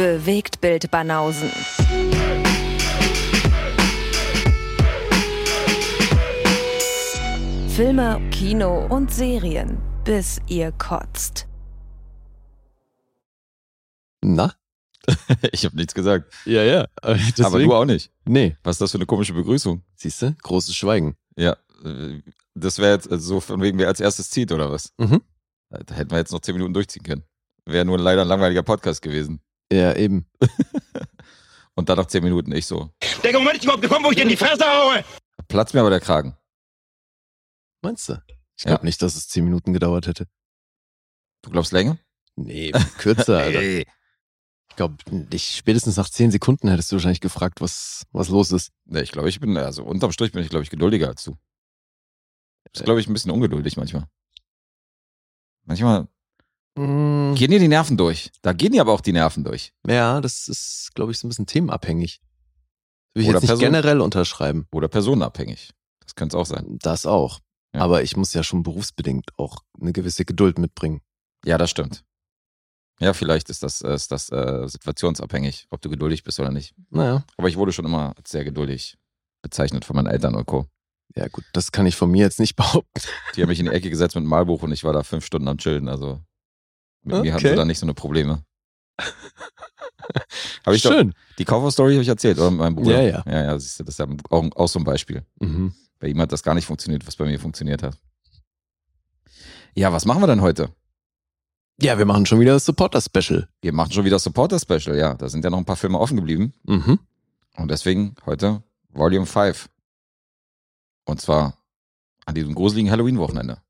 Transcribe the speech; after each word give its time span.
Bewegt 0.00 0.62
Bild 0.62 0.90
Banausen. 0.90 1.50
Filme, 7.68 8.18
Kino 8.30 8.86
und 8.86 9.12
Serien, 9.12 9.76
bis 10.04 10.40
ihr 10.48 10.72
kotzt. 10.72 11.46
Na? 14.22 14.54
ich 15.52 15.66
habe 15.66 15.76
nichts 15.76 15.92
gesagt. 15.92 16.32
Ja, 16.46 16.62
ja. 16.62 16.86
Aber, 17.02 17.18
Aber 17.44 17.58
du 17.58 17.74
auch 17.74 17.84
nicht. 17.84 18.10
Nee, 18.24 18.56
Was 18.62 18.76
ist 18.76 18.80
das 18.80 18.92
für 18.92 18.96
eine 18.96 19.04
komische 19.04 19.34
Begrüßung? 19.34 19.82
siehst 19.96 20.22
du? 20.22 20.34
Großes 20.40 20.74
Schweigen. 20.74 21.14
Ja, 21.36 21.58
das 22.54 22.78
wäre 22.78 22.94
jetzt 22.94 23.12
also 23.12 23.34
so 23.34 23.40
von 23.40 23.60
wegen, 23.60 23.78
wer 23.78 23.88
als 23.88 24.00
erstes 24.00 24.30
zieht 24.30 24.50
oder 24.50 24.72
was? 24.72 24.94
Mhm. 24.96 25.20
Da 25.68 25.94
hätten 25.94 26.10
wir 26.10 26.16
jetzt 26.16 26.32
noch 26.32 26.40
zehn 26.40 26.54
Minuten 26.54 26.72
durchziehen 26.72 27.02
können. 27.02 27.24
Wäre 27.66 27.84
nur 27.84 27.98
leider 27.98 28.22
ein 28.22 28.28
langweiliger 28.28 28.62
Podcast 28.62 29.02
gewesen. 29.02 29.42
Ja, 29.72 29.94
eben. 29.96 30.26
Und 31.74 31.88
dann 31.88 31.96
nach 31.96 32.06
zehn 32.06 32.22
Minuten 32.24 32.52
ich 32.52 32.66
so. 32.66 32.90
Der 33.22 33.32
Moment 33.32 33.56
ist 33.58 33.64
überhaupt 33.64 33.82
gekommen, 33.82 34.04
wo 34.04 34.10
ich 34.10 34.16
dir 34.16 34.22
in 34.24 34.28
die 34.28 34.36
Fresse 34.36 34.64
haue. 34.64 35.04
Platzt 35.48 35.72
mir 35.74 35.80
aber 35.80 35.90
der 35.90 36.00
Kragen. 36.00 36.36
Meinst 37.82 38.08
du? 38.08 38.14
Ich 38.56 38.64
Ja. 38.64 38.70
glaube 38.72 38.84
nicht, 38.84 39.00
dass 39.00 39.14
es 39.16 39.28
zehn 39.28 39.44
Minuten 39.44 39.72
gedauert 39.72 40.06
hätte. 40.06 40.26
Du 41.42 41.50
glaubst 41.50 41.72
länger? 41.72 41.98
Nee, 42.36 42.72
kürzer, 42.98 43.38
Alter. 43.38 43.60
Ey. 43.60 43.86
Ich 44.68 44.76
glaube, 44.76 44.96
dich 45.10 45.56
spätestens 45.56 45.96
nach 45.96 46.08
zehn 46.10 46.30
Sekunden 46.30 46.68
hättest 46.68 46.90
du 46.92 46.96
wahrscheinlich 46.96 47.20
gefragt, 47.20 47.60
was, 47.60 48.04
was 48.12 48.28
los 48.28 48.52
ist. 48.52 48.72
Nee, 48.84 49.00
ich 49.00 49.12
glaube, 49.12 49.28
ich 49.28 49.40
bin, 49.40 49.56
also 49.56 49.84
unterm 49.84 50.12
Strich 50.12 50.32
bin 50.32 50.42
ich, 50.42 50.48
glaube 50.50 50.62
ich, 50.62 50.70
geduldiger 50.70 51.08
als 51.08 51.24
du. 51.24 51.36
Das 52.72 52.80
ist, 52.82 52.84
glaube 52.84 53.00
ich, 53.00 53.08
ein 53.08 53.12
bisschen 53.12 53.30
ungeduldig 53.32 53.76
manchmal. 53.76 54.06
Manchmal 55.64 56.08
Mm, 56.76 57.34
gehen 57.34 57.50
dir 57.50 57.58
die 57.58 57.68
Nerven 57.68 57.96
durch. 57.96 58.30
Da 58.42 58.52
gehen 58.52 58.72
dir 58.72 58.80
aber 58.80 58.92
auch 58.92 59.00
die 59.00 59.12
Nerven 59.12 59.44
durch. 59.44 59.72
Ja, 59.86 60.20
das 60.20 60.48
ist, 60.48 60.90
glaube 60.94 61.12
ich, 61.12 61.18
so 61.18 61.26
ein 61.26 61.30
bisschen 61.30 61.46
themenabhängig. 61.46 62.20
Will 63.14 63.22
ich 63.24 63.28
Oder 63.28 63.36
jetzt 63.38 63.42
nicht 63.42 63.48
Person- 63.50 63.64
generell 63.64 64.00
unterschreiben. 64.00 64.66
Oder 64.72 64.88
personenabhängig. 64.88 65.70
Das 66.00 66.14
könnte 66.14 66.36
es 66.36 66.40
auch 66.40 66.46
sein. 66.46 66.78
Das 66.82 67.06
auch. 67.06 67.40
Ja. 67.74 67.80
Aber 67.82 68.02
ich 68.02 68.16
muss 68.16 68.32
ja 68.34 68.42
schon 68.42 68.62
berufsbedingt 68.62 69.30
auch 69.36 69.58
eine 69.80 69.92
gewisse 69.92 70.24
Geduld 70.24 70.58
mitbringen. 70.58 71.00
Ja, 71.44 71.58
das 71.58 71.70
stimmt. 71.70 72.04
Ja, 73.00 73.14
vielleicht 73.14 73.48
ist 73.48 73.62
das, 73.62 73.80
äh, 73.80 73.94
ist 73.94 74.12
das 74.12 74.28
äh, 74.30 74.68
situationsabhängig, 74.68 75.66
ob 75.70 75.80
du 75.80 75.88
geduldig 75.88 76.22
bist 76.22 76.38
oder 76.38 76.50
nicht. 76.50 76.74
Naja, 76.90 77.24
Aber 77.36 77.48
ich 77.48 77.56
wurde 77.56 77.72
schon 77.72 77.86
immer 77.86 78.14
als 78.16 78.30
sehr 78.30 78.44
geduldig 78.44 78.98
bezeichnet 79.42 79.84
von 79.86 79.96
meinen 79.96 80.06
Eltern 80.08 80.34
und 80.34 80.44
Co. 80.46 80.66
ja 81.16 81.26
gut, 81.28 81.44
das 81.54 81.72
kann 81.72 81.86
ich 81.86 81.96
von 81.96 82.10
mir 82.10 82.20
jetzt 82.24 82.40
nicht 82.40 82.56
behaupten. 82.56 83.00
Die 83.34 83.42
haben 83.42 83.48
mich 83.48 83.58
in 83.60 83.66
die 83.66 83.72
Ecke 83.72 83.88
gesetzt 83.88 84.14
mit 84.16 84.22
einem 84.22 84.28
Malbuch 84.30 84.62
und 84.62 84.72
ich 84.72 84.84
war 84.84 84.92
da 84.92 85.02
fünf 85.02 85.24
Stunden 85.24 85.48
am 85.48 85.56
Chillen. 85.58 85.88
Also 85.88 86.20
mit 87.02 87.22
mir 87.22 87.32
hatten 87.32 87.44
Okay. 87.44 87.50
sie 87.50 87.56
da 87.56 87.64
nicht 87.64 87.78
so 87.78 87.86
eine 87.86 87.94
Probleme. 87.94 88.44
Hab 90.66 90.74
ich 90.74 90.82
doch, 90.82 90.92
Schön. 90.92 91.14
die 91.38 91.44
Kaufhaus-Story 91.44 91.92
habe 91.94 92.02
ich 92.02 92.08
erzählt, 92.08 92.38
oder? 92.38 92.50
Mit 92.50 92.60
meinem 92.60 92.74
Bruder. 92.76 93.02
Ja, 93.02 93.22
ja. 93.24 93.32
Ja, 93.32 93.44
ja, 93.44 93.58
siehst 93.58 93.80
du, 93.80 93.84
das 93.84 93.94
ist 93.94 93.98
ja 93.98 94.06
auch, 94.30 94.44
auch 94.56 94.68
so 94.68 94.78
ein 94.78 94.84
Beispiel. 94.84 95.24
Mhm. 95.40 95.72
Bei 95.98 96.08
ihm 96.08 96.20
hat 96.20 96.32
das 96.32 96.42
gar 96.42 96.54
nicht 96.54 96.66
funktioniert, 96.66 97.06
was 97.06 97.16
bei 97.16 97.24
mir 97.26 97.38
funktioniert 97.38 97.82
hat. 97.82 97.96
Ja, 99.74 99.92
was 99.92 100.04
machen 100.04 100.22
wir 100.22 100.26
denn 100.26 100.40
heute? 100.42 100.70
Ja, 101.80 101.96
wir 101.96 102.04
machen 102.04 102.26
schon 102.26 102.40
wieder 102.40 102.52
das 102.52 102.64
Supporter-Special. 102.66 103.48
Wir 103.62 103.72
machen 103.72 103.92
schon 103.92 104.04
wieder 104.04 104.18
Supporter-Special, 104.18 104.96
ja. 104.98 105.14
Da 105.14 105.28
sind 105.28 105.44
ja 105.44 105.50
noch 105.50 105.58
ein 105.58 105.64
paar 105.64 105.76
Filme 105.76 105.98
offen 105.98 106.16
geblieben. 106.16 106.52
Mhm. 106.64 106.98
Und 107.56 107.70
deswegen 107.70 108.14
heute 108.26 108.62
Volume 108.90 109.26
5. 109.26 109.68
Und 111.04 111.20
zwar 111.20 111.56
an 112.26 112.34
diesem 112.34 112.54
gruseligen 112.54 112.90
Halloween-Wochenende. 112.90 113.62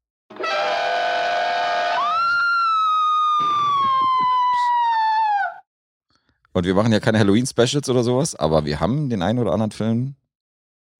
Und 6.53 6.67
wir 6.67 6.75
machen 6.75 6.93
ja 6.93 7.01
keine 7.01 7.19
Halloween-Specials 7.19 7.89
oder 7.89 8.03
sowas, 8.03 8.35
aber 8.35 8.65
wir 8.65 8.81
haben 8.81 9.09
den 9.09 9.23
einen 9.23 9.39
oder 9.39 9.53
anderen 9.53 9.71
Film, 9.71 10.17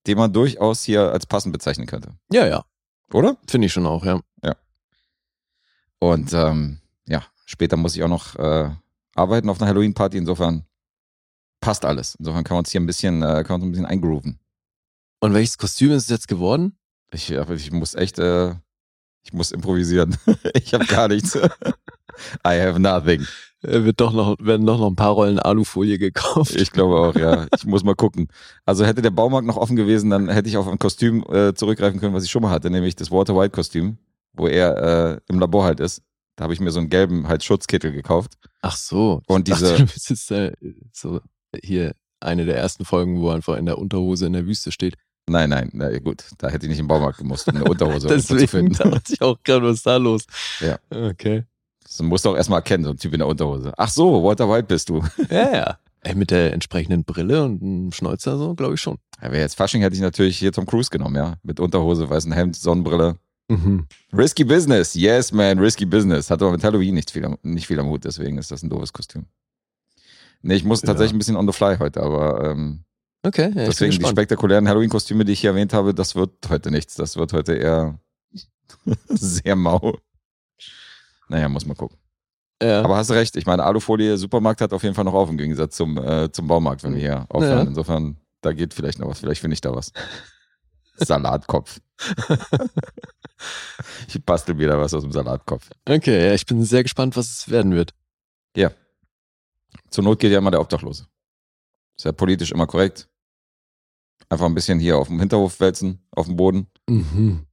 den 0.07 0.17
man 0.17 0.31
durchaus 0.31 0.83
hier 0.83 1.11
als 1.11 1.25
passend 1.25 1.53
bezeichnen 1.53 1.87
könnte. 1.87 2.13
Ja, 2.31 2.47
ja. 2.47 2.63
Oder? 3.13 3.37
Finde 3.47 3.67
ich 3.67 3.73
schon 3.73 3.85
auch, 3.85 4.05
ja. 4.05 4.21
Und 6.01 6.33
ähm, 6.33 6.79
ja, 7.07 7.23
später 7.45 7.77
muss 7.77 7.95
ich 7.95 8.03
auch 8.03 8.07
noch 8.09 8.35
äh, 8.35 8.71
arbeiten 9.13 9.49
auf 9.49 9.61
einer 9.61 9.69
Halloween-Party. 9.69 10.17
Insofern 10.17 10.65
passt 11.61 11.85
alles. 11.85 12.15
Insofern 12.15 12.43
kann 12.43 12.55
man 12.55 12.61
uns 12.61 12.71
hier 12.71 12.81
ein 12.81 12.87
bisschen, 12.87 13.21
äh, 13.21 13.43
kann 13.45 13.59
man 13.59 13.61
uns 13.61 13.65
ein 13.65 13.71
bisschen 13.71 13.85
eingrooven. 13.85 14.39
Und 15.19 15.33
welches 15.35 15.59
Kostüm 15.59 15.91
ist 15.91 16.03
es 16.03 16.09
jetzt 16.09 16.27
geworden? 16.27 16.75
Ich, 17.11 17.29
ja, 17.29 17.47
ich 17.51 17.71
muss 17.71 17.93
echt, 17.93 18.17
äh, 18.17 18.55
ich 19.21 19.31
muss 19.31 19.51
improvisieren. 19.51 20.17
ich 20.55 20.73
habe 20.73 20.85
gar 20.85 21.07
nichts. 21.07 21.37
I 22.45 22.59
have 22.59 22.79
nothing. 22.79 23.25
Äh, 23.63 23.83
Wird 23.83 24.01
doch 24.01 24.11
noch, 24.13 24.35
werden 24.39 24.65
doch 24.65 24.79
noch 24.79 24.87
ein 24.87 24.95
paar 24.95 25.11
Rollen 25.11 25.37
Alufolie 25.39 25.97
gekauft. 25.99 26.55
Ich 26.55 26.71
glaube 26.71 26.95
auch, 26.99 27.15
ja. 27.15 27.45
Ich 27.55 27.65
muss 27.65 27.83
mal 27.83 27.95
gucken. 27.95 28.27
Also 28.65 28.85
hätte 28.85 29.01
der 29.01 29.11
Baumarkt 29.11 29.45
noch 29.47 29.57
offen 29.57 29.75
gewesen, 29.75 30.09
dann 30.09 30.29
hätte 30.29 30.49
ich 30.49 30.57
auf 30.57 30.67
ein 30.67 30.79
Kostüm 30.79 31.23
äh, 31.31 31.53
zurückgreifen 31.53 31.99
können, 31.99 32.13
was 32.15 32.23
ich 32.23 32.31
schon 32.31 32.41
mal 32.41 32.49
hatte, 32.49 32.69
nämlich 32.69 32.95
das 32.95 33.11
Walter 33.11 33.35
White 33.35 33.51
Kostüm, 33.51 33.97
wo 34.33 34.47
er 34.47 35.13
äh, 35.17 35.19
im 35.29 35.39
Labor 35.39 35.63
halt 35.63 35.79
ist. 35.79 36.01
Da 36.37 36.43
habe 36.45 36.53
ich 36.53 36.59
mir 36.59 36.71
so 36.71 36.79
einen 36.79 36.89
gelben 36.89 37.27
halt 37.27 37.43
Schutzkittel 37.43 37.91
gekauft. 37.91 38.33
Ach 38.61 38.75
so. 38.75 39.21
Und 39.27 39.47
Ich 39.47 39.53
dachte, 39.53 39.65
diese- 39.75 39.85
du 39.85 39.93
bist 39.93 40.09
jetzt 40.09 40.31
äh, 40.31 40.53
so 40.91 41.19
hier 41.63 41.93
eine 42.19 42.45
der 42.45 42.55
ersten 42.57 42.85
Folgen, 42.85 43.19
wo 43.21 43.29
er 43.29 43.35
einfach 43.35 43.57
in 43.57 43.65
der 43.67 43.77
Unterhose 43.77 44.25
in 44.25 44.33
der 44.33 44.45
Wüste 44.47 44.71
steht. 44.71 44.95
Nein, 45.27 45.49
nein, 45.51 45.69
na 45.73 45.95
gut, 45.99 46.23
da 46.39 46.49
hätte 46.49 46.65
ich 46.65 46.69
nicht 46.71 46.79
im 46.79 46.87
Baumarkt 46.87 47.19
gemusst, 47.19 47.47
um 47.47 47.55
eine 47.55 47.65
Unterhose 47.65 48.07
irgendwo 48.09 48.27
zu 48.27 48.33
Deswegen 48.37 48.73
finden. 48.73 48.91
dachte 48.91 49.13
ich 49.13 49.21
auch 49.21 49.37
gerade, 49.43 49.65
was 49.67 49.77
ist 49.77 49.85
da 49.85 49.97
los? 49.97 50.23
Ja. 50.61 50.79
Okay. 50.89 51.43
Das 51.91 52.01
musst 52.01 52.23
du 52.23 52.29
auch 52.29 52.35
erstmal 52.37 52.59
erkennen, 52.59 52.85
so 52.85 52.91
ein 52.91 52.97
Typ 52.97 53.11
in 53.13 53.19
der 53.19 53.27
Unterhose. 53.27 53.73
Ach 53.77 53.89
so, 53.89 54.23
Walter 54.23 54.49
White 54.49 54.67
bist 54.67 54.87
du. 54.89 55.03
Ja, 55.29 55.53
ja. 55.53 55.77
Ey, 56.03 56.15
mit 56.15 56.31
der 56.31 56.53
entsprechenden 56.53 57.03
Brille 57.03 57.43
und 57.43 57.61
einem 57.61 57.91
Schnäuzer 57.91 58.37
so, 58.37 58.55
glaube 58.55 58.73
ich 58.75 58.81
schon. 58.81 58.97
Ja, 59.21 59.31
Wäre 59.31 59.41
jetzt 59.41 59.55
Fasching, 59.55 59.81
hätte 59.81 59.95
ich 59.95 60.01
natürlich 60.01 60.37
hier 60.39 60.51
Tom 60.51 60.65
Cruise 60.65 60.89
genommen, 60.89 61.15
ja. 61.15 61.35
Mit 61.43 61.59
Unterhose, 61.59 62.09
weißen 62.09 62.31
Hemd, 62.31 62.55
Sonnenbrille. 62.55 63.17
Mhm. 63.49 63.85
Risky 64.13 64.43
Business, 64.45 64.95
yes 64.95 65.31
man, 65.33 65.59
risky 65.59 65.85
business. 65.85 66.31
Hat 66.31 66.41
aber 66.41 66.51
mit 66.53 66.63
Halloween 66.63 66.95
nicht 66.95 67.11
viel, 67.11 67.25
am- 67.25 67.37
nicht 67.43 67.67
viel 67.67 67.79
am 67.79 67.87
Hut, 67.87 68.05
deswegen 68.05 68.37
ist 68.37 68.49
das 68.49 68.63
ein 68.63 68.69
doofes 68.69 68.93
Kostüm. 68.93 69.25
Nee, 70.41 70.55
ich 70.55 70.63
muss 70.63 70.81
Ja. 70.81 70.87
tatsächlich 70.87 71.13
ein 71.13 71.19
bisschen 71.19 71.35
on 71.35 71.45
the 71.45 71.53
fly 71.53 71.75
heute, 71.77 72.01
aber 72.01 72.49
ähm, 72.51 72.83
Okay, 73.23 73.51
ja, 73.53 73.65
deswegen 73.65 73.91
die 73.99 74.05
spektakulären 74.07 74.67
Halloween-Kostüme, 74.67 75.23
die 75.25 75.33
ich 75.33 75.41
hier 75.41 75.51
erwähnt 75.51 75.73
habe, 75.73 75.93
das 75.93 76.15
wird 76.15 76.31
heute 76.49 76.71
nichts. 76.71 76.95
Das 76.95 77.15
wird 77.17 77.33
heute 77.33 77.53
eher 77.53 77.99
sehr 79.09 79.55
mau. 79.55 79.97
Naja, 81.31 81.47
muss 81.47 81.65
man 81.65 81.77
gucken. 81.77 81.97
Ja. 82.61 82.83
Aber 82.83 82.97
hast 82.97 83.09
du 83.09 83.13
recht, 83.13 83.37
ich 83.37 83.45
meine, 83.45 83.63
Alufolie, 83.63 84.17
Supermarkt 84.17 84.59
hat 84.59 84.73
auf 84.73 84.83
jeden 84.83 84.93
Fall 84.95 85.05
noch 85.05 85.13
auf 85.13 85.29
im 85.29 85.37
Gegensatz 85.37 85.77
zum, 85.77 85.97
äh, 85.97 86.29
zum 86.29 86.45
Baumarkt, 86.45 86.83
wenn 86.83 86.93
wir 86.93 86.99
hier 86.99 87.25
aufhören. 87.29 87.59
Ja. 87.59 87.63
Insofern, 87.63 88.17
da 88.41 88.51
geht 88.51 88.73
vielleicht 88.73 88.99
noch 88.99 89.07
was, 89.07 89.19
vielleicht 89.19 89.39
finde 89.39 89.53
ich 89.53 89.61
da 89.61 89.73
was. 89.73 89.93
Salatkopf. 90.97 91.79
ich 94.09 94.23
bastel 94.25 94.57
wieder 94.59 94.77
was 94.77 94.93
aus 94.93 95.03
dem 95.03 95.13
Salatkopf. 95.13 95.69
Okay, 95.87 96.27
ja, 96.27 96.33
ich 96.33 96.45
bin 96.45 96.63
sehr 96.65 96.83
gespannt, 96.83 97.15
was 97.15 97.31
es 97.31 97.49
werden 97.49 97.73
wird. 97.73 97.93
Ja. 98.57 98.71
Zur 99.89 100.03
Not 100.03 100.19
geht 100.19 100.33
ja 100.33 100.37
immer 100.37 100.51
der 100.51 100.59
Obdachlose. 100.59 101.07
Ist 101.97 102.03
ja 102.03 102.11
politisch 102.11 102.51
immer 102.51 102.67
korrekt. 102.67 103.07
Einfach 104.27 104.47
ein 104.47 104.53
bisschen 104.53 104.79
hier 104.79 104.97
auf 104.97 105.07
dem 105.07 105.19
Hinterhof 105.19 105.61
wälzen, 105.61 106.05
auf 106.11 106.25
dem 106.25 106.35
Boden. 106.35 106.67
Mhm. 106.89 107.47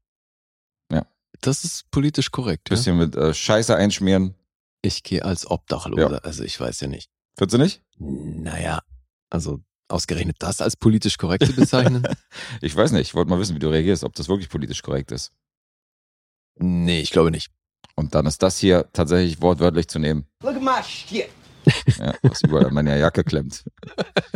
Ja. 1.39 1.51
Das 1.51 1.65
ist 1.65 1.91
politisch 1.91 2.31
korrekt. 2.31 2.69
Ja? 2.71 2.77
Bisschen 2.77 2.97
mit 2.99 3.15
äh, 3.17 3.33
Scheiße 3.35 3.75
einschmieren. 3.77 4.35
Ich 4.83 5.03
gehe 5.03 5.25
als 5.25 5.51
Obdachloser, 5.51 6.13
Ja. 6.13 6.19
also 6.19 6.45
ich 6.45 6.59
weiß 6.59 6.81
ja 6.81 6.89
nicht. 6.89 7.11
Findest 7.37 7.55
du 7.55 7.59
nicht? 7.59 7.83
Naja, 7.99 8.81
also 9.31 9.61
ausgerechnet 9.89 10.37
das 10.41 10.61
als 10.61 10.77
politisch 10.77 11.17
korrekt 11.19 11.47
zu 11.47 11.53
bezeichnen? 11.55 12.03
Ich 12.61 12.75
weiß 12.77 12.93
nicht. 12.93 13.09
Ich 13.09 13.15
wollte 13.15 13.31
mal 13.31 13.39
wissen, 13.39 13.55
wie 13.57 13.61
du 13.61 13.69
reagierst, 13.71 14.05
ob 14.05 14.15
das 14.15 14.29
wirklich 14.29 14.49
politisch 14.49 14.83
korrekt 14.83 15.11
ist. 15.13 15.33
nee, 16.57 17.01
ich 17.01 17.11
glaube 17.11 17.31
nicht. 17.31 17.51
Und 17.95 18.15
dann 18.15 18.27
ist 18.27 18.43
das 18.43 18.59
hier 18.59 18.89
tatsächlich 18.93 19.41
wortwörtlich 19.43 19.89
zu 19.89 19.99
nehmen. 19.99 20.27
Look 20.43 20.57
at 20.57 20.63
my 20.63 20.83
shit. 20.85 21.29
Ja, 21.99 22.15
was 22.23 22.43
überall 22.43 22.67
an 22.67 22.75
meiner 22.75 22.97
Jacke 22.97 23.25
klemmt. 23.25 23.65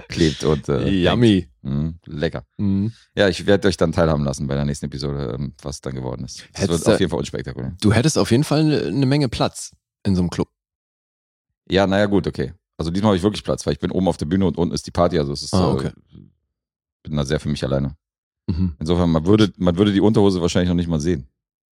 Klebt 0.09 0.45
und 0.45 0.69
äh, 0.69 0.89
Yummy. 0.89 1.49
Mm, 1.63 1.91
lecker. 2.07 2.45
Mhm. 2.59 2.93
Ja, 3.15 3.29
ich 3.29 3.47
werde 3.47 3.69
euch 3.69 3.77
dann 3.77 3.93
teilhaben 3.93 4.25
lassen 4.25 4.47
bei 4.47 4.55
der 4.55 4.65
nächsten 4.65 4.87
Episode, 4.87 5.35
ähm, 5.39 5.55
was 5.63 5.81
dann 5.81 5.95
geworden 5.95 6.25
ist. 6.25 6.45
Das 6.53 6.63
Hättest 6.63 6.87
wird 6.87 6.95
auf 6.95 7.01
jeden 7.01 7.11
Fall 7.11 7.19
unspektakulär. 7.21 7.77
Du 7.81 7.93
hättest 7.93 8.19
auf 8.19 8.31
jeden 8.31 8.45
Fall 8.45 8.61
eine, 8.61 8.83
eine 8.83 9.07
Menge 9.07 9.29
Platz 9.29 9.75
in 10.05 10.15
so 10.15 10.23
einem 10.23 10.31
Club. 10.31 10.49
Ja, 11.71 11.87
naja, 11.87 12.07
gut, 12.07 12.27
okay. 12.27 12.53
Also 12.77 12.91
diesmal 12.91 13.11
habe 13.11 13.17
ich 13.17 13.23
wirklich 13.23 13.45
Platz, 13.45 13.65
weil 13.65 13.75
ich 13.75 13.79
bin 13.79 13.91
oben 13.93 14.09
auf 14.09 14.17
der 14.17 14.27
Bühne 14.27 14.47
und 14.47 14.59
unten 14.59 14.75
ist 14.75 14.87
die 14.87 14.91
Party. 14.91 15.19
Also 15.19 15.33
es 15.33 15.43
ist 15.43 15.55
Ah, 15.55 15.71
äh, 15.71 15.75
okay. 15.75 15.91
bin 17.03 17.17
da 17.17 17.25
sehr 17.25 17.39
für 17.41 17.49
mich 17.49 17.63
alleine. 17.65 17.97
Mhm. 18.49 18.75
Insofern, 18.81 19.11
man 19.11 19.25
würde, 19.25 19.53
man 19.57 19.77
würde 19.79 19.93
die 19.93 20.01
Unterhose 20.01 20.41
wahrscheinlich 20.41 20.69
noch 20.69 20.75
nicht 20.77 20.89
mal 20.89 21.01
sehen. 21.01 21.29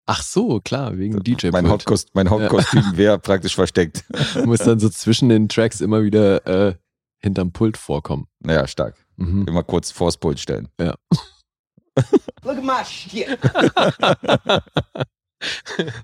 Ach 0.08 0.23
so, 0.23 0.61
klar, 0.61 0.97
wegen 0.97 1.20
DJ. 1.23 1.49
Mein, 1.50 1.69
Hauptkost, 1.69 2.14
mein 2.14 2.31
Hauptkostüm 2.31 2.97
wäre 2.97 3.19
praktisch 3.19 3.56
versteckt. 3.56 4.05
Du 4.35 4.47
musst 4.47 4.67
dann 4.67 4.79
so 4.79 4.88
zwischen 4.88 5.29
den 5.29 5.49
Tracks 5.49 5.81
immer 5.81 6.05
wieder 6.05 6.47
äh, 6.47 6.75
hinterm 7.19 7.50
Pult 7.53 7.76
vorkommen. 7.76 8.29
Naja, 8.38 8.67
stark. 8.69 8.94
Mhm. 9.17 9.47
Immer 9.49 9.64
kurz 9.64 9.91
vors 9.91 10.17
Pult 10.17 10.38
stellen. 10.38 10.69
Look 10.79 12.58
at 12.58 12.62
my 12.62 12.85
shit. 12.85 13.38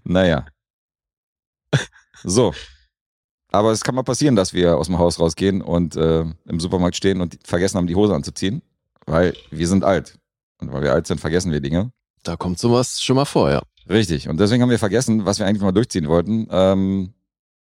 Naja. 0.05 0.47
So. 2.23 2.53
Aber 3.51 3.71
es 3.71 3.83
kann 3.83 3.95
mal 3.95 4.03
passieren, 4.03 4.37
dass 4.37 4.53
wir 4.53 4.77
aus 4.77 4.87
dem 4.87 4.99
Haus 4.99 5.19
rausgehen 5.19 5.63
und 5.63 5.97
äh, 5.97 6.21
im 6.21 6.61
Supermarkt 6.61 6.97
stehen 6.97 7.21
und 7.21 7.39
vergessen 7.45 7.77
haben, 7.77 7.87
die 7.87 7.95
Hose 7.97 8.15
anzuziehen, 8.15 8.63
weil 9.07 9.35
wir 9.51 9.69
sind 9.69 9.85
alt. 9.85 10.19
Und 10.59 10.73
weil 10.73 10.83
wir 10.83 10.93
alt 10.93 11.07
sind, 11.07 11.21
vergessen 11.21 11.53
wir 11.53 11.61
Dinge. 11.61 11.93
Da 12.23 12.37
kommt 12.37 12.59
sowas 12.59 13.03
schon 13.03 13.17
mal 13.17 13.25
vor, 13.25 13.51
ja. 13.51 13.63
Richtig. 13.88 14.29
Und 14.29 14.38
deswegen 14.38 14.62
haben 14.62 14.70
wir 14.70 14.79
vergessen, 14.79 15.25
was 15.25 15.38
wir 15.38 15.46
eigentlich 15.46 15.62
mal 15.62 15.73
durchziehen 15.73 16.08
wollten, 16.08 16.46
ähm, 16.50 17.14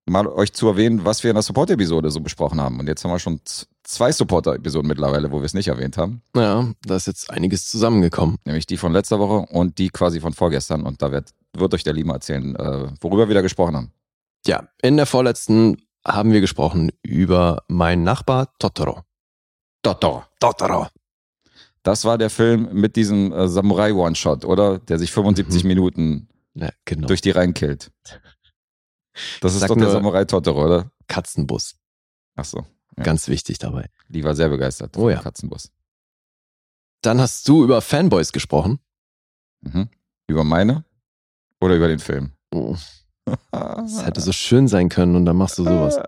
mal 0.06 0.26
euch 0.26 0.52
zu 0.52 0.68
erwähnen, 0.68 1.04
was 1.04 1.22
wir 1.22 1.30
in 1.30 1.34
der 1.34 1.42
Support-Episode 1.42 2.10
so 2.10 2.20
besprochen 2.20 2.60
haben. 2.60 2.78
Und 2.78 2.86
jetzt 2.86 3.04
haben 3.04 3.10
wir 3.10 3.18
schon 3.18 3.40
zwei 3.82 4.12
Supporter-Episoden 4.12 4.86
mittlerweile, 4.86 5.30
wo 5.32 5.40
wir 5.40 5.44
es 5.44 5.54
nicht 5.54 5.68
erwähnt 5.68 5.96
haben. 5.96 6.22
Ja, 6.34 6.72
da 6.84 6.96
ist 6.96 7.06
jetzt 7.06 7.30
einiges 7.30 7.68
zusammengekommen. 7.70 8.36
Nämlich 8.44 8.66
die 8.66 8.76
von 8.76 8.92
letzter 8.92 9.18
Woche 9.18 9.52
und 9.52 9.78
die 9.78 9.88
quasi 9.88 10.20
von 10.20 10.32
vorgestern. 10.32 10.82
Und 10.82 11.02
da 11.02 11.10
wird, 11.10 11.30
wird 11.52 11.74
euch 11.74 11.84
der 11.84 11.92
Lima 11.92 12.14
erzählen, 12.14 12.54
äh, 12.56 12.88
worüber 13.00 13.28
wir 13.28 13.34
da 13.34 13.42
gesprochen 13.42 13.76
haben. 13.76 13.92
Ja, 14.46 14.68
in 14.80 14.96
der 14.96 15.06
vorletzten 15.06 15.82
haben 16.06 16.32
wir 16.32 16.40
gesprochen 16.40 16.92
über 17.02 17.64
meinen 17.68 18.04
Nachbar 18.04 18.52
Totoro. 18.58 19.02
Totoro. 19.82 20.24
Totoro. 20.38 20.86
Das 21.86 22.04
war 22.04 22.18
der 22.18 22.30
Film 22.30 22.68
mit 22.72 22.96
diesem 22.96 23.32
äh, 23.32 23.46
Samurai-One-Shot, 23.46 24.44
oder? 24.44 24.80
Der 24.80 24.98
sich 24.98 25.12
75 25.12 25.62
Mhm. 25.62 25.68
Minuten 25.68 26.28
Ja, 26.54 26.70
genau. 26.84 27.06
durch 27.06 27.20
die 27.20 27.30
Reihen 27.30 27.54
killt. 27.54 27.92
Das 29.40 29.54
ist 29.54 29.62
doch 29.62 29.68
der 29.76 29.84
nur- 29.84 29.92
Samurai 29.92 30.24
Totoro, 30.24 30.64
oder? 30.64 30.90
Katzenbus. 31.06 31.76
Ach 32.34 32.44
so. 32.44 32.66
Ja. 32.96 33.04
Ganz 33.04 33.28
wichtig 33.28 33.58
dabei. 33.58 33.88
Die 34.08 34.24
war 34.24 34.34
sehr 34.34 34.48
begeistert. 34.48 34.96
Oh 34.96 35.08
ja. 35.10 35.20
Katzenbus. 35.22 35.70
Dann 37.02 37.20
hast 37.20 37.46
du 37.48 37.62
über 37.62 37.80
Fanboys 37.80 38.32
gesprochen. 38.32 38.80
Mhm. 39.60 39.88
Über 40.26 40.42
meine 40.42 40.84
oder 41.60 41.76
über 41.76 41.86
den 41.86 42.00
Film? 42.00 42.32
Oh, 42.52 42.74
Das 43.52 44.04
hätte 44.04 44.20
so 44.20 44.32
schön 44.32 44.66
sein 44.66 44.88
können 44.88 45.14
und 45.14 45.24
dann 45.24 45.36
machst 45.36 45.56
du 45.58 45.62
sowas. 45.62 46.00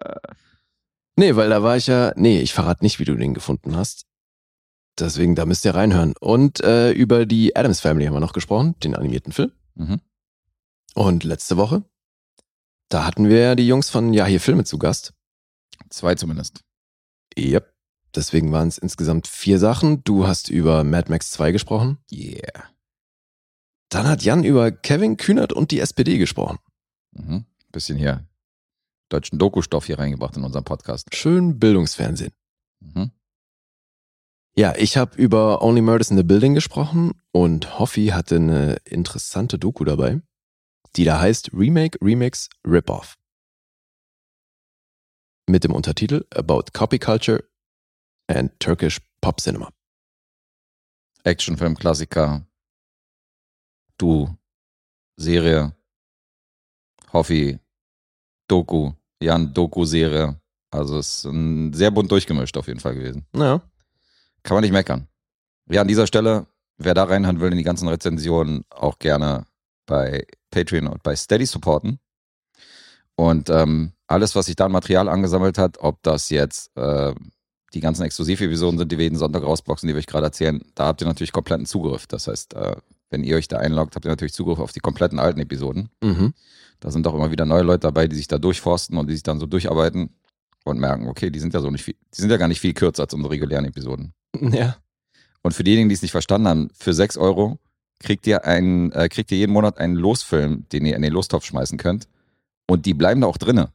Nee, 1.14 1.36
weil 1.36 1.50
da 1.50 1.62
war 1.62 1.76
ich 1.76 1.86
ja. 1.86 2.12
Nee, 2.16 2.40
ich 2.40 2.52
verrate 2.52 2.82
nicht, 2.84 2.98
wie 2.98 3.04
du 3.04 3.14
den 3.14 3.32
gefunden 3.32 3.76
hast. 3.76 4.06
Deswegen, 4.98 5.34
da 5.34 5.46
müsst 5.46 5.64
ihr 5.64 5.74
reinhören. 5.74 6.14
Und 6.20 6.60
äh, 6.60 6.90
über 6.92 7.26
die 7.26 7.54
Adams 7.54 7.80
Family 7.80 8.06
haben 8.06 8.14
wir 8.14 8.20
noch 8.20 8.32
gesprochen, 8.32 8.74
den 8.82 8.94
animierten 8.94 9.32
Film. 9.32 9.52
Mhm. 9.74 10.00
Und 10.94 11.24
letzte 11.24 11.56
Woche, 11.56 11.84
da 12.88 13.04
hatten 13.04 13.28
wir 13.28 13.54
die 13.54 13.68
Jungs 13.68 13.90
von 13.90 14.12
Ja, 14.12 14.26
hier 14.26 14.40
Filme 14.40 14.64
zu 14.64 14.78
Gast. 14.78 15.12
Zwei 15.90 16.14
zumindest. 16.14 16.64
Yep. 17.38 17.72
Deswegen 18.14 18.52
waren 18.52 18.68
es 18.68 18.78
insgesamt 18.78 19.26
vier 19.28 19.58
Sachen. 19.58 20.02
Du 20.02 20.26
hast 20.26 20.48
über 20.48 20.82
Mad 20.82 21.10
Max 21.10 21.30
2 21.30 21.52
gesprochen. 21.52 21.98
Yeah. 22.10 22.64
Dann 23.90 24.06
hat 24.08 24.22
Jan 24.22 24.44
über 24.44 24.70
Kevin 24.72 25.16
Kühnert 25.16 25.52
und 25.52 25.70
die 25.70 25.80
SPD 25.80 26.18
gesprochen. 26.18 26.58
Mhm. 27.12 27.44
Bisschen 27.70 27.98
hier 27.98 28.26
deutschen 29.08 29.38
Doku-Stoff 29.38 29.86
hier 29.86 29.98
reingebracht 29.98 30.36
in 30.36 30.44
unseren 30.44 30.64
Podcast. 30.64 31.14
Schön 31.14 31.58
Bildungsfernsehen. 31.58 32.32
Mhm. 32.80 33.10
Ja, 34.58 34.74
ich 34.76 34.96
habe 34.96 35.16
über 35.16 35.62
Only 35.62 35.82
Murders 35.82 36.10
in 36.10 36.16
the 36.16 36.24
Building 36.24 36.52
gesprochen 36.52 37.12
und 37.30 37.78
Hoffi 37.78 38.08
hatte 38.08 38.34
eine 38.34 38.78
interessante 38.86 39.56
Doku 39.56 39.84
dabei, 39.84 40.20
die 40.96 41.04
da 41.04 41.20
heißt 41.20 41.52
Remake, 41.52 41.96
Remix, 42.02 42.48
Rip-Off. 42.66 43.14
Mit 45.48 45.62
dem 45.62 45.72
Untertitel 45.72 46.26
About 46.34 46.72
Copy 46.72 46.98
Culture 46.98 47.44
and 48.26 48.50
Turkish 48.58 49.00
Pop 49.20 49.40
Cinema. 49.40 49.70
Actionfilm, 51.22 51.76
Klassiker. 51.76 52.44
Du, 53.96 54.36
Serie, 55.16 55.72
Hoffi, 57.12 57.60
Doku, 58.48 58.90
Jan, 59.22 59.54
Doku-Serie. 59.54 60.40
Also 60.72 60.98
es 60.98 61.18
ist 61.18 61.26
ein 61.26 61.72
sehr 61.74 61.92
bunt 61.92 62.10
durchgemischt 62.10 62.56
auf 62.56 62.66
jeden 62.66 62.80
Fall 62.80 62.96
gewesen. 62.96 63.24
Ja. 63.36 63.62
Kann 64.48 64.54
man 64.54 64.62
nicht 64.62 64.72
meckern. 64.72 65.06
Ja, 65.70 65.82
an 65.82 65.88
dieser 65.88 66.06
Stelle, 66.06 66.46
wer 66.78 66.94
da 66.94 67.04
reinhören 67.04 67.38
will 67.38 67.52
in 67.52 67.58
die 67.58 67.64
ganzen 67.64 67.86
Rezensionen, 67.86 68.64
auch 68.70 68.98
gerne 68.98 69.44
bei 69.84 70.26
Patreon 70.50 70.86
und 70.86 71.02
bei 71.02 71.14
Steady 71.14 71.44
supporten. 71.44 71.98
Und 73.14 73.50
ähm, 73.50 73.92
alles, 74.06 74.34
was 74.34 74.46
sich 74.46 74.56
da 74.56 74.64
an 74.64 74.72
Material 74.72 75.10
angesammelt 75.10 75.58
hat, 75.58 75.76
ob 75.80 76.02
das 76.02 76.30
jetzt 76.30 76.74
äh, 76.78 77.14
die 77.74 77.80
ganzen 77.80 78.04
Exklusivepisoden 78.04 78.78
sind, 78.78 78.90
die 78.90 78.96
wir 78.96 79.04
jeden 79.04 79.18
Sonntag 79.18 79.42
rausboxen, 79.42 79.86
die 79.86 79.94
wir 79.94 79.98
euch 79.98 80.06
gerade 80.06 80.24
erzählen, 80.24 80.62
da 80.74 80.86
habt 80.86 81.02
ihr 81.02 81.06
natürlich 81.06 81.32
kompletten 81.32 81.66
Zugriff. 81.66 82.06
Das 82.06 82.26
heißt, 82.26 82.54
äh, 82.54 82.76
wenn 83.10 83.24
ihr 83.24 83.36
euch 83.36 83.48
da 83.48 83.58
einloggt, 83.58 83.96
habt 83.96 84.06
ihr 84.06 84.10
natürlich 84.10 84.32
Zugriff 84.32 84.60
auf 84.60 84.72
die 84.72 84.80
kompletten 84.80 85.18
alten 85.18 85.40
Episoden. 85.40 85.90
Mhm. 86.02 86.32
Da 86.80 86.90
sind 86.90 87.06
auch 87.06 87.14
immer 87.14 87.30
wieder 87.30 87.44
neue 87.44 87.64
Leute 87.64 87.80
dabei, 87.80 88.08
die 88.08 88.16
sich 88.16 88.28
da 88.28 88.38
durchforsten 88.38 88.96
und 88.96 89.08
die 89.08 89.14
sich 89.14 89.24
dann 89.24 89.40
so 89.40 89.44
durcharbeiten 89.44 90.08
und 90.70 90.78
merken, 90.78 91.08
okay, 91.08 91.30
die 91.30 91.38
sind 91.38 91.54
ja 91.54 91.60
so 91.60 91.70
nicht 91.70 91.84
viel, 91.84 91.94
die 92.14 92.20
sind 92.20 92.30
ja 92.30 92.36
gar 92.36 92.48
nicht 92.48 92.60
viel 92.60 92.74
kürzer 92.74 93.04
als 93.04 93.14
unsere 93.14 93.32
regulären 93.32 93.64
Episoden. 93.64 94.12
Ja. 94.40 94.76
Und 95.42 95.52
für 95.54 95.64
diejenigen, 95.64 95.88
die 95.88 95.94
es 95.94 96.02
nicht 96.02 96.12
verstanden 96.12 96.48
haben, 96.48 96.68
für 96.74 96.92
6 96.92 97.16
Euro 97.16 97.58
kriegt 98.00 98.26
ihr 98.26 98.44
einen, 98.44 98.92
äh, 98.92 99.08
kriegt 99.08 99.30
ihr 99.32 99.38
jeden 99.38 99.52
Monat 99.52 99.78
einen 99.78 99.94
Losfilm, 99.94 100.68
den 100.70 100.84
ihr 100.84 100.96
in 100.96 101.02
den 101.02 101.12
Lostopf 101.12 101.44
schmeißen 101.44 101.78
könnt. 101.78 102.08
Und 102.66 102.86
die 102.86 102.94
bleiben 102.94 103.20
da 103.20 103.26
auch 103.26 103.38
drinne. 103.38 103.72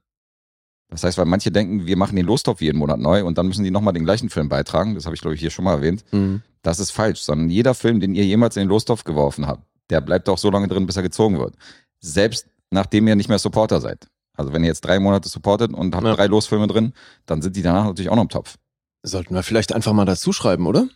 Das 0.89 1.03
heißt, 1.03 1.17
weil 1.17 1.25
manche 1.25 1.51
denken, 1.51 1.87
wir 1.87 1.97
machen 1.97 2.15
den 2.15 2.25
Lostopf 2.25 2.61
jeden 2.61 2.77
Monat 2.77 2.99
neu 2.99 3.25
und 3.25 3.37
dann 3.37 3.47
müssen 3.47 3.63
die 3.63 3.71
nochmal 3.71 3.93
den 3.93 4.03
gleichen 4.03 4.29
Film 4.29 4.49
beitragen. 4.49 4.93
Das 4.93 5.05
habe 5.05 5.15
ich, 5.15 5.21
glaube 5.21 5.33
ich, 5.33 5.41
hier 5.41 5.49
schon 5.49 5.65
mal 5.65 5.73
erwähnt. 5.73 6.03
Mhm. 6.11 6.43
Das 6.61 6.79
ist 6.79 6.91
falsch, 6.91 7.21
sondern 7.21 7.49
jeder 7.49 7.73
Film, 7.73 7.99
den 7.99 8.13
ihr 8.13 8.25
jemals 8.25 8.55
in 8.55 8.61
den 8.61 8.69
Lostopf 8.69 9.03
geworfen 9.03 9.47
habt, 9.47 9.63
der 9.89 10.01
bleibt 10.01 10.29
auch 10.29 10.37
so 10.37 10.51
lange 10.51 10.67
drin, 10.67 10.85
bis 10.85 10.95
er 10.95 11.01
gezogen 11.01 11.39
wird. 11.39 11.55
Selbst 11.99 12.47
nachdem 12.69 13.07
ihr 13.07 13.15
nicht 13.15 13.29
mehr 13.29 13.39
Supporter 13.39 13.81
seid. 13.81 14.07
Also 14.35 14.51
wenn 14.53 14.63
ihr 14.63 14.67
jetzt 14.69 14.81
drei 14.81 14.99
Monate 14.99 15.29
supportet 15.29 15.73
und 15.73 15.95
habt 15.95 16.05
Ja. 16.05 16.15
drei 16.15 16.27
Losfilme 16.27 16.67
drin, 16.67 16.93
dann 17.25 17.41
sind 17.41 17.55
die 17.55 17.61
danach 17.61 17.85
natürlich 17.85 18.09
auch 18.09 18.15
noch 18.15 18.23
im 18.23 18.29
Topf. 18.29 18.55
Sollten 19.03 19.35
wir 19.35 19.43
vielleicht 19.43 19.73
einfach 19.73 19.93
mal 19.93 20.05
dazu 20.05 20.31
schreiben, 20.33 20.65
oder? 20.65 20.87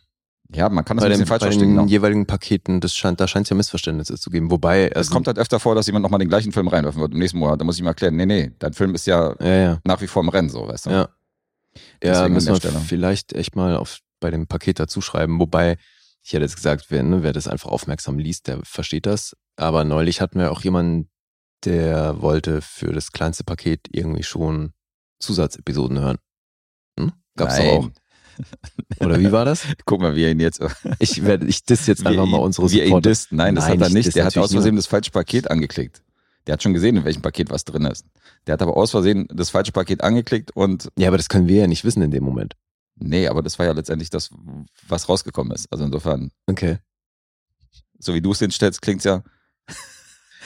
Ja, 0.54 0.70
man 0.70 0.86
kann 0.86 0.96
das 0.96 1.04
bei 1.04 1.08
ein 1.08 1.12
den, 1.12 1.16
bisschen 1.20 1.28
falsch 1.28 1.42
bei 1.42 1.46
verstehen. 1.48 1.70
den 1.70 1.76
Genau. 1.76 1.88
jeweiligen 1.90 2.26
Paketen, 2.26 2.80
das 2.80 2.96
scheint, 2.96 3.20
da 3.20 3.28
scheint 3.28 3.46
es 3.48 3.50
ja 3.50 3.56
Missverständnisse 3.58 4.18
zu 4.18 4.30
geben. 4.30 4.50
Wobei, 4.50 4.88
Es 4.88 4.96
also, 4.96 5.12
kommt 5.14 5.28
halt 5.28 5.38
öfter 5.38 5.60
vor, 5.60 5.76
dass 5.76 5.88
jemand 5.88 6.04
nochmal 6.04 6.20
den 6.20 6.30
gleichen 6.30 6.54
Film 6.54 6.70
reinwerfen 6.70 7.02
wird 7.02 7.12
im 7.12 7.20
nächsten 7.20 7.38
Monat. 7.38 7.60
Da 7.60 7.66
muss 7.66 7.76
ich 7.76 7.82
ihm 7.82 7.88
erklären, 7.88 8.16
nee, 8.16 8.26
nee, 8.26 8.54
dein 8.58 8.72
Film 8.74 8.96
ist 8.96 9.06
ja 9.08 9.36
ja, 9.42 9.56
ja. 9.56 9.80
nach 9.84 10.00
wie 10.02 10.08
vor 10.08 10.24
im 10.24 10.30
Rennen, 10.30 10.50
so, 10.50 10.66
weißt 10.68 10.86
du? 10.86 10.90
Ja. 10.92 10.98
Ja, 11.00 11.10
Deswegen 12.02 12.26
an 12.28 12.32
müssen 12.32 12.48
wir 12.48 12.56
Stelle. 12.56 12.80
vielleicht 12.80 13.34
echt 13.34 13.56
mal 13.58 13.76
auf, 13.76 14.00
bei 14.22 14.32
dem 14.32 14.48
Paket 14.48 14.80
dazu 14.80 15.02
schreiben. 15.02 15.38
Wobei, 15.40 15.78
ich 16.24 16.32
hätte 16.34 16.44
jetzt 16.44 16.56
gesagt, 16.56 16.86
wer, 16.90 17.04
ne, 17.04 17.24
wer 17.24 17.34
das 17.34 17.48
einfach 17.50 17.70
aufmerksam 17.70 18.18
liest, 18.18 18.48
der 18.48 18.62
versteht 18.64 19.06
das. 19.06 19.36
Aber 19.58 19.84
neulich 19.84 20.22
hatten 20.22 20.40
wir 20.40 20.52
auch 20.52 20.62
jemanden, 20.62 21.10
der 21.66 22.22
wollte 22.22 22.62
für 22.62 22.94
das 22.94 23.12
kleinste 23.12 23.44
Paket 23.44 23.82
irgendwie 23.92 24.24
schon 24.24 24.74
Zusatzepisoden 25.20 26.00
hören. 26.00 26.18
Hm? 27.00 27.12
Gab's 27.36 27.58
doch 27.58 27.64
Nein. 27.64 27.78
auch. 27.78 27.90
Oder 29.06 29.20
wie 29.20 29.32
war 29.32 29.46
das? 29.46 29.64
Guck 29.86 30.00
mal, 30.02 30.16
wie 30.16 30.24
er 30.24 30.32
ihn 30.32 30.40
jetzt. 30.40 30.62
Ich 31.00 31.24
werde, 31.24 31.48
ich 31.48 31.64
diss 31.64 31.88
jetzt 31.88 32.06
einfach 32.06 32.26
mal 32.28 32.38
unsere 32.38 32.70
wie 32.72 32.80
er 32.80 32.86
ihn 32.86 32.90
Supporter. 32.90 33.10
disst. 33.10 33.32
Nein, 33.32 33.56
das 33.56 33.66
Nein, 33.66 33.74
hat 33.74 33.82
er 33.82 33.88
ich 33.88 33.94
nicht. 33.94 34.16
Der 34.16 34.26
hat 34.26 34.38
aus 34.38 34.52
Versehen 34.52 34.76
das 34.76 34.86
falsche 34.86 35.10
Paket 35.12 35.50
angeklickt. 35.50 36.04
Der 36.46 36.54
hat 36.54 36.64
schon 36.64 36.74
gesehen, 36.74 36.96
in 36.98 37.04
welchem 37.04 37.22
Paket 37.24 37.50
was 37.50 37.66
drin 37.66 37.86
ist. 37.86 38.06
Der 38.46 38.54
hat 38.54 38.62
aber 38.62 38.78
aus 38.78 38.92
Versehen 38.92 39.28
das 39.34 39.50
falsche 39.50 39.72
Paket 39.72 40.02
angeklickt 40.02 40.52
und 40.56 40.90
Ja, 40.98 41.08
aber 41.10 41.18
das 41.18 41.28
können 41.30 41.48
wir 41.48 41.62
ja 41.62 41.68
nicht 41.68 41.84
wissen 41.84 42.02
in 42.04 42.12
dem 42.12 42.24
Moment. 42.24 42.54
nee, 42.96 43.28
aber 43.28 43.42
das 43.42 43.58
war 43.60 43.66
ja 43.66 43.72
letztendlich 43.74 44.10
das, 44.12 44.30
was 44.88 45.10
rausgekommen 45.10 45.52
ist. 45.54 45.68
Also 45.72 45.84
insofern, 45.84 46.32
Okay. 46.46 46.78
so 48.00 48.14
wie 48.14 48.22
du 48.22 48.32
es 48.32 48.40
hinstellst, 48.40 48.82
klingt's 48.82 49.04
ja. 49.04 49.24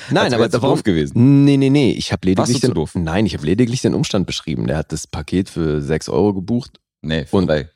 Nein, 0.09 0.25
als 0.25 0.33
aber 0.33 0.43
wär's 0.43 0.61
warum, 0.61 0.75
doof 0.77 0.83
gewesen. 0.83 1.43
Nee, 1.45 1.57
nee, 1.57 1.69
nee. 1.69 1.91
Ich 1.91 2.11
habe 2.11 2.25
lediglich 2.25 2.59
zu 2.61 2.67
den, 2.67 2.73
doof? 2.75 2.95
Nein, 2.95 3.25
ich 3.25 3.33
habe 3.35 3.45
lediglich 3.45 3.81
den 3.81 3.93
Umstand 3.93 4.25
beschrieben. 4.27 4.67
Der 4.67 4.77
hat 4.77 4.91
das 4.91 5.07
Paket 5.07 5.49
für 5.49 5.81
6 5.81 6.09
Euro 6.09 6.33
gebucht 6.33 6.79
Nee, 7.01 7.25
für 7.25 7.37
Und- 7.37 7.47
drei. 7.47 7.69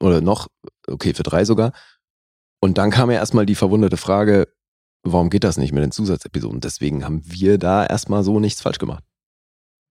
oder 0.00 0.20
noch, 0.20 0.48
okay, 0.86 1.14
für 1.14 1.22
drei 1.22 1.44
sogar. 1.44 1.72
Und 2.60 2.78
dann 2.78 2.90
kam 2.90 3.10
ja 3.10 3.16
erstmal 3.18 3.46
die 3.46 3.54
verwunderte 3.54 3.96
Frage, 3.96 4.48
warum 5.04 5.30
geht 5.30 5.44
das 5.44 5.56
nicht 5.56 5.72
mit 5.72 5.82
den 5.82 5.92
Zusatzepisoden? 5.92 6.60
Deswegen 6.60 7.04
haben 7.04 7.22
wir 7.24 7.58
da 7.58 7.84
erstmal 7.84 8.22
so 8.22 8.38
nichts 8.40 8.60
falsch 8.62 8.78
gemacht. 8.78 9.02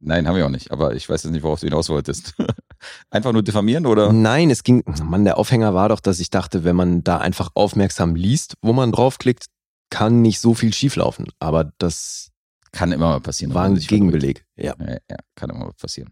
Nein, 0.03 0.27
haben 0.27 0.35
wir 0.35 0.45
auch 0.45 0.49
nicht. 0.49 0.71
Aber 0.71 0.95
ich 0.95 1.07
weiß 1.07 1.23
jetzt 1.23 1.31
nicht, 1.31 1.43
worauf 1.43 1.59
du 1.59 1.67
hinaus 1.67 1.89
wolltest. 1.89 2.33
Einfach 3.11 3.33
nur 3.33 3.43
diffamieren 3.43 3.85
oder? 3.85 4.11
Nein, 4.11 4.49
es 4.49 4.63
ging, 4.63 4.83
Mann, 5.03 5.25
der 5.25 5.37
Aufhänger 5.37 5.75
war 5.75 5.89
doch, 5.89 5.99
dass 5.99 6.19
ich 6.19 6.31
dachte, 6.31 6.63
wenn 6.63 6.75
man 6.75 7.03
da 7.03 7.17
einfach 7.19 7.51
aufmerksam 7.53 8.15
liest, 8.15 8.55
wo 8.63 8.73
man 8.73 8.91
draufklickt, 8.91 9.45
kann 9.91 10.23
nicht 10.23 10.39
so 10.39 10.55
viel 10.55 10.73
schieflaufen. 10.73 11.27
Aber 11.37 11.71
das 11.77 12.31
Kann 12.71 12.91
immer 12.91 13.09
mal 13.09 13.19
passieren. 13.19 13.53
war 13.53 13.65
ein. 13.65 13.75
Gegenbeleg. 13.75 14.43
Ja. 14.55 14.73
Ja, 14.79 14.97
ja, 15.09 15.17
kann 15.35 15.51
immer 15.51 15.65
mal 15.65 15.73
passieren. 15.73 16.09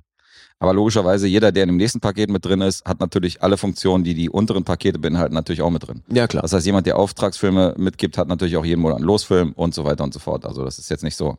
Aber 0.60 0.74
logischerweise, 0.74 1.26
jeder, 1.26 1.54
der 1.54 1.64
in 1.64 1.70
dem 1.70 1.78
nächsten 1.78 2.02
Paket 2.02 2.30
mit 2.30 2.44
drin 2.44 2.60
ist, 2.62 2.86
hat 2.86 3.00
natürlich 3.00 3.42
alle 3.42 3.56
Funktionen, 3.56 4.04
die 4.04 4.14
die 4.14 4.30
unteren 4.30 4.66
Pakete 4.66 5.00
beinhalten, 5.00 5.34
natürlich 5.34 5.62
auch 5.62 5.70
mit 5.70 5.88
drin. 5.88 6.04
Ja, 6.12 6.28
klar. 6.28 6.42
Das 6.42 6.52
heißt, 6.52 6.66
jemand, 6.66 6.86
der 6.86 6.98
Auftragsfilme 6.98 7.76
mitgibt, 7.78 8.18
hat 8.18 8.28
natürlich 8.28 8.58
auch 8.58 8.66
jeden 8.66 8.82
Monat 8.82 8.98
einen 8.98 9.06
Losfilm 9.06 9.54
und 9.54 9.74
so 9.74 9.86
weiter 9.86 10.04
und 10.04 10.14
so 10.14 10.20
fort. 10.20 10.46
Also 10.46 10.66
das 10.66 10.78
ist 10.78 10.90
jetzt 10.90 11.04
nicht 11.04 11.16
so, 11.16 11.38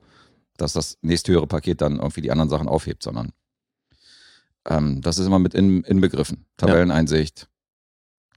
dass 0.57 0.73
das 0.73 0.97
nächsthöhere 1.03 1.47
Paket 1.47 1.83
dann 1.83 1.97
irgendwie 1.97 2.23
die 2.23 2.31
anderen 2.31 2.49
Sachen 2.49 2.67
aufhebt, 2.67 3.03
sondern 3.03 3.33
ähm, 4.67 5.03
das 5.03 5.19
ist 5.19 5.27
immer 5.27 5.39
mit 5.39 5.53
in, 5.55 5.85
inbegriffen. 5.85 6.47
Tabelleneinsicht, 6.57 7.49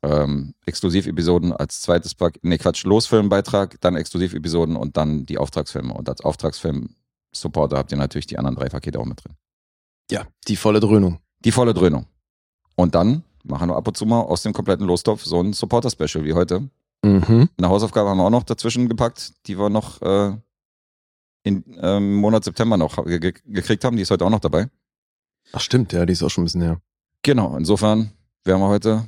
ähm, 0.04 0.54
Exklusivepisoden 0.66 1.54
als 1.54 1.82
zweites 1.82 2.14
Paket, 2.14 2.44
nee 2.44 2.58
Quatsch, 2.58 2.84
Losfilmbeitrag, 2.84 3.80
dann 3.82 3.96
Exklusivepisoden 3.96 4.76
und 4.76 4.98
dann 4.98 5.26
die 5.26 5.38
Auftragsfilme. 5.38 5.94
Und 5.94 6.10
als 6.10 6.22
Auftragsfilm-Supporter 6.22 7.78
habt 7.78 7.92
ihr 7.92 7.98
natürlich 7.98 8.28
die 8.28 8.38
anderen 8.38 8.56
drei 8.56 8.70
Pakete 8.70 9.00
auch 9.00 9.06
mit 9.06 9.24
drin. 9.24 9.34
Ja, 10.12 10.28
die 10.48 10.58
volle 10.58 10.80
Dröhnung. 10.80 11.20
Die 11.46 11.52
volle 11.52 11.74
Dröhnung. 11.74 12.06
Und 12.76 12.96
dann 12.96 13.24
machen 13.44 13.70
wir 13.70 13.76
ab 13.76 13.88
und 13.88 13.98
zu 13.98 14.06
mal 14.06 14.22
aus 14.22 14.44
dem 14.44 14.54
kompletten 14.54 14.86
Lostopf 14.86 15.24
so 15.24 15.42
ein 15.42 15.54
Supporter-Special 15.54 16.24
wie 16.26 16.34
heute. 16.34 16.70
Mhm. 17.04 17.50
Eine 17.58 17.70
Hausaufgabe 17.70 18.10
haben 18.10 18.18
wir 18.18 18.26
auch 18.26 18.30
noch 18.30 18.44
dazwischen 18.44 18.88
gepackt, 18.88 19.34
die 19.48 19.58
wir 19.58 19.70
noch 19.70 20.02
äh, 20.02 20.36
in, 21.44 21.64
ähm, 21.82 22.14
im 22.14 22.16
Monat 22.16 22.44
September 22.44 22.78
noch 22.78 23.04
ge 23.06 23.20
ge 23.20 23.34
gekriegt 23.46 23.84
haben. 23.84 23.96
Die 23.96 24.02
ist 24.04 24.12
heute 24.12 24.26
auch 24.26 24.30
noch 24.30 24.40
dabei. 24.40 24.68
Ach 25.52 25.60
stimmt, 25.60 25.92
ja, 25.94 26.06
die 26.06 26.14
ist 26.14 26.24
auch 26.24 26.30
schon 26.30 26.44
ein 26.44 26.46
bisschen 26.46 26.62
her. 26.62 26.82
Genau, 27.22 27.56
insofern 27.58 28.12
werden 28.44 28.62
wir 28.62 28.70
heute 28.70 29.08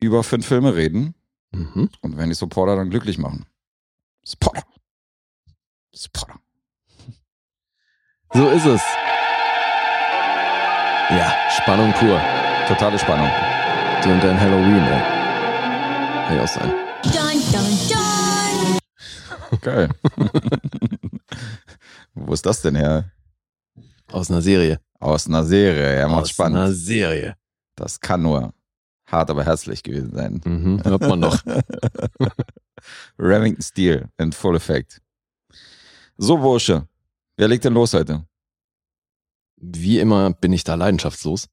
über 0.00 0.22
fünf 0.22 0.46
Filme 0.46 0.74
reden 0.74 1.14
Mhm. 1.50 1.88
und 2.02 2.16
werden 2.18 2.28
die 2.28 2.34
Supporter 2.34 2.76
dann 2.76 2.90
glücklich 2.90 3.16
machen. 3.18 3.46
Supporter. 4.22 4.62
Supporter. 5.94 6.38
So 8.34 8.50
ist 8.50 8.66
es. 8.66 8.82
Ja, 11.10 11.34
Spannung 11.50 11.92
pur. 11.94 12.20
Totale 12.68 12.98
Spannung. 12.98 13.30
Du 14.02 14.10
und 14.12 14.22
dein 14.22 14.38
Halloween, 14.38 14.82
ey. 14.84 15.00
Kann 16.26 16.36
ja 16.36 16.44
auch 16.44 16.48
sein. 16.48 16.70
Dun, 17.02 17.42
dun, 17.52 18.78
dun. 19.50 19.60
Geil. 19.62 19.88
Wo 22.14 22.34
ist 22.34 22.44
das 22.44 22.60
denn 22.60 22.74
her? 22.76 23.10
Aus 24.12 24.30
einer 24.30 24.42
Serie. 24.42 24.80
Aus 25.00 25.26
einer 25.26 25.44
Serie. 25.44 25.98
Ja, 25.98 26.08
macht 26.08 26.22
Aus 26.22 26.30
spannend. 26.30 26.58
einer 26.58 26.72
Serie. 26.72 27.36
Das 27.74 27.98
kann 28.00 28.20
nur 28.22 28.52
hart, 29.10 29.30
aber 29.30 29.44
herzlich 29.44 29.82
gewesen 29.82 30.14
sein. 30.14 30.40
Mhm. 30.44 30.84
Hört 30.84 31.02
man 31.02 31.20
noch. 31.20 31.42
Remington 33.18 33.62
Steel 33.62 34.08
in 34.18 34.32
Full 34.32 34.56
Effect. 34.56 35.00
So, 36.16 36.38
Bursche. 36.38 36.86
Wer 37.36 37.48
legt 37.48 37.64
denn 37.64 37.74
los 37.74 37.94
heute? 37.94 38.26
Wie 39.56 39.98
immer 39.98 40.32
bin 40.32 40.52
ich 40.52 40.64
da 40.64 40.74
leidenschaftslos. 40.74 41.48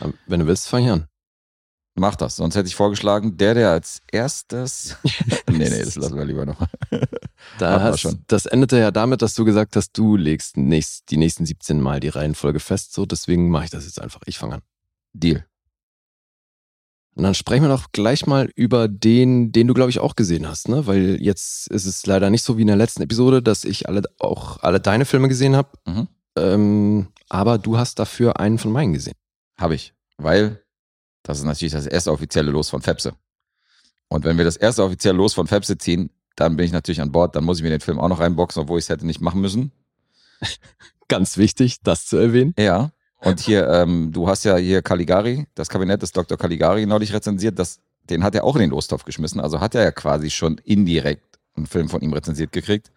Aber 0.00 0.12
Wenn 0.26 0.40
du 0.40 0.46
willst, 0.46 0.68
fang 0.68 0.84
ich 0.84 0.90
an. 0.90 1.08
Mach 1.96 2.14
das. 2.14 2.36
Sonst 2.36 2.54
hätte 2.54 2.68
ich 2.68 2.76
vorgeschlagen, 2.76 3.36
der, 3.36 3.54
der 3.54 3.70
als 3.70 4.00
erstes. 4.10 4.96
nee, 5.50 5.68
nee, 5.68 5.82
das 5.82 5.96
lassen 5.96 6.16
wir 6.16 6.24
lieber 6.24 6.46
noch. 6.46 6.60
Da 7.58 7.82
hast, 7.82 8.00
schon. 8.00 8.24
Das 8.28 8.46
endete 8.46 8.78
ja 8.78 8.90
damit, 8.90 9.22
dass 9.22 9.34
du 9.34 9.44
gesagt 9.44 9.74
hast, 9.74 9.92
du 9.92 10.16
legst 10.16 10.56
nächst, 10.56 11.10
die 11.10 11.16
nächsten 11.16 11.44
17 11.44 11.80
Mal 11.80 12.00
die 12.00 12.08
Reihenfolge 12.08 12.60
fest. 12.60 12.92
So, 12.92 13.06
deswegen 13.06 13.50
mache 13.50 13.64
ich 13.64 13.70
das 13.70 13.84
jetzt 13.84 14.00
einfach. 14.00 14.20
Ich 14.26 14.38
fange 14.38 14.56
an. 14.56 14.62
Deal. 15.12 15.47
Und 17.18 17.24
dann 17.24 17.34
sprechen 17.34 17.64
wir 17.64 17.68
doch 17.68 17.90
gleich 17.90 18.28
mal 18.28 18.48
über 18.54 18.86
den, 18.86 19.50
den 19.50 19.66
du, 19.66 19.74
glaube 19.74 19.90
ich, 19.90 19.98
auch 19.98 20.14
gesehen 20.14 20.46
hast, 20.46 20.68
ne? 20.68 20.86
Weil 20.86 21.20
jetzt 21.20 21.66
ist 21.66 21.84
es 21.84 22.06
leider 22.06 22.30
nicht 22.30 22.44
so 22.44 22.56
wie 22.56 22.60
in 22.60 22.68
der 22.68 22.76
letzten 22.76 23.02
Episode, 23.02 23.42
dass 23.42 23.64
ich 23.64 23.88
alle, 23.88 24.02
auch 24.20 24.62
alle 24.62 24.78
deine 24.78 25.04
Filme 25.04 25.26
gesehen 25.26 25.56
habe. 25.56 25.70
Mhm. 25.84 26.08
Ähm, 26.36 27.08
aber 27.28 27.58
du 27.58 27.76
hast 27.76 27.98
dafür 27.98 28.38
einen 28.38 28.58
von 28.58 28.70
meinen 28.70 28.92
gesehen. 28.92 29.16
Habe 29.58 29.74
ich. 29.74 29.94
Weil 30.16 30.62
das 31.24 31.38
ist 31.38 31.44
natürlich 31.44 31.72
das 31.72 31.88
erste 31.88 32.12
offizielle 32.12 32.52
Los 32.52 32.70
von 32.70 32.82
Fepse. 32.82 33.14
Und 34.06 34.24
wenn 34.24 34.38
wir 34.38 34.44
das 34.44 34.56
erste 34.56 34.84
offizielle 34.84 35.18
Los 35.18 35.34
von 35.34 35.48
Fepse 35.48 35.76
ziehen, 35.76 36.10
dann 36.36 36.56
bin 36.56 36.66
ich 36.66 36.72
natürlich 36.72 37.00
an 37.00 37.10
Bord. 37.10 37.34
Dann 37.34 37.42
muss 37.42 37.58
ich 37.58 37.64
mir 37.64 37.70
den 37.70 37.80
Film 37.80 37.98
auch 37.98 38.08
noch 38.08 38.20
reinboxen, 38.20 38.62
obwohl 38.62 38.78
ich 38.78 38.84
es 38.84 38.90
hätte 38.90 39.04
nicht 39.04 39.20
machen 39.20 39.40
müssen. 39.40 39.72
Ganz 41.08 41.36
wichtig, 41.36 41.78
das 41.82 42.06
zu 42.06 42.16
erwähnen. 42.16 42.54
Ja. 42.56 42.92
Und 43.20 43.40
hier, 43.40 43.68
ähm, 43.68 44.12
du 44.12 44.28
hast 44.28 44.44
ja 44.44 44.56
hier 44.56 44.82
Caligari, 44.82 45.46
das 45.54 45.68
Kabinett 45.68 46.02
des 46.02 46.12
Dr. 46.12 46.38
Caligari 46.38 46.86
neulich 46.86 47.12
rezensiert. 47.12 47.58
Das, 47.58 47.80
den 48.08 48.22
hat 48.22 48.34
er 48.34 48.44
auch 48.44 48.54
in 48.54 48.60
den 48.60 48.70
Lostopf 48.70 49.04
geschmissen. 49.04 49.40
Also 49.40 49.60
hat 49.60 49.74
er 49.74 49.82
ja 49.82 49.90
quasi 49.90 50.30
schon 50.30 50.58
indirekt 50.58 51.38
einen 51.56 51.66
Film 51.66 51.88
von 51.88 52.00
ihm 52.00 52.12
rezensiert 52.12 52.52
gekriegt. 52.52 52.92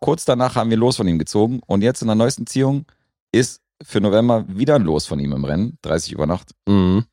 Kurz 0.00 0.24
danach 0.24 0.56
haben 0.56 0.70
wir 0.70 0.76
Los 0.76 0.96
von 0.96 1.06
ihm 1.06 1.18
gezogen. 1.18 1.60
Und 1.66 1.82
jetzt 1.82 2.02
in 2.02 2.08
der 2.08 2.16
neuesten 2.16 2.46
Ziehung 2.46 2.86
ist 3.30 3.60
für 3.82 4.00
November 4.00 4.44
wieder 4.48 4.74
ein 4.76 4.82
Los 4.82 5.06
von 5.06 5.20
ihm 5.20 5.32
im 5.32 5.44
Rennen. 5.44 5.78
30 5.82 6.12
über 6.12 6.26
Nacht. 6.26 6.50
Mhm. 6.66 7.04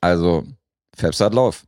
Also, 0.00 0.44
Fabs 0.96 1.20
hat 1.20 1.34
Lauf. 1.34 1.64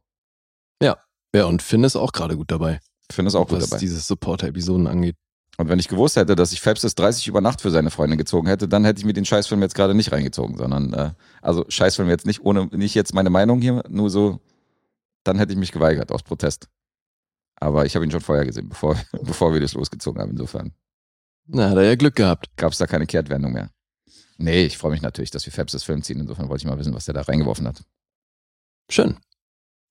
Ja, 1.34 1.44
und 1.44 1.62
Finn 1.62 1.84
ist 1.84 1.96
auch 1.96 2.12
gerade 2.12 2.36
gut 2.36 2.50
dabei, 2.50 2.80
finde 3.10 3.28
es 3.28 3.34
auch 3.34 3.48
gut 3.48 3.58
was 3.58 3.68
dabei. 3.68 3.80
diese 3.80 4.00
Supporter-Episoden 4.00 4.86
angeht. 4.86 5.16
Und 5.58 5.68
wenn 5.68 5.80
ich 5.80 5.88
gewusst 5.88 6.14
hätte, 6.14 6.36
dass 6.36 6.52
ich 6.52 6.60
Fabs 6.60 6.82
30 6.82 7.26
über 7.26 7.40
Nacht 7.40 7.60
für 7.60 7.70
seine 7.70 7.90
Freundin 7.90 8.16
gezogen 8.16 8.46
hätte, 8.46 8.68
dann 8.68 8.84
hätte 8.84 9.00
ich 9.00 9.04
mir 9.04 9.12
den 9.12 9.24
Scheißfilm 9.24 9.60
jetzt 9.60 9.74
gerade 9.74 9.92
nicht 9.92 10.12
reingezogen, 10.12 10.56
sondern, 10.56 10.92
äh, 10.94 11.10
also 11.42 11.64
Scheißfilm 11.68 12.08
jetzt 12.08 12.26
nicht, 12.26 12.44
ohne, 12.44 12.66
nicht 12.66 12.94
jetzt 12.94 13.12
meine 13.12 13.28
Meinung 13.28 13.60
hier, 13.60 13.82
nur 13.88 14.08
so, 14.08 14.40
dann 15.24 15.36
hätte 15.36 15.52
ich 15.52 15.58
mich 15.58 15.72
geweigert 15.72 16.12
aus 16.12 16.22
Protest. 16.22 16.68
Aber 17.56 17.86
ich 17.86 17.96
habe 17.96 18.04
ihn 18.04 18.10
schon 18.12 18.20
vorher 18.20 18.46
gesehen, 18.46 18.68
bevor, 18.68 18.96
bevor 19.22 19.52
wir 19.52 19.60
das 19.60 19.74
losgezogen 19.74 20.22
haben. 20.22 20.30
Insofern 20.30 20.72
Na, 21.46 21.70
hat 21.70 21.76
er 21.76 21.82
ja 21.82 21.96
Glück 21.96 22.14
gehabt. 22.14 22.56
gab 22.56 22.70
es 22.70 22.78
da 22.78 22.86
keine 22.86 23.06
Kehrtwendung 23.06 23.52
mehr. 23.52 23.70
Nee, 24.36 24.64
ich 24.64 24.78
freue 24.78 24.92
mich 24.92 25.02
natürlich, 25.02 25.32
dass 25.32 25.44
wir 25.44 25.52
Fabs 25.52 25.82
Film 25.82 26.02
ziehen. 26.02 26.20
Insofern 26.20 26.48
wollte 26.48 26.62
ich 26.62 26.68
mal 26.70 26.78
wissen, 26.78 26.94
was 26.94 27.06
der 27.06 27.14
da 27.14 27.22
reingeworfen 27.22 27.66
hat. 27.66 27.82
Schön. 28.88 29.16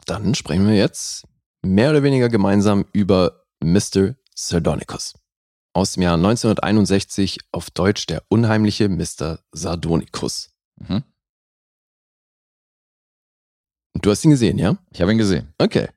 Dann 0.05 0.33
sprechen 0.33 0.65
wir 0.65 0.75
jetzt 0.75 1.25
mehr 1.61 1.89
oder 1.89 2.03
weniger 2.03 2.29
gemeinsam 2.29 2.85
über 2.93 3.43
Mr. 3.61 4.15
Sardonicus. 4.33 5.13
Aus 5.77 5.91
dem 5.91 6.01
Jahr 6.01 6.15
1961 6.15 7.37
auf 7.51 7.69
Deutsch 7.69 8.07
der 8.07 8.23
unheimliche 8.29 8.89
Mr. 8.89 9.37
Sardonicus. 9.51 10.49
Mhm. 10.77 11.03
Du 13.93 14.09
hast 14.09 14.25
ihn 14.25 14.31
gesehen, 14.31 14.57
ja? 14.57 14.75
Ich 14.89 15.01
habe 15.01 15.11
ihn 15.11 15.19
gesehen. 15.19 15.53
Okay. 15.59 15.89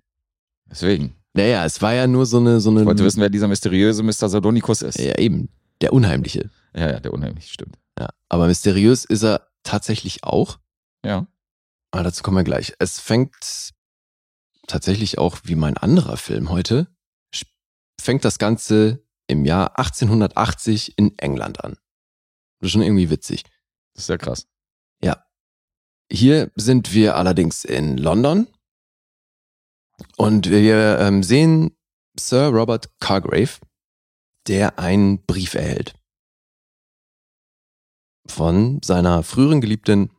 Deswegen. 0.67 1.17
Naja, 1.33 1.65
es 1.65 1.81
war 1.81 1.95
ja 1.95 2.07
nur 2.07 2.27
so 2.27 2.37
eine, 2.37 2.61
so 2.61 2.69
eine. 2.69 2.81
Ich 2.81 2.87
wollte 2.87 3.05
wissen, 3.05 3.23
wer 3.23 3.31
dieser 3.31 3.49
mysteriöse 3.49 4.03
Mr. 4.03 4.29
Sardonicus 4.29 4.83
ist. 4.83 4.99
Ja, 4.99 5.17
eben. 5.17 5.49
Der 5.81 5.95
Unheimliche. 5.95 6.51
Ja, 6.75 6.91
ja, 6.91 7.01
der 7.01 7.15
unheimlich, 7.15 7.51
stimmt. 7.51 7.79
Ja. 7.99 8.11
Aber 8.29 8.49
mysteriös 8.49 9.07
ist 9.07 9.23
er 9.25 9.49
tatsächlich 9.63 10.25
auch. 10.25 10.59
Ja. 11.07 11.27
Aber 11.91 12.03
dazu 12.03 12.23
kommen 12.23 12.37
wir 12.37 12.45
gleich. 12.45 12.75
Es 12.79 13.01
fängt 13.01 13.73
tatsächlich 14.67 15.17
auch 15.17 15.39
wie 15.45 15.55
mein 15.55 15.79
anderer 15.79 16.19
Film 16.19 16.51
heute, 16.51 16.87
fängt 17.99 18.27
das 18.27 18.39
Ganze 18.39 19.03
im 19.31 19.45
Jahr 19.45 19.79
1880 19.79 20.99
in 20.99 21.19
England 21.19 21.65
an. 21.65 21.77
Das 22.59 22.67
ist 22.67 22.73
schon 22.73 22.83
irgendwie 22.83 23.11
witzig. 23.11 23.45
Das 23.95 24.05
ist 24.05 24.09
ja 24.09 24.19
krass. 24.19 24.47
Hier 26.13 26.51
sind 26.57 26.93
wir 26.93 27.17
allerdings 27.17 27.65
in 27.65 27.97
London 27.97 28.49
und 30.17 30.51
wir 30.51 30.99
ähm, 30.99 31.23
sehen 31.23 31.77
Sir 32.19 32.49
Robert 32.49 32.91
Cargrave, 32.99 33.61
der 34.49 34.79
einen 34.79 35.25
Brief 35.25 35.55
erhält 35.55 35.95
von 38.27 38.81
seiner 38.83 39.23
früheren 39.23 39.61
Geliebten, 39.61 40.11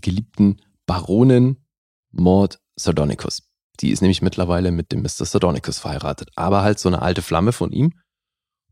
geliebten 0.00 0.60
Baronin 0.86 1.64
Maud 2.12 2.60
Sardonicus. 2.76 3.42
Die 3.80 3.90
ist 3.90 4.02
nämlich 4.02 4.22
mittlerweile 4.22 4.70
mit 4.70 4.92
dem 4.92 5.02
Mr. 5.02 5.24
Sardonicus 5.24 5.78
verheiratet, 5.78 6.30
aber 6.36 6.62
halt 6.62 6.78
so 6.78 6.88
eine 6.88 7.02
alte 7.02 7.22
Flamme 7.22 7.52
von 7.52 7.72
ihm. 7.72 7.98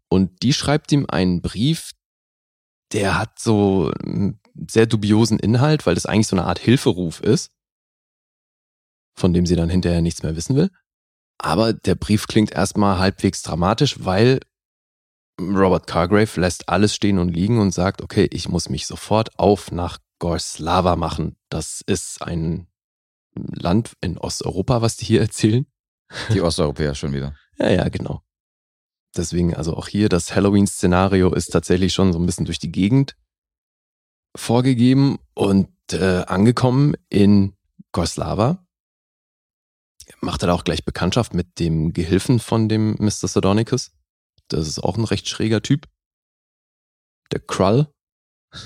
Und 0.08 0.42
die 0.42 0.52
schreibt 0.52 0.90
ihm 0.92 1.06
einen 1.08 1.42
Brief, 1.42 1.92
der 2.92 3.18
hat 3.18 3.38
so 3.38 3.92
einen 4.02 4.40
sehr 4.68 4.86
dubiosen 4.86 5.38
Inhalt, 5.38 5.86
weil 5.86 5.94
das 5.94 6.06
eigentlich 6.06 6.26
so 6.26 6.36
eine 6.36 6.46
Art 6.46 6.58
Hilferuf 6.58 7.20
ist, 7.20 7.52
von 9.16 9.32
dem 9.32 9.46
sie 9.46 9.56
dann 9.56 9.68
hinterher 9.68 10.00
nichts 10.00 10.22
mehr 10.22 10.36
wissen 10.36 10.56
will. 10.56 10.70
Aber 11.38 11.72
der 11.72 11.94
Brief 11.94 12.26
klingt 12.26 12.52
erstmal 12.52 12.98
halbwegs 12.98 13.42
dramatisch, 13.42 14.04
weil 14.04 14.40
Robert 15.40 15.86
Cargrave 15.86 16.40
lässt 16.40 16.68
alles 16.68 16.94
stehen 16.94 17.18
und 17.18 17.28
liegen 17.28 17.60
und 17.60 17.72
sagt, 17.72 18.02
okay, 18.02 18.28
ich 18.32 18.48
muss 18.48 18.68
mich 18.68 18.86
sofort 18.86 19.38
auf 19.38 19.70
nach 19.70 19.98
Gorslava 20.18 20.96
machen. 20.96 21.36
Das 21.48 21.82
ist 21.86 22.22
ein 22.22 22.66
Land 23.34 23.92
in 24.00 24.18
Osteuropa, 24.18 24.82
was 24.82 24.96
die 24.96 25.04
hier 25.04 25.20
erzählen. 25.20 25.66
Die 26.32 26.40
Osteuropäer 26.40 26.94
schon 26.94 27.12
wieder. 27.12 27.36
Ja, 27.58 27.70
ja, 27.70 27.88
genau. 27.88 28.22
Deswegen, 29.16 29.54
also 29.54 29.76
auch 29.76 29.88
hier, 29.88 30.08
das 30.08 30.34
Halloween-Szenario 30.34 31.32
ist 31.32 31.48
tatsächlich 31.48 31.92
schon 31.92 32.12
so 32.12 32.18
ein 32.18 32.26
bisschen 32.26 32.44
durch 32.44 32.58
die 32.58 32.72
Gegend 32.72 33.16
vorgegeben 34.36 35.18
und 35.34 35.68
äh, 35.92 36.24
angekommen 36.26 36.94
in 37.08 37.54
Gorslava. 37.92 38.64
Macht 40.20 40.42
er 40.42 40.48
da 40.48 40.54
auch 40.54 40.64
gleich 40.64 40.84
Bekanntschaft 40.84 41.34
mit 41.34 41.58
dem 41.58 41.92
Gehilfen 41.92 42.38
von 42.38 42.68
dem 42.68 42.92
Mr. 42.98 43.28
Sardonicus. 43.28 43.92
Das 44.48 44.66
ist 44.66 44.78
auch 44.78 44.96
ein 44.96 45.04
recht 45.04 45.28
schräger 45.28 45.62
Typ. 45.62 45.86
Der 47.32 47.40
Krull. 47.40 47.88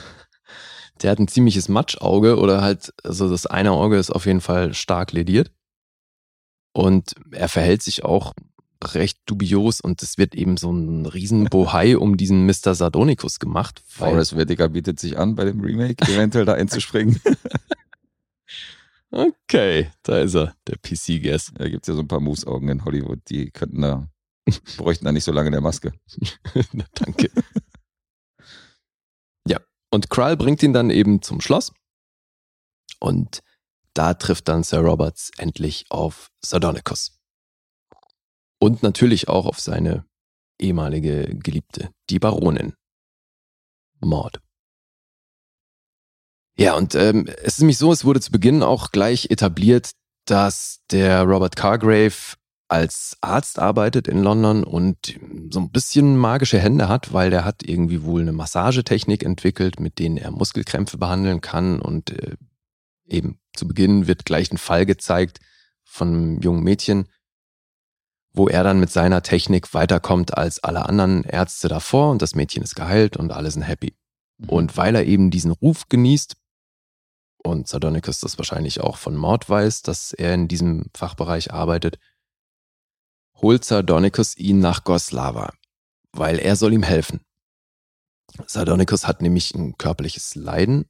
Der 1.03 1.11
hat 1.11 1.19
ein 1.19 1.29
ziemliches 1.29 1.69
Matschauge 1.69 2.39
oder 2.39 2.63
halt, 2.63 2.93
also 3.03 3.29
das 3.29 3.47
eine 3.47 3.73
Auge 3.73 3.99
ist 3.99 4.11
auf 4.11 4.27
jeden 4.27 4.41
Fall 4.41 4.73
stark 4.73 5.13
lediert. 5.13 5.53
Und 6.75 7.15
er 7.33 7.49
verhält 7.49 7.83
sich 7.83 8.05
auch 8.05 8.35
recht 8.95 9.19
dubios 9.27 9.81
und 9.81 10.03
es 10.03 10.19
wird 10.19 10.35
eben 10.35 10.57
so 10.57 10.73
ein 10.73 11.07
riesen 11.07 11.45
Bohai 11.45 11.97
um 11.97 12.17
diesen 12.17 12.47
Mr. 12.47 12.75
Sardonicus 12.75 13.39
gemacht. 13.39 13.83
Forrest 13.87 14.37
Whitaker 14.37 14.69
bietet 14.69 15.01
sich 15.01 15.19
an, 15.19 15.35
bei 15.35 15.45
dem 15.45 15.61
Remake 15.61 16.05
eventuell 16.13 16.45
da 16.45 16.55
einzuspringen. 16.55 17.21
Okay, 19.15 19.91
da 20.05 20.21
ist 20.21 20.35
er, 20.35 20.57
der 20.67 20.79
PC-Guess. 20.79 21.53
Da 21.55 21.69
gibt's 21.69 21.87
ja 21.87 21.93
so 21.93 22.01
ein 22.01 22.09
paar 22.09 22.21
Moose-Augen 22.21 22.69
in 22.69 22.85
Hollywood, 22.87 23.21
die 23.29 23.51
könnten 23.51 23.83
da, 23.83 24.09
bräuchten 24.79 25.05
da 25.05 25.13
nicht 25.13 25.25
so 25.25 25.33
lange 25.33 25.49
in 25.49 25.53
der 25.53 25.61
Maske. 25.61 25.93
Danke. 26.95 27.31
ja, 29.47 29.61
Und 29.91 30.09
Kral 30.09 30.39
bringt 30.39 30.63
ihn 30.63 30.73
dann 30.73 30.89
eben 30.89 31.21
zum 31.21 31.43
Schloss. 31.43 31.75
Und 33.01 33.41
da 33.93 34.15
trifft 34.15 34.49
dann 34.49 34.63
Sir 34.63 34.79
Roberts 34.79 35.31
endlich 35.37 35.85
auf 35.91 36.31
Sardonicus. 36.43 37.22
Und 38.63 38.85
natürlich 38.85 39.27
auch 39.27 39.47
auf 39.47 39.59
seine 39.59 40.05
ehemalige 40.61 41.35
Geliebte, 41.35 41.91
die 42.11 42.21
Baronin. 42.21 42.75
Mord. 43.99 44.41
Ja, 46.57 46.77
und 46.77 46.95
ähm, 46.95 47.27
es 47.27 47.55
ist 47.55 47.59
nämlich 47.59 47.79
so, 47.79 47.91
es 47.91 48.05
wurde 48.05 48.21
zu 48.21 48.31
Beginn 48.31 48.63
auch 48.63 48.93
gleich 48.93 49.33
etabliert, 49.33 49.91
dass 50.27 50.79
der 50.93 51.25
Robert 51.25 51.57
Cargrave 51.57 52.37
als 52.69 53.17
Arzt 53.21 53.59
arbeitet 53.59 54.07
in 54.07 54.23
London 54.23 54.63
und 54.63 55.19
so 55.51 55.59
ein 55.59 55.73
bisschen 55.73 56.17
magische 56.17 56.61
Hände 56.61 56.89
hat, 56.89 57.13
weil 57.13 57.31
der 57.31 57.45
hat 57.45 57.65
irgendwie 57.65 58.05
wohl 58.05 58.21
eine 58.21 58.31
Massagetechnik 58.31 59.25
entwickelt, 59.25 59.81
mit 59.81 59.99
denen 59.99 60.19
er 60.19 60.31
Muskelkrämpfe 60.31 60.99
behandeln 60.99 61.41
kann 61.41 61.81
und 61.81 62.11
äh, 62.11 62.37
eben 63.09 63.41
zu 63.55 63.67
Beginn 63.67 64.07
wird 64.07 64.25
gleich 64.25 64.53
ein 64.53 64.59
Fall 64.59 64.87
gezeigt 64.87 65.41
von 65.83 66.09
einem 66.09 66.41
jungen 66.41 66.63
Mädchen, 66.63 67.09
wo 68.33 68.49
er 68.49 68.65
dann 68.65 68.81
mit 68.81 68.91
seiner 68.91 69.23
Technik 69.23 69.75
weiterkommt 69.75 70.37
als 70.37 70.63
alle 70.63 70.87
anderen 70.87 71.25
Ärzte 71.25 71.69
davor 71.69 72.11
und 72.11 72.23
das 72.23 72.35
Mädchen 72.35 72.63
ist 72.63 72.75
geheilt 72.75 73.17
und 73.17 73.33
alle 73.33 73.51
sind 73.51 73.63
happy. 73.63 73.97
Und 74.47 74.77
weil 74.77 74.95
er 74.95 75.05
eben 75.05 75.31
diesen 75.31 75.53
Ruf 75.53 75.89
genießt 75.89 76.37
und 77.45 77.69
Sardonicus 77.69 78.21
das 78.21 78.39
wahrscheinlich 78.39 78.81
auch 78.81 78.97
von 78.97 79.17
Mord 79.17 79.49
weiß, 79.49 79.83
dass 79.83 80.13
er 80.13 80.35
in 80.35 80.49
diesem 80.49 80.87
Fachbereich 80.95 81.53
arbeitet, 81.53 81.99
holt 83.37 83.65
Sardonicus 83.65 84.37
ihn 84.37 84.61
nach 84.61 84.85
Goslava, 84.85 85.53
weil 86.13 86.39
er 86.39 86.57
soll 86.57 86.73
ihm 86.73 86.83
helfen. 86.83 87.21
Sardonicus 88.47 89.07
hat 89.07 89.21
nämlich 89.21 89.55
ein 89.55 89.77
körperliches 89.77 90.35
Leiden. 90.37 90.89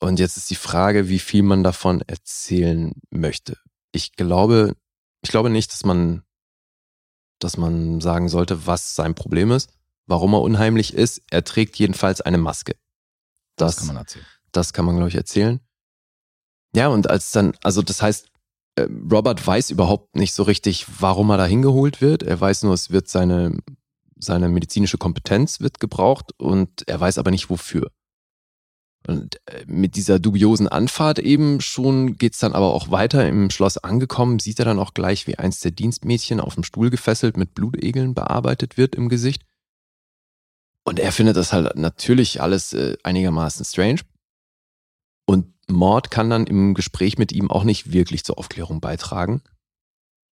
Und 0.00 0.18
jetzt 0.18 0.36
ist 0.36 0.50
die 0.50 0.56
Frage, 0.56 1.08
wie 1.08 1.20
viel 1.20 1.44
man 1.44 1.62
davon 1.62 2.02
erzählen 2.02 2.92
möchte. 3.10 3.56
Ich 3.92 4.12
glaube, 4.12 4.74
ich 5.22 5.30
glaube 5.30 5.50
nicht, 5.50 5.72
dass 5.72 5.84
man, 5.84 6.22
dass 7.38 7.56
man 7.56 8.00
sagen 8.00 8.28
sollte, 8.28 8.66
was 8.66 8.94
sein 8.94 9.14
Problem 9.14 9.50
ist, 9.50 9.72
warum 10.06 10.34
er 10.34 10.42
unheimlich 10.42 10.94
ist. 10.94 11.22
Er 11.30 11.44
trägt 11.44 11.78
jedenfalls 11.78 12.20
eine 12.20 12.38
Maske. 12.38 12.76
Das, 13.56 13.76
kann 13.76 13.86
man 13.88 13.96
erzählen. 13.96 14.26
Das 14.50 14.72
kann 14.72 14.84
man, 14.84 14.96
glaube 14.96 15.08
ich, 15.08 15.14
erzählen. 15.14 15.60
Ja, 16.74 16.88
und 16.88 17.08
als 17.08 17.30
dann, 17.30 17.54
also 17.62 17.82
das 17.82 18.02
heißt, 18.02 18.28
äh, 18.76 18.88
Robert 19.10 19.46
weiß 19.46 19.70
überhaupt 19.70 20.16
nicht 20.16 20.32
so 20.32 20.42
richtig, 20.42 20.86
warum 20.98 21.30
er 21.30 21.36
da 21.36 21.46
hingeholt 21.46 22.00
wird. 22.00 22.22
Er 22.22 22.40
weiß 22.40 22.62
nur, 22.64 22.74
es 22.74 22.90
wird 22.90 23.08
seine, 23.08 23.58
seine 24.16 24.48
medizinische 24.48 24.98
Kompetenz 24.98 25.60
wird 25.60 25.80
gebraucht 25.80 26.32
und 26.38 26.88
er 26.88 26.98
weiß 26.98 27.18
aber 27.18 27.30
nicht 27.30 27.50
wofür. 27.50 27.90
Und 29.06 29.40
äh, 29.46 29.64
mit 29.66 29.96
dieser 29.96 30.18
dubiosen 30.18 30.68
Anfahrt 30.68 31.18
eben 31.18 31.60
schon 31.60 32.16
geht's 32.16 32.38
dann 32.38 32.52
aber 32.52 32.72
auch 32.72 32.90
weiter. 32.90 33.26
Im 33.28 33.50
Schloss 33.50 33.78
angekommen, 33.78 34.38
sieht 34.38 34.58
er 34.58 34.64
dann 34.64 34.78
auch 34.78 34.94
gleich, 34.94 35.26
wie 35.26 35.38
eins 35.38 35.60
der 35.60 35.72
Dienstmädchen 35.72 36.40
auf 36.40 36.54
dem 36.54 36.64
Stuhl 36.64 36.90
gefesselt 36.90 37.36
mit 37.36 37.54
Blutegeln 37.54 38.14
bearbeitet 38.14 38.76
wird 38.76 38.94
im 38.94 39.08
Gesicht. 39.08 39.44
Und 40.84 40.98
er 40.98 41.12
findet 41.12 41.36
das 41.36 41.52
halt 41.52 41.76
natürlich 41.76 42.40
alles 42.40 42.72
äh, 42.72 42.96
einigermaßen 43.02 43.64
strange. 43.64 44.00
Und 45.26 45.52
Mord 45.68 46.10
kann 46.10 46.30
dann 46.30 46.46
im 46.46 46.74
Gespräch 46.74 47.18
mit 47.18 47.32
ihm 47.32 47.50
auch 47.50 47.64
nicht 47.64 47.92
wirklich 47.92 48.24
zur 48.24 48.38
Aufklärung 48.38 48.80
beitragen. 48.80 49.42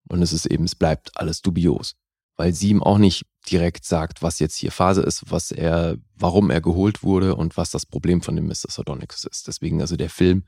Und 0.09 0.23
es 0.23 0.33
ist 0.33 0.47
eben, 0.47 0.65
es 0.65 0.75
bleibt 0.75 1.17
alles 1.17 1.41
dubios. 1.41 1.97
Weil 2.41 2.55
sie 2.55 2.71
ihm 2.71 2.83
auch 2.83 2.97
nicht 2.97 3.27
direkt 3.51 3.85
sagt, 3.85 4.23
was 4.23 4.39
jetzt 4.39 4.57
hier 4.57 4.73
Phase 4.73 5.03
ist, 5.03 5.31
was 5.31 5.51
er, 5.51 5.99
warum 6.15 6.49
er 6.49 6.63
geholt 6.63 7.03
wurde 7.03 7.37
und 7.37 7.59
was 7.59 7.71
das 7.71 7.85
Problem 7.85 8.23
von 8.23 8.35
dem 8.35 8.47
Mr. 8.47 8.71
Sardonicus 8.71 9.25
ist. 9.25 9.47
Deswegen, 9.47 9.83
also 9.83 9.95
der 9.99 10.09
Film, 10.09 10.47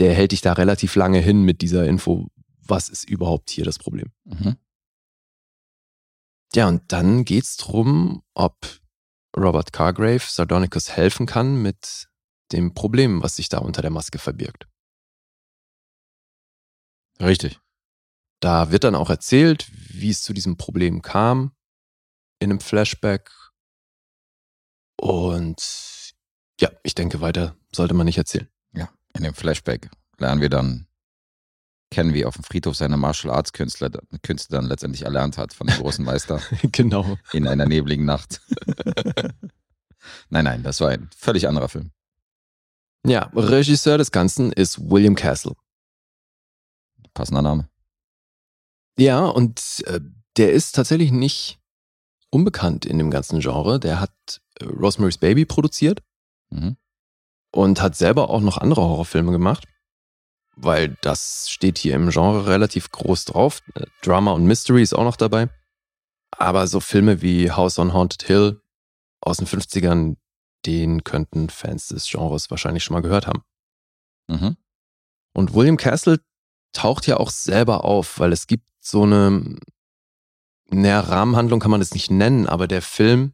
der 0.00 0.14
hält 0.14 0.32
dich 0.32 0.40
da 0.40 0.54
relativ 0.54 0.96
lange 0.96 1.20
hin 1.20 1.44
mit 1.44 1.62
dieser 1.62 1.86
Info, 1.86 2.26
was 2.58 2.88
ist 2.88 3.08
überhaupt 3.08 3.50
hier 3.50 3.64
das 3.64 3.78
Problem. 3.78 4.10
Mhm. 4.24 4.56
Ja, 6.56 6.66
und 6.66 6.90
dann 6.90 7.24
geht's 7.24 7.56
drum, 7.56 8.24
ob 8.34 8.80
Robert 9.36 9.72
Cargrave 9.72 10.24
Sardonicus 10.26 10.90
helfen 10.90 11.26
kann 11.26 11.62
mit 11.62 12.08
dem 12.50 12.74
Problem, 12.74 13.22
was 13.22 13.36
sich 13.36 13.48
da 13.48 13.58
unter 13.58 13.80
der 13.80 13.92
Maske 13.92 14.18
verbirgt. 14.18 14.66
Richtig. 17.20 17.60
Da 18.42 18.72
wird 18.72 18.82
dann 18.82 18.96
auch 18.96 19.08
erzählt, 19.08 19.70
wie 19.72 20.10
es 20.10 20.22
zu 20.22 20.32
diesem 20.32 20.56
Problem 20.56 21.00
kam 21.00 21.52
in 22.40 22.50
einem 22.50 22.58
Flashback. 22.58 23.30
Und 24.96 26.12
ja, 26.60 26.68
ich 26.82 26.96
denke, 26.96 27.20
weiter 27.20 27.54
sollte 27.72 27.94
man 27.94 28.04
nicht 28.04 28.18
erzählen. 28.18 28.48
Ja, 28.72 28.88
in 29.14 29.22
dem 29.22 29.34
Flashback 29.34 29.90
lernen 30.18 30.40
wir 30.40 30.48
dann 30.48 30.88
kennen, 31.92 32.14
wie 32.14 32.24
auf 32.24 32.34
dem 32.34 32.42
Friedhof 32.42 32.74
seine 32.74 32.96
Martial 32.96 33.32
Arts 33.32 33.52
Künstler, 33.52 33.90
Künste 34.22 34.56
dann 34.56 34.64
letztendlich 34.64 35.02
erlernt 35.02 35.38
hat 35.38 35.52
von 35.52 35.68
dem 35.68 35.76
großen 35.76 36.04
Meister 36.04 36.40
genau. 36.72 37.16
in 37.32 37.46
einer 37.46 37.66
nebligen 37.66 38.04
Nacht. 38.04 38.40
nein, 40.30 40.44
nein, 40.44 40.64
das 40.64 40.80
war 40.80 40.88
ein 40.88 41.08
völlig 41.16 41.46
anderer 41.46 41.68
Film. 41.68 41.92
Ja, 43.06 43.30
Regisseur 43.34 43.98
des 43.98 44.10
Ganzen 44.10 44.50
ist 44.50 44.90
William 44.90 45.14
Castle. 45.14 45.54
Passender 47.14 47.42
Name. 47.42 47.71
Ja, 48.98 49.24
und 49.26 49.82
äh, 49.86 50.00
der 50.36 50.52
ist 50.52 50.74
tatsächlich 50.74 51.12
nicht 51.12 51.58
unbekannt 52.30 52.86
in 52.86 52.98
dem 52.98 53.10
ganzen 53.10 53.40
Genre. 53.40 53.78
Der 53.80 54.00
hat 54.00 54.40
äh, 54.60 54.64
Rosemary's 54.64 55.18
Baby 55.18 55.44
produziert 55.44 56.02
Mhm. 56.50 56.76
und 57.54 57.80
hat 57.80 57.96
selber 57.96 58.28
auch 58.28 58.40
noch 58.42 58.58
andere 58.58 58.82
Horrorfilme 58.82 59.32
gemacht, 59.32 59.66
weil 60.56 60.96
das 61.00 61.48
steht 61.50 61.78
hier 61.78 61.94
im 61.96 62.10
Genre 62.10 62.46
relativ 62.46 62.90
groß 62.90 63.24
drauf. 63.24 63.62
Äh, 63.74 63.86
Drama 64.02 64.32
und 64.32 64.44
Mystery 64.44 64.82
ist 64.82 64.92
auch 64.94 65.04
noch 65.04 65.16
dabei. 65.16 65.48
Aber 66.36 66.66
so 66.66 66.80
Filme 66.80 67.22
wie 67.22 67.50
House 67.50 67.78
on 67.78 67.92
Haunted 67.94 68.22
Hill 68.24 68.60
aus 69.22 69.38
den 69.38 69.46
50ern, 69.46 70.16
den 70.66 71.04
könnten 71.04 71.48
Fans 71.50 71.88
des 71.88 72.06
Genres 72.08 72.50
wahrscheinlich 72.50 72.84
schon 72.84 72.94
mal 72.94 73.02
gehört 73.02 73.26
haben. 73.26 73.42
Mhm. 74.28 74.56
Und 75.34 75.54
William 75.54 75.76
Castle 75.78 76.20
taucht 76.74 77.06
ja 77.06 77.16
auch 77.16 77.30
selber 77.30 77.84
auf, 77.84 78.18
weil 78.18 78.32
es 78.32 78.46
gibt 78.46 78.66
so 78.84 79.04
eine, 79.04 79.56
naja, 80.70 81.00
Rahmenhandlung 81.00 81.60
kann 81.60 81.70
man 81.70 81.80
das 81.80 81.94
nicht 81.94 82.10
nennen, 82.10 82.46
aber 82.46 82.66
der 82.66 82.82
Film 82.82 83.32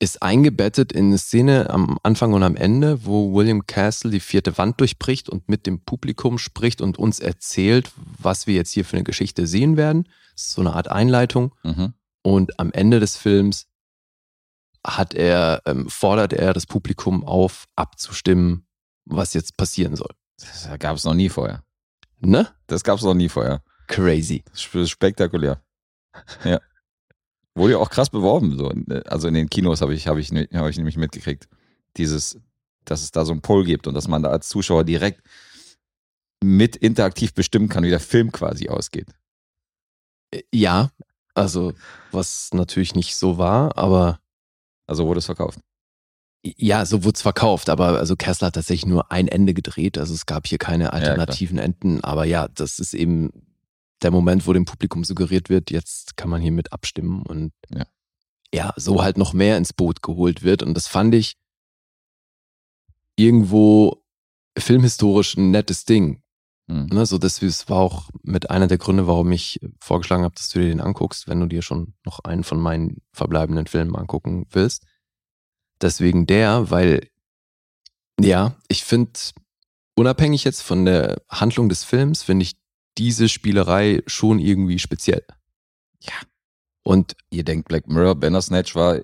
ist 0.00 0.22
eingebettet 0.22 0.92
in 0.92 1.06
eine 1.06 1.18
Szene 1.18 1.70
am 1.70 1.98
Anfang 2.02 2.32
und 2.32 2.42
am 2.42 2.56
Ende, 2.56 3.04
wo 3.04 3.34
William 3.34 3.66
Castle 3.66 4.10
die 4.10 4.20
vierte 4.20 4.56
Wand 4.58 4.80
durchbricht 4.80 5.28
und 5.28 5.48
mit 5.48 5.66
dem 5.66 5.80
Publikum 5.80 6.38
spricht 6.38 6.80
und 6.80 6.98
uns 6.98 7.18
erzählt, 7.18 7.90
was 7.96 8.46
wir 8.46 8.54
jetzt 8.54 8.72
hier 8.72 8.84
für 8.84 8.96
eine 8.96 9.04
Geschichte 9.04 9.46
sehen 9.46 9.76
werden. 9.76 10.08
Das 10.34 10.46
ist 10.46 10.52
so 10.52 10.60
eine 10.60 10.74
Art 10.74 10.88
Einleitung. 10.88 11.54
Mhm. 11.64 11.94
Und 12.22 12.60
am 12.60 12.72
Ende 12.72 13.00
des 13.00 13.16
Films 13.16 13.66
hat 14.86 15.14
er, 15.14 15.62
ähm, 15.66 15.88
fordert 15.88 16.32
er 16.32 16.52
das 16.52 16.66
Publikum 16.66 17.24
auf, 17.24 17.66
abzustimmen, 17.74 18.66
was 19.04 19.34
jetzt 19.34 19.56
passieren 19.56 19.96
soll. 19.96 20.14
Das 20.38 20.68
gab 20.78 20.96
es 20.96 21.04
noch 21.04 21.14
nie 21.14 21.28
vorher. 21.28 21.64
Ne? 22.20 22.48
Das 22.68 22.84
gab 22.84 22.98
es 22.98 23.04
noch 23.04 23.14
nie 23.14 23.28
vorher. 23.28 23.62
Crazy. 23.88 24.44
Spektakulär. 24.54 25.60
Ja. 26.44 26.60
Wurde 27.54 27.72
ja 27.72 27.78
auch 27.78 27.90
krass 27.90 28.10
beworben. 28.10 28.56
So. 28.56 28.72
Also 29.06 29.26
in 29.28 29.34
den 29.34 29.48
Kinos 29.50 29.80
habe 29.80 29.94
ich, 29.94 30.06
hab 30.06 30.16
ich, 30.18 30.30
hab 30.30 30.68
ich 30.68 30.76
nämlich 30.76 30.96
mitgekriegt, 30.96 31.48
dieses, 31.96 32.38
dass 32.84 33.02
es 33.02 33.10
da 33.10 33.24
so 33.24 33.32
einen 33.32 33.42
Pull 33.42 33.64
gibt 33.64 33.86
und 33.88 33.94
dass 33.94 34.06
man 34.08 34.22
da 34.22 34.30
als 34.30 34.48
Zuschauer 34.48 34.84
direkt 34.84 35.22
mit 36.44 36.76
interaktiv 36.76 37.34
bestimmen 37.34 37.68
kann, 37.68 37.82
wie 37.82 37.90
der 37.90 37.98
Film 38.00 38.30
quasi 38.30 38.68
ausgeht. 38.68 39.08
Äh, 40.32 40.42
Ja, 40.54 40.92
also 41.34 41.72
was 42.12 42.50
natürlich 42.52 42.94
nicht 42.94 43.16
so 43.16 43.38
war, 43.38 43.76
aber 43.76 44.20
Also 44.86 45.06
wurde 45.06 45.18
es 45.18 45.26
verkauft. 45.26 45.58
ja, 46.44 46.86
so 46.86 47.02
wurde 47.04 47.16
es 47.16 47.22
verkauft, 47.22 47.68
aber 47.70 47.98
also 47.98 48.14
Kessler 48.16 48.46
hat 48.48 48.54
tatsächlich 48.54 48.86
nur 48.86 49.10
ein 49.10 49.26
Ende 49.28 49.52
gedreht, 49.54 49.98
also 49.98 50.14
es 50.14 50.26
gab 50.26 50.46
hier 50.46 50.58
keine 50.58 50.92
alternativen 50.92 51.58
Enden, 51.58 52.02
aber 52.04 52.24
ja, 52.24 52.46
das 52.48 52.78
ist 52.78 52.94
eben 52.94 53.32
der 54.02 54.10
Moment, 54.10 54.46
wo 54.46 54.52
dem 54.52 54.64
Publikum 54.64 55.04
suggeriert 55.04 55.48
wird, 55.48 55.70
jetzt 55.70 56.16
kann 56.16 56.30
man 56.30 56.40
hier 56.40 56.52
mit 56.52 56.72
abstimmen 56.72 57.22
und 57.22 57.52
Ja. 57.70 57.86
ja, 58.52 58.72
so 58.76 59.02
halt 59.02 59.18
noch 59.18 59.32
mehr 59.32 59.56
ins 59.56 59.72
Boot 59.72 60.02
geholt 60.02 60.42
wird 60.42 60.62
und 60.62 60.74
das 60.74 60.86
fand 60.86 61.14
ich 61.14 61.36
irgendwo 63.16 64.04
filmhistorisch 64.56 65.36
ein 65.36 65.50
nettes 65.50 65.84
Ding. 65.84 66.22
Mhm. 66.68 66.86
Ne, 66.92 67.06
so 67.06 67.18
das 67.18 67.40
das 67.40 67.68
war 67.68 67.78
auch 67.78 68.10
mit 68.22 68.50
einer 68.50 68.66
der 68.66 68.78
Gründe, 68.78 69.06
warum 69.06 69.32
ich 69.32 69.58
vorgeschlagen 69.80 70.24
habe, 70.24 70.34
dass 70.34 70.50
du 70.50 70.60
dir 70.60 70.68
den 70.68 70.80
anguckst, 70.80 71.26
wenn 71.26 71.40
du 71.40 71.46
dir 71.46 71.62
schon 71.62 71.94
noch 72.04 72.20
einen 72.20 72.44
von 72.44 72.60
meinen 72.60 73.02
verbleibenden 73.12 73.66
Filmen 73.66 73.96
angucken 73.96 74.46
willst. 74.50 74.84
Deswegen 75.80 76.26
der, 76.26 76.70
weil 76.70 77.08
ja, 78.20 78.56
ich 78.68 78.84
finde, 78.84 79.12
unabhängig 79.94 80.44
jetzt 80.44 80.62
von 80.62 80.84
der 80.84 81.22
Handlung 81.28 81.68
des 81.68 81.84
Films, 81.84 82.22
finde 82.22 82.42
ich 82.42 82.57
diese 82.98 83.28
Spielerei 83.28 84.02
schon 84.06 84.38
irgendwie 84.38 84.78
speziell. 84.78 85.24
Ja. 86.00 86.12
Und 86.82 87.14
Ihr 87.30 87.44
denkt, 87.44 87.68
Black 87.68 87.86
Mirror, 87.88 88.14
Bandersnatch 88.16 88.74
war 88.74 89.00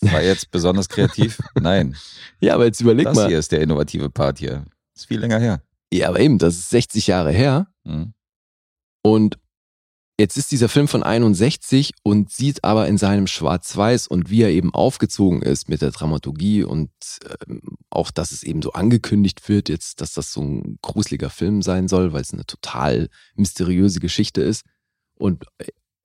war 0.00 0.22
jetzt 0.22 0.50
besonders 0.50 0.88
kreativ? 0.88 1.38
Nein. 1.54 1.96
Ja, 2.40 2.54
aber 2.54 2.66
jetzt 2.66 2.80
überleg 2.80 3.04
Das 3.06 3.16
mal. 3.16 3.28
hier 3.28 3.38
ist 3.38 3.52
der 3.52 3.60
innovative 3.60 4.10
Part 4.10 4.38
hier. 4.38 4.64
Ist 4.94 5.06
viel 5.06 5.20
länger 5.20 5.38
her. 5.38 5.62
Ja, 5.92 6.08
aber 6.08 6.20
eben, 6.20 6.38
das 6.38 6.56
ist 6.56 6.70
60 6.70 7.06
Jahre 7.06 7.32
her. 7.32 7.68
Mhm. 7.84 8.12
Und 9.02 9.38
jetzt 10.18 10.36
ist 10.36 10.50
dieser 10.50 10.68
Film 10.68 10.88
von 10.88 11.02
61 11.02 11.92
und 12.02 12.30
sieht 12.30 12.64
aber 12.64 12.88
in 12.88 12.98
seinem 12.98 13.26
Schwarz-Weiß 13.26 14.06
und 14.06 14.30
wie 14.30 14.42
er 14.42 14.50
eben 14.50 14.72
aufgezogen 14.72 15.42
ist 15.42 15.68
mit 15.68 15.82
der 15.82 15.90
Dramaturgie 15.90 16.62
und 16.62 16.90
ähm, 17.46 17.60
auch, 17.90 18.10
dass 18.10 18.32
es 18.32 18.42
eben 18.42 18.62
so 18.62 18.72
angekündigt 18.72 19.48
wird, 19.48 19.68
jetzt, 19.68 20.00
dass 20.00 20.14
das 20.14 20.32
so 20.32 20.42
ein 20.42 20.78
gruseliger 20.82 21.30
Film 21.30 21.62
sein 21.62 21.88
soll, 21.88 22.12
weil 22.12 22.22
es 22.22 22.32
eine 22.32 22.46
total 22.46 23.08
mysteriöse 23.34 24.00
Geschichte 24.00 24.42
ist. 24.42 24.64
Und 25.18 25.44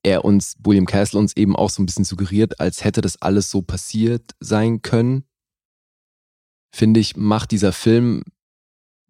er 0.04 0.26
uns, 0.26 0.56
William 0.63 0.86
Castle 0.86 1.19
uns 1.19 1.36
eben 1.36 1.56
auch 1.56 1.69
so 1.69 1.82
ein 1.82 1.86
bisschen 1.86 2.06
suggeriert, 2.06 2.60
als 2.60 2.84
hätte 2.84 3.02
das 3.02 3.21
alles 3.21 3.50
so 3.50 3.62
passiert 3.62 4.32
sein 4.39 4.82
können. 4.82 5.26
Finde 6.74 7.00
ich, 7.00 7.15
macht 7.15 7.52
dieser 7.52 7.74
Film, 7.74 8.24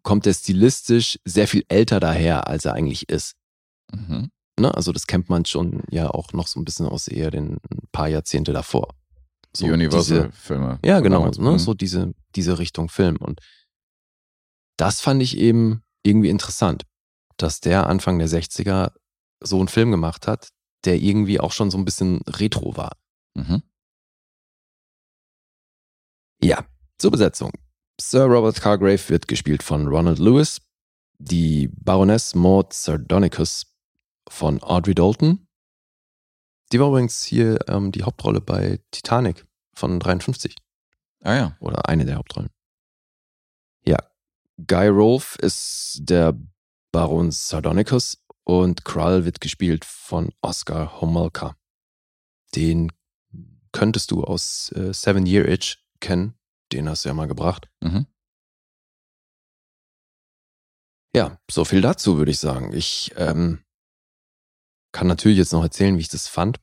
kommt 0.02 0.26
er 0.26 0.34
stilistisch 0.34 1.18
sehr 1.24 1.48
viel 1.48 1.64
älter 1.68 2.00
daher, 2.00 2.46
als 2.46 2.64
er 2.64 2.74
eigentlich 2.74 3.08
ist. 3.08 3.34
Mhm. 3.92 4.30
Ne? 4.58 4.74
Also 4.74 4.92
das 4.92 5.06
kennt 5.06 5.28
man 5.28 5.44
schon 5.44 5.82
ja 5.90 6.10
auch 6.10 6.32
noch 6.32 6.46
so 6.46 6.60
ein 6.60 6.64
bisschen 6.64 6.86
aus 6.86 7.08
eher 7.08 7.30
den 7.30 7.58
paar 7.90 8.08
Jahrzehnte 8.08 8.52
davor. 8.52 8.94
So 9.54 9.66
Die 9.66 9.72
Universal-Filme. 9.72 10.78
Ja, 10.84 11.00
genau, 11.00 11.28
ne? 11.28 11.52
Mhm. 11.52 11.58
so 11.58 11.74
diese, 11.74 12.14
diese 12.34 12.58
Richtung 12.58 12.88
Film. 12.88 13.16
Und 13.16 13.40
das 14.78 15.00
fand 15.00 15.22
ich 15.22 15.36
eben 15.36 15.82
irgendwie 16.02 16.30
interessant, 16.30 16.84
dass 17.36 17.60
der 17.60 17.86
Anfang 17.86 18.18
der 18.18 18.28
60er 18.28 18.92
so 19.40 19.58
einen 19.58 19.68
Film 19.68 19.90
gemacht 19.90 20.26
hat, 20.26 20.48
der 20.84 20.96
irgendwie 20.96 21.40
auch 21.40 21.52
schon 21.52 21.70
so 21.70 21.78
ein 21.78 21.84
bisschen 21.84 22.22
retro 22.26 22.76
war. 22.76 22.96
Mhm. 23.34 23.62
Ja, 26.42 26.64
zur 26.98 27.10
Besetzung. 27.10 27.52
Sir 28.00 28.24
Robert 28.24 28.60
Cargrave 28.60 29.08
wird 29.08 29.28
gespielt 29.28 29.62
von 29.62 29.86
Ronald 29.86 30.18
Lewis, 30.18 30.60
die 31.18 31.68
Baroness 31.68 32.34
Maud 32.34 32.72
Sardonicus 32.72 33.71
von 34.28 34.62
Audrey 34.62 34.94
Dalton. 34.94 35.46
Die 36.72 36.80
war 36.80 36.88
übrigens 36.88 37.24
hier 37.24 37.68
ähm, 37.68 37.92
die 37.92 38.02
Hauptrolle 38.02 38.40
bei 38.40 38.80
Titanic 38.90 39.46
von 39.74 40.00
53 40.00 40.56
Ah 41.22 41.34
ja. 41.34 41.56
oder 41.60 41.88
eine 41.88 42.04
der 42.04 42.16
Hauptrollen. 42.16 42.50
Ja, 43.84 43.98
Guy 44.66 44.88
Rolfe 44.88 45.38
ist 45.40 46.00
der 46.02 46.38
Baron 46.92 47.30
Sardonicus 47.30 48.22
und 48.44 48.84
Krull 48.84 49.24
wird 49.24 49.40
gespielt 49.40 49.84
von 49.84 50.32
Oscar 50.40 51.00
Homolka. 51.00 51.56
Den 52.54 52.92
könntest 53.72 54.10
du 54.10 54.24
aus 54.24 54.72
äh, 54.72 54.92
Seven 54.92 55.26
Year 55.26 55.48
Itch 55.48 55.78
kennen. 56.00 56.34
Den 56.72 56.88
hast 56.88 57.04
du 57.04 57.08
ja 57.08 57.14
mal 57.14 57.28
gebracht. 57.28 57.68
Mhm. 57.80 58.06
Ja, 61.14 61.38
so 61.50 61.64
viel 61.64 61.80
dazu 61.82 62.16
würde 62.16 62.30
ich 62.30 62.38
sagen. 62.38 62.72
Ich 62.72 63.12
ähm, 63.16 63.62
kann 64.92 65.06
natürlich 65.06 65.38
jetzt 65.38 65.52
noch 65.52 65.62
erzählen, 65.62 65.96
wie 65.96 66.02
ich 66.02 66.08
das 66.08 66.28
fand. 66.28 66.60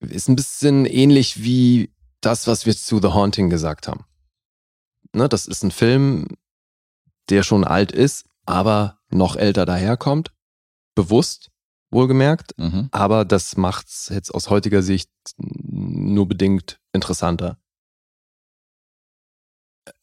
Ist 0.00 0.28
ein 0.28 0.36
bisschen 0.36 0.86
ähnlich 0.86 1.42
wie 1.42 1.92
das, 2.20 2.46
was 2.46 2.66
wir 2.66 2.76
zu 2.76 3.00
The 3.00 3.08
Haunting 3.08 3.50
gesagt 3.50 3.88
haben. 3.88 4.04
Ne, 5.12 5.28
das 5.28 5.46
ist 5.46 5.62
ein 5.62 5.70
Film, 5.70 6.28
der 7.28 7.42
schon 7.42 7.64
alt 7.64 7.92
ist, 7.92 8.26
aber 8.46 8.98
noch 9.10 9.36
älter 9.36 9.66
daherkommt. 9.66 10.32
Bewusst, 10.94 11.50
wohlgemerkt. 11.90 12.56
Mhm. 12.58 12.88
Aber 12.92 13.24
das 13.24 13.56
macht's 13.56 14.08
jetzt 14.10 14.34
aus 14.34 14.50
heutiger 14.50 14.82
Sicht 14.82 15.10
nur 15.36 16.28
bedingt 16.28 16.80
interessanter. 16.92 17.58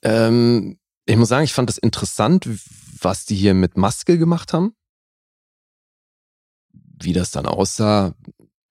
Ähm, 0.02 0.80
ich 1.06 1.16
muss 1.18 1.30
sagen, 1.30 1.44
ich 1.44 1.54
fand 1.54 1.70
das 1.70 1.78
interessant, 1.78 2.48
was 3.02 3.26
die 3.26 3.36
hier 3.36 3.54
mit 3.54 3.78
Maske 3.78 4.18
gemacht 4.18 4.54
haben. 4.54 4.76
Wie 7.02 7.14
das 7.14 7.32
dann 7.32 7.46
aussah, 7.46 8.14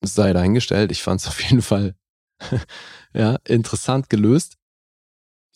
sei 0.02 0.32
dahingestellt. 0.32 0.90
Ich 0.90 1.02
fand 1.02 1.20
es 1.20 1.26
auf 1.28 1.42
jeden 1.42 1.62
Fall 1.62 1.94
ja, 3.14 3.37
interessant 3.44 4.10
gelöst. 4.10 4.56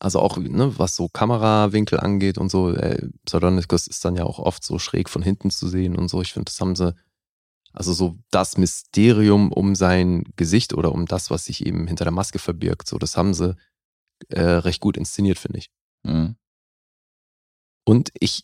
Also 0.01 0.21
auch, 0.21 0.37
ne, 0.37 0.79
was 0.79 0.95
so 0.95 1.09
Kamerawinkel 1.09 1.99
angeht 1.99 2.39
und 2.39 2.51
so. 2.51 2.73
Äh, 2.73 3.09
Sardonicus 3.29 3.89
ist 3.89 4.05
dann 4.05 4.15
ja 4.15 4.25
auch 4.25 4.39
oft 4.39 4.63
so 4.63 4.79
schräg 4.79 5.09
von 5.09 5.23
hinten 5.23 5.51
zu 5.51 5.69
sehen 5.69 5.97
und 5.97 6.09
so. 6.09 6.23
Ich 6.23 6.33
finde, 6.33 6.47
das 6.47 6.61
haben 6.61 6.77
sie 6.77 6.95
also 7.73 7.93
so 7.93 8.17
das 8.31 8.57
Mysterium 8.57 9.53
um 9.53 9.75
sein 9.75 10.25
Gesicht 10.37 10.73
oder 10.75 10.93
um 10.93 11.07
das, 11.07 11.31
was 11.31 11.45
sich 11.45 11.67
eben 11.67 11.87
hinter 11.87 12.05
der 12.05 12.13
Maske 12.13 12.39
verbirgt, 12.39 12.89
so 12.89 12.99
das 12.99 13.17
haben 13.17 13.35
sie 13.35 13.57
äh, 14.31 14.41
recht 14.41 14.81
gut 14.81 14.97
inszeniert, 14.97 15.39
finde 15.39 15.59
ich. 15.59 15.71
Mhm. 16.03 16.37
Und 17.85 18.11
ich 18.19 18.43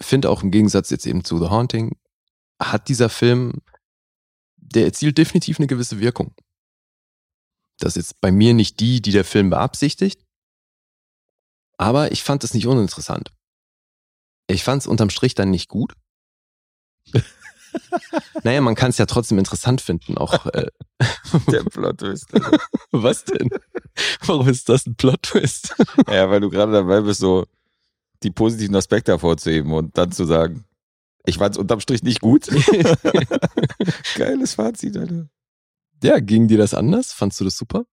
finde 0.00 0.30
auch 0.30 0.42
im 0.42 0.50
Gegensatz 0.50 0.90
jetzt 0.90 1.06
eben 1.06 1.24
zu 1.24 1.38
The 1.38 1.48
Haunting, 1.48 1.96
hat 2.60 2.88
dieser 2.88 3.08
Film, 3.08 3.62
der 4.56 4.84
erzielt 4.84 5.18
definitiv 5.18 5.58
eine 5.58 5.66
gewisse 5.66 6.00
Wirkung. 6.00 6.34
Das 7.78 7.96
ist 7.96 8.08
jetzt 8.08 8.20
bei 8.20 8.32
mir 8.32 8.54
nicht 8.54 8.80
die, 8.80 9.00
die 9.00 9.12
der 9.12 9.24
Film 9.24 9.50
beabsichtigt, 9.50 10.24
aber 11.76 12.10
ich 12.12 12.22
fand 12.24 12.42
es 12.44 12.54
nicht 12.54 12.66
uninteressant. 12.66 13.32
Ich 14.48 14.64
fand 14.64 14.82
es 14.82 14.88
unterm 14.88 15.10
Strich 15.10 15.34
dann 15.34 15.50
nicht 15.50 15.68
gut. 15.68 15.94
naja, 18.42 18.60
man 18.60 18.74
kann 18.74 18.90
es 18.90 18.98
ja 18.98 19.06
trotzdem 19.06 19.38
interessant 19.38 19.80
finden, 19.80 20.18
auch. 20.18 20.46
Äh, 20.46 20.66
Der 21.50 21.62
Plot-Twist. 21.62 22.32
was 22.90 23.24
denn? 23.24 23.50
Warum 24.26 24.48
ist 24.48 24.68
das 24.68 24.86
ein 24.86 24.96
Plot-Twist? 24.96 25.76
ja, 26.08 26.28
weil 26.28 26.40
du 26.40 26.50
gerade 26.50 26.72
dabei 26.72 27.02
bist, 27.02 27.20
so 27.20 27.46
die 28.22 28.30
positiven 28.30 28.74
Aspekte 28.74 29.12
hervorzuheben 29.12 29.72
und 29.72 29.96
dann 29.96 30.10
zu 30.10 30.24
sagen, 30.24 30.64
ich 31.28 31.38
fand 31.38 31.54
es 31.54 31.58
unterm 31.58 31.80
Strich 31.80 32.02
nicht 32.02 32.20
gut. 32.20 32.46
Geiles 34.16 34.54
Fazit, 34.54 34.96
Alter. 34.96 35.28
ja, 36.02 36.18
ging 36.20 36.48
dir 36.48 36.58
das 36.58 36.74
anders? 36.74 37.12
Fandst 37.12 37.40
du 37.40 37.44
das 37.44 37.56
super? 37.56 37.84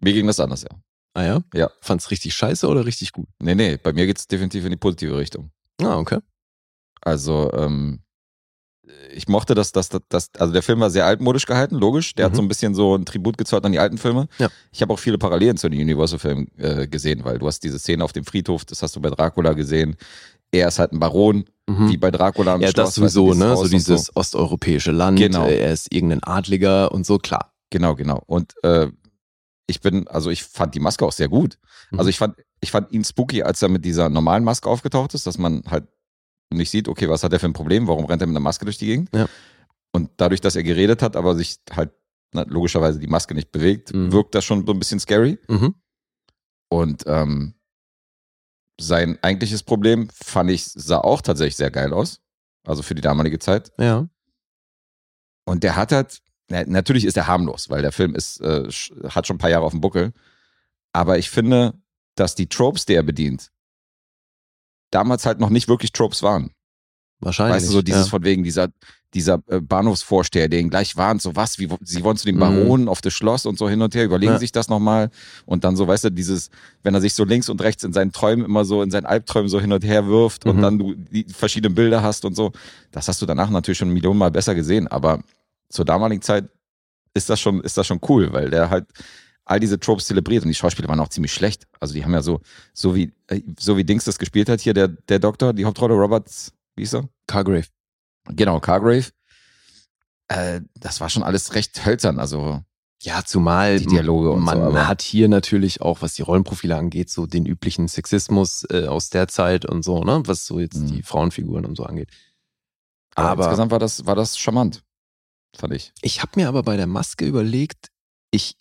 Mir 0.00 0.12
ging 0.12 0.26
das 0.26 0.40
anders, 0.40 0.62
ja. 0.62 0.70
Ah 1.14 1.24
ja? 1.24 1.42
Ja. 1.54 1.70
Fand's 1.80 2.10
richtig 2.10 2.34
scheiße 2.34 2.66
oder 2.66 2.86
richtig 2.86 3.12
gut? 3.12 3.28
Nee, 3.40 3.54
nee, 3.54 3.76
bei 3.76 3.92
mir 3.92 4.06
geht 4.06 4.18
es 4.18 4.26
definitiv 4.26 4.64
in 4.64 4.70
die 4.70 4.76
positive 4.78 5.16
Richtung. 5.18 5.50
Ah, 5.82 5.98
okay. 5.98 6.18
Also, 7.02 7.52
ähm, 7.52 8.00
ich 9.12 9.28
mochte 9.28 9.54
das, 9.54 9.72
dass 9.72 9.88
das, 9.90 10.00
das, 10.08 10.30
also 10.38 10.52
der 10.52 10.62
Film 10.62 10.80
war 10.80 10.90
sehr 10.90 11.06
altmodisch 11.06 11.46
gehalten, 11.46 11.76
logisch. 11.76 12.14
Der 12.14 12.24
hat 12.26 12.32
Mhm. 12.32 12.36
so 12.36 12.42
ein 12.42 12.48
bisschen 12.48 12.74
so 12.74 12.96
ein 12.96 13.04
Tribut 13.04 13.36
gezollt 13.38 13.64
an 13.64 13.72
die 13.72 13.78
alten 13.78 13.98
Filme. 13.98 14.26
Ja. 14.38 14.48
Ich 14.72 14.80
habe 14.82 14.92
auch 14.92 14.98
viele 14.98 15.18
Parallelen 15.18 15.56
zu 15.56 15.68
den 15.68 15.80
Universal-Filmen 15.80 16.48
äh, 16.58 16.88
gesehen, 16.88 17.24
weil 17.24 17.38
du 17.38 17.46
hast 17.46 17.60
diese 17.62 17.78
Szene 17.78 18.02
auf 18.04 18.12
dem 18.12 18.24
Friedhof, 18.24 18.64
das 18.64 18.82
hast 18.82 18.96
du 18.96 19.00
bei 19.00 19.10
Dracula 19.10 19.52
gesehen. 19.52 19.96
Er 20.52 20.68
ist 20.68 20.78
halt 20.78 20.92
ein 20.92 21.00
Baron, 21.00 21.44
Mhm. 21.68 21.88
wie 21.90 21.96
bei 21.96 22.10
Dracula 22.10 22.54
am 22.54 22.60
Ja, 22.60 22.68
Schloss. 22.68 22.88
das 22.88 22.94
sowieso, 22.96 23.26
dieses 23.32 23.38
ne? 23.38 23.56
So 23.56 23.68
dieses 23.68 24.16
osteuropäische 24.16 24.90
Land. 24.90 25.18
Genau. 25.18 25.46
äh, 25.46 25.60
Er 25.60 25.72
ist 25.72 25.92
irgendein 25.94 26.22
Adliger 26.22 26.90
und 26.92 27.06
so, 27.06 27.18
klar. 27.18 27.54
Genau, 27.70 27.94
genau. 27.94 28.20
Und 28.26 28.52
äh, 28.64 28.88
ich 29.68 29.80
bin, 29.80 30.06
also 30.08 30.30
ich 30.30 30.42
fand 30.42 30.74
die 30.74 30.80
Maske 30.80 31.06
auch 31.06 31.12
sehr 31.12 31.28
gut. 31.28 31.58
Mhm. 31.92 31.98
Also 32.00 32.10
ich 32.10 32.18
fand, 32.18 32.34
ich 32.60 32.70
fand 32.72 32.90
ihn 32.92 33.04
spooky, 33.04 33.42
als 33.44 33.62
er 33.62 33.68
mit 33.68 33.84
dieser 33.84 34.08
normalen 34.08 34.42
Maske 34.44 34.68
aufgetaucht 34.68 35.14
ist, 35.14 35.26
dass 35.26 35.38
man 35.38 35.62
halt 35.70 35.86
nicht 36.52 36.70
sieht, 36.70 36.88
okay, 36.88 37.08
was 37.08 37.22
hat 37.22 37.32
er 37.32 37.38
für 37.40 37.46
ein 37.46 37.52
Problem, 37.54 37.86
warum 37.86 38.04
rennt 38.04 38.20
er 38.20 38.26
mit 38.26 38.34
einer 38.36 38.42
Maske 38.44 38.64
durch 38.66 38.76
die 38.76 38.86
Gegend? 38.86 39.08
Ja. 39.14 39.26
Und 39.92 40.10
dadurch, 40.18 40.40
dass 40.40 40.56
er 40.56 40.64
geredet 40.64 41.00
hat, 41.00 41.16
aber 41.16 41.34
sich 41.36 41.56
halt 41.74 41.92
na, 42.34 42.42
logischerweise 42.48 42.98
die 42.98 43.06
Maske 43.06 43.34
nicht 43.34 43.52
bewegt, 43.52 43.94
Mhm. 43.94 44.10
wirkt 44.12 44.34
das 44.34 44.44
schon 44.44 44.66
so 44.66 44.72
ein 44.72 44.78
bisschen 44.80 44.98
scary. 45.00 45.38
Mhm. 45.48 45.74
Und 46.68 47.04
ähm, 47.06 47.54
sein 48.82 49.18
eigentliches 49.22 49.62
Problem 49.62 50.08
fand 50.12 50.50
ich, 50.50 50.64
sah 50.66 50.98
auch 50.98 51.22
tatsächlich 51.22 51.56
sehr 51.56 51.70
geil 51.70 51.92
aus. 51.92 52.20
Also 52.64 52.82
für 52.82 52.94
die 52.94 53.02
damalige 53.02 53.38
Zeit. 53.38 53.72
Ja. 53.78 54.08
Und 55.44 55.64
der 55.64 55.76
hat 55.76 55.92
halt, 55.92 56.20
na, 56.48 56.64
natürlich 56.64 57.04
ist 57.04 57.16
er 57.16 57.26
harmlos, 57.26 57.70
weil 57.70 57.82
der 57.82 57.92
Film 57.92 58.14
ist, 58.14 58.40
äh, 58.40 58.68
hat 59.08 59.26
schon 59.26 59.36
ein 59.36 59.38
paar 59.38 59.50
Jahre 59.50 59.64
auf 59.64 59.72
dem 59.72 59.80
Buckel. 59.80 60.12
Aber 60.92 61.18
ich 61.18 61.30
finde, 61.30 61.74
dass 62.14 62.34
die 62.34 62.48
Tropes, 62.48 62.84
die 62.84 62.94
er 62.94 63.02
bedient, 63.02 63.50
damals 64.90 65.26
halt 65.26 65.40
noch 65.40 65.50
nicht 65.50 65.68
wirklich 65.68 65.92
Tropes 65.92 66.22
waren. 66.22 66.52
Wahrscheinlich. 67.22 67.56
Weißt 67.56 67.68
du, 67.68 67.72
so 67.72 67.82
dieses 67.82 68.06
ja. 68.06 68.10
von 68.10 68.24
wegen 68.24 68.42
dieser, 68.42 68.68
dieser 69.14 69.42
äh, 69.46 69.60
Bahnhofsvorsteher, 69.60 70.48
der 70.48 70.60
ihn 70.60 70.70
gleich 70.70 70.96
warnt, 70.96 71.22
so 71.22 71.36
was, 71.36 71.58
wie, 71.58 71.68
sie 71.82 72.02
wollen 72.02 72.16
zu 72.16 72.26
dem 72.26 72.36
Mhm. 72.36 72.40
Baron 72.40 72.88
auf 72.88 73.00
das 73.00 73.12
Schloss 73.14 73.46
und 73.46 73.58
so 73.58 73.68
hin 73.68 73.80
und 73.82 73.94
her, 73.94 74.04
überlegen 74.04 74.32
Ja. 74.32 74.38
sich 74.38 74.52
das 74.52 74.68
nochmal. 74.68 75.10
Und 75.46 75.64
dann 75.64 75.76
so, 75.76 75.86
weißt 75.86 76.04
du, 76.04 76.10
dieses, 76.10 76.50
wenn 76.82 76.94
er 76.94 77.00
sich 77.00 77.14
so 77.14 77.24
links 77.24 77.48
und 77.48 77.60
rechts 77.62 77.84
in 77.84 77.92
seinen 77.92 78.12
Träumen 78.12 78.44
immer 78.44 78.64
so, 78.64 78.82
in 78.82 78.90
seinen 78.90 79.06
Albträumen 79.06 79.48
so 79.48 79.60
hin 79.60 79.72
und 79.72 79.84
her 79.84 80.06
wirft 80.06 80.44
und 80.46 80.56
Mhm. 80.56 80.62
dann 80.62 80.78
du 80.78 80.94
die 80.94 81.24
verschiedenen 81.32 81.74
Bilder 81.74 82.02
hast 82.02 82.24
und 82.24 82.34
so, 82.34 82.52
das 82.90 83.06
hast 83.08 83.22
du 83.22 83.26
danach 83.26 83.50
natürlich 83.50 83.78
schon 83.78 83.90
millionenmal 83.90 84.30
besser 84.30 84.54
gesehen. 84.54 84.88
Aber 84.88 85.20
zur 85.68 85.84
damaligen 85.84 86.22
Zeit 86.22 86.48
ist 87.14 87.28
das 87.30 87.38
schon, 87.40 87.60
ist 87.60 87.76
das 87.76 87.86
schon 87.86 88.00
cool, 88.08 88.32
weil 88.32 88.50
der 88.50 88.70
halt 88.70 88.86
all 89.44 89.60
diese 89.60 89.78
Tropes 89.78 90.06
zelebriert 90.06 90.44
und 90.44 90.48
die 90.48 90.54
Schauspieler 90.54 90.88
waren 90.88 91.00
auch 91.00 91.08
ziemlich 91.08 91.32
schlecht. 91.34 91.66
Also 91.80 91.92
die 91.94 92.04
haben 92.04 92.12
ja 92.14 92.22
so, 92.22 92.40
so 92.72 92.94
wie, 92.94 93.12
äh, 93.26 93.42
so 93.58 93.76
wie 93.76 93.84
Dings 93.84 94.04
das 94.04 94.18
gespielt 94.18 94.48
hat 94.48 94.60
hier, 94.60 94.72
der, 94.72 94.88
der 94.88 95.18
Doktor, 95.18 95.52
die 95.52 95.64
Hauptrolle, 95.64 95.94
Roberts, 95.94 96.52
wie 96.76 96.82
ist 96.82 96.94
er? 96.94 97.08
Cargrave. 97.26 97.66
Genau, 98.28 98.60
Cargrave. 98.60 99.10
Äh, 100.28 100.60
das 100.74 101.00
war 101.00 101.08
schon 101.10 101.22
alles 101.22 101.54
recht 101.54 101.84
hölzern. 101.84 102.18
Also 102.18 102.62
Ja, 103.02 103.24
zumal 103.24 103.78
Die 103.80 103.86
Dialoge 103.86 104.30
und 104.30 104.42
man 104.44 104.72
so, 104.72 104.86
hat 104.86 105.02
hier 105.02 105.28
natürlich 105.28 105.80
auch, 105.80 106.02
was 106.02 106.14
die 106.14 106.22
Rollenprofile 106.22 106.76
angeht, 106.76 107.10
so 107.10 107.26
den 107.26 107.46
üblichen 107.46 107.88
Sexismus 107.88 108.64
äh, 108.70 108.86
aus 108.86 109.10
der 109.10 109.26
Zeit 109.28 109.64
und 109.66 109.82
so, 109.82 110.04
ne, 110.04 110.22
was 110.26 110.46
so 110.46 110.60
jetzt 110.60 110.76
Mhm. 110.78 110.86
die 110.86 111.02
Frauenfiguren 111.02 111.64
und 111.66 111.76
so 111.76 111.84
angeht. 111.84 112.10
Aber, 113.14 113.30
Aber 113.30 113.44
insgesamt 113.44 113.72
war 113.72 113.78
das, 113.80 114.06
war 114.06 114.14
das 114.14 114.38
charmant, 114.38 114.82
fand 115.56 115.74
ich. 115.74 115.92
ich 116.00 116.22
habe 116.22 116.32
mir 116.36 116.48
aber 116.48 116.62
bei 116.62 116.76
der 116.76 116.86
Maske 116.86 117.26
überlegt, 117.26 117.88
ich 118.30 118.56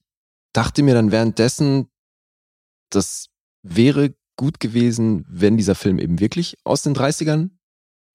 dachte 0.54 0.84
mir 0.84 0.94
dann 0.96 1.12
währenddessen, 1.12 1.88
das 2.90 3.28
wäre 3.62 4.14
gut 4.36 4.60
gewesen, 4.60 5.24
wenn 5.30 5.56
dieser 5.56 5.76
Film 5.76 6.00
eben 6.00 6.20
wirklich 6.20 6.58
aus 6.66 6.82
den 6.82 6.96
30ern 6.96 7.52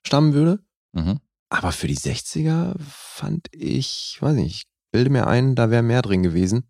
stammen 0.06 0.32
würde. 0.32 0.60
Mhm. 0.92 1.20
Aber 1.48 1.72
für 1.72 1.86
die 1.86 1.96
60er 1.96 2.74
fand 2.80 3.46
ich, 3.52 4.18
weiß 4.20 4.34
nicht, 4.34 4.54
ich 4.54 4.64
bilde 4.90 5.10
mir 5.10 5.26
ein, 5.26 5.54
da 5.54 5.70
wäre 5.70 5.82
mehr 5.82 6.02
drin 6.02 6.22
gewesen. 6.22 6.68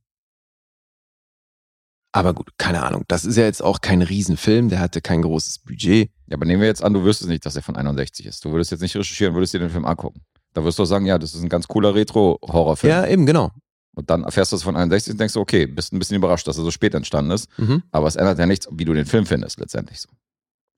Aber 2.12 2.32
gut, 2.32 2.52
keine 2.56 2.82
Ahnung. 2.82 3.04
Das 3.08 3.24
ist 3.24 3.36
ja 3.36 3.44
jetzt 3.44 3.62
auch 3.62 3.80
kein 3.80 4.00
Riesenfilm, 4.00 4.70
der 4.70 4.80
hatte 4.80 5.02
kein 5.02 5.22
großes 5.22 5.60
Budget. 5.60 6.10
Ja, 6.26 6.36
aber 6.36 6.46
nehmen 6.46 6.62
wir 6.62 6.68
jetzt 6.68 6.82
an, 6.82 6.94
du 6.94 7.04
wüsstest 7.04 7.28
nicht, 7.28 7.44
dass 7.44 7.56
er 7.56 7.62
von 7.62 7.76
61 7.76 8.24
ist. 8.24 8.44
Du 8.44 8.52
würdest 8.52 8.70
jetzt 8.70 8.80
nicht 8.80 8.96
recherchieren, 8.96 9.34
würdest 9.34 9.52
dir 9.52 9.60
den 9.60 9.70
Film 9.70 9.84
angucken. 9.84 10.22
Da 10.54 10.64
wirst 10.64 10.78
du 10.78 10.84
auch 10.84 10.86
sagen, 10.86 11.04
ja, 11.04 11.18
das 11.18 11.34
ist 11.34 11.42
ein 11.42 11.50
ganz 11.50 11.68
cooler 11.68 11.94
Retro-Horrorfilm. 11.94 12.90
Ja, 12.90 13.06
eben, 13.06 13.26
genau. 13.26 13.50
Und 13.94 14.10
dann 14.10 14.24
erfährst 14.24 14.52
du 14.52 14.56
es 14.56 14.62
von 14.62 14.76
61 14.76 15.12
und 15.12 15.20
denkst 15.20 15.36
okay, 15.36 15.66
bist 15.66 15.92
ein 15.92 15.98
bisschen 15.98 16.16
überrascht, 16.16 16.46
dass 16.46 16.58
er 16.58 16.64
so 16.64 16.70
spät 16.70 16.94
entstanden 16.94 17.30
ist. 17.30 17.48
Mhm. 17.58 17.82
Aber 17.90 18.06
es 18.06 18.16
ändert 18.16 18.38
ja 18.38 18.46
nichts, 18.46 18.68
wie 18.70 18.84
du 18.84 18.94
den 18.94 19.06
Film 19.06 19.26
findest, 19.26 19.58
letztendlich 19.58 20.00
so. 20.00 20.08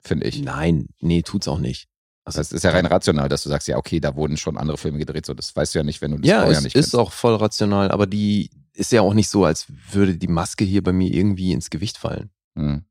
Finde 0.00 0.26
ich. 0.26 0.42
Nein, 0.42 0.88
nee, 1.00 1.22
tut's 1.22 1.48
auch 1.48 1.58
nicht. 1.58 1.87
Also, 2.28 2.40
Das 2.40 2.52
ist 2.52 2.62
ja 2.62 2.70
rein 2.72 2.84
rational, 2.84 3.28
dass 3.30 3.42
du 3.42 3.48
sagst, 3.48 3.68
ja, 3.68 3.78
okay, 3.78 4.00
da 4.00 4.14
wurden 4.14 4.36
schon 4.36 4.58
andere 4.58 4.76
Filme 4.76 4.98
gedreht. 4.98 5.24
So, 5.24 5.32
das 5.32 5.56
weißt 5.56 5.74
du 5.74 5.78
ja 5.78 5.82
nicht, 5.82 6.02
wenn 6.02 6.10
du 6.10 6.18
das 6.18 6.28
ja, 6.28 6.40
vorher 6.40 6.58
es 6.58 6.64
nicht 6.64 6.76
ist 6.76 6.90
kennst. 6.90 6.96
auch 6.96 7.12
voll 7.12 7.34
rational, 7.34 7.90
aber 7.90 8.06
die 8.06 8.50
ist 8.74 8.92
ja 8.92 9.00
auch 9.00 9.14
nicht 9.14 9.30
so, 9.30 9.46
als 9.46 9.66
würde 9.90 10.16
die 10.16 10.28
Maske 10.28 10.64
hier 10.64 10.82
bei 10.82 10.92
mir 10.92 11.10
irgendwie 11.10 11.52
ins 11.52 11.70
Gewicht 11.70 11.96
fallen. 11.96 12.30
Hm. 12.54 12.84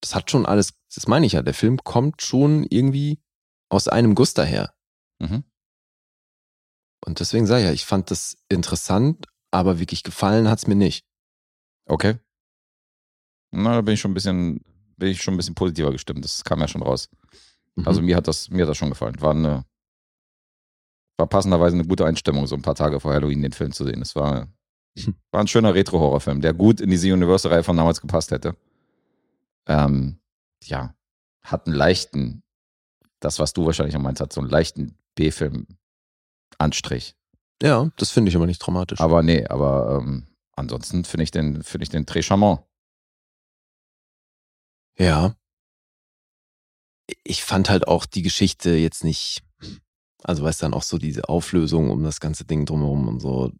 Das 0.00 0.16
hat 0.16 0.30
schon 0.32 0.46
alles, 0.46 0.74
das 0.92 1.06
meine 1.06 1.26
ich 1.26 1.32
ja, 1.32 1.42
der 1.42 1.54
Film 1.54 1.78
kommt 1.84 2.22
schon 2.22 2.64
irgendwie 2.68 3.20
aus 3.68 3.86
einem 3.86 4.14
Guss 4.16 4.34
daher. 4.34 4.74
Mhm. 5.20 5.44
Und 7.04 7.20
deswegen 7.20 7.46
sage 7.46 7.62
ich 7.62 7.66
ja, 7.66 7.72
ich 7.72 7.86
fand 7.86 8.10
das 8.10 8.36
interessant, 8.48 9.26
aber 9.52 9.78
wirklich 9.78 10.02
gefallen 10.02 10.48
hat's 10.48 10.66
mir 10.66 10.74
nicht. 10.74 11.06
Okay. 11.86 12.18
Na, 13.52 13.74
da 13.76 13.80
bin 13.80 13.94
ich 13.94 14.00
schon 14.00 14.10
ein 14.10 14.14
bisschen, 14.14 14.60
bin 14.96 15.08
ich 15.08 15.22
schon 15.22 15.34
ein 15.34 15.36
bisschen 15.36 15.54
positiver 15.54 15.92
gestimmt. 15.92 16.24
Das 16.24 16.42
kam 16.44 16.60
ja 16.60 16.68
schon 16.68 16.82
raus. 16.82 17.08
Mhm. 17.76 17.86
Also 17.86 18.02
mir 18.02 18.16
hat 18.16 18.28
das, 18.28 18.50
mir 18.50 18.62
hat 18.62 18.68
das 18.68 18.76
schon 18.76 18.90
gefallen. 18.90 19.20
War 19.20 19.32
eine, 19.32 19.64
war 21.18 21.26
passenderweise 21.26 21.76
eine 21.76 21.86
gute 21.86 22.04
Einstimmung, 22.04 22.46
so 22.46 22.56
ein 22.56 22.62
paar 22.62 22.74
Tage 22.74 23.00
vor 23.00 23.14
Halloween 23.14 23.42
den 23.42 23.52
Film 23.52 23.72
zu 23.72 23.84
sehen. 23.84 24.02
Es 24.02 24.16
war, 24.16 24.48
war 25.30 25.40
ein 25.40 25.48
schöner 25.48 25.74
Retro-Horrorfilm, 25.74 26.40
der 26.40 26.54
gut 26.54 26.80
in 26.80 26.90
diese 26.90 27.12
Universal-Reihe 27.12 27.62
von 27.62 27.76
damals 27.76 28.00
gepasst 28.00 28.30
hätte. 28.30 28.56
Ähm, 29.68 30.18
ja, 30.64 30.94
hat 31.42 31.66
einen 31.66 31.76
leichten, 31.76 32.42
das, 33.20 33.38
was 33.38 33.52
du 33.52 33.66
wahrscheinlich 33.66 33.96
auch 33.96 34.00
meinst, 34.00 34.20
hat 34.20 34.32
so 34.32 34.40
einen 34.40 34.50
leichten 34.50 34.96
B-Film-Anstrich. 35.14 37.16
ja, 37.62 37.90
das 37.96 38.10
finde 38.10 38.30
ich 38.30 38.36
aber 38.36 38.46
nicht 38.46 38.60
traumatisch. 38.60 39.00
Aber 39.00 39.22
nee, 39.22 39.46
aber 39.46 40.02
ähm, 40.02 40.26
ansonsten 40.54 41.04
finde 41.04 41.24
ich 41.24 41.30
den, 41.30 41.62
finde 41.62 41.84
ich 41.84 41.90
den 41.90 42.06
très 42.06 42.22
charmant. 42.22 42.60
ja. 44.98 45.36
Ich 47.22 47.44
fand 47.44 47.68
halt 47.70 47.86
auch 47.88 48.06
die 48.06 48.22
Geschichte 48.22 48.70
jetzt 48.70 49.04
nicht, 49.04 49.42
also 50.22 50.42
weißt 50.42 50.62
dann 50.62 50.74
auch 50.74 50.82
so 50.82 50.98
diese 50.98 51.28
Auflösung 51.28 51.90
um 51.90 52.02
das 52.02 52.20
ganze 52.20 52.44
Ding 52.44 52.66
drumherum 52.66 53.08
und 53.08 53.20
so. 53.20 53.52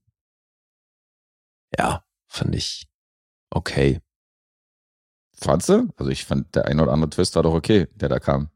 Ja, 1.79 2.05
fand 2.27 2.55
ich 2.55 2.87
okay. 3.51 4.01
Fandst 5.39 5.69
du? 5.69 5.89
Also 5.97 6.11
ich 6.11 6.25
fand, 6.25 6.55
der 6.55 6.65
ein 6.65 6.81
oder 6.81 6.93
andere 6.93 7.11
Twist 7.11 7.37
war 7.37 7.43
doch 7.43 7.53
okay, 7.53 7.89
der 7.95 8.09
da 8.09 8.19
kam. 8.19 8.51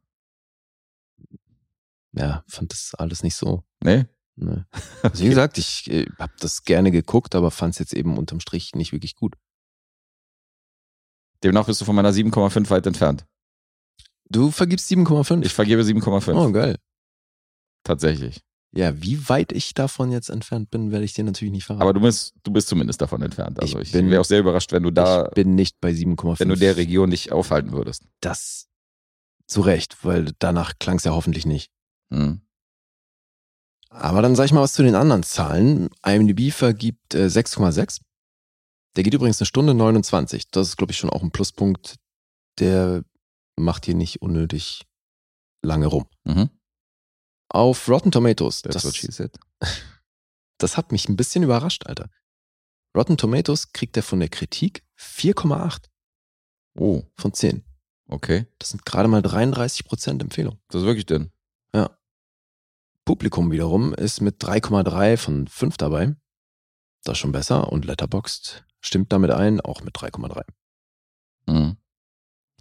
Ja, 2.12 2.42
fand 2.48 2.72
das 2.72 2.94
alles 2.94 3.22
nicht 3.22 3.37
so. 3.37 3.64
Nee? 3.83 4.07
Ne. 4.37 4.66
Also 5.03 5.24
wie 5.24 5.29
gesagt, 5.29 5.59
ich 5.59 5.90
äh, 5.90 6.07
habe 6.18 6.33
das 6.40 6.64
gerne 6.64 6.90
geguckt, 6.90 7.35
aber 7.35 7.50
fand 7.50 7.74
es 7.74 7.79
jetzt 7.79 7.94
eben 7.94 8.16
unterm 8.18 8.40
Strich 8.40 8.74
nicht 8.74 8.92
wirklich 8.92 9.14
gut. 9.14 9.37
Demnach 11.42 11.66
bist 11.66 11.81
du 11.81 11.85
von 11.85 11.96
meiner 11.96 12.12
7,5 12.12 12.68
weit 12.70 12.87
entfernt. 12.87 13.26
Du 14.31 14.51
vergibst 14.51 14.90
7,5. 14.90 15.45
Ich 15.45 15.53
vergebe 15.53 15.83
7,5. 15.83 16.35
Oh, 16.35 16.53
geil. 16.53 16.77
Tatsächlich. 17.85 18.40
Ja, 18.73 19.03
wie 19.03 19.29
weit 19.29 19.51
ich 19.51 19.75
davon 19.75 20.12
jetzt 20.12 20.31
entfernt 20.31 20.71
bin, 20.71 20.93
werde 20.93 21.05
ich 21.05 21.12
dir 21.12 21.25
natürlich 21.25 21.51
nicht 21.53 21.64
verraten. 21.64 21.83
Aber 21.83 21.93
du 21.93 22.01
bist, 22.01 22.35
du 22.45 22.53
bist 22.53 22.69
zumindest 22.69 23.01
davon 23.01 23.21
entfernt. 23.23 23.59
Also 23.61 23.81
Ich 23.81 23.88
ich, 23.88 23.93
bin- 23.93 24.09
wäre 24.11 24.21
auch 24.21 24.25
sehr 24.25 24.38
überrascht, 24.38 24.71
wenn 24.71 24.85
du 24.85 24.93
da, 24.93 25.27
ich 25.27 25.35
bin 25.35 25.57
nicht 25.57 25.81
bei 25.81 25.90
7,5. 25.90 26.38
wenn 26.38 26.49
du 26.49 26.55
der 26.55 26.77
Region 26.77 27.11
dich 27.11 27.33
aufhalten 27.33 27.73
würdest. 27.73 28.05
Das 28.21 28.69
zu 29.49 29.62
Recht, 29.62 30.05
weil 30.05 30.31
danach 30.38 30.75
klang 30.79 30.99
es 30.99 31.05
ja 31.05 31.11
hoffentlich 31.11 31.45
nicht. 31.47 31.73
Hm. 32.12 32.43
Aber 33.88 34.23
dann 34.23 34.37
sag 34.37 34.45
ich 34.45 34.53
mal 34.53 34.61
was 34.62 34.75
zu 34.75 34.85
den 34.85 34.95
anderen 34.95 35.25
Zahlen. 35.25 35.88
IMDb 36.07 36.53
vergibt 36.53 37.14
äh, 37.14 37.27
6,6. 37.27 38.03
Der 38.95 39.03
geht 39.03 39.14
übrigens 39.14 39.40
eine 39.40 39.47
Stunde 39.47 39.75
29. 39.75 40.49
Das 40.53 40.69
ist, 40.69 40.77
glaube 40.77 40.93
ich, 40.93 40.99
schon 40.99 41.11
auch 41.11 41.23
ein 41.25 41.33
Pluspunkt. 41.33 41.97
Der 42.61 43.03
macht 43.62 43.85
hier 43.87 43.94
nicht 43.94 44.23
unnötig 44.23 44.87
lange 45.62 45.87
rum. 45.87 46.07
Mhm. 46.25 46.51
Auf 47.49 47.88
Rotten 47.88 48.11
Tomatoes. 48.11 48.62
That's 48.62 48.75
Das, 48.75 48.85
what 48.85 48.94
she 48.96 49.11
said. 49.11 49.38
das 50.59 50.77
hat 50.77 50.92
mich 50.92 51.09
ein 51.09 51.16
bisschen 51.16 51.42
überrascht, 51.42 51.87
Alter. 51.87 52.11
Rotten 52.96 53.16
Tomatoes 53.16 53.73
kriegt 53.73 53.96
er 53.96 54.03
von 54.03 54.20
der 54.20 54.29
Kritik 54.29 54.85
4,8 54.99 55.85
Oh, 56.77 57.03
von 57.16 57.33
10. 57.33 57.64
okay. 58.09 58.46
Das 58.59 58.70
sind 58.70 58.85
gerade 58.87 59.09
mal 59.09 59.20
33% 59.23 60.20
Empfehlung. 60.20 60.59
Das 60.68 60.81
ist 60.83 60.87
wirklich 60.87 61.07
dünn. 61.07 61.33
Publikum 63.07 63.51
wiederum 63.51 63.92
ist 63.94 64.20
mit 64.20 64.40
3,3 64.44 65.16
von 65.16 65.49
5 65.49 65.77
dabei. 65.79 66.14
Das 67.03 67.12
ist 67.14 67.18
schon 67.18 67.33
besser. 67.33 67.73
Und 67.73 67.85
Letterboxd 67.85 68.64
stimmt 68.81 69.11
damit 69.12 69.31
ein, 69.33 69.61
auch 69.61 69.81
mit 69.83 69.96
3,3. 69.96 70.44
Mhm. 71.46 71.77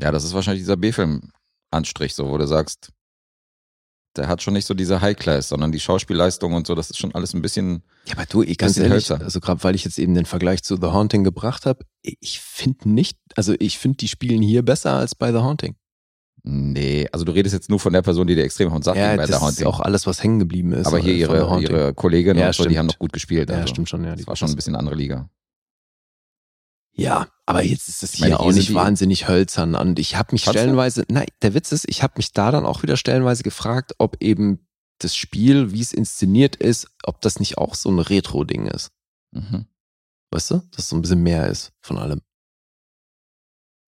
Ja, 0.02 0.12
das 0.12 0.24
ist 0.24 0.34
wahrscheinlich 0.34 0.62
dieser 0.64 0.78
B-Film-Anstrich, 0.78 2.16
so, 2.16 2.30
wo 2.30 2.38
du 2.38 2.48
sagst, 2.48 2.90
der 4.16 4.28
hat 4.28 4.42
schon 4.42 4.54
nicht 4.54 4.66
so 4.66 4.74
diese 4.74 5.02
High-Class, 5.02 5.50
sondern 5.50 5.72
die 5.72 5.80
Schauspielleistung 5.80 6.54
und 6.54 6.66
so, 6.66 6.74
das 6.74 6.90
ist 6.90 6.98
schon 6.98 7.14
alles 7.14 7.34
ein 7.34 7.42
bisschen, 7.42 7.84
Ja, 8.08 8.14
aber 8.16 8.26
du, 8.26 8.42
ich 8.42 8.58
ganz 8.58 8.78
ehrlich, 8.78 8.92
hölzer. 9.10 9.22
also 9.22 9.40
gerade 9.40 9.64
weil 9.64 9.76
ich 9.76 9.86
jetzt 9.86 10.00
eben 10.00 10.14
den 10.16 10.26
Vergleich 10.26 10.64
zu 10.64 10.76
The 10.78 10.88
Haunting 10.88 11.24
gebracht 11.24 11.66
habe, 11.66 11.86
ich 12.02 12.40
finde 12.42 12.90
nicht, 12.90 13.18
also 13.36 13.54
ich 13.60 13.78
finde, 13.78 13.98
die 13.98 14.08
spielen 14.08 14.42
hier 14.42 14.64
besser 14.64 14.94
als 14.94 15.14
bei 15.16 15.32
The 15.32 15.40
Haunting. 15.40 15.76
nee, 16.44 17.08
also 17.12 17.24
du 17.26 17.34
redest 17.34 17.54
jetzt 17.54 17.70
nur 17.70 17.80
von 17.80 17.94
der 17.94 18.02
Person, 18.02 18.26
die 18.26 18.34
dir 18.36 18.44
extrem 18.46 18.72
und 18.72 18.84
sagt 18.84 18.98
ja, 18.98 19.10
bei 19.16 19.18
das 19.18 19.30
ist 19.30 19.42
Haunting. 19.42 19.68
auch 19.68 19.80
alles, 19.82 20.08
was 20.08 20.24
hängen 20.24 20.40
geblieben 20.40 20.72
ist. 20.74 20.88
Aber 20.88 20.98
hier 20.98 21.14
äh, 21.14 21.18
The 21.18 21.22
ihre, 21.22 21.62
ihre 21.62 21.94
Kollegin 21.94 22.38
Ja, 22.38 22.48
und 22.48 22.56
so, 22.56 22.64
die 22.64 22.70
stimmt. 22.70 22.78
haben 22.80 22.86
noch 22.88 23.00
gut 23.00 23.14
gespielt. 23.14 23.50
Ja, 23.50 23.58
Also. 23.58 23.68
stimmt 23.68 23.90
schon, 23.90 24.04
ja. 24.06 24.12
Das 24.12 24.22
die- 24.22 24.28
war 24.28 24.36
schon 24.38 24.50
ein 24.50 24.56
bisschen 24.56 24.76
andere 24.76 24.96
Liga. 24.96 25.30
Ja, 27.00 27.28
aber 27.46 27.64
jetzt 27.64 27.88
ist 27.88 28.04
es 28.04 28.14
hier 28.14 28.40
auch 28.40 28.52
nicht 28.52 28.74
wahnsinnig 28.74 29.28
hölzern. 29.28 29.76
Und 29.76 30.00
ich 30.00 30.16
habe 30.16 30.34
mich 30.34 30.44
du? 30.44 30.52
stellenweise, 30.52 31.06
nein, 31.10 31.28
der 31.42 31.54
Witz 31.54 31.72
ist, 31.72 31.86
ich 31.88 32.04
habe 32.04 32.14
mich 32.18 32.34
da 32.34 32.52
dann 32.52 32.66
auch 32.66 32.84
wieder 32.84 32.98
stellenweise 32.98 33.44
gefragt, 33.44 33.96
ob 33.98 34.22
eben 34.22 34.68
das 35.00 35.16
Spiel, 35.16 35.72
wie 35.72 35.82
es 35.82 35.94
inszeniert 35.94 36.58
ist, 36.58 36.88
ob 37.04 37.22
das 37.22 37.40
nicht 37.40 37.58
auch 37.58 37.76
so 37.76 37.90
ein 37.90 38.00
Retro-Ding 38.00 38.66
ist. 38.66 38.92
Mhm. 39.32 39.66
Weißt 40.32 40.52
du? 40.52 40.60
Dass 40.72 40.90
so 40.90 40.96
ein 40.96 41.02
bisschen 41.02 41.24
mehr 41.24 41.48
ist 41.48 41.72
von 41.82 41.98
allem. 41.98 42.22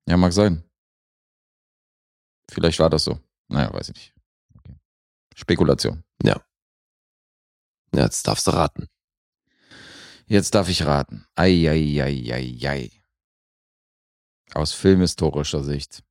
Ja, 0.08 0.18
mag 0.18 0.34
sein. 0.34 0.64
Vielleicht 2.50 2.80
war 2.80 2.90
das 2.90 3.04
so. 3.04 3.20
Naja, 3.50 3.72
weiß 3.74 3.90
ich 3.90 3.96
nicht. 3.96 4.14
Okay. 4.58 4.76
Spekulation. 5.36 6.04
Ja, 6.24 6.42
jetzt 7.94 8.28
darfst 8.28 8.48
du 8.48 8.52
raten. 8.52 8.88
Jetzt 10.26 10.56
darf 10.56 10.70
ich 10.70 10.86
raten. 10.86 11.26
Eieieiei. 11.36 13.01
Aus 14.54 14.74
filmhistorischer 14.74 15.64
Sicht. 15.64 16.04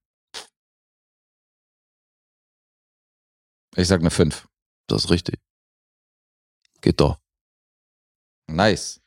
Ich 3.77 3.87
sag 3.87 4.01
eine 4.01 4.11
5. 4.11 4.49
Das 4.87 5.05
ist 5.05 5.11
richtig. 5.11 5.41
Geht 6.81 7.01
doch. 7.01 7.21
Nice. 8.49 9.01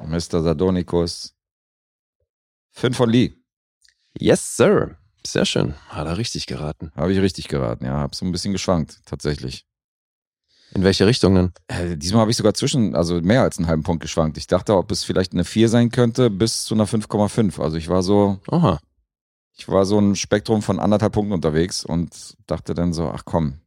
Mr. 0.00 0.42
Sardonicus. 0.42 1.34
5 2.72 2.96
von 2.96 3.10
Lee. 3.10 3.34
Yes, 4.18 4.56
sir. 4.56 4.98
Sehr 5.26 5.46
schön. 5.46 5.74
Hat 5.88 6.06
er 6.06 6.18
richtig 6.18 6.46
geraten. 6.46 6.92
Habe 6.94 7.12
ich 7.12 7.20
richtig 7.20 7.48
geraten, 7.48 7.86
ja. 7.86 7.98
Hab 7.98 8.14
so 8.14 8.24
ein 8.24 8.32
bisschen 8.32 8.52
geschwankt, 8.52 9.00
tatsächlich. 9.06 9.66
In 10.74 10.82
welche 10.82 11.06
Richtung 11.06 11.34
denn? 11.34 11.52
Äh, 11.68 11.96
diesmal 11.96 12.22
habe 12.22 12.32
ich 12.32 12.36
sogar 12.36 12.52
zwischen, 12.54 12.96
also 12.96 13.20
mehr 13.20 13.42
als 13.42 13.58
einen 13.58 13.68
halben 13.68 13.84
Punkt 13.84 14.02
geschwankt. 14.02 14.36
Ich 14.38 14.48
dachte, 14.48 14.76
ob 14.76 14.90
es 14.90 15.04
vielleicht 15.04 15.32
eine 15.32 15.44
4 15.44 15.68
sein 15.68 15.90
könnte, 15.90 16.30
bis 16.30 16.64
zu 16.64 16.74
einer 16.74 16.86
5,5. 16.86 17.60
Also 17.60 17.76
ich 17.76 17.88
war 17.88 18.02
so, 18.02 18.40
Aha. 18.50 18.80
ich 19.56 19.68
war 19.68 19.86
so 19.86 20.00
ein 20.00 20.16
Spektrum 20.16 20.62
von 20.62 20.80
anderthalb 20.80 21.12
Punkten 21.12 21.32
unterwegs 21.32 21.84
und 21.84 22.36
dachte 22.46 22.74
dann 22.74 22.92
so, 22.92 23.08
ach 23.08 23.24
komm, 23.24 23.60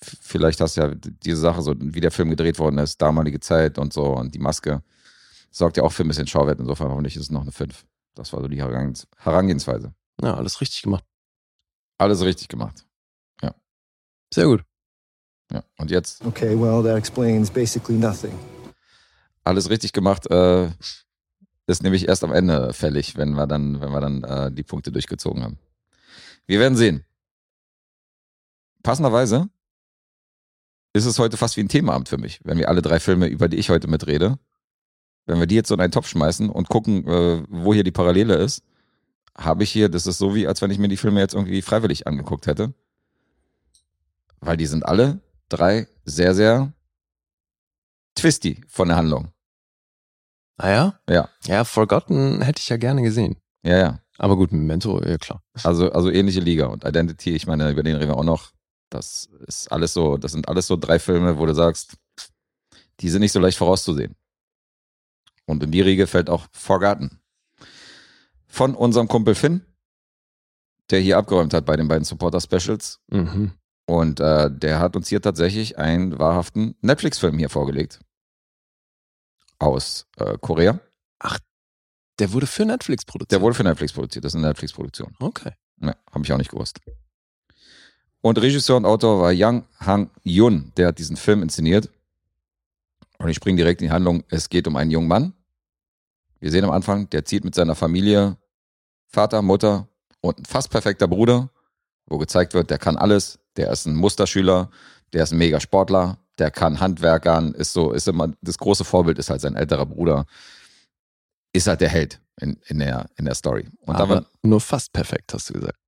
vielleicht 0.00 0.60
hast 0.60 0.76
du 0.76 0.80
ja 0.80 0.92
diese 0.94 1.40
Sache, 1.40 1.62
so 1.62 1.74
wie 1.78 2.00
der 2.00 2.10
Film 2.10 2.30
gedreht 2.30 2.58
worden 2.58 2.78
ist, 2.78 3.00
damalige 3.00 3.38
Zeit 3.38 3.78
und 3.78 3.92
so 3.92 4.06
und 4.06 4.34
die 4.34 4.40
Maske, 4.40 4.82
sorgt 5.52 5.76
ja 5.76 5.84
auch 5.84 5.92
für 5.92 6.02
ein 6.02 6.08
bisschen 6.08 6.26
Schauwert. 6.26 6.58
Insofern 6.58 6.90
hoffentlich 6.90 7.14
ist 7.14 7.22
es 7.22 7.30
noch 7.30 7.42
eine 7.42 7.52
5. 7.52 7.86
Das 8.14 8.32
war 8.32 8.40
so 8.42 8.48
die 8.48 8.58
Herangehens 8.58 9.06
Herangehensweise. 9.18 9.94
Ja, 10.20 10.34
alles 10.34 10.60
richtig 10.60 10.82
gemacht. 10.82 11.04
Alles 11.98 12.22
richtig 12.22 12.48
gemacht. 12.48 12.86
Sehr 14.32 14.46
gut. 14.46 14.64
Ja. 15.52 15.62
Und 15.78 15.90
jetzt 15.90 16.24
Okay, 16.24 16.58
well, 16.58 16.82
that 16.82 16.96
explains 16.96 17.50
basically 17.50 17.98
nothing. 17.98 18.32
alles 19.44 19.70
richtig 19.70 19.92
gemacht, 19.92 20.28
äh, 20.30 20.70
ist 21.68 21.82
nämlich 21.82 22.08
erst 22.08 22.24
am 22.24 22.32
Ende 22.32 22.72
fällig, 22.72 23.16
wenn 23.16 23.32
wir 23.32 23.46
dann, 23.46 23.80
wenn 23.80 23.90
wir 23.90 24.00
dann 24.00 24.24
äh, 24.24 24.52
die 24.52 24.62
Punkte 24.62 24.90
durchgezogen 24.92 25.42
haben. 25.42 25.58
Wir 26.46 26.60
werden 26.60 26.76
sehen. 26.76 27.04
Passenderweise 28.82 29.48
ist 30.92 31.06
es 31.06 31.18
heute 31.18 31.36
fast 31.36 31.56
wie 31.56 31.60
ein 31.60 31.68
Themaabend 31.68 32.08
für 32.08 32.18
mich, 32.18 32.40
wenn 32.44 32.58
wir 32.58 32.68
alle 32.68 32.82
drei 32.82 33.00
Filme, 33.00 33.26
über 33.26 33.48
die 33.48 33.56
ich 33.56 33.68
heute 33.70 33.88
mitrede, 33.88 34.38
wenn 35.26 35.40
wir 35.40 35.46
die 35.46 35.56
jetzt 35.56 35.68
so 35.68 35.74
in 35.74 35.80
einen 35.80 35.92
Topf 35.92 36.08
schmeißen 36.08 36.48
und 36.50 36.68
gucken, 36.68 37.06
äh, 37.06 37.42
wo 37.48 37.74
hier 37.74 37.84
die 37.84 37.90
Parallele 37.90 38.34
ist, 38.36 38.62
habe 39.36 39.64
ich 39.64 39.70
hier, 39.70 39.88
das 39.88 40.06
ist 40.06 40.18
so 40.18 40.34
wie, 40.34 40.46
als 40.46 40.62
wenn 40.62 40.70
ich 40.70 40.78
mir 40.78 40.88
die 40.88 40.96
Filme 40.96 41.20
jetzt 41.20 41.34
irgendwie 41.34 41.62
freiwillig 41.62 42.06
angeguckt 42.06 42.46
hätte. 42.46 42.72
Weil 44.40 44.56
die 44.56 44.66
sind 44.66 44.86
alle 44.86 45.20
drei 45.48 45.88
sehr, 46.04 46.34
sehr 46.34 46.72
twisty 48.14 48.62
von 48.68 48.88
der 48.88 48.96
Handlung. 48.96 49.32
Ah 50.58 50.70
ja? 50.70 51.00
Ja. 51.08 51.28
Ja, 51.44 51.64
Forgotten 51.64 52.40
hätte 52.42 52.60
ich 52.60 52.68
ja 52.68 52.76
gerne 52.76 53.02
gesehen. 53.02 53.36
Ja, 53.62 53.78
ja. 53.78 54.00
Aber 54.18 54.36
gut, 54.36 54.52
Memento, 54.52 55.02
ja 55.02 55.18
klar. 55.18 55.42
Also, 55.62 55.92
also 55.92 56.10
ähnliche 56.10 56.40
Liga. 56.40 56.66
Und 56.66 56.84
Identity, 56.84 57.34
ich 57.34 57.46
meine, 57.46 57.70
über 57.70 57.82
den 57.82 57.96
reden 57.96 58.08
wir 58.08 58.16
auch 58.16 58.24
noch. 58.24 58.52
Das 58.88 59.28
ist 59.46 59.70
alles 59.70 59.92
so, 59.92 60.16
das 60.16 60.32
sind 60.32 60.48
alles 60.48 60.66
so 60.66 60.76
drei 60.76 60.98
Filme, 60.98 61.38
wo 61.38 61.44
du 61.44 61.54
sagst, 61.54 61.96
die 63.00 63.08
sind 63.08 63.20
nicht 63.20 63.32
so 63.32 63.40
leicht 63.40 63.58
vorauszusehen. 63.58 64.14
Und 65.44 65.62
in 65.62 65.70
die 65.70 65.80
Riege 65.80 66.06
fällt 66.06 66.30
auch 66.30 66.46
Forgotten. 66.52 67.20
Von 68.46 68.74
unserem 68.74 69.08
Kumpel 69.08 69.34
Finn, 69.34 69.66
der 70.90 71.00
hier 71.00 71.18
abgeräumt 71.18 71.52
hat 71.52 71.66
bei 71.66 71.76
den 71.76 71.88
beiden 71.88 72.04
Supporter-Specials. 72.04 73.00
Mhm. 73.08 73.52
Und 73.86 74.20
äh, 74.20 74.50
der 74.50 74.80
hat 74.80 74.96
uns 74.96 75.08
hier 75.08 75.22
tatsächlich 75.22 75.78
einen 75.78 76.18
wahrhaften 76.18 76.76
Netflix-Film 76.80 77.38
hier 77.38 77.48
vorgelegt. 77.48 78.00
Aus 79.58 80.06
äh, 80.16 80.36
Korea. 80.40 80.80
Der 82.18 82.32
wurde 82.32 82.46
für 82.46 82.64
Netflix 82.64 83.04
produziert. 83.04 83.32
Der 83.32 83.40
wurde 83.40 83.54
für 83.54 83.64
Netflix 83.64 83.92
produziert. 83.92 84.24
Das 84.24 84.32
ist 84.32 84.36
eine 84.36 84.48
Netflix-Produktion. 84.48 85.14
Okay. 85.20 85.52
Ne, 85.76 85.96
habe 86.10 86.24
ich 86.24 86.32
auch 86.32 86.38
nicht 86.38 86.50
gewusst. 86.50 86.80
Und 88.22 88.38
Regisseur 88.38 88.76
und 88.76 88.86
Autor 88.86 89.20
war 89.20 89.32
Yang 89.32 89.64
Hang 89.78 90.10
Yun, 90.24 90.72
der 90.76 90.88
hat 90.88 90.98
diesen 90.98 91.16
Film 91.16 91.42
inszeniert. 91.42 91.90
Und 93.18 93.28
ich 93.28 93.36
springe 93.36 93.56
direkt 93.56 93.80
in 93.80 93.88
die 93.88 93.92
Handlung. 93.92 94.24
Es 94.28 94.48
geht 94.48 94.66
um 94.66 94.76
einen 94.76 94.90
jungen 94.90 95.08
Mann. 95.08 95.32
Wir 96.40 96.50
sehen 96.50 96.64
am 96.64 96.70
Anfang, 96.70 97.08
der 97.10 97.24
zieht 97.24 97.44
mit 97.44 97.54
seiner 97.54 97.74
Familie 97.74 98.36
Vater, 99.06 99.42
Mutter 99.42 99.88
und 100.20 100.38
ein 100.38 100.44
fast 100.44 100.70
perfekter 100.70 101.08
Bruder, 101.08 101.50
wo 102.06 102.18
gezeigt 102.18 102.54
wird, 102.54 102.70
der 102.70 102.78
kann 102.78 102.96
alles. 102.96 103.38
Der 103.56 103.70
ist 103.70 103.86
ein 103.86 103.94
Musterschüler, 103.94 104.70
der 105.12 105.24
ist 105.24 105.32
ein 105.32 105.38
mega 105.38 105.60
Sportler, 105.60 106.18
der 106.38 106.50
kann 106.50 106.80
Handwerkern, 106.80 107.52
ist 107.54 107.72
so, 107.72 107.92
ist 107.92 108.08
immer, 108.08 108.32
das 108.42 108.58
große 108.58 108.84
Vorbild 108.84 109.18
ist 109.18 109.30
halt 109.30 109.40
sein 109.40 109.56
älterer 109.56 109.86
Bruder. 109.86 110.26
Ist 111.52 111.66
halt 111.66 111.80
der 111.80 111.88
Held 111.88 112.20
in, 112.40 112.58
in, 112.66 112.78
der, 112.78 113.06
in 113.16 113.24
der 113.24 113.34
Story. 113.34 113.68
Und 113.80 113.96
Aber 113.96 114.14
war, 114.16 114.26
nur 114.42 114.60
fast 114.60 114.92
perfekt, 114.92 115.32
hast 115.32 115.48
du 115.48 115.54
gesagt. 115.54 115.78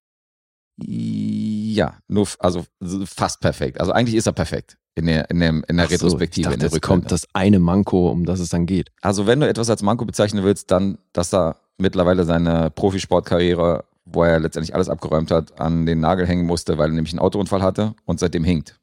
ja, 0.79 1.99
nur, 2.09 2.27
also 2.39 2.65
so 2.81 3.05
fast 3.05 3.41
perfekt. 3.41 3.81
Also 3.81 3.93
eigentlich 3.93 4.15
ist 4.15 4.27
er 4.27 4.33
perfekt 4.33 4.79
in 4.99 5.07
der, 5.07 5.31
in 5.31 5.39
dem, 5.39 5.65
in 5.69 5.77
der 5.77 5.87
so, 5.87 5.93
Retrospektive. 5.93 6.45
dachte, 6.45 6.55
in 6.55 6.61
der 6.61 6.73
es 6.73 6.81
kommt 6.81 7.11
das 7.13 7.27
eine 7.33 7.61
Manko, 7.61 8.11
um 8.11 8.25
das 8.25 8.41
es 8.41 8.49
dann 8.49 8.67
geht. 8.67 8.91
Also 9.01 9.27
wenn 9.27 9.41
du 9.41 9.49
etwas 9.49 9.71
als 9.71 9.83
Manko 9.83 10.05
bezeichnen 10.05 10.43
willst, 10.43 10.71
dann, 10.71 10.99
dass 11.13 11.33
er 11.33 11.57
mittlerweile 11.79 12.25
seine 12.25 12.71
Profisportkarriere, 12.71 13.85
wo 14.13 14.23
er 14.25 14.41
letztendlich 14.41 14.75
alles 14.75 14.89
abgeräumt 14.89 15.31
hat, 15.31 15.61
an 15.61 15.87
den 15.87 16.01
Nagel 16.01 16.27
hängen 16.27 16.47
musste, 16.47 16.79
weil 16.79 16.91
er 16.91 16.95
nämlich 16.95 17.13
einen 17.13 17.21
Autounfall 17.21 17.63
hatte 17.63 17.95
und 18.05 18.21
seitdem 18.21 18.45
hinkt. 18.45 18.81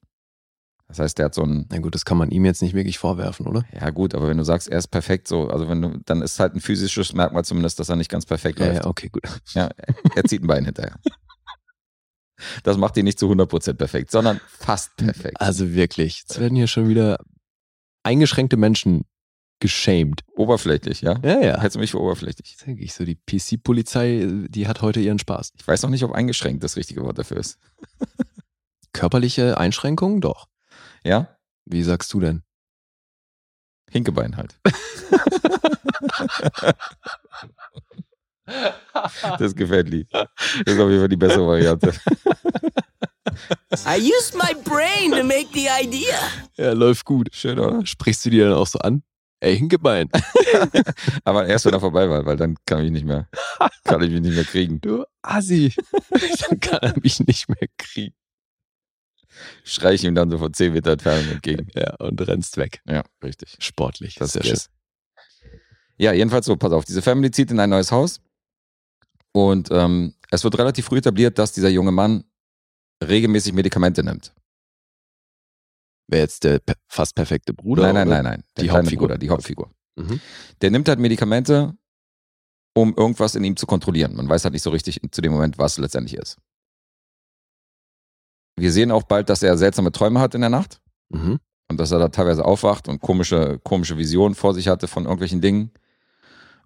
Das 0.88 1.00
heißt, 1.00 1.18
der 1.18 1.26
hat 1.26 1.34
so 1.34 1.42
ein, 1.42 1.66
Na 1.72 1.80
gut, 1.80 1.96
das 1.96 2.06
kann 2.06 2.18
man 2.18 2.30
ihm 2.30 2.46
jetzt 2.46 2.62
nicht 2.62 2.76
wirklich 2.76 3.00
vorwerfen, 3.00 3.48
oder? 3.48 3.66
ja 3.74 3.90
gut, 3.90 4.14
aber 4.14 4.28
wenn 4.30 4.38
du 4.38 4.44
sagst, 4.44 4.68
er 4.70 4.78
ist 4.78 4.88
perfekt, 4.90 5.28
so, 5.28 5.48
also 5.50 5.68
wenn 5.68 5.82
du, 5.82 5.98
dann 6.06 6.22
ist 6.22 6.40
halt 6.40 6.54
ein 6.54 6.62
physisches 6.62 7.14
Merkmal 7.14 7.44
zumindest, 7.44 7.80
dass 7.80 7.90
er 7.90 7.96
nicht 7.96 8.12
ganz 8.12 8.26
perfekt 8.28 8.60
Ja, 8.60 8.68
läuft. 8.68 8.84
ja, 8.84 8.86
okay, 8.90 9.10
gut. 9.10 9.24
Ja, 9.54 9.70
er 10.16 10.24
zieht 10.26 10.44
ein 10.44 10.48
Bein 10.48 10.64
hinterher. 10.66 10.96
Das 12.64 12.78
macht 12.78 12.98
ihn 12.98 13.06
nicht 13.06 13.18
zu 13.18 13.32
100% 13.32 13.74
perfekt, 13.76 14.12
sondern 14.12 14.40
fast 14.48 14.96
perfekt. 14.98 15.40
Also 15.42 15.74
wirklich, 15.74 16.20
jetzt 16.20 16.40
werden 16.40 16.56
hier 16.56 16.68
schon 16.68 16.88
wieder 16.90 17.18
eingeschränkte 18.04 18.58
Menschen 18.58 19.06
geshamed. 19.60 20.22
Oberflächlich, 20.36 21.02
ja? 21.02 21.18
Ja, 21.24 21.40
ja. 21.42 21.60
Hältst 21.60 21.76
du 21.76 21.80
mich 21.80 21.92
für 21.92 22.00
oberflächlich? 22.00 22.58
Sag 22.58 22.80
ich 22.80 22.94
so, 22.94 23.06
die 23.06 23.16
PC-Polizei, 23.16 24.28
die 24.50 24.68
hat 24.68 24.82
heute 24.82 25.00
ihren 25.00 25.20
Spaß. 25.20 25.54
Ich 25.58 25.68
weiß 25.68 25.84
noch 25.84 25.90
nicht, 25.90 26.04
ob 26.04 26.12
eingeschränkt 26.12 26.64
das 26.64 26.76
richtige 26.76 27.04
Wort 27.04 27.18
dafür 27.18 27.38
ist. 27.38 27.58
Körperliche 28.94 29.58
Einschränkungen? 29.58 30.22
Doch. 30.22 30.48
Ja? 31.04 31.38
Wie 31.66 31.84
sagst 31.84 32.14
du 32.14 32.20
denn? 32.20 32.44
Hinkebein 33.90 34.38
halt. 34.38 34.60
Das 39.40 39.56
gefällt 39.56 39.90
Lee. 39.90 40.06
Das 40.12 40.28
ist 40.66 40.80
auf 40.80 40.90
jeden 40.90 41.00
Fall 41.00 41.10
die 41.10 41.18
bessere 41.18 41.48
Variante. 41.48 41.90
I 43.88 43.98
used 43.98 44.36
my 44.36 44.54
brain 44.64 45.12
to 45.12 45.24
make 45.24 45.48
the 45.54 45.68
idea. 45.82 46.18
Ja, 46.56 46.74
läuft 46.74 47.06
gut. 47.06 47.30
Schön, 47.34 47.60
oder? 47.60 47.86
Sprichst 47.86 48.26
du 48.26 48.30
die 48.30 48.40
dann 48.40 48.54
auch 48.54 48.68
so 48.68 48.80
an? 48.80 49.04
Ey, 49.40 49.58
Hinkebein. 49.58 50.10
Aber 51.24 51.46
erst, 51.46 51.66
wenn 51.66 51.74
er 51.74 51.80
vorbei 51.80 52.10
war, 52.10 52.26
weil 52.26 52.38
dann 52.38 52.56
kann 52.66 52.84
ich 52.84 52.92
nicht 52.92 53.06
mehr, 53.06 53.28
kann 53.84 54.02
ich 54.02 54.12
mich 54.12 54.22
nicht 54.22 54.36
mehr 54.36 54.46
kriegen. 54.46 54.80
Du 54.82 55.04
Assi. 55.22 55.74
dann 56.50 56.60
kann 56.60 56.80
er 56.82 56.94
mich 57.02 57.20
nicht 57.20 57.50
mehr 57.50 57.68
kriegen. 57.78 58.16
Schrei 59.64 59.94
ich 59.94 60.04
ihm 60.04 60.16
dann 60.16 60.30
so 60.30 60.38
von 60.38 60.54
10 60.54 60.74
Meter 60.74 60.94
Entfernung 60.94 61.30
entgegen. 61.30 61.68
Ja, 61.76 61.96
und 61.96 62.26
rennst 62.26 62.58
weg. 62.58 62.82
Ja, 62.86 63.04
richtig. 63.24 63.58
Sportlich. 63.60 64.16
Das 64.16 64.36
ist 64.36 64.46
schön. 64.46 64.54
Guess. 64.54 64.70
Ja, 65.98 66.14
jedenfalls 66.14 66.46
so, 66.46 66.56
pass 66.56 66.72
auf, 66.72 66.86
diese 66.86 67.02
Family 67.02 67.32
zieht 67.32 67.52
in 67.52 67.60
ein 67.60 67.70
neues 67.70 67.92
Haus 67.92 68.22
und 69.32 69.70
ähm, 69.72 70.14
es 70.30 70.44
wird 70.44 70.58
relativ 70.58 70.86
früh 70.86 70.98
etabliert, 70.98 71.38
dass 71.40 71.54
dieser 71.54 71.70
junge 71.70 71.92
Mann 71.92 72.26
regelmäßig 73.04 73.54
Medikamente 73.54 74.04
nimmt. 74.04 74.34
Wäre 76.08 76.22
jetzt 76.22 76.44
der 76.44 76.62
fast 76.88 77.16
perfekte 77.16 77.54
Bruder? 77.54 77.84
nein, 77.84 77.96
nein, 77.96 78.08
nein, 78.08 78.24
nein. 78.24 78.44
Die 78.60 78.70
Hauptfigur. 78.70 79.08
Bruder, 79.08 79.18
die 79.18 79.30
Hauptfigur. 79.30 79.72
Mhm. 79.96 80.20
Der 80.62 80.72
nimmt 80.72 80.88
halt 80.88 81.00
Medikamente, 81.00 81.76
um 82.76 82.94
irgendwas 82.96 83.36
in 83.36 83.44
ihm 83.44 83.56
zu 83.56 83.66
kontrollieren. 83.66 84.16
Man 84.16 84.28
weiß 84.30 84.44
halt 84.44 84.54
nicht 84.54 84.62
so 84.64 84.70
richtig 84.70 85.00
zu 85.12 85.22
dem 85.22 85.32
Moment, 85.32 85.58
was 85.58 85.78
letztendlich 85.78 86.16
ist. 86.20 86.38
Wir 88.58 88.72
sehen 88.72 88.92
auch 88.92 89.04
bald, 89.04 89.30
dass 89.30 89.44
er 89.44 89.58
seltsame 89.58 89.92
Träume 89.92 90.20
hat 90.20 90.36
in 90.36 90.42
der 90.42 90.50
Nacht 90.50 90.80
Mhm. 91.10 91.40
und 91.70 91.78
dass 91.80 91.92
er 91.92 92.00
da 92.00 92.10
teilweise 92.10 92.44
aufwacht 92.46 92.88
und 92.88 93.00
komische, 93.02 93.60
komische 93.64 93.98
Visionen 93.98 94.34
vor 94.36 94.54
sich 94.54 94.68
hatte 94.68 94.88
von 94.88 95.04
irgendwelchen 95.04 95.42
Dingen. 95.42 95.72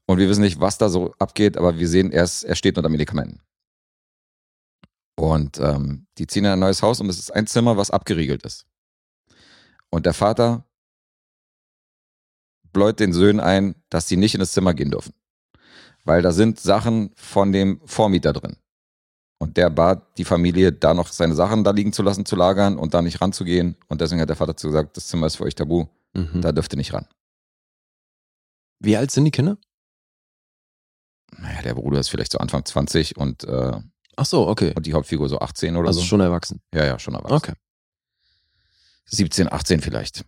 Und 0.06 0.18
wir 0.18 0.28
wissen 0.30 0.42
nicht, 0.42 0.60
was 0.60 0.78
da 0.78 0.90
so 0.90 1.14
abgeht, 1.20 1.58
aber 1.58 1.78
wir 1.78 1.88
sehen, 1.88 2.12
er, 2.12 2.24
ist, 2.24 2.44
er 2.44 2.56
steht 2.56 2.78
unter 2.78 2.90
Medikamenten. 2.90 3.42
Und 5.18 5.60
ähm, 5.60 6.08
die 6.18 6.26
ziehen 6.28 6.46
in 6.46 6.52
ein 6.52 6.60
neues 6.60 6.82
Haus 6.82 7.00
und 7.02 7.10
es 7.10 7.20
ist 7.20 7.32
ein 7.32 7.46
Zimmer, 7.48 7.76
was 7.78 7.92
abgeriegelt 7.92 8.44
ist. 8.44 8.66
Und 9.92 10.06
der 10.06 10.14
Vater 10.14 10.66
bläut 12.72 13.00
den 13.00 13.14
Söhnen 13.14 13.40
ein, 13.40 13.76
dass 13.90 14.08
sie 14.08 14.18
nicht 14.18 14.34
in 14.36 14.40
das 14.40 14.52
Zimmer 14.52 14.74
gehen 14.74 14.92
dürfen. 14.92 15.14
Weil 16.06 16.22
da 16.22 16.32
sind 16.32 16.60
Sachen 16.60 17.12
von 17.16 17.52
dem 17.52 17.82
Vormieter 17.86 18.34
drin. 18.34 18.58
Und 19.42 19.58
der 19.58 19.70
bat 19.70 20.18
die 20.18 20.26
Familie, 20.26 20.72
da 20.74 20.94
noch 20.94 21.08
seine 21.08 21.34
Sachen 21.34 21.64
da 21.64 21.72
liegen 21.72 21.94
zu 21.94 22.04
lassen, 22.04 22.26
zu 22.26 22.36
lagern 22.36 22.78
und 22.78 22.94
da 22.94 23.02
nicht 23.02 23.22
ranzugehen. 23.22 23.76
Und 23.88 24.02
deswegen 24.02 24.22
hat 24.22 24.30
der 24.30 24.36
Vater 24.36 24.56
zu 24.58 24.68
gesagt, 24.68 24.98
das 24.98 25.08
Zimmer 25.08 25.28
ist 25.28 25.38
für 25.38 25.44
euch 25.46 25.56
tabu, 25.56 25.86
Mhm. 26.14 26.42
da 26.42 26.52
dürft 26.52 26.74
ihr 26.74 26.78
nicht 26.78 26.94
ran. 26.94 27.08
Wie 28.80 28.98
alt 28.98 29.12
sind 29.12 29.26
die 29.26 29.32
Kinder? 29.32 29.58
Naja, 31.38 31.62
der 31.62 31.76
Bruder 31.76 32.00
ist 32.00 32.10
vielleicht 32.10 32.32
so 32.32 32.40
Anfang 32.40 32.66
20 32.66 33.16
und, 33.18 33.44
äh, 33.44 33.80
Ach 34.16 34.26
so, 34.26 34.48
okay. 34.48 34.74
und 34.76 34.86
die 34.86 34.94
Hauptfigur 34.94 35.30
so 35.30 35.40
18 35.40 35.76
oder 35.78 35.88
Also 35.88 36.00
so. 36.02 36.06
schon 36.06 36.20
erwachsen. 36.20 36.62
Ja, 36.74 36.86
ja, 36.86 36.98
schon 37.00 37.14
erwachsen. 37.14 37.36
Okay. 37.36 37.54
17, 39.10 39.52
18 39.52 39.82
vielleicht. 39.82 40.26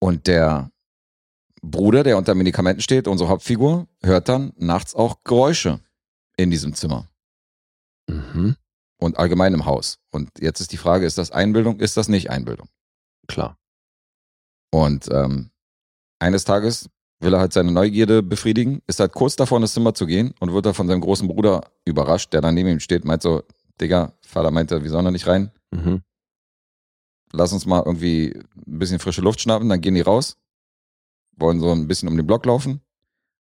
Und 0.00 0.26
der 0.26 0.70
Bruder, 1.62 2.02
der 2.02 2.18
unter 2.18 2.34
Medikamenten 2.34 2.82
steht, 2.82 3.08
unsere 3.08 3.30
Hauptfigur, 3.30 3.88
hört 4.02 4.28
dann 4.28 4.52
nachts 4.56 4.94
auch 4.94 5.24
Geräusche 5.24 5.80
in 6.36 6.50
diesem 6.50 6.74
Zimmer 6.74 7.08
Mhm. 8.06 8.56
und 8.98 9.18
allgemein 9.18 9.54
im 9.54 9.64
Haus. 9.64 9.98
Und 10.10 10.30
jetzt 10.40 10.60
ist 10.60 10.72
die 10.72 10.76
Frage, 10.76 11.06
ist 11.06 11.16
das 11.16 11.30
Einbildung, 11.30 11.80
ist 11.80 11.96
das 11.96 12.08
nicht 12.08 12.28
Einbildung? 12.30 12.68
Klar. 13.28 13.56
Und 14.70 15.08
ähm, 15.10 15.50
eines 16.18 16.44
Tages 16.44 16.90
will 17.20 17.32
er 17.32 17.40
halt 17.40 17.52
seine 17.54 17.72
Neugierde 17.72 18.22
befriedigen, 18.22 18.82
ist 18.86 19.00
halt 19.00 19.12
kurz 19.12 19.36
davor, 19.36 19.56
in 19.58 19.62
das 19.62 19.72
Zimmer 19.72 19.94
zu 19.94 20.04
gehen 20.04 20.34
und 20.40 20.52
wird 20.52 20.66
da 20.66 20.74
von 20.74 20.86
seinem 20.86 21.00
großen 21.00 21.26
Bruder 21.28 21.70
überrascht, 21.86 22.32
der 22.34 22.42
dann 22.42 22.54
neben 22.54 22.68
ihm 22.68 22.80
steht, 22.80 23.04
meint 23.06 23.22
so, 23.22 23.42
Digga, 23.80 24.12
Vater 24.26 24.50
meinte, 24.50 24.82
wir 24.82 24.90
sollen 24.90 25.06
da 25.06 25.10
nicht 25.10 25.26
rein. 25.26 25.50
Mhm. 25.70 26.02
Lass 27.34 27.52
uns 27.52 27.66
mal 27.66 27.82
irgendwie 27.84 28.32
ein 28.66 28.78
bisschen 28.78 28.98
frische 28.98 29.20
Luft 29.20 29.40
schnappen, 29.40 29.68
dann 29.68 29.80
gehen 29.80 29.94
die 29.94 30.00
raus, 30.00 30.36
wollen 31.36 31.60
so 31.60 31.70
ein 31.70 31.86
bisschen 31.86 32.08
um 32.08 32.16
den 32.16 32.26
Block 32.26 32.46
laufen. 32.46 32.80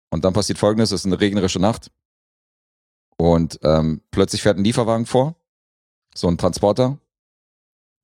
Und 0.10 0.26
dann 0.26 0.34
passiert 0.34 0.58
folgendes: 0.58 0.92
Es 0.92 1.02
ist 1.02 1.06
eine 1.06 1.20
regnerische 1.20 1.60
Nacht. 1.60 1.92
Und 3.18 3.60
ähm, 3.64 4.02
plötzlich 4.12 4.42
fährt 4.42 4.58
ein 4.58 4.64
Lieferwagen 4.64 5.06
vor, 5.06 5.36
so 6.16 6.28
ein 6.28 6.38
Transporter, 6.38 6.98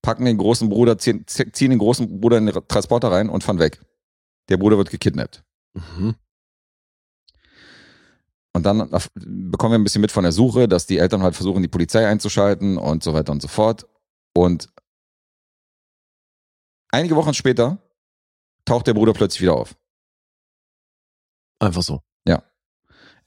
packen 0.02 0.26
den 0.26 0.38
großen 0.38 0.70
Bruder, 0.70 0.98
ziehen, 0.98 1.26
ziehen 1.28 1.72
den 1.72 1.80
großen 1.80 2.22
Bruder 2.22 2.38
in 2.38 2.46
den 2.46 2.68
Transporter 2.68 3.12
rein 3.12 3.30
und 3.30 3.44
fahren 3.44 3.60
weg. 3.60 3.82
Der 4.50 4.58
Bruder 4.58 4.78
wird 4.78 4.92
gekidnappt. 4.92 5.44
Mhm. 5.74 6.16
Und 8.54 8.66
dann 8.66 8.90
bekommen 9.16 9.74
wir 9.74 9.80
ein 9.80 9.84
bisschen 9.84 10.02
mit 10.02 10.12
von 10.12 10.24
der 10.24 10.32
Suche, 10.32 10.68
dass 10.68 10.88
die 10.88 10.98
Eltern 10.98 11.22
halt 11.22 11.36
versuchen, 11.36 11.62
die 11.62 11.68
Polizei 11.68 12.08
einzuschalten 12.08 12.78
und 12.78 13.04
so 13.04 13.14
weiter 13.14 13.32
und 13.32 13.42
so 13.42 13.48
fort. 13.48 13.88
Und 14.34 14.70
einige 16.90 17.16
Wochen 17.16 17.34
später 17.34 17.78
taucht 18.66 18.88
der 18.88 18.94
Bruder 18.94 19.14
plötzlich 19.14 19.42
wieder 19.42 19.56
auf. 19.56 19.76
Einfach 21.60 21.82
so. 21.82 22.02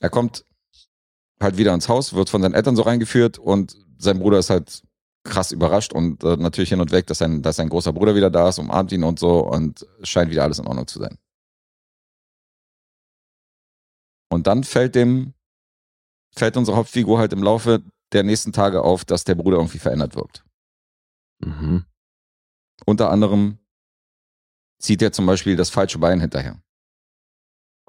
Er 0.03 0.11
kommt 0.11 0.45
halt 1.41 1.57
wieder 1.57 1.73
ins 1.73 1.89
Haus, 1.89 2.13
wird 2.13 2.29
von 2.29 2.43
seinen 2.43 2.55
Eltern 2.55 2.75
so 2.75 2.83
reingeführt 2.83 3.39
und 3.39 3.77
sein 3.99 4.19
Bruder 4.19 4.39
ist 4.39 4.51
halt 4.51 4.83
krass 5.25 5.53
überrascht 5.53 5.93
und 5.93 6.25
äh, 6.25 6.37
natürlich 6.37 6.71
hin 6.71 6.81
und 6.81 6.91
weg, 6.91 7.07
dass 7.07 7.19
sein, 7.19 7.43
dass 7.43 7.57
sein 7.57 7.69
großer 7.69 7.93
Bruder 7.93 8.17
wieder 8.17 8.31
da 8.31 8.49
ist, 8.49 8.59
umarmt 8.59 8.91
ihn 8.91 9.05
und 9.05 9.21
so 9.21 9.47
und 9.47 9.87
scheint 10.03 10.33
wieder 10.33 10.43
alles 10.43 10.59
in 10.59 10.67
Ordnung 10.67 10.89
zu 10.89 10.99
sein. 10.99 11.19
Und 14.29 14.49
dann 14.49 14.65
fällt 14.65 14.97
dem, 14.97 15.35
fällt 16.35 16.57
unsere 16.57 16.77
Hauptfigur 16.77 17.21
halt 17.21 17.33
im 17.33 17.45
Laufe 17.45 17.83
der 18.13 18.25
nächsten 18.25 18.53
Tage 18.53 18.83
auf, 18.83 19.05
dass 19.05 19.23
der 19.23 19.37
Bruder 19.37 19.59
irgendwie 19.59 19.79
verändert 19.79 20.17
wirkt. 20.17 20.45
Mhm. 21.39 21.85
Unter 22.87 23.11
anderem 23.11 23.59
zieht 24.79 25.03
er 25.03 25.13
zum 25.13 25.27
Beispiel 25.27 25.57
das 25.57 25.71
falsche 25.71 25.99
Bein 25.99 26.21
hinterher, 26.21 26.61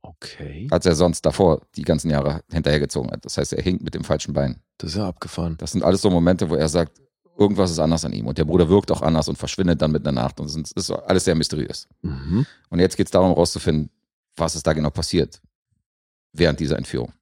Okay. 0.01 0.67
als 0.71 0.85
er 0.85 0.95
sonst 0.95 1.21
davor 1.25 1.61
die 1.75 1.83
ganzen 1.83 2.09
Jahre 2.09 2.41
hinterhergezogen 2.51 3.11
hat. 3.11 3.23
Das 3.25 3.37
heißt, 3.37 3.53
er 3.53 3.63
hinkt 3.63 3.83
mit 3.83 3.95
dem 3.95 4.03
falschen 4.03 4.33
Bein. 4.33 4.61
Das 4.77 4.91
ist 4.91 4.97
ja 4.97 5.07
abgefahren. 5.07 5.55
Das 5.57 5.71
sind 5.71 5.83
alles 5.83 6.01
so 6.01 6.09
Momente, 6.09 6.49
wo 6.49 6.55
er 6.55 6.67
sagt, 6.67 7.01
irgendwas 7.37 7.71
ist 7.71 7.79
anders 7.79 8.03
an 8.05 8.13
ihm. 8.13 8.27
Und 8.27 8.37
der 8.37 8.45
Bruder 8.45 8.67
wirkt 8.69 8.91
auch 8.91 9.01
anders 9.01 9.27
und 9.29 9.37
verschwindet 9.37 9.81
dann 9.81 9.91
mit 9.91 10.05
einer 10.05 10.21
Nacht. 10.21 10.39
Und 10.39 10.47
es 10.47 10.55
ist- 10.71 10.91
alles 10.91 11.23
sehr 11.25 11.35
mysteriös. 11.35 11.87
Mhm. 12.01 12.45
Und 12.69 12.79
jetzt 12.79 12.97
geht 12.97 13.07
es 13.07 13.11
darum, 13.11 13.29
herauszufinden, 13.29 13.89
was 14.35 14.55
ist 14.55 14.67
da 14.67 14.73
genau 14.73 14.89
passiert 14.89 15.41
während 16.33 16.59
dieser 16.59 16.77
Entführung. 16.77 17.13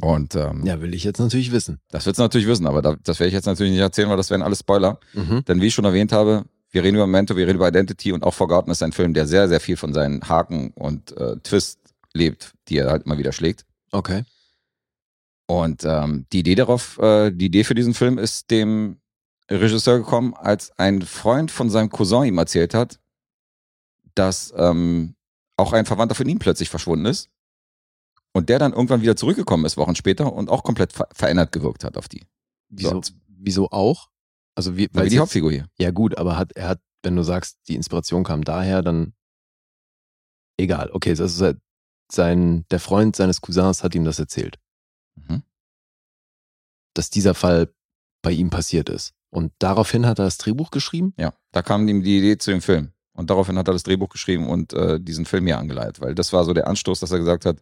Und 0.00 0.34
ähm, 0.36 0.64
Ja, 0.64 0.80
will 0.80 0.94
ich 0.94 1.04
jetzt 1.04 1.18
natürlich 1.18 1.52
wissen. 1.52 1.80
das 1.90 2.06
wird 2.06 2.14
es 2.14 2.18
natürlich 2.20 2.46
wissen, 2.46 2.66
aber 2.66 2.82
da, 2.82 2.96
das 3.02 3.18
werde 3.18 3.28
ich 3.28 3.34
jetzt 3.34 3.46
natürlich 3.46 3.72
nicht 3.72 3.80
erzählen, 3.80 4.08
weil 4.08 4.16
das 4.16 4.30
wären 4.30 4.42
alles 4.42 4.60
Spoiler. 4.60 4.98
Mhm. 5.14 5.44
Denn 5.46 5.60
wie 5.60 5.66
ich 5.66 5.74
schon 5.74 5.84
erwähnt 5.84 6.12
habe, 6.12 6.44
wir 6.70 6.84
reden 6.84 6.96
über 6.96 7.06
Memento, 7.06 7.36
wir 7.36 7.46
reden 7.46 7.56
über 7.56 7.68
Identity 7.68 8.12
und 8.12 8.22
auch 8.22 8.34
Forgotten 8.34 8.70
ist 8.70 8.82
ein 8.82 8.92
Film, 8.92 9.14
der 9.14 9.26
sehr, 9.26 9.48
sehr 9.48 9.60
viel 9.60 9.76
von 9.76 9.92
seinen 9.92 10.28
Haken 10.28 10.70
und 10.74 11.16
äh, 11.16 11.36
Twist 11.42 11.80
lebt, 12.14 12.52
die 12.68 12.78
er 12.78 12.90
halt 12.90 13.04
immer 13.06 13.18
wieder 13.18 13.32
schlägt. 13.32 13.64
Okay. 13.90 14.24
Und 15.46 15.82
ähm, 15.84 16.26
die 16.32 16.40
Idee 16.40 16.54
darauf, 16.54 16.98
äh, 16.98 17.32
die 17.32 17.46
Idee 17.46 17.64
für 17.64 17.74
diesen 17.74 17.94
Film 17.94 18.18
ist 18.18 18.50
dem 18.52 19.00
Regisseur 19.50 19.98
gekommen, 19.98 20.34
als 20.34 20.70
ein 20.78 21.02
Freund 21.02 21.50
von 21.50 21.70
seinem 21.70 21.90
Cousin 21.90 22.24
ihm 22.24 22.38
erzählt 22.38 22.72
hat, 22.72 23.00
dass 24.14 24.54
ähm, 24.56 25.16
auch 25.56 25.72
ein 25.72 25.86
Verwandter 25.86 26.14
von 26.14 26.28
ihm 26.28 26.38
plötzlich 26.38 26.70
verschwunden 26.70 27.06
ist. 27.06 27.28
Und 28.32 28.48
der 28.48 28.58
dann 28.60 28.72
irgendwann 28.72 29.02
wieder 29.02 29.16
zurückgekommen 29.16 29.64
ist, 29.64 29.76
Wochen 29.76 29.96
später, 29.96 30.32
und 30.32 30.50
auch 30.50 30.62
komplett 30.62 30.92
ver 30.92 31.08
verändert 31.12 31.50
gewirkt 31.52 31.82
hat 31.84 31.96
auf 31.96 32.08
die. 32.08 32.26
Wieso, 32.68 33.02
So. 33.02 33.12
wieso 33.26 33.70
auch? 33.70 34.08
Also 34.54 34.76
wie, 34.76 34.88
Weil 34.92 35.08
die 35.08 35.14
jetzt- 35.16 35.22
Hauptfigur 35.22 35.50
hier. 35.50 35.66
Ja 35.78 35.90
gut, 35.90 36.16
aber 36.18 36.36
hat 36.36 36.52
er 36.52 36.68
hat, 36.68 36.80
wenn 37.02 37.16
du 37.16 37.22
sagst, 37.22 37.58
die 37.68 37.74
Inspiration 37.74 38.22
kam 38.24 38.44
daher, 38.44 38.82
dann 38.82 39.14
egal. 40.58 40.90
Okay, 40.92 41.14
das 41.14 41.32
ist 41.34 41.40
halt 41.40 41.58
sein 42.12 42.64
der 42.70 42.80
Freund 42.80 43.16
seines 43.16 43.40
Cousins 43.40 43.82
hat 43.82 43.94
ihm 43.94 44.04
das 44.04 44.18
erzählt, 44.18 44.58
Mhm. 45.16 45.42
dass 46.94 47.10
dieser 47.10 47.34
Fall 47.34 47.72
bei 48.22 48.32
ihm 48.32 48.50
passiert 48.50 48.88
ist. 48.88 49.12
Und 49.30 49.52
daraufhin 49.60 50.06
hat 50.06 50.18
er 50.18 50.24
das 50.24 50.38
Drehbuch 50.38 50.70
geschrieben. 50.70 51.14
Ja, 51.16 51.32
da 51.52 51.62
kam 51.62 51.86
ihm 51.88 52.02
die 52.02 52.18
Idee 52.18 52.36
zu 52.38 52.50
dem 52.50 52.60
Film. 52.62 52.92
Und 53.12 53.30
daraufhin 53.30 53.56
hat 53.58 53.68
er 53.68 53.72
das 53.74 53.82
Drehbuch 53.84 54.08
geschrieben 54.08 54.48
und 54.48 54.72
äh, 54.72 55.00
diesen 55.00 55.24
Film 55.24 55.46
hier 55.46 55.58
angeleitet. 55.58 56.00
Weil 56.00 56.14
das 56.14 56.32
war 56.32 56.44
so 56.44 56.52
der 56.52 56.66
Anstoß, 56.66 57.00
dass 57.00 57.10
er 57.12 57.18
gesagt 57.18 57.44
hat, 57.44 57.58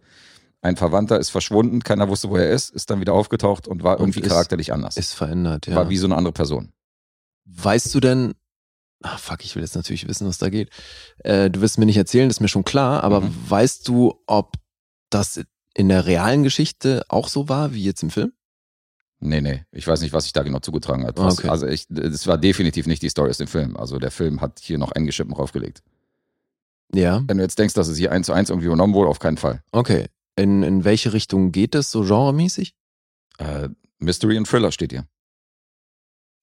ein 0.60 0.76
Verwandter 0.76 1.18
ist 1.20 1.30
verschwunden, 1.30 1.80
keiner 1.82 2.08
wusste, 2.08 2.30
wo 2.30 2.36
er 2.36 2.50
ist, 2.50 2.70
ist 2.70 2.90
dann 2.90 3.00
wieder 3.00 3.12
aufgetaucht 3.12 3.68
und 3.68 3.82
war 3.84 3.94
Und 4.00 4.08
irgendwie 4.08 4.20
ist- 4.20 4.28
charakterlich 4.28 4.72
anders. 4.72 4.96
Ist 4.96 5.14
verändert, 5.14 5.66
ja. 5.66 5.76
War 5.76 5.88
wie 5.88 5.96
so 5.96 6.06
eine 6.06 6.16
andere 6.16 6.32
Person. 6.32 6.72
Weißt 7.44 7.94
du 7.94 8.00
denn, 8.00 8.34
ah, 9.02 9.16
fuck, 9.16 9.44
ich 9.44 9.54
will 9.54 9.62
jetzt 9.62 9.76
natürlich 9.76 10.06
wissen, 10.08 10.26
was 10.26 10.38
da 10.38 10.48
geht. 10.50 10.70
Äh, 11.18 11.48
du 11.50 11.60
wirst 11.60 11.78
mir 11.78 11.86
nicht 11.86 11.96
erzählen, 11.96 12.28
das 12.28 12.36
ist 12.38 12.40
mir 12.40 12.48
schon 12.48 12.64
klar, 12.64 13.04
aber 13.04 13.20
Mhm. 13.22 13.34
weißt 13.48 13.86
du, 13.88 14.20
ob 14.26 14.54
das 15.10 15.40
in 15.74 15.88
der 15.88 16.06
realen 16.06 16.42
Geschichte 16.42 17.04
auch 17.08 17.28
so 17.28 17.48
war, 17.48 17.72
wie 17.72 17.84
jetzt 17.84 18.02
im 18.02 18.10
Film? 18.10 18.32
Nee, 19.20 19.40
nee, 19.40 19.64
ich 19.72 19.86
weiß 19.86 20.00
nicht, 20.00 20.12
was 20.12 20.24
sich 20.24 20.32
da 20.32 20.42
genau 20.42 20.58
zugetragen 20.60 21.04
hat. 21.06 21.16
Was, 21.18 21.38
Okay. 21.38 21.48
Also 21.48 21.66
ich, 21.66 21.86
es 21.90 22.26
war 22.26 22.36
definitiv 22.38 22.86
nicht 22.86 23.02
die 23.02 23.08
Story 23.08 23.30
aus 23.30 23.38
dem 23.38 23.48
Film. 23.48 23.76
Also 23.76 23.98
der 23.98 24.10
Film 24.10 24.40
hat 24.40 24.58
hier 24.60 24.78
noch 24.78 24.92
ein 24.92 25.10
Schippen 25.10 25.34
draufgelegt. 25.34 25.82
Ja. 26.92 27.22
Wenn 27.26 27.36
du 27.38 27.42
jetzt 27.42 27.58
denkst, 27.58 27.74
dass 27.74 27.88
es 27.88 27.98
hier 27.98 28.12
eins 28.12 28.26
zu 28.26 28.32
eins 28.32 28.50
irgendwie 28.50 28.66
übernommen 28.66 28.94
wurde, 28.94 29.10
auf 29.10 29.18
keinen 29.18 29.36
Fall. 29.36 29.62
Okay. 29.72 30.06
In, 30.38 30.62
in 30.62 30.84
welche 30.84 31.12
Richtung 31.12 31.50
geht 31.50 31.74
es, 31.74 31.90
so 31.90 32.02
genremäßig? 32.02 32.72
Äh, 33.38 33.70
Mystery 33.98 34.38
und 34.38 34.46
Thriller 34.46 34.70
steht 34.70 34.92
hier. 34.92 35.04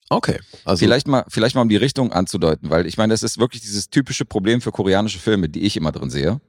Okay. 0.09 0.39
Also, 0.65 0.79
Vielleicht 0.79 1.07
mal, 1.07 1.23
vielleicht 1.29 1.55
mal 1.55 1.61
um 1.61 1.69
die 1.69 1.77
Richtung 1.77 2.11
anzudeuten, 2.11 2.69
weil 2.69 2.85
ich 2.87 2.97
meine, 2.97 3.13
das 3.13 3.23
ist 3.23 3.37
wirklich 3.37 3.61
dieses 3.61 3.89
typische 3.89 4.25
Problem 4.25 4.59
für 4.59 4.71
koreanische 4.71 5.19
Filme, 5.19 5.47
die 5.47 5.61
ich 5.61 5.77
immer 5.77 5.93
drin 5.93 6.09
sehe. 6.09 6.41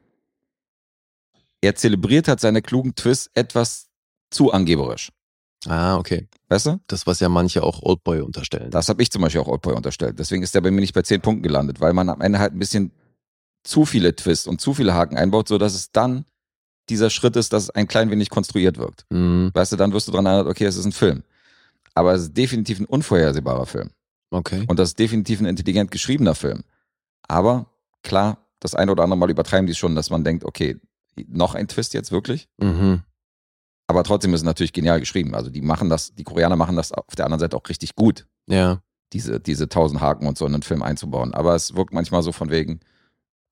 Er 1.60 1.76
zelebriert 1.76 2.26
halt 2.26 2.40
seine 2.40 2.62
klugen 2.62 2.96
Twists 2.96 3.30
etwas 3.34 3.86
zu 4.30 4.52
angeberisch. 4.52 5.12
Ah, 5.66 5.96
okay. 5.96 6.28
Weißt 6.48 6.66
du? 6.66 6.80
Das, 6.88 7.06
was 7.06 7.20
ja 7.20 7.28
manche 7.28 7.62
auch 7.62 7.80
Oldboy 7.82 8.22
unterstellen. 8.22 8.70
Das 8.70 8.88
habe 8.88 9.02
ich 9.02 9.10
zum 9.10 9.22
Beispiel 9.22 9.40
auch 9.40 9.48
Oldboy 9.48 9.74
unterstellt. 9.74 10.18
Deswegen 10.18 10.42
ist 10.42 10.54
er 10.54 10.60
bei 10.62 10.70
mir 10.72 10.80
nicht 10.80 10.94
bei 10.94 11.02
10 11.02 11.22
Punkten 11.22 11.42
gelandet, 11.42 11.80
weil 11.80 11.92
man 11.92 12.08
am 12.08 12.20
Ende 12.20 12.40
halt 12.40 12.52
ein 12.52 12.58
bisschen 12.58 12.92
zu 13.64 13.84
viele 13.84 14.14
Twists 14.14 14.46
und 14.46 14.60
zu 14.60 14.74
viele 14.74 14.94
Haken 14.94 15.16
einbaut, 15.16 15.48
sodass 15.48 15.74
es 15.74 15.92
dann 15.92 16.24
dieser 16.88 17.10
Schritt 17.10 17.36
ist, 17.36 17.52
dass 17.52 17.64
es 17.64 17.70
ein 17.70 17.88
klein 17.88 18.10
wenig 18.10 18.30
konstruiert 18.30 18.78
wirkt. 18.78 19.04
Mhm. 19.10 19.50
Weißt 19.54 19.72
du, 19.72 19.76
dann 19.76 19.92
wirst 19.92 20.08
du 20.08 20.12
dran 20.12 20.26
erinnert, 20.26 20.46
okay, 20.46 20.64
es 20.64 20.76
ist 20.76 20.84
ein 20.84 20.92
Film. 20.92 21.22
Aber 21.94 22.14
es 22.14 22.22
ist 22.22 22.36
definitiv 22.36 22.78
ein 22.80 22.86
unvorhersehbarer 22.86 23.66
Film. 23.66 23.90
Okay. 24.30 24.64
Und 24.68 24.78
das 24.78 24.90
ist 24.90 24.98
definitiv 24.98 25.40
ein 25.40 25.46
intelligent 25.46 25.90
geschriebener 25.90 26.34
Film. 26.34 26.62
Aber 27.28 27.66
klar, 28.02 28.38
das 28.60 28.74
eine 28.74 28.92
oder 28.92 29.02
andere 29.02 29.18
Mal 29.18 29.30
übertreiben 29.30 29.66
die 29.66 29.74
schon, 29.74 29.94
dass 29.94 30.10
man 30.10 30.24
denkt, 30.24 30.44
okay, 30.44 30.78
noch 31.28 31.54
ein 31.54 31.68
Twist 31.68 31.94
jetzt 31.94 32.12
wirklich? 32.12 32.48
Mhm. 32.58 33.02
Aber 33.88 34.02
trotzdem 34.04 34.34
ist 34.34 34.40
es 34.40 34.44
natürlich 34.44 34.72
genial 34.72 35.00
geschrieben. 35.00 35.34
Also 35.34 35.48
die 35.50 35.62
machen 35.62 35.88
das, 35.88 36.14
die 36.14 36.24
Koreaner 36.24 36.56
machen 36.56 36.76
das 36.76 36.92
auf 36.92 37.14
der 37.16 37.24
anderen 37.24 37.40
Seite 37.40 37.56
auch 37.56 37.68
richtig 37.68 37.94
gut, 37.94 38.26
Ja. 38.48 38.82
diese, 39.12 39.38
diese 39.40 39.68
tausend 39.68 40.00
Haken 40.00 40.26
und 40.26 40.36
so 40.36 40.44
in 40.46 40.54
einen 40.54 40.62
Film 40.64 40.82
einzubauen. 40.82 41.32
Aber 41.34 41.54
es 41.54 41.74
wirkt 41.74 41.92
manchmal 41.94 42.22
so 42.22 42.32
von 42.32 42.50
wegen, 42.50 42.80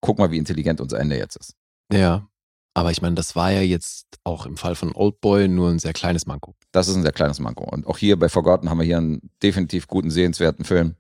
guck 0.01 0.19
mal, 0.19 0.31
wie 0.33 0.39
intelligent 0.39 0.81
unser 0.81 0.99
Ende 0.99 1.17
jetzt 1.17 1.37
ist. 1.37 1.55
Ja. 1.93 2.29
Aber 2.75 2.91
ich 2.91 3.01
meine, 3.01 3.15
das 3.15 3.37
war 3.37 3.53
ja 3.53 3.61
jetzt 3.61 4.19
auch 4.25 4.47
im 4.47 4.57
Fall 4.57 4.75
von 4.75 4.93
Oldboy 4.93 5.47
nur 5.47 5.71
ein 5.71 5.79
sehr 5.79 5.93
kleines 5.93 6.27
Manko. 6.27 6.57
Das 6.73 6.89
ist 6.89 6.97
ein 6.97 7.03
sehr 7.03 7.13
kleines 7.13 7.39
Manko. 7.39 7.65
Und 7.65 7.87
auch 7.87 7.99
hier 7.99 8.19
bei 8.19 8.29
Forgotten 8.29 8.69
haben 8.69 8.79
wir 8.79 8.85
hier 8.85 8.99
einen 8.99 9.31
definitiv 9.43 9.87
guten, 9.87 10.11
sehenswerten 10.11 10.65
Film, 10.65 10.97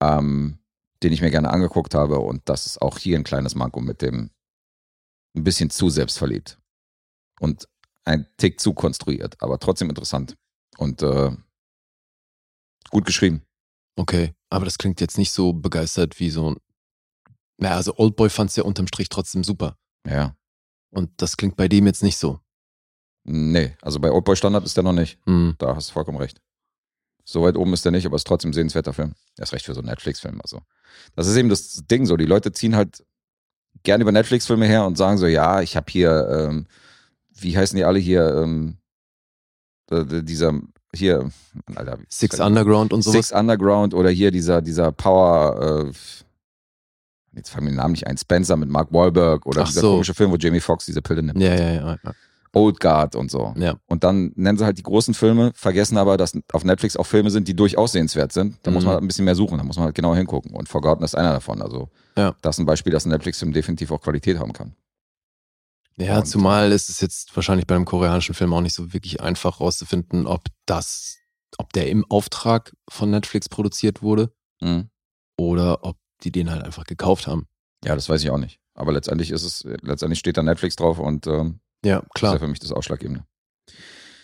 ähm, 0.00 0.58
den 1.02 1.12
ich 1.12 1.22
mir 1.22 1.30
gerne 1.30 1.50
angeguckt 1.50 1.94
habe. 1.94 2.18
Und 2.18 2.42
das 2.44 2.66
ist 2.66 2.82
auch 2.82 2.98
hier 2.98 3.16
ein 3.16 3.24
kleines 3.24 3.54
Manko 3.54 3.80
mit 3.80 4.02
dem 4.02 4.30
ein 5.34 5.44
bisschen 5.44 5.70
zu 5.70 5.88
selbstverliebt. 5.88 6.58
Und 7.40 7.66
ein 8.04 8.26
Tick 8.36 8.60
zu 8.60 8.74
konstruiert, 8.74 9.36
aber 9.40 9.58
trotzdem 9.58 9.88
interessant. 9.88 10.36
Und 10.76 11.02
äh, 11.02 11.30
gut 12.90 13.06
geschrieben. 13.06 13.42
Okay. 13.96 14.34
Aber 14.50 14.66
das 14.66 14.76
klingt 14.76 15.00
jetzt 15.00 15.16
nicht 15.16 15.32
so 15.32 15.54
begeistert 15.54 16.20
wie 16.20 16.30
so 16.30 16.50
ein. 16.50 16.56
Naja, 17.56 17.76
also 17.76 17.96
Oldboy 17.96 18.28
fand 18.28 18.50
es 18.50 18.56
ja 18.56 18.64
unterm 18.64 18.86
Strich 18.86 19.08
trotzdem 19.08 19.44
super. 19.44 19.76
Ja. 20.06 20.34
Und 20.90 21.10
das 21.18 21.36
klingt 21.36 21.56
bei 21.56 21.68
dem 21.68 21.86
jetzt 21.86 22.02
nicht 22.02 22.18
so. 22.18 22.40
Nee, 23.24 23.76
also 23.82 24.00
bei 24.00 24.10
Oldboy 24.10 24.36
Standard 24.36 24.64
ist 24.64 24.76
der 24.76 24.84
noch 24.84 24.92
nicht. 24.92 25.18
Hm. 25.26 25.54
Da 25.58 25.76
hast 25.76 25.90
du 25.90 25.92
vollkommen 25.92 26.18
recht. 26.18 26.40
So 27.24 27.42
weit 27.42 27.56
oben 27.56 27.72
ist 27.72 27.84
der 27.84 27.92
nicht, 27.92 28.06
aber 28.06 28.16
ist 28.16 28.26
trotzdem 28.26 28.50
ein 28.50 28.54
sehenswerter 28.54 28.92
Film. 28.92 29.14
Er 29.36 29.44
ist 29.44 29.52
recht 29.52 29.66
für 29.66 29.74
so 29.74 29.80
einen 29.80 29.88
Netflix-Film. 29.88 30.40
Also, 30.42 30.62
das 31.14 31.28
ist 31.28 31.36
eben 31.36 31.48
das 31.48 31.84
Ding 31.88 32.06
so. 32.06 32.16
Die 32.16 32.24
Leute 32.24 32.50
ziehen 32.52 32.74
halt 32.74 33.04
gerne 33.82 34.02
über 34.02 34.12
Netflix-Filme 34.12 34.66
her 34.66 34.84
und 34.84 34.96
sagen 34.98 35.18
so, 35.18 35.26
ja, 35.26 35.60
ich 35.60 35.76
habe 35.76 35.86
hier, 35.90 36.48
ähm, 36.48 36.66
wie 37.38 37.56
heißen 37.56 37.76
die 37.76 37.84
alle 37.84 37.98
hier, 37.98 38.34
ähm, 38.34 38.78
äh, 39.90 40.22
dieser, 40.22 40.60
hier, 40.94 41.30
Alter, 41.74 41.98
Six 42.08 42.40
Underground 42.40 42.92
und 42.92 43.02
sowas. 43.02 43.28
Six 43.28 43.38
Underground 43.38 43.94
oder 43.94 44.10
hier 44.10 44.30
dieser, 44.30 44.60
dieser 44.60 44.90
Power, 44.90 45.86
äh, 45.88 45.92
jetzt 47.32 47.50
fallen 47.50 47.64
mir 47.64 47.70
den 47.70 47.76
Namen 47.76 47.92
nicht 47.92 48.06
ein, 48.06 48.16
Spencer 48.18 48.56
mit 48.56 48.68
Mark 48.68 48.92
Wahlberg 48.92 49.46
oder 49.46 49.62
Ach 49.62 49.66
dieser 49.68 49.80
so. 49.82 49.92
komische 49.92 50.14
Film, 50.14 50.30
wo 50.32 50.36
Jamie 50.36 50.60
Foxx 50.60 50.86
diese 50.86 51.02
Pille 51.02 51.22
nimmt. 51.22 51.40
Ja, 51.40 51.54
ja, 51.54 51.70
ja. 51.72 51.98
ja. 52.04 52.12
Old 52.52 52.80
Guard 52.80 53.14
und 53.14 53.30
so. 53.30 53.54
Ja. 53.56 53.76
Und 53.86 54.02
dann 54.02 54.32
nennen 54.34 54.58
sie 54.58 54.64
halt 54.64 54.76
die 54.76 54.82
großen 54.82 55.14
Filme, 55.14 55.52
vergessen 55.54 55.96
aber, 55.96 56.16
dass 56.16 56.36
auf 56.52 56.64
Netflix 56.64 56.96
auch 56.96 57.06
Filme 57.06 57.30
sind, 57.30 57.46
die 57.46 57.54
durchaus 57.54 57.92
sehenswert 57.92 58.32
sind. 58.32 58.58
Da 58.64 58.72
muss 58.72 58.82
Mhm. 58.82 58.86
man 58.86 58.94
halt 58.94 59.04
ein 59.04 59.06
bisschen 59.06 59.24
mehr 59.24 59.36
suchen, 59.36 59.56
da 59.58 59.62
muss 59.62 59.76
man 59.76 59.84
halt 59.84 59.94
genau 59.94 60.16
hingucken. 60.16 60.50
Und 60.56 60.68
Forgotten 60.68 61.04
ist 61.04 61.14
einer 61.14 61.32
davon. 61.32 61.62
Also 61.62 61.90
Ja. 62.16 62.34
das 62.42 62.56
ist 62.56 62.60
ein 62.60 62.66
Beispiel, 62.66 62.92
dass 62.92 63.04
ein 63.06 63.10
Netflix-Film 63.10 63.52
definitiv 63.52 63.92
auch 63.92 64.00
Qualität 64.00 64.38
haben 64.40 64.52
kann. 64.52 64.74
Ja, 65.96 66.18
Und- 66.18 66.26
zumal 66.26 66.72
ist 66.72 66.88
es 66.88 67.00
jetzt 67.00 67.34
wahrscheinlich 67.36 67.66
bei 67.66 67.76
einem 67.76 67.84
koreanischen 67.84 68.34
Film 68.34 68.52
auch 68.52 68.62
nicht 68.62 68.74
so 68.74 68.92
wirklich 68.92 69.20
einfach 69.20 69.60
rauszufinden, 69.60 70.26
ob 70.26 70.44
das, 70.66 71.18
ob 71.58 71.72
der 71.72 71.88
im 71.88 72.04
Auftrag 72.10 72.72
von 72.88 73.10
Netflix 73.10 73.48
produziert 73.48 74.02
wurde 74.02 74.32
Mhm. 74.60 74.88
oder 75.36 75.84
ob 75.84 75.96
die 76.24 76.32
den 76.32 76.50
halt 76.50 76.62
einfach 76.64 76.84
gekauft 76.84 77.26
haben. 77.26 77.46
Ja, 77.84 77.94
das 77.94 78.08
weiß 78.08 78.22
ich 78.22 78.30
auch 78.30 78.38
nicht. 78.38 78.58
Aber 78.74 78.92
letztendlich 78.92 79.30
ist 79.30 79.42
es, 79.42 79.64
letztendlich 79.82 80.18
steht 80.18 80.36
da 80.36 80.42
Netflix 80.42 80.76
drauf 80.76 80.98
und 80.98 81.26
ähm, 81.26 81.60
Ja, 81.84 81.96
das 82.00 82.04
ist 82.06 82.14
klar. 82.14 82.32
ja 82.34 82.38
für 82.38 82.48
mich 82.48 82.58
das 82.60 82.72
Ausschlaggebende. 82.72 83.24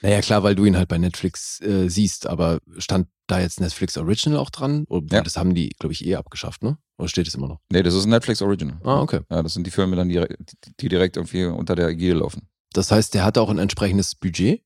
Naja, 0.03 0.21
klar, 0.21 0.43
weil 0.43 0.55
du 0.55 0.65
ihn 0.67 0.77
halt 0.77 0.89
bei 0.89 0.99
Netflix 0.99 1.61
äh, 1.63 1.89
siehst, 1.89 2.27
aber 2.27 2.61
stand 2.79 3.09
da 3.27 3.41
jetzt 3.41 3.61
Netflix 3.61 3.97
Original 3.97 4.39
auch 4.39 4.51
dran? 4.51 4.85
Oder 4.89 5.17
Ja. 5.17 5.23
das 5.23 5.37
haben 5.37 5.55
die, 5.55 5.71
glaube 5.79 5.95
ich, 5.95 6.05
eh 6.07 6.17
abgeschafft, 6.17 6.63
ne? 6.63 6.79
Oder 6.99 7.09
steht 7.09 7.27
es 7.27 7.35
immer 7.35 7.49
noch? 7.49 7.61
Nee, 7.73 7.83
das 7.83 7.95
ist 7.95 8.05
ein 8.05 8.11
Netflix 8.11 8.41
Original. 8.43 8.79
Ah, 8.85 9.01
okay. 9.01 9.21
Ja, 9.31 9.43
das 9.43 9.55
sind 9.55 9.67
die 9.67 9.71
Filme 9.71 9.97
dann, 9.97 10.09
die, 10.09 10.21
die- 10.21 10.73
die 10.81 10.89
direkt 10.89 11.17
irgendwie 11.17 11.45
unter 11.47 11.75
der 11.75 11.89
Ägide 11.89 12.15
laufen. 12.15 12.49
Das 12.73 12.91
heißt, 12.91 13.15
der 13.15 13.25
hat 13.25 13.39
auch 13.39 13.49
ein 13.49 13.59
entsprechendes 13.59 14.15
Budget. 14.15 14.63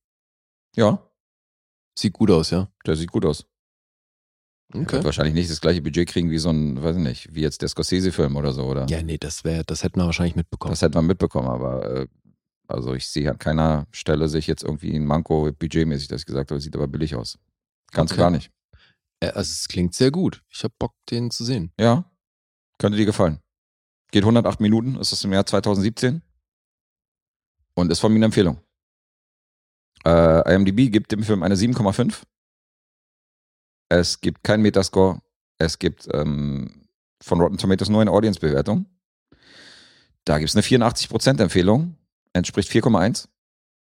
Ja, 0.76 1.06
Sieht 1.98 2.12
gut 2.12 2.30
aus, 2.30 2.50
ja. 2.50 2.68
der 2.86 2.96
sieht 2.96 3.10
gut 3.10 3.24
aus. 3.26 3.46
Okay. 4.72 4.92
Wird 4.92 5.04
wahrscheinlich 5.04 5.34
nicht 5.34 5.50
das 5.50 5.60
gleiche 5.60 5.82
Budget 5.82 6.08
kriegen 6.08 6.30
wie 6.30 6.38
so 6.38 6.50
ein, 6.50 6.80
weiß 6.80 6.96
ich 6.96 7.02
nicht, 7.02 7.34
wie 7.34 7.40
jetzt 7.40 7.60
der 7.60 7.68
Scorsese-Film 7.68 8.36
oder 8.36 8.52
so, 8.52 8.64
oder? 8.64 8.86
Ja, 8.88 9.02
nee, 9.02 9.18
das 9.18 9.42
wäre, 9.42 9.64
das 9.64 9.82
hätten 9.82 9.98
wir 9.98 10.06
wahrscheinlich 10.06 10.36
mitbekommen. 10.36 10.72
Das 10.72 10.82
hätte 10.82 10.96
man 10.96 11.06
mitbekommen, 11.06 11.48
aber 11.48 12.02
äh, 12.02 12.06
also 12.68 12.94
ich 12.94 13.08
sehe 13.08 13.28
an 13.28 13.38
keiner 13.38 13.88
Stelle 13.90 14.28
sich 14.28 14.46
jetzt 14.46 14.62
irgendwie 14.62 14.94
ein 14.94 15.04
Manko 15.04 15.50
budgetmäßig, 15.50 16.06
dass 16.06 16.20
ich 16.20 16.26
gesagt 16.26 16.52
habe, 16.52 16.60
sieht 16.60 16.76
aber 16.76 16.86
billig 16.86 17.16
aus. 17.16 17.36
Kannst 17.90 18.12
Okay. 18.12 18.20
gar 18.20 18.30
nicht. 18.30 18.52
Äh, 19.18 19.30
also 19.30 19.50
es 19.50 19.66
klingt 19.66 19.92
sehr 19.94 20.12
gut. 20.12 20.42
Ich 20.48 20.62
habe 20.62 20.74
Bock, 20.78 20.94
den 21.10 21.32
zu 21.32 21.44
sehen. 21.44 21.72
Ja, 21.80 22.04
könnte 22.78 22.96
dir 22.96 23.06
gefallen. 23.06 23.40
Geht 24.12 24.22
108 24.22 24.60
Minuten, 24.60 24.96
ist 24.96 25.10
das 25.10 25.24
im 25.24 25.32
Jahr 25.32 25.46
2017 25.46 26.22
und 27.74 27.90
ist 27.90 27.98
von 27.98 28.12
mir 28.12 28.18
eine 28.18 28.26
Empfehlung. 28.26 28.58
Äh, 30.06 30.54
IMDb 30.54 30.90
gibt 30.92 31.10
dem 31.12 31.22
Film 31.24 31.42
eine 31.42 31.56
7,5. 31.56 32.22
Es 33.90 34.20
gibt 34.20 34.44
keinen 34.44 34.62
Metascore. 34.62 35.20
Es 35.58 35.78
gibt 35.78 36.08
ähm, 36.14 36.86
von 37.20 37.40
Rotten 37.40 37.58
Tomatoes 37.58 37.90
nur 37.90 38.00
eine 38.00 38.12
Audience-Bewertung. 38.12 38.86
Da 40.24 40.38
gibt 40.38 40.48
es 40.48 40.56
eine 40.56 40.62
84% 40.62 41.42
Empfehlung. 41.42 41.96
Entspricht 42.32 42.70
4,1. 42.70 43.28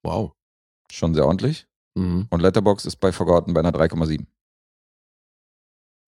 Wow. 0.04 0.34
Schon 0.92 1.14
sehr 1.14 1.26
ordentlich. 1.26 1.68
Mhm. 1.96 2.28
Und 2.30 2.42
Letterbox 2.42 2.86
ist 2.86 2.98
bei 2.98 3.12
Forgotten 3.12 3.54
bei 3.54 3.60
einer 3.60 3.72
3,7. 3.72 4.26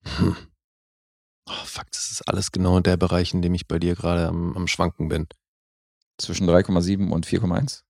Hm. 0.04 0.36
Oh, 1.48 1.66
fuck, 1.66 1.92
das 1.92 2.12
ist 2.12 2.28
alles 2.28 2.52
genau 2.52 2.80
der 2.80 2.98
Bereich, 2.98 3.34
in 3.34 3.44
dem 3.44 3.54
ich 3.54 3.68
bei 3.68 3.78
dir 3.78 3.96
gerade 3.96 4.28
am, 4.28 4.56
am 4.58 4.68
Schwanken 4.68 5.10
bin. 5.10 5.28
Zwischen 6.18 6.50
3,7 6.50 7.12
und 7.12 7.28
4,1. 7.28 7.84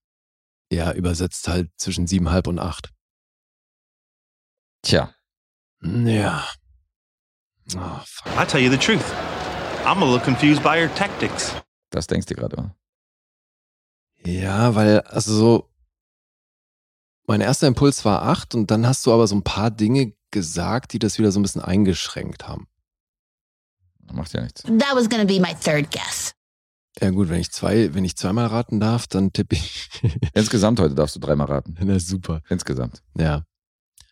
Ja, 0.70 0.92
übersetzt 0.92 1.48
halt 1.48 1.70
zwischen 1.78 2.06
siebenhalb 2.06 2.46
und 2.46 2.58
acht. 2.58 2.92
Tja, 4.82 5.14
Ja. 5.82 6.44
Oh, 7.76 8.00
fuck. 8.04 8.32
I 8.40 8.44
tell 8.46 8.60
you 8.60 8.70
the 8.70 8.78
truth. 8.78 9.04
I'm 9.84 10.00
a 10.02 10.04
little 10.04 10.20
confused 10.20 10.62
by 10.62 10.80
your 10.80 10.92
tactics. 10.94 11.54
das 11.90 12.06
denkst 12.06 12.26
du 12.26 12.34
gerade. 12.34 12.56
oder? 12.56 12.76
Ja, 14.24 14.74
weil, 14.74 15.00
also 15.00 15.34
so, 15.34 15.70
mein 17.26 17.40
erster 17.40 17.66
Impuls 17.66 18.04
war 18.04 18.22
acht 18.22 18.54
und 18.54 18.70
dann 18.70 18.86
hast 18.86 19.04
du 19.06 19.12
aber 19.12 19.26
so 19.26 19.34
ein 19.34 19.42
paar 19.42 19.70
Dinge 19.70 20.14
gesagt, 20.30 20.92
die 20.92 20.98
das 20.98 21.18
wieder 21.18 21.32
so 21.32 21.40
ein 21.40 21.42
bisschen 21.42 21.60
eingeschränkt 21.60 22.46
haben. 22.46 22.68
Macht 24.12 24.32
ja 24.34 24.42
nichts. 24.42 24.62
That 24.62 24.94
was 24.94 25.08
gonna 25.08 25.24
be 25.24 25.40
my 25.40 25.54
third 25.54 25.90
guess. 25.90 26.34
Ja 27.00 27.10
gut, 27.10 27.28
wenn 27.30 27.40
ich 27.40 27.50
zwei, 27.50 27.94
wenn 27.94 28.04
ich 28.04 28.16
zweimal 28.16 28.46
raten 28.46 28.78
darf, 28.78 29.06
dann 29.06 29.32
tippe 29.32 29.56
ich. 29.56 29.88
Insgesamt 30.34 30.78
heute 30.78 30.94
darfst 30.94 31.16
du 31.16 31.20
dreimal 31.20 31.46
raten. 31.46 31.76
Na 31.80 31.98
super. 31.98 32.42
Insgesamt. 32.48 33.02
Ja. 33.16 33.44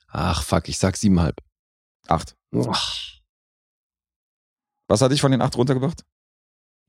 Ach 0.08 0.42
fuck, 0.42 0.68
ich 0.68 0.78
sag 0.78 0.96
siebenhalb. 0.96 1.40
Acht. 2.06 2.36
Ach. 2.54 2.98
Was 4.88 5.00
hatte 5.02 5.14
ich 5.14 5.20
von 5.20 5.30
den 5.30 5.40
acht 5.42 5.56
runtergebracht? 5.56 6.04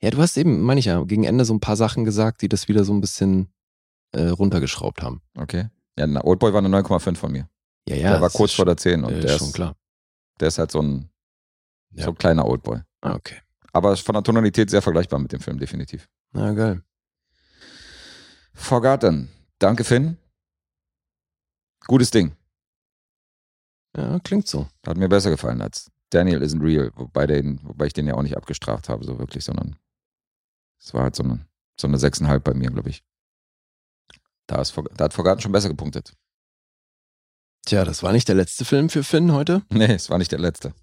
Ja, 0.01 0.09
du 0.09 0.17
hast 0.17 0.35
eben, 0.37 0.61
meine 0.61 0.79
ich 0.79 0.85
ja, 0.85 1.03
gegen 1.03 1.23
Ende 1.23 1.45
so 1.45 1.53
ein 1.53 1.59
paar 1.59 1.75
Sachen 1.75 2.03
gesagt, 2.05 2.41
die 2.41 2.49
das 2.49 2.67
wieder 2.67 2.83
so 2.83 2.93
ein 2.93 3.01
bisschen 3.01 3.53
äh, 4.13 4.29
runtergeschraubt 4.29 5.03
haben. 5.03 5.21
Okay. 5.37 5.69
Ja, 5.97 6.07
na, 6.07 6.23
Oldboy 6.23 6.53
war 6.53 6.59
eine 6.63 6.75
9,5 6.75 7.15
von 7.17 7.31
mir. 7.31 7.47
Ja, 7.87 7.95
ja. 7.95 8.11
der 8.13 8.21
war 8.21 8.29
kurz 8.31 8.53
vor 8.53 8.65
der 8.65 8.77
10 8.77 9.03
und 9.03 9.09
schon, 9.11 9.19
äh, 9.19 9.21
der, 9.21 9.37
schon 9.37 9.47
ist, 9.47 9.53
klar. 9.53 9.75
der 10.39 10.47
ist 10.47 10.57
halt 10.57 10.71
so 10.71 10.81
ein, 10.81 11.09
Ja. 11.91 12.05
so 12.05 12.11
ein 12.11 12.17
kleiner 12.17 12.45
Oldboy. 12.47 12.79
Ah, 13.01 13.13
okay. 13.13 13.37
Aber 13.73 13.95
von 13.95 14.13
der 14.13 14.23
Tonalität 14.23 14.69
sehr 14.69 14.81
vergleichbar 14.81 15.19
mit 15.19 15.31
dem 15.31 15.39
Film, 15.39 15.59
definitiv. 15.59 16.09
Na 16.31 16.53
geil. 16.53 16.83
Forgotten. 18.53 19.29
Danke, 19.59 19.83
Finn. 19.83 20.17
Gutes 21.87 22.11
Ding. 22.11 22.35
Ja, 23.95 24.19
klingt 24.19 24.47
so. 24.47 24.67
Hat 24.85 24.97
mir 24.97 25.09
besser 25.09 25.29
gefallen 25.29 25.61
als 25.61 25.91
Daniel 26.09 26.41
Isn't 26.41 26.63
Real, 26.63 26.91
wobei, 26.95 27.27
den, 27.27 27.59
wobei 27.63 27.87
ich 27.87 27.93
den 27.93 28.07
ja 28.07 28.15
auch 28.15 28.21
nicht 28.21 28.37
abgestraft 28.37 28.89
habe, 28.89 29.03
so 29.03 29.19
wirklich, 29.19 29.43
sondern 29.43 29.75
es 30.79 30.93
war 30.93 31.03
halt 31.03 31.15
so 31.15 31.23
eine, 31.23 31.45
so 31.79 31.87
eine 31.87 31.97
6,5 31.97 32.39
bei 32.39 32.53
mir, 32.53 32.69
glaube 32.69 32.89
ich. 32.89 33.03
Da, 34.47 34.61
ist, 34.61 34.75
da 34.95 35.05
hat 35.05 35.13
Forgotten 35.13 35.41
schon 35.41 35.51
besser 35.51 35.69
gepunktet. 35.69 36.13
Tja, 37.65 37.85
das 37.85 38.03
war 38.03 38.11
nicht 38.11 38.27
der 38.27 38.35
letzte 38.35 38.65
Film 38.65 38.89
für 38.89 39.03
Finn 39.03 39.31
heute. 39.31 39.61
Nee, 39.71 39.93
es 39.93 40.09
war 40.09 40.17
nicht 40.17 40.31
der 40.31 40.39
letzte. 40.39 40.73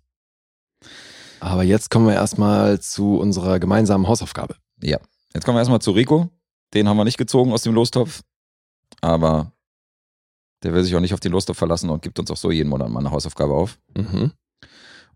Aber 1.41 1.63
jetzt 1.63 1.91
kommen 1.91 2.07
wir 2.07 2.15
erstmal 2.15 2.81
zu 2.81 3.19
unserer 3.19 3.59
gemeinsamen 3.59 4.09
Hausaufgabe. 4.09 4.57
Ja. 4.83 4.99
Jetzt 5.35 5.45
kommen 5.45 5.57
wir 5.57 5.61
erstmal 5.61 5.81
zu 5.81 5.91
Rico. 5.91 6.31
Den 6.75 6.89
haben 6.89 6.97
wir 6.97 7.05
nicht 7.05 7.19
gezogen 7.19 7.53
aus 7.53 7.63
dem 7.63 7.75
Lostopf. 7.75 8.23
Aber 9.01 9.53
der 10.63 10.73
will 10.75 10.83
sich 10.85 10.95
auch 10.97 11.01
nicht 11.01 11.15
auf 11.15 11.21
den 11.21 11.33
Lostopf 11.33 11.59
verlassen 11.59 11.91
und 11.91 12.03
gibt 12.03 12.19
uns 12.19 12.31
auch 12.31 12.37
so 12.37 12.51
jeden 12.51 12.69
Monat 12.69 12.89
mal 12.91 13.01
eine 13.01 13.11
Hausaufgabe 13.11 13.55
auf. 13.55 13.79
Mhm. 13.97 14.33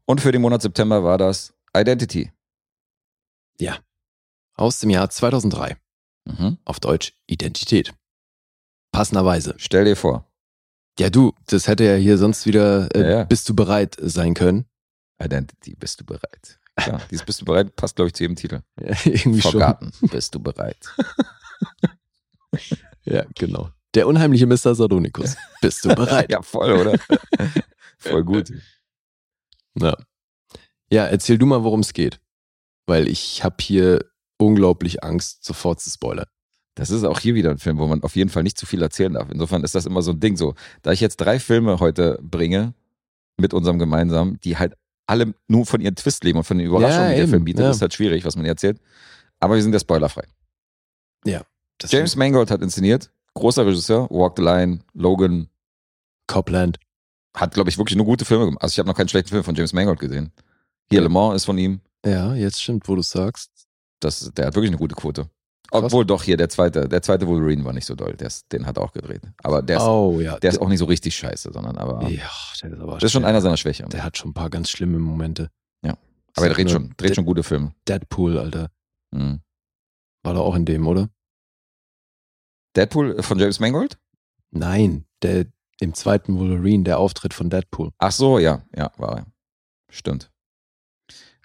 Und 0.07 0.21
für 0.21 0.33
den 0.33 0.43
Monat 0.43 0.63
September 0.63 1.03
war 1.05 1.19
das 1.19 1.55
Identity. 1.77 2.31
Aus 4.55 4.81
dem 4.81 4.91
Jahr 4.91 5.09
2003. 5.09 5.77
Mhm. 6.27 6.59
Auf 6.65 6.79
Deutsch 6.79 7.15
Identität. 7.27 7.95
Passenderweise. 8.93 9.55
Stell 9.57 9.85
dir 9.87 9.97
vor, 9.97 10.31
Ja, 10.99 11.09
du, 11.09 11.33
das 11.47 11.67
hätte 11.69 11.85
ja 11.85 11.95
hier 11.97 12.19
sonst 12.19 12.45
wieder 12.47 12.95
äh, 12.95 13.01
Ja, 13.01 13.11
ja. 13.19 13.25
Bist 13.25 13.49
du 13.49 13.55
bereit 13.57 13.97
sein 13.99 14.35
können. 14.35 14.67
Identity, 15.21 15.75
bist 15.75 16.01
du 16.01 16.05
bereit? 16.05 16.61
Klar, 16.77 17.01
dieses 17.11 17.25
Bist 17.25 17.41
du 17.41 17.45
bereit 17.47 17.75
passt, 17.77 17.97
glaube 17.97 18.09
ich, 18.09 18.15
zu 18.15 18.25
jedem 18.25 18.37
Titel. 18.37 18.61
Ja, 18.79 18.95
irgendwie 19.05 19.41
Forgotten, 19.41 19.93
bist 20.03 20.35
du 20.35 20.41
bereit? 20.41 20.77
schon. 20.85 21.05
Ja, 23.05 23.25
genau. 23.35 23.71
Der 23.95 24.07
unheimliche 24.07 24.47
Mr. 24.47 24.75
Sardonikus. 24.75 25.37
Bist 25.61 25.85
du 25.85 25.95
bereit? 25.95 26.31
ja, 26.31 26.43
voll, 26.43 26.73
oder? 26.73 26.99
voll 27.99 28.25
gut. 28.25 28.53
Ja. 29.75 29.97
ja, 30.91 31.07
erzähl 31.07 31.39
du 31.39 31.47
mal, 31.47 31.63
worum 31.65 31.81
es 31.81 31.93
geht. 31.93 32.21
Weil 32.87 33.09
ich 33.09 33.45
habe 33.45 33.57
hier 33.61 34.05
unglaublich 34.39 35.03
Angst, 35.05 35.45
sofort 35.45 35.81
zu 35.81 35.91
spoilern. 35.91 36.27
Das 36.75 36.91
ist 36.91 37.05
auch 37.05 37.21
hier 37.21 37.35
wieder 37.35 37.51
ein 37.51 37.59
Film, 37.59 37.79
wo 37.79 37.87
man 37.87 38.03
auf 38.03 38.17
jeden 38.17 38.31
Fall 38.31 38.43
nicht 38.43 38.59
zu 38.59 38.65
viel 38.67 38.83
erzählen 38.83 39.13
darf. 39.13 39.29
Insofern 39.31 39.63
ist 39.63 39.75
das 39.75 39.85
immer 39.87 40.01
so 40.03 40.13
ein 40.13 40.21
Ding 40.21 40.37
so. 40.37 40.55
Da 40.81 40.93
ich 40.93 41.01
jetzt 41.01 41.19
drei 41.19 41.39
Filme 41.39 41.81
heute 41.81 42.19
bringe, 42.23 42.75
mit 43.37 43.53
unserem 43.55 43.79
gemeinsamen, 43.79 44.41
die 44.41 44.57
halt 44.57 44.75
alle 45.07 45.35
nur 45.49 45.67
von 45.67 45.81
ihren 45.81 45.97
Twist 45.97 46.25
leben 46.25 46.39
und 46.39 46.45
von 46.45 46.59
den 46.59 46.67
Überraschungen, 46.67 47.03
Ja, 47.03 47.09
die 47.11 47.15
der 47.17 47.23
eben, 47.25 47.31
Film 47.31 47.45
bietet, 47.45 47.65
ja. 47.65 47.71
ist 47.71 47.83
halt 47.83 47.93
schwierig, 47.93 48.25
was 48.25 48.37
man 48.37 48.47
erzählt. 48.47 48.81
Aber 49.41 49.55
wir 49.57 49.63
sind 49.63 49.73
ja 49.73 49.81
spoilerfrei. 49.81 50.27
Das 51.79 51.91
James 51.91 52.15
Mangold 52.15 52.51
hat 52.51 52.63
inszeniert, 52.63 53.11
großer 53.35 53.67
Regisseur, 53.67 54.09
Walk 54.11 54.35
the 54.37 54.43
Line, 54.43 54.81
Logan, 54.95 55.49
Copland. 56.27 56.79
hat, 57.37 57.55
glaube 57.55 57.71
ich, 57.71 57.79
wirklich 57.79 57.97
nur 57.97 58.07
gute 58.07 58.25
Filme 58.25 58.47
gemacht. 58.47 58.63
Also 58.63 58.73
ich 58.73 58.79
habe 58.79 58.89
noch 58.89 58.97
keinen 58.97 59.09
schlechten 59.09 59.31
Film 59.31 59.45
von 59.45 59.55
James 59.55 59.73
Mangold 59.73 59.99
gesehen. 60.01 60.33
Hier. 60.91 61.01
Le 61.01 61.09
Mans 61.09 61.37
ist 61.37 61.45
von 61.45 61.59
ihm. 61.59 61.81
Ja, 62.05 62.35
jetzt 62.35 62.63
stimmt, 62.63 62.89
wo 62.89 62.95
du 62.97 63.03
sagst. 63.03 63.51
Das, 64.01 64.31
der 64.35 64.47
hat 64.47 64.55
wirklich 64.55 64.71
eine 64.71 64.79
gute 64.79 64.95
Quote. 64.95 65.29
Obwohl 65.71 66.05
doch 66.05 66.23
hier 66.23 66.37
der 66.37 66.51
zweite, 66.51 66.87
der 66.87 67.01
zweite 67.01 67.27
Wolverine 67.27 67.65
war 67.65 67.73
nicht 67.73 67.87
so 67.87 67.95
doll. 67.95 68.15
Der 68.15 68.27
ist, 68.27 68.53
den 68.53 68.67
hat 68.67 68.77
er 68.77 68.83
auch 68.83 68.93
gedreht. 68.93 69.23
Aber 69.43 69.63
der 69.63 69.79
ist, 69.79 69.83
oh 69.85 70.21
ja. 70.21 70.39
der 70.39 70.51
ist 70.51 70.61
auch 70.61 70.69
nicht 70.69 70.81
so 70.81 70.85
richtig 70.85 71.17
scheiße, 71.17 71.51
sondern 71.51 71.79
aber 71.79 72.03
Ja, 72.11 72.29
der 72.63 72.73
ist 72.73 72.81
aber 72.81 72.95
das 72.95 73.05
ist 73.05 73.13
schon 73.13 73.23
der, 73.23 73.31
einer 73.31 73.41
seiner 73.41 73.57
Schwächen. 73.57 73.89
Der 73.89 74.05
hat 74.05 74.19
schon 74.19 74.31
ein 74.31 74.35
paar 74.35 74.51
ganz 74.51 74.69
schlimme 74.69 74.99
Momente. 74.99 75.51
Ja. 75.83 75.97
Aber 76.37 76.47
er 76.49 76.53
dreht 76.53 76.71
schon, 76.71 76.93
dreht 76.99 77.15
schon 77.15 77.25
gute 77.25 77.43
Filme. 77.43 77.73
Deadpool, 77.89 78.37
Alter. 78.39 78.69
Mhm. 79.13 79.41
War 80.23 80.35
da 80.35 80.41
auch 80.41 80.57
in 80.57 80.67
dem, 80.67 80.87
oder? 80.87 81.09
Deadpool 82.77 83.23
von 83.23 83.39
James 83.39 83.61
Mangold? 83.61 83.99
Nein, 84.51 85.05
der 85.23 85.47
im 85.81 85.95
zweiten 85.95 86.39
Wolverine, 86.39 86.85
der 86.85 86.99
Auftritt 86.99 87.35
von 87.35 87.51
Deadpool. 87.51 87.91
Ach 87.99 88.13
so, 88.13 88.39
ja, 88.39 88.63
ja, 88.75 88.93
war 88.97 89.19
er. 89.19 89.27
Stimmt. 89.91 90.31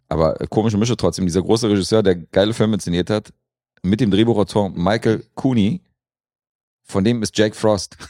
Aber 0.10 0.40
äh, 0.40 0.48
komische 0.48 0.78
Mische 0.78 0.96
trotzdem. 0.96 1.26
Dieser 1.26 1.42
große 1.42 1.70
Regisseur, 1.70 2.04
der 2.04 2.16
geile 2.16 2.54
Filme 2.54 2.76
inszeniert 2.76 3.10
hat, 3.10 3.34
mit 3.84 4.00
dem 4.00 4.12
Drehbuchautor 4.12 4.70
Michael 4.70 5.26
Cooney, 5.36 5.82
Von 6.84 7.04
dem 7.04 7.22
ist 7.24 7.38
Jake 7.38 7.56
Frost. 7.56 7.98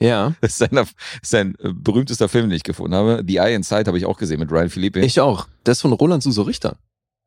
Ja, 0.00 0.34
Das 0.40 0.50
ist 0.50 0.58
sein, 0.58 0.88
sein 1.22 1.54
äh, 1.60 1.72
berühmtester 1.72 2.28
Film, 2.28 2.50
den 2.50 2.56
ich 2.56 2.64
gefunden 2.64 2.94
habe. 2.94 3.22
The 3.26 3.36
Eye 3.36 3.54
Inside 3.54 3.84
habe 3.86 3.96
ich 3.96 4.04
auch 4.04 4.18
gesehen 4.18 4.40
mit 4.40 4.50
Ryan 4.50 4.68
Philippe. 4.68 5.00
ich 5.00 5.20
auch. 5.20 5.46
Das 5.62 5.78
ist 5.78 5.82
von 5.82 5.92
Roland 5.92 6.20
Suso 6.22 6.42
Richter. 6.42 6.76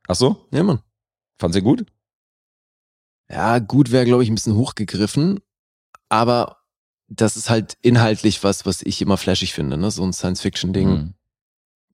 Ach 0.08 0.16
so? 0.16 0.46
Ja, 0.52 0.64
Mann. 0.64 0.82
Fand 1.40 1.54
sie 1.54 1.62
gut? 1.62 1.86
Ja, 3.30 3.60
gut 3.60 3.92
wäre, 3.92 4.06
glaube 4.06 4.24
ich, 4.24 4.30
ein 4.30 4.36
bisschen 4.36 4.56
hochgegriffen. 4.56 5.40
Aber 6.10 6.58
das 7.10 7.36
ist 7.38 7.50
halt 7.50 7.78
inhaltlich 7.82 8.44
was, 8.44 8.66
was 8.66 8.82
ich 8.82 9.02
immer 9.02 9.18
flashig 9.18 9.54
finde, 9.54 9.78
ne? 9.78 9.92
So 9.92 10.04
ein 10.04 10.14
Science-Fiction-Ding. 10.14 10.90
Mhm. 10.90 11.14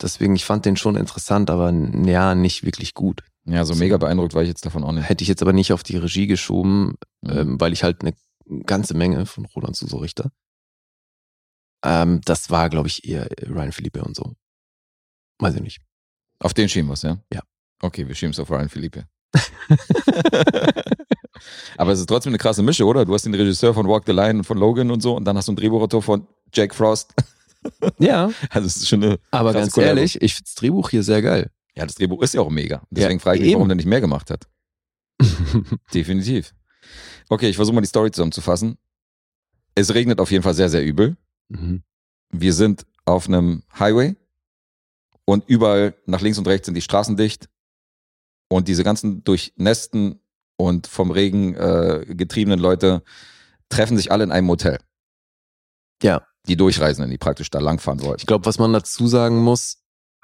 Deswegen, 0.01 0.35
ich 0.35 0.45
fand 0.45 0.65
den 0.65 0.75
schon 0.77 0.95
interessant, 0.95 1.49
aber 1.49 1.71
ja, 1.71 2.35
nicht 2.35 2.63
wirklich 2.65 2.93
gut. 2.93 3.23
Ja, 3.45 3.65
so 3.65 3.75
mega 3.75 3.97
beeindruckt 3.97 4.33
war 4.33 4.41
ich 4.41 4.47
jetzt 4.49 4.65
davon 4.65 4.83
auch 4.83 4.91
nicht. 4.91 5.07
Hätte 5.09 5.21
ich 5.23 5.27
jetzt 5.27 5.41
aber 5.41 5.53
nicht 5.53 5.73
auf 5.73 5.83
die 5.83 5.97
Regie 5.97 6.27
geschoben, 6.27 6.95
Mhm. 7.21 7.29
ähm, 7.37 7.59
weil 7.61 7.73
ich 7.73 7.83
halt 7.83 8.01
eine 8.01 8.13
ganze 8.65 8.93
Menge 8.95 9.25
von 9.25 9.45
Roland 9.45 9.75
Suso 9.75 9.97
Richter. 9.97 10.31
Ähm, 11.83 12.21
das 12.25 12.49
war, 12.49 12.69
glaube 12.69 12.87
ich, 12.87 13.07
eher 13.07 13.27
Ryan 13.41 13.71
Philippe 13.71 14.03
und 14.03 14.15
so. 14.15 14.33
Weiß 15.39 15.55
ich 15.55 15.61
nicht. 15.61 15.81
Auf 16.39 16.53
den 16.53 16.69
schieben 16.69 16.89
wir's, 16.89 17.01
ja? 17.03 17.17
Ja. 17.31 17.41
Okay, 17.81 18.07
wir 18.07 18.15
schieben 18.15 18.31
es 18.31 18.39
auf 18.39 18.49
Ryan 18.49 18.69
Philippe. 18.69 19.05
Aber 21.77 21.91
es 21.91 21.99
ist 21.99 22.07
trotzdem 22.07 22.31
eine 22.31 22.37
krasse 22.37 22.63
Mische, 22.63 22.85
oder? 22.85 23.05
Du 23.05 23.13
hast 23.13 23.25
den 23.25 23.33
Regisseur 23.33 23.73
von 23.73 23.87
Walk 23.87 24.03
the 24.05 24.11
Line 24.11 24.39
und 24.39 24.43
von 24.43 24.57
Logan 24.57 24.91
und 24.91 25.01
so 25.01 25.15
und 25.15 25.25
dann 25.25 25.37
hast 25.37 25.47
du 25.47 25.51
einen 25.51 25.57
Drehbuchautor 25.57 26.01
von 26.01 26.27
Jack 26.53 26.73
Frost. 26.75 27.13
Ja, 27.97 28.29
Also 28.49 28.67
es 28.67 28.75
ist 28.75 28.89
schon 28.89 29.01
eine 29.01 29.19
aber 29.31 29.53
ganz 29.53 29.71
Kollabo. 29.71 29.95
ehrlich, 29.95 30.21
ich 30.21 30.35
finde 30.35 30.45
das 30.47 30.55
Drehbuch 30.55 30.89
hier 30.89 31.01
sehr 31.01 31.21
geil. 31.21 31.49
Ja, 31.75 31.85
das 31.85 31.95
Drehbuch 31.95 32.21
ist 32.21 32.33
ja 32.33 32.41
auch 32.41 32.49
mega. 32.49 32.81
Deswegen 32.89 33.19
Ja, 33.19 33.23
frage 33.23 33.37
ich 33.37 33.41
mich, 33.43 33.49
eben. 33.51 33.59
warum 33.59 33.69
der 33.69 33.77
nicht 33.77 33.85
mehr 33.85 34.01
gemacht 34.01 34.29
hat. 34.29 34.47
Definitiv. 35.93 36.53
Okay, 37.29 37.47
ich 37.49 37.55
versuche 37.55 37.73
mal 37.75 37.79
die 37.81 37.87
Story 37.87 38.11
zusammenzufassen. 38.11 38.77
Es 39.75 39.93
regnet 39.93 40.19
auf 40.19 40.29
jeden 40.31 40.43
Fall 40.43 40.53
sehr, 40.53 40.67
sehr 40.69 40.83
übel. 40.83 41.15
Mhm. 41.49 41.83
Wir 42.31 42.53
sind 42.53 42.85
auf 43.05 43.27
einem 43.27 43.63
Highway 43.79 44.15
und 45.25 45.43
überall 45.47 45.95
nach 46.05 46.19
links 46.21 46.37
und 46.37 46.47
rechts 46.47 46.65
sind 46.65 46.75
die 46.75 46.81
Straßen 46.81 47.15
dicht 47.15 47.47
und 48.49 48.67
diese 48.67 48.83
ganzen 48.83 49.23
durchnässten 49.23 50.19
und 50.63 50.87
vom 50.87 51.11
Regen 51.11 51.53
äh, 51.55 52.05
getriebenen 52.09 52.59
Leute 52.59 53.03
treffen 53.69 53.97
sich 53.97 54.11
alle 54.11 54.23
in 54.23 54.31
einem 54.31 54.47
Motel. 54.47 54.79
Ja. 56.01 56.21
Die 56.47 56.57
Durchreisenden, 56.57 57.09
die 57.11 57.17
praktisch 57.17 57.49
da 57.49 57.59
langfahren 57.59 57.99
Ich 57.99 58.05
wollten. 58.05 58.25
glaube, 58.25 58.45
was 58.45 58.59
man 58.59 58.73
dazu 58.73 59.07
sagen 59.07 59.37
muss, 59.41 59.77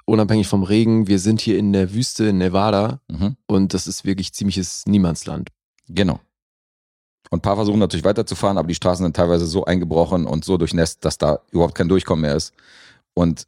unabhängig 0.04 0.48
vom 0.48 0.62
Regen, 0.62 1.06
wir 1.06 1.18
sind 1.18 1.40
hier 1.40 1.56
in 1.58 1.72
der 1.72 1.94
Wüste 1.94 2.26
in 2.26 2.38
Nevada 2.38 3.00
Mhm. 3.10 3.36
und 3.46 3.72
das 3.74 3.86
ist 3.86 4.04
wirklich 4.04 4.32
ziemliches 4.34 4.84
Niemandsland. 4.86 5.48
Genau. 5.88 6.20
Und 7.30 7.38
ein 7.38 7.42
paar 7.42 7.56
versuchen 7.56 7.78
natürlich 7.78 8.04
weiterzufahren, 8.04 8.58
aber 8.58 8.68
die 8.68 8.74
Straßen 8.74 9.04
sind 9.04 9.14
teilweise 9.16 9.46
so 9.46 9.64
eingebrochen 9.64 10.26
und 10.26 10.44
so 10.44 10.56
durchnässt, 10.56 11.04
dass 11.04 11.16
da 11.16 11.40
überhaupt 11.52 11.74
kein 11.76 11.88
Durchkommen 11.88 12.22
mehr 12.22 12.34
ist. 12.36 12.52
Und 13.14 13.46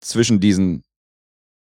zwischen 0.00 0.40
diesen 0.40 0.82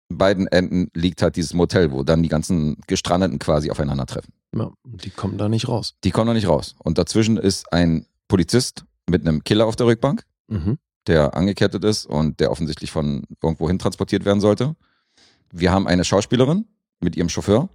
beiden 0.10 0.48
Enden 0.48 0.90
liegt 0.94 1.22
halt 1.22 1.36
dieses 1.36 1.54
Motel, 1.54 1.92
wo 1.92 2.04
dann 2.04 2.22
die 2.24 2.30
ganzen 2.30 2.78
Gestrandeten 2.88 3.40
quasi 3.40 3.72
aufeinandertreffen. 3.72 4.34
Ja, 4.56 4.72
die 4.84 5.10
kommen 5.10 5.38
da 5.38 5.50
nicht 5.50 5.68
raus. 5.68 5.96
Die 6.04 6.12
kommen 6.12 6.28
noch 6.28 6.34
nicht 6.34 6.48
raus. 6.48 6.76
Und 6.84 6.98
dazwischen 6.98 7.38
ist 7.38 7.72
ein 7.74 8.06
Polizist 8.28 8.86
mit 9.10 9.22
einem 9.22 9.44
Killer 9.44 9.66
auf 9.66 9.76
der 9.76 9.88
Rückbank, 9.88 10.24
Mhm. 10.48 10.78
der 11.08 11.36
angekettet 11.36 11.84
ist 11.84 12.06
und 12.06 12.40
der 12.40 12.52
offensichtlich 12.52 12.92
von 12.92 13.26
irgendwo 13.42 13.68
hin 13.68 13.80
transportiert 13.80 14.26
werden 14.26 14.40
sollte. 14.42 14.76
Wir 15.52 15.72
haben 15.72 15.88
eine 15.88 16.04
Schauspielerin 16.04 16.66
mit 17.02 17.16
ihrem 17.16 17.30
Chauffeur. 17.30 17.70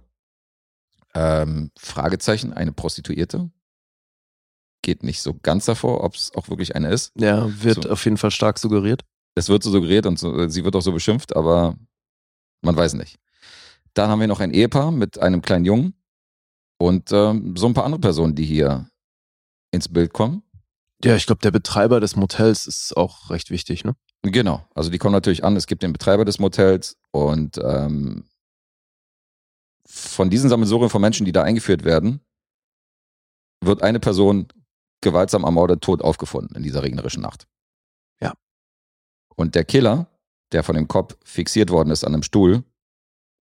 Ähm, 1.13 1.71
Fragezeichen, 1.77 2.53
eine 2.53 2.71
Prostituierte. 2.71 3.49
Geht 4.81 5.03
nicht 5.03 5.21
so 5.21 5.35
ganz 5.43 5.65
davor, 5.65 6.03
ob 6.03 6.15
es 6.15 6.31
auch 6.35 6.49
wirklich 6.49 6.75
eine 6.75 6.89
ist. 6.91 7.11
Ja, 7.19 7.47
wird 7.61 7.83
So. 7.83 7.89
auf 7.89 8.03
jeden 8.05 8.17
Fall 8.17 8.31
stark 8.31 8.57
suggeriert. 8.57 9.03
Es 9.35 9.47
wird 9.49 9.63
so 9.63 9.69
suggeriert 9.71 10.05
und 10.05 10.17
so, 10.17 10.47
sie 10.47 10.63
wird 10.63 10.75
auch 10.75 10.81
so 10.81 10.91
beschimpft, 10.91 11.35
aber 11.35 11.75
man 12.61 12.75
weiß 12.75 12.93
nicht. 12.93 13.19
Dann 13.93 14.09
haben 14.09 14.19
wir 14.19 14.27
noch 14.27 14.39
ein 14.39 14.53
Ehepaar 14.53 14.91
mit 14.91 15.19
einem 15.19 15.41
kleinen 15.41 15.65
Jungen 15.65 15.93
und 16.77 17.11
ähm, 17.11 17.55
so 17.57 17.67
ein 17.67 17.73
paar 17.73 17.85
andere 17.85 18.01
Personen, 18.01 18.35
die 18.35 18.45
hier 18.45 18.89
ins 19.71 19.89
Bild 19.89 20.13
kommen. 20.13 20.43
Ja, 21.03 21.15
ich 21.15 21.25
glaube, 21.25 21.41
der 21.41 21.51
Betreiber 21.51 21.99
des 21.99 22.15
Motels 22.15 22.67
ist 22.67 22.95
auch 22.95 23.29
recht 23.29 23.49
wichtig, 23.49 23.83
ne? 23.83 23.95
Genau, 24.23 24.67
also 24.75 24.91
die 24.91 24.99
kommen 24.99 25.13
natürlich 25.13 25.43
an, 25.43 25.55
es 25.55 25.65
gibt 25.65 25.81
den 25.81 25.93
Betreiber 25.93 26.25
des 26.25 26.37
Motels 26.37 26.97
und 27.11 27.57
ähm, 27.57 28.25
von 29.87 30.29
diesen 30.29 30.49
Sammelsurien 30.49 30.91
von 30.91 31.01
Menschen, 31.01 31.25
die 31.25 31.31
da 31.31 31.41
eingeführt 31.41 31.83
werden, 31.83 32.21
wird 33.61 33.81
eine 33.81 33.99
Person 33.99 34.47
gewaltsam 35.01 35.43
ermordet, 35.43 35.81
tot 35.81 36.01
aufgefunden 36.01 36.55
in 36.55 36.63
dieser 36.63 36.83
regnerischen 36.83 37.23
Nacht. 37.23 37.47
Ja. 38.21 38.33
Und 39.35 39.55
der 39.55 39.65
Killer, 39.65 40.07
der 40.51 40.63
von 40.63 40.75
dem 40.75 40.87
Kopf 40.87 41.17
fixiert 41.23 41.69
worden 41.69 41.91
ist 41.91 42.03
an 42.03 42.13
einem 42.13 42.23
Stuhl, 42.23 42.63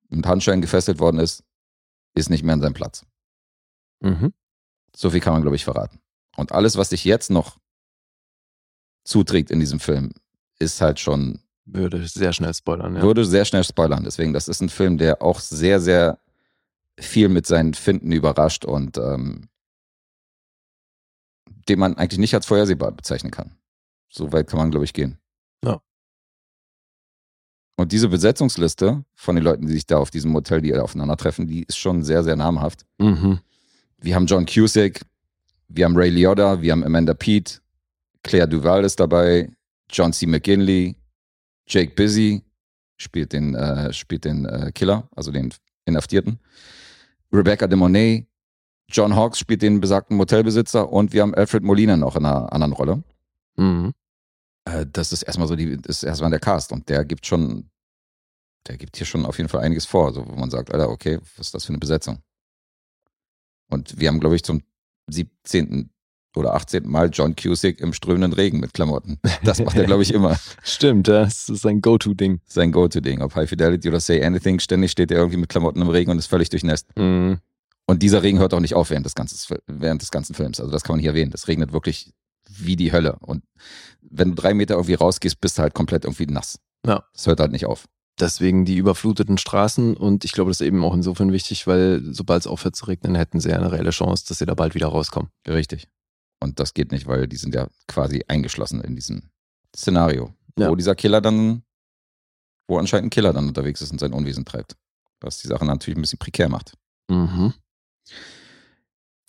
mit 0.08 0.26
Handschellen 0.26 0.60
gefesselt 0.60 0.98
worden 0.98 1.18
ist, 1.18 1.44
ist 2.14 2.30
nicht 2.30 2.42
mehr 2.42 2.54
an 2.54 2.60
seinem 2.60 2.74
Platz. 2.74 3.04
Mhm. 4.00 4.32
So 4.94 5.10
viel 5.10 5.20
kann 5.20 5.32
man, 5.32 5.42
glaube 5.42 5.56
ich, 5.56 5.64
verraten. 5.64 6.00
Und 6.36 6.52
alles, 6.52 6.76
was 6.76 6.90
sich 6.90 7.04
jetzt 7.04 7.30
noch 7.30 7.58
zuträgt 9.04 9.50
in 9.50 9.60
diesem 9.60 9.80
Film, 9.80 10.12
ist 10.58 10.80
halt 10.80 11.00
schon 11.00 11.40
Würde 11.64 12.06
sehr 12.06 12.32
schnell 12.32 12.54
spoilern, 12.54 12.96
ja. 12.96 13.02
würde 13.02 13.24
sehr 13.24 13.44
schnell 13.44 13.64
spoilern. 13.64 14.04
Deswegen, 14.04 14.32
das 14.32 14.48
ist 14.48 14.60
ein 14.60 14.68
Film, 14.68 14.98
der 14.98 15.22
auch 15.22 15.40
sehr, 15.40 15.80
sehr 15.80 16.18
viel 16.98 17.28
mit 17.28 17.46
seinen 17.46 17.74
Finden 17.74 18.12
überrascht 18.12 18.64
und 18.64 18.98
ähm, 18.98 19.48
den 21.68 21.78
man 21.78 21.96
eigentlich 21.96 22.18
nicht 22.18 22.34
als 22.34 22.46
vorhersehbar 22.46 22.92
bezeichnen 22.92 23.30
kann. 23.30 23.56
So 24.08 24.32
weit 24.32 24.48
kann 24.48 24.58
man, 24.58 24.70
glaube 24.70 24.84
ich, 24.84 24.94
gehen. 24.94 25.18
Und 27.78 27.92
diese 27.92 28.08
Besetzungsliste 28.08 29.04
von 29.14 29.36
den 29.36 29.44
Leuten, 29.44 29.68
die 29.68 29.72
sich 29.72 29.86
da 29.86 29.98
auf 29.98 30.10
diesem 30.10 30.32
Motel, 30.32 30.60
die 30.60 30.74
aufeinandertreffen, 30.74 31.46
die 31.46 31.62
ist 31.62 31.78
schon 31.78 32.02
sehr, 32.02 32.24
sehr 32.24 32.34
namhaft. 32.34 32.84
Mhm. 32.98 33.38
Wir 33.98 34.16
haben 34.16 34.26
John 34.26 34.46
Cusack, 34.46 35.00
wir 35.68 35.84
haben 35.84 35.96
Ray 35.96 36.10
Liotta, 36.10 36.60
wir 36.60 36.72
haben 36.72 36.82
Amanda 36.82 37.14
Pete, 37.14 37.60
Claire 38.24 38.48
Duval 38.48 38.82
ist 38.82 38.98
dabei, 38.98 39.48
John 39.88 40.12
C. 40.12 40.26
McGinley, 40.26 40.96
Jake 41.68 41.94
Busy 41.94 42.42
spielt 42.96 43.32
den, 43.32 43.54
äh, 43.54 43.92
spielt 43.92 44.24
den 44.24 44.44
äh, 44.44 44.72
Killer, 44.74 45.08
also 45.14 45.30
den 45.30 45.54
Inhaftierten, 45.84 46.40
Rebecca 47.32 47.68
de 47.68 47.78
Monet, 47.78 48.26
John 48.90 49.14
Hawkes 49.14 49.38
spielt 49.38 49.62
den 49.62 49.80
besagten 49.80 50.16
Motelbesitzer 50.16 50.92
und 50.92 51.12
wir 51.12 51.22
haben 51.22 51.32
Alfred 51.32 51.62
Molina 51.62 51.96
noch 51.96 52.16
in 52.16 52.26
einer 52.26 52.52
anderen 52.52 52.72
Rolle. 52.72 53.04
Mhm. 53.56 53.92
Äh, 54.68 54.86
das 54.90 55.12
ist 55.12 55.22
erstmal 55.22 55.48
so 55.48 55.56
die, 55.56 55.76
das 55.76 55.98
ist 55.98 56.02
erstmal 56.02 56.30
der 56.30 56.40
Cast 56.40 56.72
und 56.72 56.88
der 56.88 57.04
gibt 57.04 57.26
schon, 57.26 57.70
der 58.66 58.76
gibt 58.76 58.96
hier 58.96 59.06
schon 59.06 59.26
auf 59.26 59.38
jeden 59.38 59.48
Fall 59.48 59.60
einiges 59.60 59.86
vor, 59.86 60.12
so 60.12 60.26
wo 60.26 60.34
man 60.34 60.50
sagt, 60.50 60.72
Alter, 60.72 60.90
okay, 60.90 61.18
was 61.36 61.48
ist 61.48 61.54
das 61.54 61.64
für 61.64 61.70
eine 61.70 61.78
Besetzung? 61.78 62.18
Und 63.70 63.98
wir 63.98 64.08
haben, 64.08 64.20
glaube 64.20 64.36
ich, 64.36 64.42
zum 64.42 64.62
17. 65.10 65.90
oder 66.36 66.54
18. 66.54 66.88
Mal 66.88 67.10
John 67.12 67.34
Cusick 67.36 67.80
im 67.80 67.92
strömenden 67.92 68.32
Regen 68.32 68.60
mit 68.60 68.72
Klamotten. 68.72 69.18
Das 69.42 69.60
macht 69.60 69.76
er, 69.76 69.84
glaube 69.84 70.02
ich, 70.02 70.12
immer. 70.12 70.38
Stimmt, 70.62 71.08
das 71.08 71.48
ist 71.48 71.66
ein 71.66 71.80
Go-To-Ding. 71.80 72.40
Sein 72.46 72.72
Go-To-Ding. 72.72 73.22
Ob 73.22 73.34
High 73.34 73.48
Fidelity 73.48 73.88
oder 73.88 74.00
Say 74.00 74.24
Anything, 74.24 74.58
ständig 74.60 74.90
steht 74.90 75.10
er 75.10 75.18
irgendwie 75.18 75.38
mit 75.38 75.48
Klamotten 75.48 75.82
im 75.82 75.88
Regen 75.88 76.10
und 76.10 76.18
ist 76.18 76.26
völlig 76.26 76.48
durchnässt. 76.48 76.86
Mhm. 76.96 77.38
Und 77.86 78.02
dieser 78.02 78.22
Regen 78.22 78.38
hört 78.38 78.52
auch 78.52 78.60
nicht 78.60 78.74
auf 78.74 78.90
während 78.90 79.06
des, 79.06 79.14
ganzen, 79.14 79.56
während 79.66 80.02
des 80.02 80.10
ganzen 80.10 80.34
Films. 80.34 80.60
Also 80.60 80.70
das 80.70 80.82
kann 80.82 80.94
man 80.94 80.98
nicht 80.98 81.06
erwähnen. 81.06 81.30
Das 81.30 81.48
regnet 81.48 81.72
wirklich 81.72 82.12
wie 82.48 82.76
die 82.76 82.92
Hölle. 82.92 83.16
Und 83.20 83.44
wenn 84.00 84.30
du 84.30 84.34
drei 84.34 84.54
Meter 84.54 84.74
irgendwie 84.74 84.94
rausgehst, 84.94 85.40
bist 85.40 85.58
du 85.58 85.62
halt 85.62 85.74
komplett 85.74 86.04
irgendwie 86.04 86.26
nass. 86.26 86.58
Ja. 86.86 87.04
Das 87.12 87.26
hört 87.26 87.40
halt 87.40 87.52
nicht 87.52 87.66
auf. 87.66 87.86
Deswegen 88.18 88.64
die 88.64 88.76
überfluteten 88.76 89.38
Straßen 89.38 89.96
und 89.96 90.24
ich 90.24 90.32
glaube, 90.32 90.50
das 90.50 90.60
ist 90.60 90.66
eben 90.66 90.82
auch 90.82 90.94
insofern 90.94 91.30
wichtig, 91.32 91.66
weil 91.68 92.02
sobald 92.12 92.40
es 92.40 92.46
aufhört 92.48 92.74
zu 92.74 92.86
regnen, 92.86 93.14
hätten 93.14 93.38
sie 93.38 93.50
ja 93.50 93.56
eine 93.56 93.70
reelle 93.70 93.90
Chance, 93.90 94.24
dass 94.26 94.38
sie 94.38 94.46
da 94.46 94.54
bald 94.54 94.74
wieder 94.74 94.88
rauskommen. 94.88 95.30
Richtig. 95.46 95.86
Und 96.40 96.58
das 96.58 96.74
geht 96.74 96.90
nicht, 96.90 97.06
weil 97.06 97.28
die 97.28 97.36
sind 97.36 97.54
ja 97.54 97.68
quasi 97.86 98.24
eingeschlossen 98.26 98.80
in 98.80 98.96
diesem 98.96 99.30
Szenario, 99.76 100.34
Ja. 100.58 100.68
wo 100.68 100.74
dieser 100.74 100.96
Killer 100.96 101.20
dann, 101.20 101.62
wo 102.66 102.78
anscheinend 102.78 103.06
ein 103.06 103.10
Killer 103.10 103.32
dann 103.32 103.46
unterwegs 103.48 103.82
ist 103.82 103.92
und 103.92 104.00
sein 104.00 104.12
Unwesen 104.12 104.44
treibt. 104.44 104.76
Was 105.20 105.38
die 105.38 105.48
Sache 105.48 105.64
natürlich 105.64 105.96
ein 105.98 106.02
bisschen 106.02 106.18
prekär 106.18 106.48
macht. 106.48 106.74
Mhm. 107.08 107.54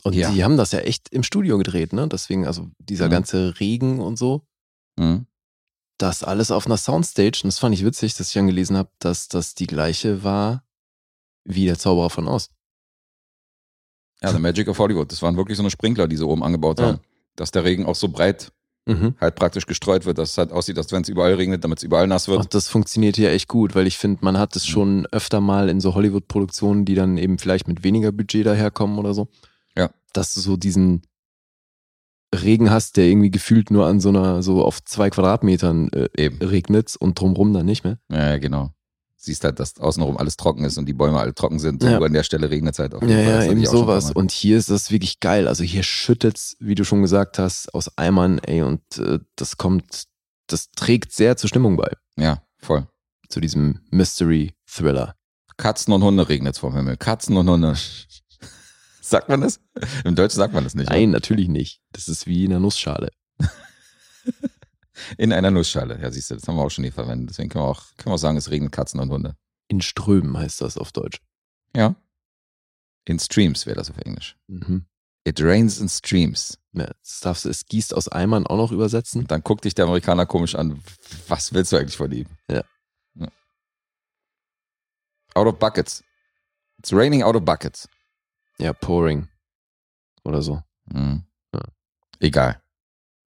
Und 0.04 0.16
Ja. 0.16 0.32
die 0.32 0.44
haben 0.44 0.58
das 0.58 0.72
ja 0.72 0.80
echt 0.80 1.10
im 1.10 1.24
Studio 1.24 1.58
gedreht, 1.58 1.92
ne? 1.94 2.08
Deswegen, 2.08 2.48
also 2.48 2.70
dieser 2.80 3.08
Mhm. 3.08 3.12
ganze 3.12 3.60
Regen 3.60 4.00
und 4.00 4.18
so, 4.18 4.46
Mhm. 4.98 5.26
das 5.98 6.24
alles 6.24 6.52
auf 6.52 6.66
einer 6.66 6.78
Soundstage. 6.78 7.42
Und 7.44 7.48
das 7.48 7.60
fand 7.60 7.76
ich 7.76 7.84
witzig, 7.84 8.16
dass 8.16 8.30
ich 8.30 8.40
angelesen 8.40 8.78
habe, 8.78 8.90
dass 9.00 9.28
das 9.28 9.56
die 9.56 9.68
gleiche 9.68 10.24
war 10.24 10.64
wie 11.46 11.66
der 11.66 11.78
Zauberer 11.78 12.10
von 12.10 12.28
Oz. 12.28 12.50
Ja, 14.22 14.32
The 14.34 14.40
Magic 14.40 14.68
of 14.68 14.78
Hollywood. 14.80 15.12
Das 15.12 15.22
waren 15.22 15.38
wirklich 15.38 15.58
so 15.58 15.64
eine 15.64 15.70
Sprinkler, 15.70 16.08
die 16.08 16.18
sie 16.18 16.26
oben 16.26 16.44
angebaut 16.44 16.80
Ja. 16.80 16.88
haben. 16.88 17.00
Dass 17.36 17.52
der 17.52 17.64
Regen 17.64 17.86
auch 17.86 17.96
so 17.96 18.10
breit 18.10 18.52
Mhm. 18.86 19.16
halt 19.22 19.36
praktisch 19.36 19.66
gestreut 19.66 20.06
wird, 20.06 20.18
dass 20.18 20.32
es 20.32 20.38
halt 20.38 20.52
aussieht, 20.52 20.78
als 20.78 20.92
wenn 20.92 21.04
es 21.04 21.10
überall 21.10 21.36
regnet, 21.36 21.64
damit 21.64 21.78
es 21.80 21.84
überall 21.84 22.08
nass 22.08 22.28
wird. 22.28 22.40
Und 22.40 22.54
das 22.54 22.68
funktioniert 22.68 23.16
hier 23.16 23.32
echt 23.32 23.48
gut, 23.48 23.76
weil 23.76 23.88
ich 23.88 23.98
finde, 23.98 24.24
man 24.26 24.38
hat 24.38 24.56
es 24.56 24.66
Mhm. 24.66 24.72
schon 24.72 25.06
öfter 25.12 25.40
mal 25.42 25.70
in 25.70 25.80
so 25.80 25.94
Hollywood-Produktionen, 25.96 26.86
die 26.86 26.96
dann 26.96 27.18
eben 27.18 27.38
vielleicht 27.38 27.68
mit 27.68 27.84
weniger 27.84 28.12
Budget 28.12 28.46
daherkommen 28.46 28.98
oder 28.98 29.14
so. 29.14 29.28
Dass 30.14 30.34
du 30.34 30.40
so 30.42 30.58
diesen 30.58 31.04
Regen 32.34 32.70
hast, 32.70 32.98
der 32.98 33.06
irgendwie 33.06 33.32
gefühlt 33.32 33.72
nur 33.72 33.88
an 33.88 34.00
so 34.00 34.10
einer, 34.10 34.44
so 34.44 34.64
auf 34.64 34.84
zwei 34.84 35.10
Quadratmetern 35.10 35.90
äh, 35.90 36.10
Eben. 36.16 36.38
regnet 36.42 36.96
und 36.96 37.20
drumrum 37.20 37.54
dann 37.54 37.66
nicht 37.66 37.84
mehr. 37.84 37.98
Ja, 38.12 38.38
genau. 38.38 38.72
Siehst 39.18 39.44
halt, 39.44 39.60
dass 39.60 39.78
außenrum 39.80 40.16
alles 40.16 40.38
trocken 40.38 40.64
ist 40.64 40.78
und 40.78 40.86
die 40.86 40.94
Bäume 40.94 41.20
alle 41.20 41.34
trocken 41.34 41.60
sind. 41.60 41.84
Ja. 41.84 41.98
Und 41.98 42.04
an 42.04 42.14
der 42.14 42.24
Stelle 42.24 42.50
regnet 42.50 42.76
es 42.76 42.80
halt 42.80 42.94
auch. 42.96 43.02
Ja, 43.02 43.20
ja, 43.20 43.44
eben 43.44 43.66
sowas. 43.66 44.12
Und 44.12 44.32
hier 44.32 44.58
ist 44.58 44.70
das 44.70 44.92
wirklich 44.92 45.20
geil. 45.20 45.48
Also 45.48 45.64
hier 45.64 45.84
schüttet's, 45.84 46.56
wie 46.60 46.76
du 46.76 46.86
schon 46.86 47.02
gesagt 47.02 47.38
hast, 47.40 47.74
aus 47.74 47.98
Eimern, 47.98 48.40
ey, 48.40 48.62
und 48.62 48.82
äh, 48.98 49.20
das 49.36 49.58
kommt, 49.58 50.06
das 50.48 50.70
trägt 50.72 51.12
sehr 51.12 51.36
zur 51.36 51.50
Stimmung 51.50 51.76
bei, 51.76 51.92
Ja, 52.16 52.44
voll. 52.60 52.88
zu 53.28 53.42
diesem 53.42 53.80
Mystery-Thriller. 53.92 55.16
Katzen 55.58 55.94
und 55.94 56.04
Hunde 56.04 56.30
regnet 56.30 56.58
vom 56.58 56.74
Himmel. 56.76 56.96
Katzen 56.96 57.36
und 57.36 57.50
Hunde. 57.50 57.76
Sagt 59.10 59.30
man 59.30 59.42
das? 59.42 59.60
Im 60.04 60.16
Deutschen 60.16 60.38
sagt 60.38 60.54
man 60.54 60.64
das 60.64 60.76
nicht. 60.76 60.90
ne? 60.90 60.96
Nein, 60.96 61.12
natürlich 61.12 61.48
nicht. 61.48 61.82
Das 61.92 62.08
ist 62.08 62.28
wie 62.28 62.46
in 62.46 62.52
einer 62.52 62.60
Nussschale. 62.60 63.12
In 65.18 65.32
einer 65.32 65.50
Nussschale. 65.50 66.00
Ja, 66.02 66.12
siehst 66.12 66.30
du, 66.30 66.36
das 66.36 66.48
haben 66.48 66.56
wir 66.56 66.64
auch 66.64 66.70
schon 66.70 66.84
nie 66.84 66.92
verwendet. 66.92 67.30
Deswegen 67.30 67.50
können 67.50 67.64
wir 67.64 67.70
auch, 67.70 67.86
können 67.98 68.12
wir 68.12 68.16
auch 68.16 68.20
sagen, 68.20 68.38
es 68.38 68.52
regnet 68.52 68.74
Katzen 68.74 69.00
und 69.00 69.10
Hunde. 69.10 69.36
In 69.70 69.82
Strömen 69.82 70.38
heißt 70.38 70.62
das 70.62 70.78
auf 70.78 70.92
Deutsch. 70.92 71.22
Ja. 71.76 71.96
In 73.06 73.18
Streams 73.18 73.66
wäre 73.66 73.78
das 73.78 73.90
auf 73.90 73.98
Englisch. 74.00 74.36
Mhm. 74.48 74.86
It 75.24 75.42
rains 75.42 75.80
in 75.80 75.90
streams. 75.90 76.58
Ja, 76.74 76.86
das 76.86 77.20
darfst 77.22 77.46
du, 77.46 77.50
es 77.50 77.66
gießt 77.66 77.94
aus 77.94 78.08
Eimern 78.08 78.48
auch 78.48 78.58
noch 78.58 78.72
übersetzen. 78.72 79.22
Und 79.22 79.32
dann 79.32 79.42
guckt 79.42 79.66
dich 79.66 79.76
der 79.76 79.86
Amerikaner 79.86 80.26
komisch 80.26 80.56
an. 80.56 80.82
Was 81.28 81.54
willst 81.54 81.72
du 81.72 81.78
eigentlich 81.78 81.98
von 81.98 82.12
ihm? 82.12 82.28
Ja. 82.50 82.64
ja. 83.16 83.28
Out 85.34 85.48
of 85.48 85.60
buckets. 85.60 86.04
It's 86.78 86.94
raining 86.94 87.24
out 87.24 87.36
of 87.36 87.44
buckets. 87.44 87.88
Ja, 88.60 88.74
pouring. 88.74 89.28
Oder 90.24 90.42
so. 90.42 90.62
Mhm. 90.92 91.24
Ja. 91.54 91.62
Egal. 92.20 92.62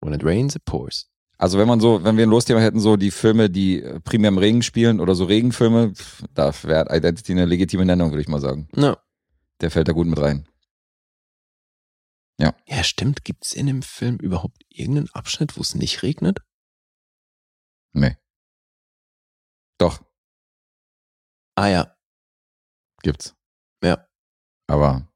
When 0.01 0.13
it 0.15 0.25
rains, 0.25 0.55
it 0.57 0.65
pours. 0.65 1.09
Also 1.39 1.59
wenn 1.59 1.67
man 1.69 1.81
so, 1.81 2.05
wenn 2.05 2.17
wir 2.17 2.25
ein 2.27 2.31
Losthema 2.31 2.61
hätten, 2.61 2.81
so 2.81 2.97
die 2.97 3.11
Filme, 3.11 3.51
die 3.51 3.83
äh, 3.83 4.01
primär 4.01 4.29
im 4.29 4.39
Regen 4.39 4.63
spielen 4.63 5.01
oder 5.01 5.15
so 5.15 5.25
Regenfilme, 5.25 5.93
pff, 5.95 6.25
da 6.35 6.53
wäre 6.63 6.97
Identity 6.97 7.33
eine 7.33 7.47
legitime 7.47 7.85
Nennung, 7.85 8.11
würde 8.11 8.21
ich 8.23 8.29
mal 8.29 8.41
sagen. 8.41 8.69
Ja. 8.77 8.97
Der 9.61 9.71
fällt 9.71 9.89
da 9.89 9.93
gut 9.93 10.07
mit 10.07 10.21
rein. 10.21 10.49
Ja, 12.67 12.83
stimmt. 12.83 13.25
Gibt's 13.25 13.53
in 13.53 13.67
dem 13.67 13.83
Film 13.83 14.17
überhaupt 14.17 14.63
irgendeinen 14.69 15.11
Abschnitt, 15.11 15.57
wo 15.57 15.61
es 15.61 15.77
nicht 15.77 16.03
regnet? 16.03 16.41
Nee. 17.93 18.17
Doch, 19.79 20.03
Ah 21.55 21.69
ja. 21.69 21.97
gibt's. 23.03 23.37
Ja. 23.85 24.09
Aber 24.67 25.07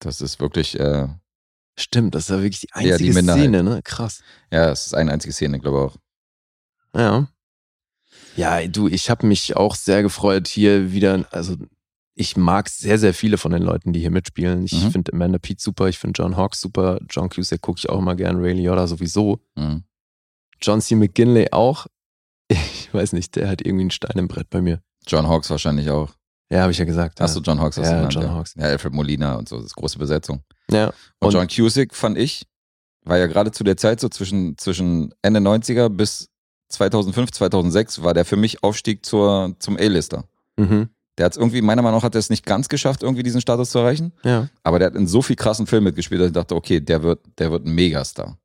das 0.00 0.20
ist 0.20 0.40
wirklich, 0.40 0.78
äh, 0.78 1.08
Stimmt, 1.78 2.14
das 2.14 2.24
ist 2.24 2.28
ja 2.30 2.36
wirklich 2.42 2.60
die 2.60 2.68
Ja, 2.74 2.96
die 2.96 3.08
einzige. 3.08 3.12
Szene, 3.22 3.62
ne? 3.62 3.80
Krass. 3.84 4.22
ja, 4.50 4.70
es 4.70 4.86
ist 4.86 4.94
eine 4.94 5.12
einzige 5.12 5.32
Szene, 5.34 5.58
glaube 5.60 5.76
ich 5.78 6.98
auch. 6.98 7.00
Ja. 7.00 7.28
Ja, 8.36 8.66
du, 8.66 8.88
ich 8.88 9.10
habe 9.10 9.26
mich 9.26 9.56
auch 9.56 9.74
sehr 9.74 10.02
gefreut, 10.02 10.48
hier 10.48 10.92
wieder, 10.92 11.26
also 11.32 11.56
ich 12.14 12.36
mag 12.36 12.68
sehr, 12.70 12.98
sehr 12.98 13.12
viele 13.12 13.36
von 13.36 13.52
den 13.52 13.60
Leuten, 13.62 13.92
die 13.92 14.00
hier 14.00 14.10
mitspielen. 14.10 14.64
Ich 14.64 14.72
Mhm. 14.72 14.90
finde 14.90 15.12
Amanda 15.12 15.38
Pete 15.38 15.62
super, 15.62 15.88
ich 15.88 15.98
finde 15.98 16.22
John 16.22 16.36
Hawkes 16.36 16.60
super, 16.62 16.98
John 17.10 17.28
Cusack 17.28 17.60
gucke 17.60 17.78
ich 17.78 17.88
auch 17.90 17.98
immer 17.98 18.14
gern, 18.14 18.36
Ray 18.40 18.54
Liotta 18.54 18.86
sowieso. 18.86 19.40
Mhm. 19.54 19.84
John 20.62 20.80
C. 20.80 20.94
McGinley 20.94 21.48
auch. 21.52 21.86
Ich 22.88 22.94
weiß 22.94 23.12
nicht, 23.14 23.34
der 23.36 23.48
hat 23.48 23.60
irgendwie 23.60 23.82
einen 23.82 23.90
Stein 23.90 24.16
im 24.16 24.28
Brett 24.28 24.48
bei 24.48 24.62
mir. 24.62 24.80
John 25.06 25.26
Hawks 25.28 25.50
wahrscheinlich 25.50 25.90
auch. 25.90 26.14
Ja, 26.50 26.62
habe 26.62 26.72
ich 26.72 26.78
ja 26.78 26.84
gesagt. 26.84 27.20
Hast 27.20 27.34
du 27.36 27.40
John 27.40 27.60
Hawks? 27.60 27.76
Hast 27.76 27.86
du 27.86 27.90
Ja, 27.90 27.96
genannt, 27.96 28.14
John 28.14 28.22
ja. 28.24 28.34
Hawks. 28.34 28.54
Ja, 28.56 28.64
Alfred 28.64 28.92
Molina 28.92 29.34
und 29.34 29.48
so, 29.48 29.56
das 29.56 29.66
ist 29.66 29.74
große 29.76 29.98
Besetzung. 29.98 30.42
Ja, 30.70 30.86
Und, 31.20 31.28
Und- 31.28 31.32
John 31.34 31.48
Cusick 31.48 31.94
fand 31.94 32.16
ich, 32.18 32.46
war 33.04 33.18
ja 33.18 33.26
gerade 33.26 33.50
zu 33.52 33.64
der 33.64 33.76
Zeit 33.76 34.00
so 34.00 34.08
zwischen, 34.08 34.56
zwischen 34.58 35.12
Ende 35.22 35.40
90er 35.40 35.88
bis 35.88 36.28
2005, 36.68 37.30
2006 37.32 38.02
war 38.02 38.14
der 38.14 38.24
für 38.24 38.36
mich 38.36 38.62
Aufstieg 38.62 39.04
zur, 39.06 39.54
zum 39.58 39.76
A-Lister. 39.76 40.24
mhm. 40.56 40.88
Der 41.18 41.24
hat 41.24 41.32
es 41.32 41.38
irgendwie, 41.38 41.62
meiner 41.62 41.80
Meinung 41.80 41.96
nach, 42.00 42.04
hat 42.04 42.14
er 42.14 42.18
es 42.18 42.28
nicht 42.28 42.44
ganz 42.44 42.68
geschafft, 42.68 43.02
irgendwie 43.02 43.22
diesen 43.22 43.40
Status 43.40 43.70
zu 43.70 43.78
erreichen. 43.78 44.12
ja. 44.22 44.50
Aber 44.64 44.78
der 44.78 44.88
hat 44.88 44.94
in 44.96 45.06
so 45.06 45.22
viel 45.22 45.34
krassen 45.36 45.66
Filmen 45.66 45.84
mitgespielt, 45.84 46.20
dass 46.20 46.26
ich 46.26 46.34
dachte, 46.34 46.54
okay, 46.54 46.78
der 46.78 47.02
wird, 47.02 47.20
der 47.38 47.50
wird 47.50 47.64
ein 47.64 47.74
Megastar. 47.74 48.36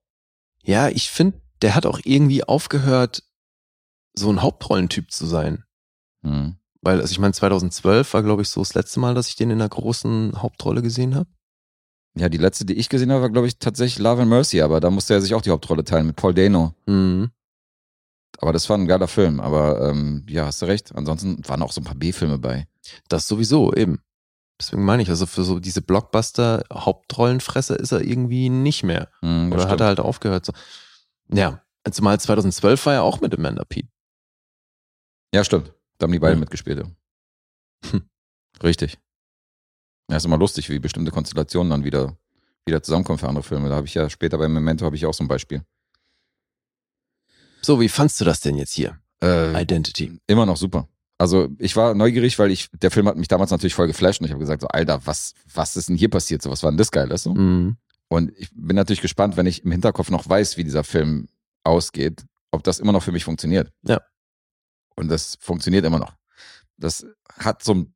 Ja, 0.63 0.87
ich 0.87 1.09
finde, 1.09 1.37
der 1.61 1.75
hat 1.75 1.85
auch 1.85 1.99
irgendwie 2.05 2.45
aufgehört, 2.45 3.23
so 4.13 4.29
ein 4.31 4.41
Hauptrollentyp 4.41 5.11
zu 5.11 5.25
sein. 5.25 5.65
Mhm. 6.21 6.55
Weil, 6.81 6.99
also 6.99 7.11
ich 7.11 7.19
meine, 7.19 7.33
2012 7.33 8.13
war, 8.13 8.23
glaube 8.23 8.41
ich, 8.41 8.49
so 8.49 8.61
das 8.61 8.73
letzte 8.73 8.99
Mal, 8.99 9.13
dass 9.13 9.27
ich 9.27 9.35
den 9.35 9.51
in 9.51 9.61
einer 9.61 9.69
großen 9.69 10.41
Hauptrolle 10.41 10.81
gesehen 10.81 11.15
habe. 11.15 11.29
Ja, 12.17 12.27
die 12.27 12.39
letzte, 12.39 12.65
die 12.65 12.73
ich 12.73 12.89
gesehen 12.89 13.11
habe, 13.11 13.21
war, 13.21 13.29
glaube 13.29 13.47
ich, 13.47 13.59
tatsächlich 13.59 13.99
Love 13.99 14.23
and 14.23 14.29
Mercy, 14.29 14.61
aber 14.61 14.79
da 14.79 14.89
musste 14.89 15.13
er 15.13 15.21
sich 15.21 15.33
auch 15.33 15.41
die 15.41 15.51
Hauptrolle 15.51 15.83
teilen 15.83 16.07
mit 16.07 16.15
Paul 16.15 16.33
Dano. 16.33 16.73
Mhm. 16.87 17.31
Aber 18.39 18.51
das 18.53 18.69
war 18.69 18.77
ein 18.77 18.87
geiler 18.87 19.07
Film. 19.07 19.39
Aber 19.39 19.89
ähm, 19.89 20.25
ja, 20.27 20.45
hast 20.45 20.61
du 20.61 20.65
recht. 20.65 20.93
Ansonsten 20.95 21.47
waren 21.47 21.61
auch 21.61 21.71
so 21.71 21.79
ein 21.81 21.85
paar 21.85 21.95
B-Filme 21.95 22.39
bei. 22.39 22.67
Das 23.07 23.27
sowieso, 23.27 23.73
eben. 23.73 23.99
Deswegen 24.59 24.83
meine 24.83 25.03
ich, 25.03 25.09
also 25.09 25.25
für 25.25 25.43
so 25.43 25.59
diese 25.59 25.81
Blockbuster-Hauptrollenfresser 25.81 27.79
ist 27.79 27.91
er 27.91 28.01
irgendwie 28.01 28.49
nicht 28.49 28.83
mehr. 28.83 29.09
Mhm, 29.21 29.51
Oder 29.51 29.63
hat 29.63 29.69
stimmt. 29.69 29.81
er 29.81 29.87
halt 29.87 29.99
aufgehört. 29.99 30.45
So. 30.45 30.53
Ja, 31.31 31.61
zumal 31.89 32.19
2012 32.19 32.85
war 32.85 32.93
er 32.93 33.03
auch 33.03 33.21
mit 33.21 33.37
Amanda 33.37 33.63
Pete. 33.63 33.89
Ja, 35.33 35.43
stimmt. 35.43 35.73
Da 36.01 36.05
haben 36.05 36.11
die 36.13 36.19
beiden 36.19 36.37
Ja. 36.37 36.39
mitgespielt. 36.39 36.79
Ja. 36.79 37.91
Hm. 37.91 38.01
Richtig. 38.63 38.97
Ja, 40.09 40.17
ist 40.17 40.25
immer 40.25 40.37
lustig, 40.39 40.67
wie 40.69 40.79
bestimmte 40.79 41.11
Konstellationen 41.11 41.69
dann 41.69 41.83
wieder, 41.83 42.17
wieder 42.65 42.81
zusammenkommen 42.81 43.19
für 43.19 43.27
andere 43.27 43.43
Filme. 43.43 43.69
Da 43.69 43.75
habe 43.75 43.85
ich 43.85 43.93
ja 43.93 44.09
später 44.09 44.39
bei 44.39 44.47
Memento 44.47 44.83
habe 44.85 44.95
ich 44.95 45.05
auch 45.05 45.13
so 45.13 45.23
ein 45.23 45.27
Beispiel. 45.27 45.61
So, 47.61 47.79
wie 47.79 47.89
fandst 47.89 48.19
du 48.19 48.25
das 48.25 48.39
denn 48.39 48.55
jetzt 48.57 48.73
hier? 48.73 48.99
Äh, 49.23 49.61
Identity. 49.61 50.19
immer 50.25 50.47
noch 50.47 50.57
super. 50.57 50.87
Also 51.19 51.49
ich 51.59 51.75
war 51.75 51.93
neugierig, 51.93 52.39
weil 52.39 52.49
ich, 52.49 52.69
der 52.73 52.89
Film 52.89 53.07
hat 53.07 53.15
mich 53.15 53.27
damals 53.27 53.51
natürlich 53.51 53.75
voll 53.75 53.85
geflasht 53.85 54.19
und 54.19 54.25
ich 54.25 54.31
habe 54.31 54.39
gesagt, 54.39 54.61
so, 54.63 54.67
Alter, 54.69 55.05
was, 55.05 55.35
was 55.53 55.75
ist 55.77 55.87
denn 55.89 55.95
hier 55.95 56.09
passiert? 56.09 56.41
So, 56.41 56.49
was 56.49 56.63
war 56.63 56.71
denn 56.71 56.79
das 56.79 56.89
geil, 56.89 57.07
weißt 57.11 57.27
du? 57.27 57.35
Mhm. 57.35 57.77
Und 58.07 58.31
ich 58.39 58.49
bin 58.55 58.75
natürlich 58.75 59.01
gespannt, 59.01 59.37
wenn 59.37 59.45
ich 59.45 59.63
im 59.63 59.71
Hinterkopf 59.71 60.09
noch 60.09 60.27
weiß, 60.27 60.57
wie 60.57 60.63
dieser 60.63 60.83
Film 60.83 61.27
ausgeht, 61.63 62.25
ob 62.49 62.63
das 62.63 62.79
immer 62.79 62.91
noch 62.91 63.03
für 63.03 63.11
mich 63.11 63.23
funktioniert. 63.23 63.71
Ja. 63.83 64.01
Und 65.01 65.09
das 65.09 65.37
funktioniert 65.41 65.83
immer 65.85 65.99
noch. 65.99 66.13
Das 66.77 67.05
hat 67.37 67.63
so 67.63 67.73
ein, 67.73 67.93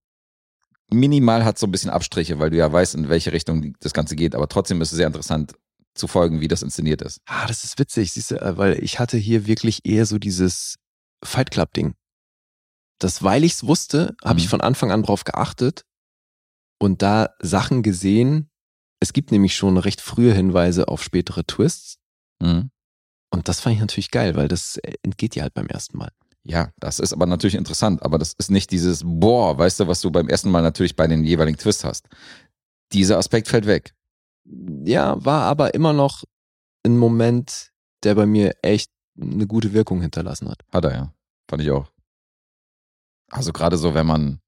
minimal 0.92 1.46
hat 1.46 1.58
so 1.58 1.68
ein 1.68 1.72
bisschen 1.72 1.90
Abstriche, 1.92 2.40
weil 2.40 2.50
du 2.50 2.58
ja 2.58 2.72
weißt, 2.72 2.96
in 2.96 3.10
welche 3.10 3.32
Richtung 3.32 3.74
das 3.80 3.94
Ganze 3.94 4.16
geht. 4.16 4.36
Aber 4.36 4.48
trotzdem 4.50 4.82
ist 4.82 4.92
es 4.92 4.98
sehr 4.98 5.08
interessant 5.08 5.54
zu 5.94 6.08
folgen, 6.08 6.42
wie 6.42 6.48
das 6.48 6.62
inszeniert 6.62 7.02
ist. 7.02 7.22
Ah, 7.26 7.48
das 7.48 7.64
ist 7.64 7.80
witzig, 7.80 8.12
siehst 8.12 8.32
du, 8.32 8.42
äh, 8.42 8.58
weil 8.58 8.84
ich 8.84 9.00
hatte 9.00 9.18
hier 9.18 9.48
wirklich 9.48 9.86
eher 9.86 10.06
so 10.06 10.18
dieses 10.20 10.76
Fight 11.24 11.52
Club-Ding. 11.52 11.94
Das, 13.00 13.24
weil 13.24 13.44
ich 13.44 13.54
es 13.54 13.66
wusste, 13.68 14.16
habe 14.24 14.40
ich 14.40 14.46
Mhm. 14.46 14.50
von 14.50 14.62
Anfang 14.62 14.92
an 14.92 15.04
drauf 15.04 15.24
geachtet 15.24 15.86
und 16.80 17.02
da 17.02 17.30
Sachen 17.40 17.84
gesehen. 17.84 18.50
Es 19.00 19.14
gibt 19.14 19.32
nämlich 19.32 19.56
schon 19.56 19.78
recht 19.78 20.02
frühe 20.02 20.34
Hinweise 20.34 20.88
auf 20.88 21.04
spätere 21.04 21.46
Twists. 21.46 21.98
Mhm. 22.42 22.72
Und 23.32 23.48
das 23.50 23.60
fand 23.60 23.76
ich 23.76 23.82
natürlich 23.82 24.12
geil, 24.12 24.36
weil 24.36 24.48
das 24.48 24.78
äh, 24.78 24.94
entgeht 25.04 25.36
dir 25.36 25.44
halt 25.44 25.54
beim 25.54 25.68
ersten 25.68 25.98
Mal. 25.98 26.12
Ja, 26.48 26.72
das 26.78 27.00
ist 27.00 27.12
aber 27.12 27.26
natürlich 27.26 27.56
interessant, 27.56 28.04
aber 28.04 28.20
das 28.20 28.34
ist 28.34 28.52
nicht 28.52 28.70
dieses 28.72 29.02
Boah, 29.04 29.58
weißt 29.58 29.80
du, 29.80 29.88
was 29.88 30.02
du 30.02 30.12
beim 30.12 30.30
ersten 30.30 30.52
Mal 30.52 30.62
natürlich 30.62 30.96
bei 30.96 31.08
den 31.08 31.24
jeweiligen 31.24 31.58
Twists 31.58 31.84
hast. 31.84 32.08
Dieser 32.94 33.18
Aspekt 33.18 33.48
fällt 33.48 33.66
weg. 33.66 33.96
Ja, 34.84 35.24
war 35.26 35.44
aber 35.44 35.74
immer 35.74 35.92
noch 35.92 36.24
ein 36.84 36.98
Moment, 36.98 37.72
der 38.04 38.14
bei 38.14 38.28
mir 38.28 38.54
echt 38.62 38.92
eine 39.20 39.48
gute 39.48 39.74
Wirkung 39.74 40.02
hinterlassen 40.02 40.48
hat. 40.48 40.60
Hat 40.72 40.86
er 40.86 40.94
ja. 40.94 41.14
Fand 41.50 41.64
ich 41.64 41.72
auch. 41.72 41.92
Also 43.32 43.52
gerade 43.52 43.78
so, 43.78 43.96
wenn 43.96 44.06
man. 44.06 44.40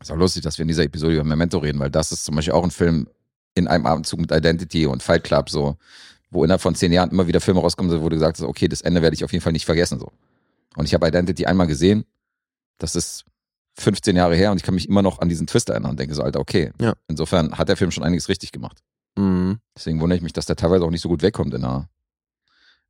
Ist 0.00 0.12
auch 0.12 0.16
lustig, 0.16 0.44
dass 0.44 0.58
wir 0.58 0.62
in 0.62 0.68
dieser 0.68 0.84
Episode 0.84 1.14
über 1.14 1.24
Memento 1.24 1.58
reden, 1.58 1.80
weil 1.80 1.90
das 1.90 2.12
ist 2.12 2.24
zum 2.24 2.36
Beispiel 2.36 2.54
auch 2.54 2.62
ein 2.62 2.70
Film 2.70 3.08
in 3.56 3.66
einem 3.66 3.84
Abendzug 3.84 4.20
mit 4.20 4.30
Identity 4.30 4.86
und 4.86 5.02
Fight 5.02 5.24
Club, 5.24 5.50
so, 5.50 5.76
wo 6.30 6.44
innerhalb 6.44 6.60
von 6.60 6.76
zehn 6.76 6.92
Jahren 6.92 7.10
immer 7.10 7.26
wieder 7.26 7.40
Filme 7.40 7.58
rauskommen, 7.58 8.00
wo 8.00 8.08
du 8.08 8.14
gesagt 8.14 8.38
hast, 8.38 8.46
okay, 8.46 8.68
das 8.68 8.80
Ende 8.80 9.02
werde 9.02 9.14
ich 9.14 9.24
auf 9.24 9.32
jeden 9.32 9.42
Fall 9.42 9.52
nicht 9.52 9.66
vergessen. 9.66 9.98
so. 9.98 10.12
Und 10.78 10.84
ich 10.84 10.94
habe 10.94 11.08
Identity 11.08 11.44
einmal 11.44 11.66
gesehen, 11.66 12.04
das 12.78 12.94
ist 12.94 13.24
15 13.80 14.14
Jahre 14.14 14.36
her 14.36 14.52
und 14.52 14.58
ich 14.58 14.62
kann 14.62 14.74
mich 14.74 14.88
immer 14.88 15.02
noch 15.02 15.18
an 15.18 15.28
diesen 15.28 15.48
Twist 15.48 15.68
erinnern 15.70 15.90
und 15.90 15.98
denke 15.98 16.14
so, 16.14 16.22
Alter, 16.22 16.38
okay. 16.38 16.72
Ja. 16.80 16.94
Insofern 17.08 17.58
hat 17.58 17.68
der 17.68 17.76
Film 17.76 17.90
schon 17.90 18.04
einiges 18.04 18.28
richtig 18.28 18.52
gemacht. 18.52 18.78
Mhm. 19.16 19.58
Deswegen 19.76 20.00
wundere 20.00 20.16
ich 20.16 20.22
mich, 20.22 20.32
dass 20.32 20.46
der 20.46 20.54
teilweise 20.54 20.84
auch 20.84 20.90
nicht 20.90 21.00
so 21.00 21.08
gut 21.08 21.22
wegkommt 21.22 21.52
in 21.52 21.62
der, 21.62 21.88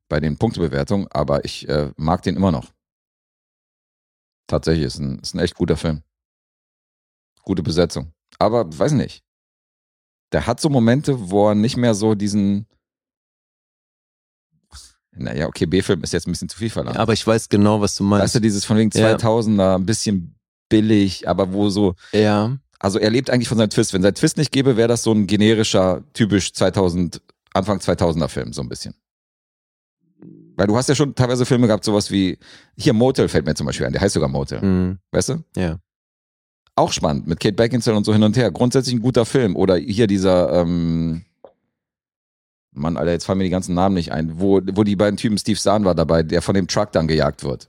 bei 0.06 0.20
den 0.20 0.36
Punktebewertungen, 0.36 1.08
aber 1.10 1.46
ich 1.46 1.66
äh, 1.66 1.90
mag 1.96 2.20
den 2.22 2.36
immer 2.36 2.52
noch. 2.52 2.70
Tatsächlich, 4.48 4.84
ist 4.84 4.98
ein, 4.98 5.18
ist 5.20 5.34
ein 5.34 5.38
echt 5.40 5.54
guter 5.54 5.78
Film. 5.78 6.02
Gute 7.42 7.62
Besetzung. 7.62 8.12
Aber 8.38 8.66
weiß 8.78 8.92
nicht. 8.92 9.24
Der 10.32 10.46
hat 10.46 10.60
so 10.60 10.68
Momente, 10.68 11.30
wo 11.30 11.48
er 11.48 11.54
nicht 11.54 11.78
mehr 11.78 11.94
so 11.94 12.14
diesen. 12.14 12.66
Naja, 15.18 15.46
okay, 15.46 15.66
B-Film 15.66 16.02
ist 16.02 16.12
jetzt 16.12 16.26
ein 16.26 16.32
bisschen 16.32 16.48
zu 16.48 16.58
viel 16.58 16.70
verlangt. 16.70 16.96
Aber 16.98 17.12
ich 17.12 17.26
weiß 17.26 17.48
genau, 17.48 17.80
was 17.80 17.94
du 17.96 18.04
weißt 18.04 18.10
meinst. 18.20 18.34
du, 18.34 18.40
dieses 18.40 18.64
von 18.64 18.76
wegen 18.76 18.90
Ja. 18.94 19.14
2000er, 19.16 19.76
ein 19.76 19.86
bisschen 19.86 20.34
billig, 20.68 21.28
aber 21.28 21.52
wo 21.52 21.68
so. 21.70 21.94
ja, 22.12 22.56
Also 22.78 22.98
er 22.98 23.10
lebt 23.10 23.30
eigentlich 23.30 23.48
von 23.48 23.58
seinem 23.58 23.70
Twist. 23.70 23.92
Wenn 23.94 24.02
sein 24.02 24.14
Twist 24.14 24.36
nicht 24.36 24.52
gäbe, 24.52 24.76
wäre 24.76 24.88
das 24.88 25.02
so 25.02 25.12
ein 25.12 25.26
generischer, 25.26 26.04
typisch 26.12 26.52
2000 26.52 27.20
Anfang 27.54 27.78
2000er 27.78 28.28
Film, 28.28 28.52
so 28.52 28.60
ein 28.62 28.68
bisschen. 28.68 28.94
Weil 30.56 30.66
du 30.66 30.76
hast 30.76 30.88
ja 30.88 30.94
schon 30.94 31.14
teilweise 31.14 31.46
Filme 31.46 31.66
gehabt, 31.68 31.84
sowas 31.84 32.10
wie, 32.10 32.38
hier 32.76 32.92
Motel 32.92 33.28
fällt 33.28 33.46
mir 33.46 33.54
zum 33.54 33.66
Beispiel 33.66 33.86
ein, 33.86 33.92
der 33.92 34.00
heißt 34.02 34.14
sogar 34.14 34.28
Motel, 34.28 34.60
Mhm. 34.60 34.98
weißt 35.12 35.28
du? 35.30 35.44
Ja. 35.56 35.78
Auch 36.74 36.92
spannend, 36.92 37.26
mit 37.26 37.40
Kate 37.40 37.54
Beckinsale 37.54 37.96
und 37.96 38.04
so 38.04 38.12
hin 38.12 38.22
und 38.22 38.36
her. 38.36 38.50
Grundsätzlich 38.52 38.94
ein 38.94 39.00
guter 39.00 39.24
Film. 39.24 39.56
Oder 39.56 39.76
hier 39.76 40.06
dieser, 40.06 40.52
ähm, 40.60 41.22
Mann, 42.78 42.96
Alter, 42.96 43.12
jetzt 43.12 43.24
fallen 43.24 43.38
mir 43.38 43.44
die 43.44 43.50
ganzen 43.50 43.74
Namen 43.74 43.94
nicht 43.94 44.12
ein, 44.12 44.40
wo, 44.40 44.60
wo 44.72 44.84
die 44.84 44.96
beiden 44.96 45.16
Typen, 45.16 45.36
Steve 45.38 45.58
Zahn 45.58 45.84
war 45.84 45.94
dabei, 45.94 46.22
der 46.22 46.42
von 46.42 46.54
dem 46.54 46.66
Truck 46.68 46.92
dann 46.92 47.08
gejagt 47.08 47.44
wird. 47.44 47.68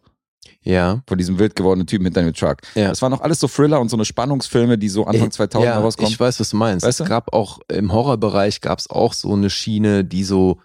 Ja. 0.62 1.01
Von 1.07 1.18
diesem 1.18 1.39
wild 1.39 1.55
gewordenen 1.55 1.88
Typen 1.88 2.05
hinter 2.05 2.22
dem 2.22 2.34
Truck. 2.34 2.57
Ja. 2.76 2.89
Das 2.89 3.01
waren 3.01 3.12
noch 3.12 3.22
alles 3.22 3.39
so 3.39 3.47
Thriller 3.47 3.80
und 3.80 3.89
so 3.89 3.95
eine 3.97 4.05
Spannungsfilme, 4.05 4.78
die 4.78 4.89
so 4.89 5.05
Anfang 5.05 5.32
2000 5.32 5.66
ja, 5.66 5.80
rauskommen. 5.80 6.12
Ich 6.12 6.20
weiß, 6.20 6.39
was 6.39 6.49
du 6.49 6.57
meinst. 6.57 6.86
Weißt 6.86 6.99
du? 6.99 7.03
Es 7.03 7.10
gab 7.10 7.34
auch 7.34 7.60
im 7.70 7.91
Horrorbereich 7.93 8.62
gab 8.62 8.80
es 8.80 8.89
auch 8.89 9.14
so 9.14 9.34
eine 9.34 9.49
Schiene, 9.49 10.03
die 10.03 10.24
so 10.24 10.60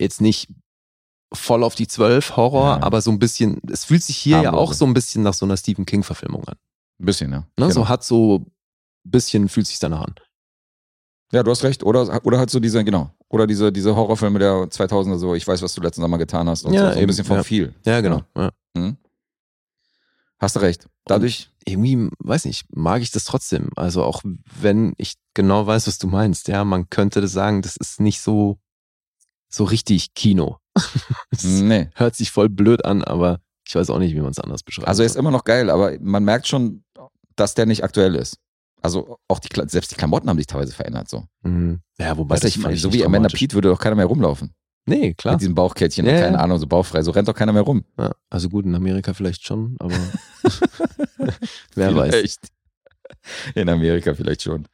jetzt 0.00 0.20
nicht 0.20 0.48
voll 1.32 1.62
auf 1.62 1.74
die 1.74 1.86
Zwölf 1.86 2.36
Horror, 2.36 2.78
Ja. 2.78 2.82
aber 2.82 3.00
so 3.00 3.10
ein 3.10 3.18
bisschen, 3.18 3.60
es 3.70 3.84
fühlt 3.84 4.02
sich 4.02 4.16
hier 4.16 4.38
ja 4.38 4.44
Harmlose. 4.44 4.62
auch 4.62 4.72
so 4.72 4.86
ein 4.86 4.94
bisschen 4.94 5.22
nach 5.22 5.34
so 5.34 5.44
einer 5.44 5.56
Stephen 5.56 5.86
King 5.86 6.02
Verfilmung 6.02 6.44
an. 6.48 6.56
Ein 7.00 7.04
bisschen, 7.06 7.30
ja. 7.30 7.38
Ne? 7.38 7.44
Genau. 7.56 7.70
So 7.70 7.88
hat 7.88 8.02
so 8.02 8.38
ein 8.38 8.50
bisschen 9.04 9.48
fühlt 9.48 9.66
sich 9.66 9.78
danach 9.78 10.02
an. 10.02 10.14
Ja, 11.32 11.42
du 11.42 11.50
hast 11.50 11.62
recht. 11.62 11.84
Oder, 11.84 12.24
oder 12.24 12.38
halt 12.38 12.50
so 12.50 12.58
diese, 12.60 12.82
genau. 12.84 13.10
Oder 13.28 13.46
diese, 13.46 13.70
diese 13.70 13.94
Horrorfilme 13.94 14.38
der 14.38 14.52
2000er, 14.64 15.18
so, 15.18 15.34
ich 15.34 15.46
weiß, 15.46 15.60
was 15.62 15.74
du 15.74 15.82
letzten 15.82 16.00
Sommer 16.00 16.16
getan 16.18 16.48
hast. 16.48 16.64
Und 16.64 16.72
Ja, 16.72 16.80
so, 16.80 16.86
so 16.86 16.92
ein 16.92 16.98
eben, 16.98 17.06
bisschen 17.08 17.24
von 17.24 17.36
ja. 17.36 17.42
viel. 17.42 17.74
Ja, 17.84 18.00
genau. 18.00 18.22
Ja. 18.36 18.50
Mhm. 18.74 18.96
Hast 20.38 20.56
du 20.56 20.60
recht. 20.60 20.88
Dadurch, 21.04 21.50
Irgendwie, 21.64 22.08
weiß 22.20 22.44
nicht, 22.44 22.64
mag 22.74 23.02
ich 23.02 23.10
das 23.10 23.24
trotzdem. 23.24 23.70
Also 23.76 24.04
auch 24.04 24.22
wenn 24.60 24.94
ich 24.96 25.14
genau 25.34 25.66
weiß, 25.66 25.86
was 25.86 25.98
du 25.98 26.06
meinst, 26.06 26.48
ja, 26.48 26.64
man 26.64 26.88
könnte 26.88 27.20
das 27.20 27.32
sagen, 27.32 27.60
das 27.60 27.76
ist 27.76 28.00
nicht 28.00 28.20
so, 28.20 28.58
so 29.48 29.64
richtig 29.64 30.14
Kino. 30.14 30.58
Nee. 31.42 31.90
hört 31.94 32.14
sich 32.14 32.30
voll 32.30 32.48
blöd 32.48 32.84
an, 32.84 33.02
aber 33.04 33.40
ich 33.66 33.74
weiß 33.74 33.90
auch 33.90 33.98
nicht, 33.98 34.14
wie 34.14 34.20
man 34.20 34.30
es 34.30 34.38
anders 34.38 34.62
beschreibt. 34.62 34.88
Also 34.88 35.02
er 35.02 35.06
ist 35.06 35.16
immer 35.16 35.30
noch 35.30 35.44
geil, 35.44 35.68
aber 35.70 35.92
man 36.00 36.24
merkt 36.24 36.46
schon, 36.46 36.84
dass 37.36 37.54
der 37.54 37.66
nicht 37.66 37.84
aktuell 37.84 38.14
ist. 38.14 38.38
Also 38.82 39.18
auch 39.28 39.38
die, 39.40 39.48
selbst 39.68 39.90
die 39.90 39.96
Klamotten 39.96 40.28
haben 40.28 40.36
sich 40.38 40.46
teilweise 40.46 40.72
verändert, 40.72 41.08
so. 41.08 41.24
Mhm. 41.42 41.80
Ja, 41.98 42.16
wobei 42.16 42.34
Weißt 42.36 42.44
das 42.44 42.56
ich 42.56 42.80
so 42.80 42.92
wie 42.92 43.04
Amanda. 43.04 43.28
Pete 43.28 43.54
würde 43.54 43.68
doch 43.68 43.78
keiner 43.80 43.96
mehr 43.96 44.06
rumlaufen. 44.06 44.54
Nee, 44.86 45.12
klar. 45.14 45.34
Mit 45.34 45.42
diesem 45.42 45.54
Bauchkettchen 45.54 46.06
Ja, 46.06 46.12
und 46.12 46.18
ja. 46.18 46.24
keine 46.24 46.38
Ahnung, 46.40 46.58
so 46.58 46.66
bauchfrei. 46.66 47.02
So 47.02 47.10
rennt 47.10 47.28
doch 47.28 47.34
keiner 47.34 47.52
mehr 47.52 47.62
rum. 47.62 47.84
Ja, 47.98 48.12
also 48.30 48.48
gut, 48.48 48.64
in 48.64 48.74
Amerika 48.74 49.12
vielleicht 49.12 49.44
schon, 49.46 49.76
aber 49.80 49.94
wer 51.74 51.94
weiß. 51.94 52.14
Vielleicht. 52.14 52.48
In 53.54 53.68
Amerika 53.68 54.14
vielleicht 54.14 54.42
schon. 54.42 54.66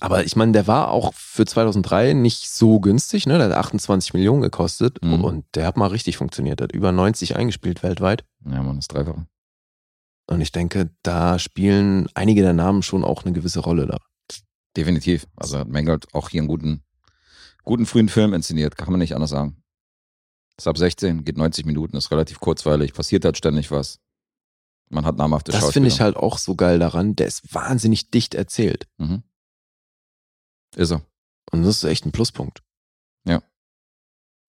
Aber 0.00 0.26
ich 0.26 0.36
meine, 0.36 0.52
der 0.52 0.66
war 0.66 0.90
auch 0.90 1.14
für 1.14 1.46
2003 1.46 2.12
nicht 2.12 2.50
so 2.50 2.80
günstig, 2.80 3.26
ne? 3.26 3.38
Der 3.38 3.46
hat 3.48 3.54
28 3.56 4.12
Millionen 4.12 4.42
gekostet 4.42 4.98
Mhm. 5.02 5.24
und 5.24 5.44
der 5.54 5.66
hat 5.66 5.78
mal 5.78 5.86
richtig 5.86 6.18
funktioniert. 6.18 6.60
Der 6.60 6.64
hat 6.64 6.72
über 6.72 6.92
90 6.92 7.34
eingespielt 7.34 7.82
weltweit. 7.82 8.22
Ja, 8.44 8.62
man, 8.62 8.76
das 8.76 8.88
Dreifache. 8.88 9.26
Und 10.28 10.40
ich 10.40 10.52
denke, 10.52 10.90
da 11.02 11.38
spielen 11.38 12.08
einige 12.14 12.42
der 12.42 12.52
Namen 12.52 12.82
schon 12.82 13.04
auch 13.04 13.24
eine 13.24 13.32
gewisse 13.32 13.60
Rolle 13.60 13.86
da. 13.86 13.98
Definitiv. 14.76 15.26
Also 15.36 15.58
hat 15.58 15.68
Mangold 15.68 16.12
auch 16.14 16.28
hier 16.28 16.40
einen 16.40 16.48
guten, 16.48 16.82
guten 17.62 17.86
frühen 17.86 18.08
Film 18.08 18.34
inszeniert, 18.34 18.76
kann 18.76 18.90
man 18.90 18.98
nicht 18.98 19.14
anders 19.14 19.30
sagen. 19.30 19.62
Ist 20.58 20.66
ab 20.66 20.76
16, 20.78 21.24
geht 21.24 21.36
90 21.36 21.64
Minuten, 21.66 21.96
ist 21.96 22.10
relativ 22.10 22.40
kurzweilig, 22.40 22.92
passiert 22.92 23.24
halt 23.24 23.36
ständig 23.36 23.70
was. 23.70 24.00
Man 24.88 25.04
hat 25.04 25.16
namhafte 25.16 25.52
Das 25.52 25.72
finde 25.72 25.88
ich 25.88 26.00
halt 26.00 26.16
auch 26.16 26.38
so 26.38 26.54
geil 26.54 26.78
daran. 26.78 27.16
Der 27.16 27.26
ist 27.26 27.54
wahnsinnig 27.54 28.10
dicht 28.10 28.34
erzählt. 28.34 28.86
Mhm. 28.98 29.22
Ist 30.76 30.92
er. 30.92 31.02
Und 31.50 31.62
das 31.62 31.76
ist 31.76 31.84
echt 31.84 32.04
ein 32.06 32.12
Pluspunkt. 32.12 32.62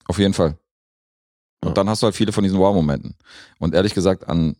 Auf 0.09 0.18
jeden 0.18 0.35
Fall. 0.35 0.57
Und 1.62 1.70
Ja. 1.70 1.74
dann 1.74 1.89
hast 1.89 2.03
du 2.03 2.05
halt 2.05 2.14
viele 2.14 2.33
von 2.33 2.45
diesen 2.45 2.59
Wow-Momenten. 2.59 3.16
Und 3.59 3.74
ehrlich 3.74 3.93
gesagt, 3.95 4.29
an 4.29 4.57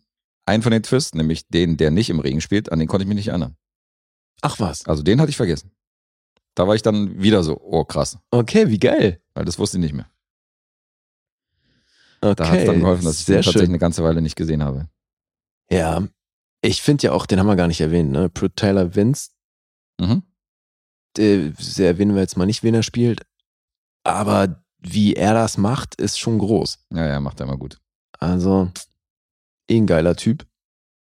einen 0.47 0.63
von 0.63 0.71
den 0.71 0.83
Twists, 0.83 1.13
nämlich 1.13 1.47
den, 1.49 1.77
der 1.77 1.91
nicht 1.91 2.09
im 2.09 2.19
Regen 2.19 2.41
spielt, 2.41 2.71
an 2.71 2.79
den 2.79 2.87
konnte 2.87 3.03
ich 3.03 3.07
mich 3.07 3.17
nicht 3.17 3.27
erinnern. 3.29 3.55
Ach 4.41 4.59
was. 4.59 4.85
Also 4.85 5.03
den 5.03 5.19
hatte 5.19 5.29
ich 5.29 5.37
vergessen. 5.37 5.71
Da 6.55 6.67
war 6.67 6.75
ich 6.75 6.81
dann 6.81 7.21
wieder 7.21 7.43
so, 7.43 7.59
oh 7.61 7.83
krass, 7.85 8.17
Okay, 8.31 8.69
wie 8.69 8.79
geil. 8.79 9.21
weil 9.33 9.45
das 9.45 9.59
wusste 9.59 9.77
ich 9.77 9.81
nicht 9.81 9.93
mehr. 9.93 10.09
Okay. 12.21 12.35
Da 12.35 12.49
hat 12.49 12.59
es 12.59 12.65
dann 12.65 12.79
geholfen, 12.79 13.05
dass 13.05 13.19
ich 13.19 13.25
den 13.25 13.35
tatsächlich 13.35 13.61
schön. 13.61 13.69
eine 13.71 13.77
ganze 13.79 14.03
Weile 14.03 14.21
nicht 14.21 14.35
gesehen 14.35 14.63
habe. 14.63 14.89
Ja. 15.69 16.07
Ich 16.61 16.81
finde 16.81 17.03
ja 17.03 17.11
auch, 17.11 17.27
den 17.27 17.39
haben 17.39 17.45
wir 17.45 17.55
gar 17.55 17.67
nicht 17.67 17.81
erwähnt, 17.81 18.11
ne? 18.11 18.29
Pruitt 18.29 18.55
Taylor 18.55 18.95
Vince, 18.95 19.29
Mhm. 19.99 20.23
der 21.15 21.51
erwähnen 21.79 22.13
wir 22.15 22.21
jetzt 22.21 22.37
mal 22.37 22.45
nicht, 22.45 22.63
wen 22.63 22.73
er 22.75 22.83
spielt. 22.83 23.21
Aber 24.03 24.63
wie 24.79 25.13
er 25.15 25.33
das 25.33 25.57
macht, 25.57 25.95
ist 25.95 26.19
schon 26.19 26.39
groß. 26.39 26.79
Ja, 26.93 27.05
ja, 27.07 27.19
macht 27.19 27.39
er 27.39 27.45
immer 27.47 27.57
gut. 27.57 27.79
Also, 28.19 28.71
eh 29.69 29.77
ein 29.77 29.87
geiler 29.87 30.15
Typ. 30.15 30.45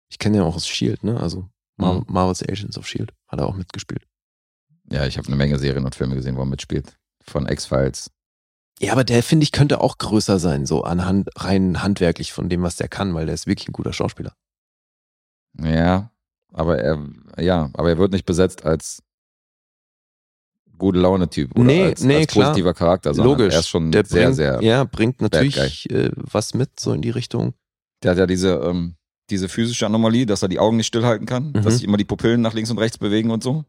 Ich 0.09 0.19
kenne 0.19 0.37
ihn 0.37 0.43
auch 0.43 0.55
aus 0.55 0.67
Shield, 0.67 1.03
ne? 1.03 1.19
Also 1.19 1.49
Mar 1.77 1.95
Mhm. 1.95 2.05
Marvel's 2.07 2.41
Agents 2.41 2.77
of 2.77 2.87
Shield 2.87 3.13
hat 3.27 3.39
er 3.39 3.47
auch 3.47 3.55
mitgespielt. 3.55 4.07
Ja, 4.89 5.05
ich 5.05 5.17
habe 5.17 5.27
eine 5.27 5.35
Menge 5.35 5.59
Serien 5.59 5.85
und 5.85 5.95
Filme 5.95 6.15
gesehen, 6.15 6.37
wo 6.37 6.41
er 6.41 6.45
mitspielt. 6.45 6.97
Von 7.23 7.47
X-Files. 7.47 8.09
Ja, 8.79 8.93
aber 8.93 9.03
der 9.03 9.21
finde 9.23 9.43
ich 9.43 9.51
könnte 9.51 9.81
auch 9.81 9.97
größer 9.97 10.39
sein, 10.39 10.65
so 10.65 10.83
anhand 10.83 11.29
rein 11.35 11.81
handwerklich 11.83 12.31
von 12.31 12.47
dem, 12.47 12.61
was 12.63 12.75
der 12.77 12.87
kann, 12.87 13.13
weil 13.13 13.25
der 13.25 13.35
ist 13.35 13.47
wirklich 13.47 13.67
ein 13.67 13.73
guter 13.73 13.91
Schauspieler. 13.91 14.33
Ja, 15.59 16.11
aber 16.53 16.79
er, 16.79 17.03
ja, 17.39 17.69
aber 17.73 17.89
er 17.89 17.97
wird 17.97 18.11
nicht 18.11 18.25
besetzt 18.25 18.65
als 18.65 19.01
gute 20.77 20.99
Laune-Typ 20.99 21.51
oder 21.55 21.63
Nee, 21.63 21.83
als, 21.85 22.03
nee, 22.03 22.17
als 22.17 22.27
klar. 22.27 22.49
positiver 22.49 22.73
Charakter, 22.75 23.13
sondern 23.13 23.37
Logisch. 23.39 23.53
er 23.55 23.59
ist 23.61 23.67
schon 23.69 23.91
der 23.91 24.05
sehr, 24.05 24.23
bringt, 24.25 24.35
sehr. 24.35 24.61
ja, 24.61 24.83
bringt 24.83 25.21
natürlich 25.21 25.89
äh, 25.89 26.11
was 26.15 26.53
mit, 26.53 26.79
so 26.79 26.93
in 26.93 27.01
die 27.01 27.09
Richtung. 27.09 27.55
Der 28.03 28.11
hat 28.11 28.17
ja 28.17 28.25
diese, 28.27 28.53
ähm, 28.55 28.95
diese 29.29 29.49
physische 29.49 29.85
Anomalie, 29.85 30.25
dass 30.25 30.41
er 30.41 30.47
die 30.49 30.59
Augen 30.59 30.77
nicht 30.77 30.87
stillhalten 30.87 31.25
kann, 31.25 31.47
Mhm. 31.49 31.63
dass 31.63 31.75
sich 31.75 31.83
immer 31.83 31.97
die 31.97 32.05
Pupillen 32.05 32.41
nach 32.41 32.53
links 32.53 32.69
und 32.71 32.77
rechts 32.77 32.97
bewegen 32.97 33.31
und 33.31 33.43
so. 33.43 33.65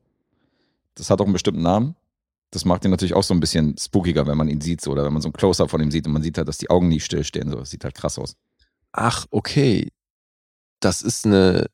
Das 0.95 1.11
hat 1.11 1.21
auch 1.21 1.25
einen 1.25 1.33
bestimmten 1.33 1.63
Namen. 1.63 1.95
Das 2.51 2.65
macht 2.65 2.85
ihn 2.85 2.91
natürlich 2.91 3.15
auch 3.15 3.23
so 3.23 3.35
ein 3.35 3.41
bisschen 3.41 3.77
spookiger, 3.79 4.27
wenn 4.27 4.39
man 4.39 4.49
ihn 4.49 4.61
sieht, 4.61 4.81
so, 4.81 4.91
oder 4.93 5.05
wenn 5.05 5.13
man 5.13 5.21
so 5.23 5.29
ein 5.29 5.33
Close-Up 5.35 5.69
von 5.71 5.81
ihm 5.83 5.91
sieht 5.91 6.07
und 6.07 6.13
man 6.13 6.23
sieht 6.23 6.39
halt, 6.39 6.49
dass 6.49 6.59
die 6.59 6.71
Augen 6.71 6.89
nie 6.89 7.01
stillstehen. 7.01 7.51
So. 7.51 7.57
Das 7.59 7.71
sieht 7.71 7.85
halt 7.85 7.95
krass 7.95 8.19
aus. 8.19 8.37
Ach, 8.93 9.27
okay. 9.31 9.89
Das 10.81 11.03
ist 11.03 11.27
eine. 11.27 11.67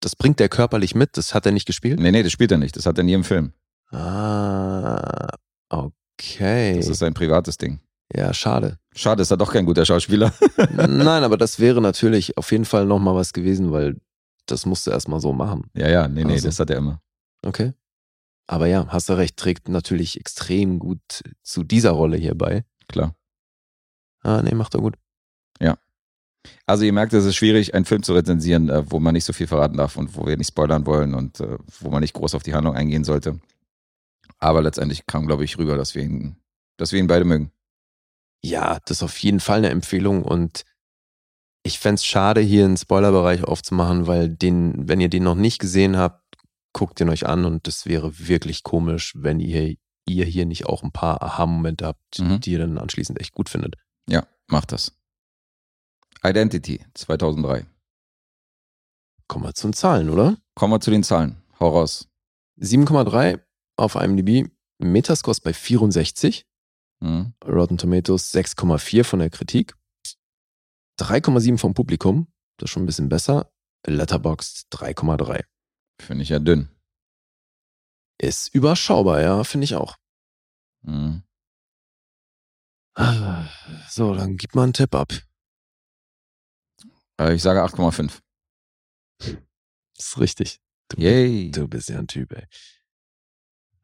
Das 0.00 0.16
bringt 0.16 0.38
der 0.40 0.48
körperlich 0.48 0.94
mit, 0.94 1.16
das 1.16 1.34
hat 1.34 1.46
er 1.46 1.52
nicht 1.52 1.66
gespielt? 1.66 1.98
Nee, 1.98 2.10
nee, 2.10 2.22
das 2.22 2.32
spielt 2.32 2.52
er 2.52 2.58
nicht. 2.58 2.76
Das 2.76 2.84
hat 2.86 2.98
er 2.98 3.04
nie 3.04 3.14
im 3.14 3.24
Film. 3.24 3.52
Ah, 3.90 5.28
okay. 5.68 6.76
Das 6.76 6.88
ist 6.88 6.98
sein 6.98 7.14
privates 7.14 7.56
Ding. 7.56 7.80
Ja, 8.16 8.32
schade. 8.32 8.78
Schade, 8.94 9.22
ist 9.22 9.30
er 9.30 9.36
doch 9.36 9.52
kein 9.52 9.66
guter 9.66 9.84
Schauspieler. 9.84 10.32
Nein, 10.70 11.24
aber 11.24 11.36
das 11.36 11.58
wäre 11.58 11.80
natürlich 11.80 12.36
auf 12.38 12.50
jeden 12.52 12.64
Fall 12.64 12.86
nochmal 12.86 13.14
was 13.14 13.32
gewesen, 13.32 13.72
weil 13.72 14.00
das 14.46 14.66
musst 14.66 14.86
du 14.86 14.90
erstmal 14.90 15.20
so 15.20 15.32
machen. 15.32 15.70
ja, 15.74 15.88
ja, 15.88 16.08
nee, 16.08 16.24
nee, 16.24 16.34
Also. 16.34 16.48
das 16.48 16.60
hat 16.60 16.70
er 16.70 16.76
immer. 16.76 17.00
Okay. 17.44 17.72
Aber 18.46 18.66
ja, 18.66 18.86
hast 18.88 19.08
du 19.08 19.14
recht, 19.14 19.36
trägt 19.36 19.68
natürlich 19.68 20.20
extrem 20.20 20.78
gut 20.78 21.00
zu 21.42 21.64
dieser 21.64 21.92
Rolle 21.92 22.16
hier 22.18 22.34
bei. 22.34 22.64
Klar. 22.88 23.16
Ah, 24.22 24.42
nee, 24.42 24.54
macht 24.54 24.74
er 24.74 24.80
gut. 24.80 24.96
Also 26.66 26.84
ihr 26.84 26.92
merkt, 26.92 27.12
es 27.12 27.24
ist 27.24 27.36
schwierig, 27.36 27.74
einen 27.74 27.84
Film 27.84 28.02
zu 28.02 28.14
rezensieren, 28.14 28.68
äh, 28.68 28.90
wo 28.90 29.00
man 29.00 29.14
nicht 29.14 29.24
so 29.24 29.32
viel 29.32 29.46
verraten 29.46 29.76
darf 29.76 29.96
und 29.96 30.16
wo 30.16 30.26
wir 30.26 30.36
nicht 30.36 30.48
spoilern 30.48 30.86
wollen 30.86 31.14
und 31.14 31.40
äh, 31.40 31.58
wo 31.80 31.90
man 31.90 32.00
nicht 32.00 32.14
groß 32.14 32.34
auf 32.34 32.42
die 32.42 32.54
Handlung 32.54 32.74
eingehen 32.74 33.04
sollte. 33.04 33.40
Aber 34.38 34.62
letztendlich 34.62 35.06
kam, 35.06 35.26
glaube 35.26 35.44
ich, 35.44 35.58
rüber, 35.58 35.76
dass 35.76 35.94
wir 35.94 36.02
ihn, 36.02 36.36
dass 36.76 36.92
wir 36.92 37.00
ihn 37.00 37.06
beide 37.06 37.24
mögen. 37.24 37.50
Ja, 38.44 38.78
das 38.84 38.98
ist 38.98 39.02
auf 39.02 39.18
jeden 39.18 39.40
Fall 39.40 39.58
eine 39.58 39.70
Empfehlung 39.70 40.22
und 40.24 40.64
ich 41.62 41.78
fänd's 41.78 42.04
schade, 42.04 42.40
hier 42.42 42.64
einen 42.66 42.76
Spoilerbereich 42.76 43.44
aufzumachen, 43.44 44.06
weil 44.06 44.28
den, 44.28 44.86
wenn 44.86 45.00
ihr 45.00 45.08
den 45.08 45.22
noch 45.22 45.34
nicht 45.34 45.58
gesehen 45.60 45.96
habt, 45.96 46.22
guckt 46.74 47.00
ihn 47.00 47.08
euch 47.08 47.26
an 47.26 47.44
und 47.46 47.66
das 47.66 47.86
wäre 47.86 48.18
wirklich 48.28 48.62
komisch, 48.62 49.14
wenn 49.16 49.40
ihr, 49.40 49.76
ihr 50.06 50.24
hier 50.26 50.44
nicht 50.44 50.66
auch 50.66 50.82
ein 50.82 50.92
paar 50.92 51.22
Aha-Momente 51.22 51.86
habt, 51.86 52.18
Mhm. 52.18 52.40
die 52.40 52.52
ihr 52.52 52.58
dann 52.58 52.76
anschließend 52.78 53.18
echt 53.20 53.32
gut 53.32 53.48
findet. 53.48 53.76
Ja, 54.08 54.26
macht 54.48 54.72
das. 54.72 54.92
Identity 56.22 56.84
2003. 56.94 57.64
Kommen 59.26 59.44
wir 59.46 59.54
zu 59.54 59.68
den 59.68 59.72
Zahlen, 59.72 60.10
oder? 60.10 60.36
Kommen 60.54 60.72
wir 60.74 60.80
zu 60.80 60.90
den 60.90 61.02
Zahlen. 61.02 61.42
Hau 61.60 61.70
raus. 61.70 62.08
7,3 62.60 63.40
auf 63.76 63.94
IMDb, 63.94 64.50
Metascore 64.78 65.38
bei 65.42 65.52
64, 65.54 66.46
Mhm. 67.04 67.34
Rotten 67.44 67.76
Tomatoes 67.76 68.32
6,4 68.32 69.04
von 69.04 69.18
der 69.18 69.28
Kritik, 69.28 69.74
3,7 70.98 71.58
vom 71.58 71.74
Publikum, 71.74 72.32
das 72.56 72.68
ist 72.68 72.70
schon 72.72 72.84
ein 72.84 72.86
bisschen 72.86 73.10
besser, 73.10 73.52
Letterboxd 73.86 74.68
3,3. 74.72 75.44
Finde 76.00 76.22
ich 76.22 76.30
ja 76.30 76.38
dünn. 76.38 76.70
Ist 78.18 78.54
überschaubar, 78.54 79.20
ja, 79.20 79.44
finde 79.44 79.64
ich 79.64 79.74
auch. 79.74 79.98
Mhm. 80.82 81.22
So, 83.90 84.14
dann 84.14 84.38
gib 84.38 84.54
mal 84.54 84.62
einen 84.62 84.72
Tipp 84.72 84.94
ab. 84.94 85.12
Äh, 87.20 87.34
ich 87.34 87.42
sage 87.42 87.62
8,5. 87.62 88.20
Das 89.18 89.36
ist 89.98 90.18
richtig. 90.18 90.60
Du, 90.88 91.02
Yay. 91.02 91.50
du 91.50 91.68
bist 91.68 91.90
ja 91.90 91.98
ein 91.98 92.06
Typ, 92.06 92.32
ey. 92.32 92.46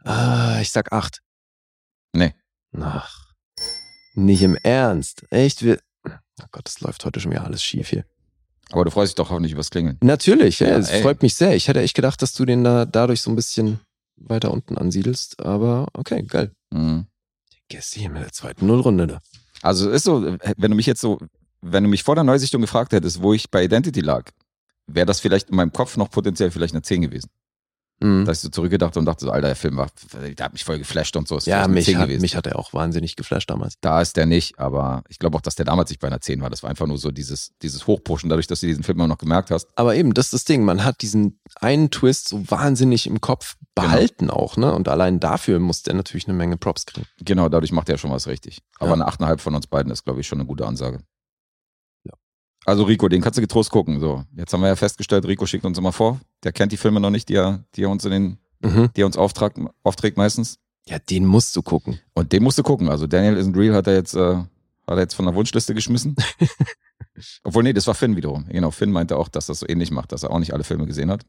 Ah, 0.05 0.59
ich 0.63 0.71
sag 0.71 0.93
8. 0.93 1.23
Nee. 2.15 2.35
Ach, 2.79 3.33
nicht 4.15 4.43
im 4.43 4.57
Ernst. 4.57 5.25
Echt? 5.31 5.63
Wir 5.65 5.79
oh 6.43 6.47
Gott, 6.53 6.67
das 6.67 6.81
läuft 6.81 7.05
heute 7.05 7.21
schon 7.21 7.33
wieder 7.33 7.45
alles 7.45 7.63
schief 7.63 7.89
hier. 7.89 8.05
Aber 8.71 8.85
du 8.85 8.91
freust 8.91 9.11
dich 9.11 9.17
doch 9.17 9.31
hoffentlich 9.31 9.53
übers 9.53 9.71
Klingeln. 9.71 9.99
Natürlich, 10.01 10.61
ja, 10.61 10.69
Ja, 10.69 10.79
es 10.79 10.91
freut 10.91 11.23
mich 11.23 11.35
sehr. 11.35 11.57
Ich 11.57 11.69
hätte 11.69 11.81
echt 11.81 11.95
gedacht, 11.95 12.23
dass 12.23 12.33
du 12.33 12.45
den 12.45 12.63
da 12.63 12.85
dadurch 12.85 13.21
so 13.21 13.31
ein 13.31 13.37
bisschen 13.37 13.81
weiter 14.17 14.53
unten 14.53 14.79
ansiedelst, 14.79 15.41
aber 15.41 15.89
okay, 15.95 16.23
geil. 16.23 16.53
Mhm. 16.71 17.07
Gehst 17.69 17.95
hier 17.95 18.11
mit 18.11 18.23
der 18.23 18.33
zweiten 18.33 18.67
Nullrunde 18.67 19.07
da. 19.07 19.21
Also 19.63 19.89
es 19.89 19.97
ist 19.97 20.05
so, 20.05 20.37
wenn 20.57 20.71
du 20.71 20.77
mich 20.77 20.87
jetzt 20.87 21.01
so, 21.01 21.19
wenn 21.63 21.85
du 21.85 21.91
mich 21.91 22.03
vor 22.03 22.15
der 22.15 22.25
Neusichtung 22.25 22.61
gefragt 22.61 22.93
hättest, 22.93 23.23
wo 23.23 23.33
ich 23.35 23.51
bei 23.51 23.65
Identity 23.65 24.01
lag, 24.01 24.31
wäre 24.87 25.07
das 25.07 25.21
vielleicht 25.21 25.51
in 25.51 25.57
meinem 25.57 25.73
Kopf 25.73 25.97
noch 25.97 26.11
potenziell 26.11 26.51
vielleicht 26.51 26.75
eine 26.75 26.83
10 26.83 27.03
gewesen. 27.03 27.29
Mhm. 28.03 28.25
Dass 28.25 28.39
ich 28.39 28.43
so 28.45 28.49
zurückgedacht 28.49 28.97
und 28.97 29.05
dachte, 29.05 29.27
so, 29.27 29.31
Alter, 29.31 29.49
der 29.49 29.57
Film 29.57 29.77
war, 29.77 29.89
der 30.37 30.45
hat 30.45 30.53
mich 30.55 30.65
voll 30.65 30.79
geflasht 30.79 31.17
und 31.17 31.29
so. 31.29 31.37
Ist 31.37 31.47
Ja, 31.47 31.69
mich 31.69 31.85
10 31.85 31.99
hat, 31.99 32.07
gewesen. 32.09 32.23
mich 32.23 32.35
hat 32.35 32.47
er 32.47 32.59
auch 32.59 32.73
wahnsinnig 32.73 33.15
geflasht 33.15 33.51
damals. 33.51 33.75
Da 33.83 34.01
ist 34.01 34.17
der 34.17 34.25
nicht, 34.27 34.59
aber 34.59 35.05
ich 35.09 35.19
glaube 35.19 35.37
auch, 35.37 35.43
dass 35.43 35.55
der 35.55 35.67
damals 35.67 35.91
nicht 35.91 36.01
bei 36.01 36.07
einer 36.09 36.21
10 36.21 36.41
war. 36.41 36.49
Das 36.49 36.63
war 36.63 36.71
einfach 36.71 36.87
nur 36.87 36.97
so 36.99 37.11
dieses, 37.11 37.53
dieses 37.63 37.87
Hochpushen, 37.87 38.31
dadurch, 38.31 38.47
dass 38.47 38.61
du 38.61 38.67
diesen 38.67 38.83
Film 38.85 38.99
immer 38.99 39.09
noch 39.09 39.19
gemerkt 39.19 39.51
hast. 39.51 39.69
Aber 39.77 39.95
eben, 39.97 40.15
das 40.15 40.27
ist 40.27 40.33
das 40.33 40.45
Ding. 40.45 40.65
Man 40.65 40.83
hat 40.85 41.03
diesen 41.03 41.39
einen 41.61 41.91
Twist 41.91 42.29
so 42.29 42.51
wahnsinnig 42.51 43.07
im 43.07 43.21
Kopf 43.21 43.57
behalten 43.75 44.31
auch, 44.31 44.57
ne? 44.57 44.73
Und 44.75 44.89
allein 44.89 45.21
dafür 45.21 45.59
muss 45.59 45.83
der 45.83 45.95
natürlich 45.95 46.27
eine 46.27 46.37
Menge 46.37 46.57
Props 46.57 46.87
kriegen. 46.87 47.07
Genau, 47.23 47.49
dadurch 47.49 47.73
macht 47.73 47.89
er 47.91 47.99
schon 47.99 48.11
was 48.11 48.27
richtig. 48.27 48.61
Aber 48.79 48.89
Ja. 48.91 48.95
eine 48.95 49.07
8,5 49.09 49.39
von 49.43 49.55
uns 49.55 49.67
beiden 49.67 49.93
ist, 49.93 50.05
glaube 50.05 50.21
ich, 50.21 50.27
schon 50.27 50.39
eine 50.39 50.47
gute 50.47 50.67
Ansage. 50.67 51.01
Also 52.67 52.85
Rico, 52.85 53.09
den 53.09 53.23
kannst 53.23 53.39
du 53.39 53.41
getrost 53.43 53.71
gucken. 53.71 54.01
So, 54.01 54.25
jetzt 54.37 54.53
haben 54.53 54.61
wir 54.61 54.69
ja 54.69 54.77
festgestellt, 54.77 55.25
Rico 55.27 55.47
schickt 55.47 55.65
uns 55.65 55.79
immer 55.79 55.93
vor. 55.93 56.21
Der 56.45 56.53
kennt 56.53 56.73
die 56.73 56.77
Filme 56.77 57.01
noch 57.01 57.11
nicht, 57.11 57.29
die 57.29 57.35
er, 57.35 57.65
die 57.75 57.85
er 57.85 57.91
uns 57.91 58.05
in 58.05 58.11
den, 58.11 58.39
Mhm. 58.63 58.91
die 58.95 59.03
er 59.03 59.07
uns 59.07 59.17
auftragt, 59.17 59.59
aufträgt 59.83 60.17
meistens. 60.19 60.59
Ja, 60.87 60.99
den 60.99 61.25
musst 61.25 61.57
du 61.57 61.63
gucken. 61.63 61.99
Und 62.15 62.33
den 62.33 62.43
musst 62.43 62.59
du 62.59 62.63
gucken. 62.63 62.89
Also 62.91 63.07
Daniel 63.07 63.39
isn't 63.39 63.57
real 63.57 63.75
hat 63.75 63.87
er 63.87 63.95
jetzt, 63.95 64.15
äh, 64.15 64.35
hat 64.37 64.47
er 64.87 64.99
jetzt 64.99 65.15
von 65.15 65.25
der 65.25 65.35
Wunschliste 65.35 65.75
geschmissen. 65.75 66.15
Obwohl, 67.45 67.63
nee, 67.63 67.73
das 67.73 67.87
war 67.87 67.95
Finn 67.95 68.17
wiederum. 68.17 68.47
Genau, 68.49 68.71
Finn 68.71 68.91
meinte 68.93 69.17
auch, 69.17 69.29
dass 69.29 69.47
das 69.47 69.61
so 69.61 69.69
ähnlich 69.69 69.91
macht, 69.91 70.13
dass 70.13 70.23
er 70.23 70.31
auch 70.31 70.39
nicht 70.39 70.53
alle 70.53 70.65
Filme 70.65 70.87
gesehen 70.87 71.11
hat. 71.11 71.25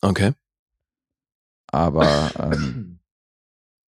Okay. 0.00 0.32
Aber 1.68 2.30
ähm, 2.38 2.98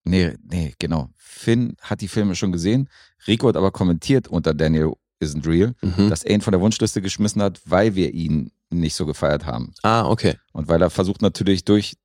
nee, 0.05 0.33
nee, 0.43 0.75
genau. 0.79 1.11
Finn 1.17 1.77
hat 1.81 2.01
die 2.01 2.09
Filme 2.09 2.35
schon 2.35 2.53
gesehen. 2.53 2.89
Rico 3.27 3.49
hat 3.49 3.57
aber 3.57 3.71
kommentiert 3.71 4.29
unter 4.29 4.55
Daniel 4.55 4.93
isn't 5.23 5.47
real, 5.47 5.75
Mhm. 5.83 6.09
dass 6.11 6.23
er 6.23 6.35
ihn 6.35 6.41
von 6.43 6.53
der 6.53 6.61
Wunschliste 6.61 7.01
geschmissen 7.03 7.41
hat, 7.43 7.61
weil 7.65 7.95
wir 7.95 8.13
ihn 8.13 8.51
nicht 8.71 8.95
so 8.95 9.07
gefeiert 9.07 9.47
haben. 9.47 9.73
Ah, 9.83 10.07
okay. 10.09 10.37
Und 10.53 10.69
weil 10.69 10.83
er 10.83 10.91
versucht 10.91 11.23
natürlich 11.23 11.65
durch 11.65 11.97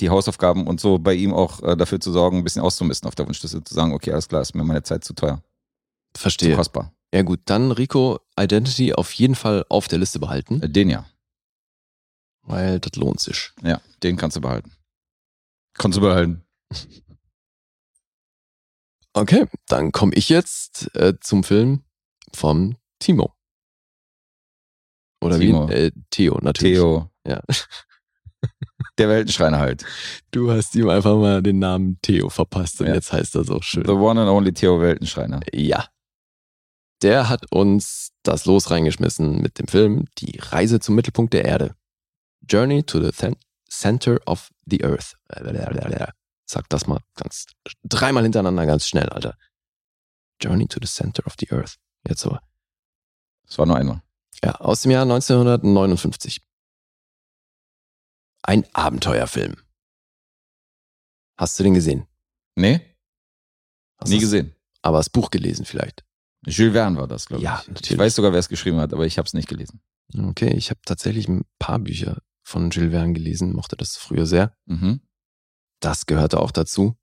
die 0.00 0.08
Hausaufgaben 0.08 0.66
und 0.66 0.80
so 0.80 0.98
bei 0.98 1.12
ihm 1.14 1.34
auch 1.34 1.62
äh, 1.62 1.76
dafür 1.76 2.00
zu 2.00 2.10
sorgen, 2.12 2.38
ein 2.38 2.44
bisschen 2.44 2.62
auszumisten 2.62 3.06
auf 3.08 3.14
der 3.14 3.26
Wunschliste, 3.26 3.62
zu 3.62 3.74
sagen, 3.74 3.92
okay, 3.92 4.12
alles 4.12 4.28
klar, 4.28 4.40
ist 4.40 4.54
mir 4.54 4.64
meine 4.64 4.82
Zeit 4.82 5.04
zu 5.04 5.12
teuer, 5.14 5.42
zu 6.14 6.22
Verstehe. 6.22 6.56
kostbar. 6.56 6.92
Ja 7.12 7.22
gut, 7.22 7.40
dann 7.46 7.72
Rico 7.72 8.20
Identity 8.38 8.94
auf 8.94 9.12
jeden 9.12 9.34
Fall 9.34 9.66
auf 9.68 9.88
der 9.88 9.98
Liste 9.98 10.18
behalten, 10.20 10.62
Äh, 10.62 10.70
Den 10.70 10.88
ja. 10.88 11.04
weil 12.42 12.78
das 12.80 12.94
lohnt 12.96 13.20
sich. 13.20 13.50
Ja, 13.62 13.80
den 14.02 14.16
kannst 14.16 14.36
du 14.36 14.40
behalten. 14.40 14.72
Kannst 15.74 15.98
du 15.98 16.02
behalten. 16.02 16.42
Okay, 19.12 19.46
dann 19.66 19.90
komme 19.90 20.14
ich 20.14 20.28
jetzt 20.28 20.94
äh, 20.94 21.14
zum 21.20 21.42
Film 21.42 21.82
vom 22.34 22.76
Timo. 22.98 23.34
Oder 25.22 25.38
Timo. 25.38 25.68
wie? 25.68 25.72
Äh, 25.72 25.90
Theo, 26.10 26.38
natürlich. 26.42 26.74
Theo, 26.78 27.10
Ja. 27.26 27.42
der 28.98 29.08
Weltenschreiner 29.08 29.58
halt. 29.58 29.84
Du 30.30 30.50
hast 30.50 30.74
ihm 30.74 30.88
einfach 30.88 31.16
mal 31.16 31.42
den 31.42 31.58
Namen 31.58 31.98
Theo 32.02 32.28
verpasst 32.30 32.80
und 32.80 32.86
Ja. 32.88 32.94
jetzt 32.94 33.12
heißt 33.12 33.34
er 33.36 33.44
so 33.44 33.60
schön. 33.60 33.84
The 33.84 33.92
one 33.92 34.20
and 34.20 34.30
only 34.30 34.52
Theo 34.52 34.80
Weltenschreiner. 34.80 35.40
Ja. 35.52 35.86
Der 37.02 37.28
hat 37.28 37.50
uns 37.50 38.12
das 38.22 38.44
Los 38.44 38.70
reingeschmissen 38.70 39.40
mit 39.40 39.58
dem 39.58 39.66
Film 39.68 40.04
Die 40.18 40.38
Reise 40.38 40.80
zum 40.80 40.94
Mittelpunkt 40.94 41.32
der 41.32 41.44
Erde. 41.46 41.74
Journey 42.48 42.82
to 42.82 43.00
the 43.02 43.10
Cen- 43.12 43.36
Center 43.70 44.18
of 44.26 44.50
the 44.66 44.82
Earth. 44.84 45.14
Sag 46.46 46.68
das 46.68 46.86
mal 46.86 47.00
ganz 47.14 47.46
dreimal 47.84 48.22
hintereinander 48.24 48.66
ganz 48.66 48.86
schnell, 48.86 49.08
Alter. 49.10 49.36
Journey 50.42 50.66
to 50.66 50.78
the 50.82 50.88
Center 50.88 51.24
of 51.26 51.34
the 51.38 51.48
Earth. 51.52 51.76
Jetzt 52.08 52.24
aber. 52.26 52.42
Das 53.46 53.58
war 53.58 53.66
nur 53.66 53.76
einmal. 53.76 54.02
Ja, 54.42 54.52
aus 54.56 54.82
dem 54.82 54.90
Jahr 54.92 55.02
1959. 55.02 56.42
Ein 58.42 58.64
Abenteuerfilm. 58.74 59.56
Hast 61.36 61.58
du 61.58 61.62
den 61.62 61.74
gesehen? 61.74 62.06
Nee, 62.56 62.80
Hast 63.98 64.08
nie 64.10 64.18
gesehen. 64.18 64.54
Aber 64.82 64.98
das 64.98 65.10
Buch 65.10 65.30
gelesen 65.30 65.64
vielleicht. 65.66 66.04
Jules 66.46 66.72
Verne 66.72 66.96
war 66.98 67.06
das, 67.06 67.26
glaube 67.26 67.42
Ja, 67.42 67.60
ich. 67.62 67.68
natürlich. 67.68 67.90
Ich 67.92 67.98
weiß 67.98 68.14
sogar, 68.14 68.32
wer 68.32 68.38
es 68.40 68.48
geschrieben 68.48 68.78
hat, 68.78 68.92
aber 68.94 69.04
ich 69.06 69.18
habe 69.18 69.26
es 69.26 69.34
nicht 69.34 69.48
gelesen. 69.48 69.82
Okay, 70.16 70.54
ich 70.54 70.70
habe 70.70 70.80
tatsächlich 70.86 71.28
ein 71.28 71.44
paar 71.58 71.78
Bücher 71.78 72.22
von 72.42 72.70
Jules 72.70 72.92
Verne 72.92 73.12
gelesen, 73.12 73.52
mochte 73.52 73.76
das 73.76 73.96
früher 73.96 74.24
sehr. 74.26 74.56
Mhm. 74.64 75.00
Das 75.80 76.06
gehörte 76.06 76.40
auch 76.40 76.50
dazu. 76.50 76.96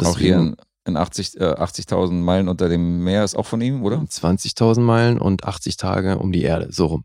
auch 0.00 0.18
hier 0.18 0.36
in, 0.38 0.56
in 0.88 0.96
80 0.96 1.40
äh, 1.40 1.44
80.000 1.44 2.12
Meilen 2.12 2.48
unter 2.48 2.68
dem 2.68 3.04
Meer 3.04 3.22
ist 3.22 3.36
auch 3.36 3.46
von 3.46 3.60
ihm, 3.60 3.82
oder? 3.84 3.98
20.000 3.98 4.80
Meilen 4.80 5.18
und 5.20 5.44
80 5.44 5.76
Tage 5.76 6.18
um 6.18 6.32
die 6.32 6.42
Erde, 6.42 6.72
so 6.72 6.86
rum. 6.86 7.04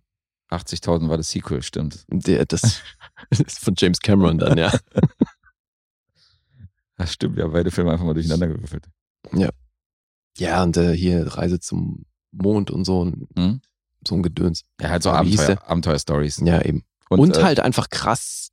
80.000 0.49 1.09
war 1.09 1.17
das 1.17 1.29
Sequel, 1.29 1.61
stimmt. 1.61 2.05
Der, 2.09 2.45
das 2.45 2.81
ist 3.29 3.59
von 3.59 3.73
James 3.77 3.99
Cameron 3.99 4.37
dann, 4.39 4.57
ja. 4.57 4.71
Das 6.95 7.13
stimmt, 7.13 7.37
ja, 7.37 7.47
beide 7.47 7.71
Filme 7.71 7.91
einfach 7.91 8.05
mal 8.05 8.13
durcheinander 8.13 8.47
gewürfelt. 8.47 8.85
Ja, 10.37 10.63
und 10.63 10.77
äh, 10.77 10.95
hier 10.95 11.25
Reise 11.27 11.59
zum 11.59 12.05
Mond 12.31 12.71
und 12.71 12.85
so, 12.85 13.05
ein- 13.05 13.27
Mhm. 13.35 13.61
so 14.07 14.15
ein 14.15 14.23
Gedöns. 14.23 14.63
Ja, 14.79 14.89
halt 14.89 15.03
so 15.03 15.09
hieß 15.19 15.39
Abenteuer, 15.39 15.69
Abenteuer-Stories. 15.69 16.41
Ja, 16.45 16.61
eben. 16.61 16.83
Und, 17.09 17.35
äh, 17.37 17.43
halt 17.43 17.59
einfach 17.59 17.89
krass 17.89 18.49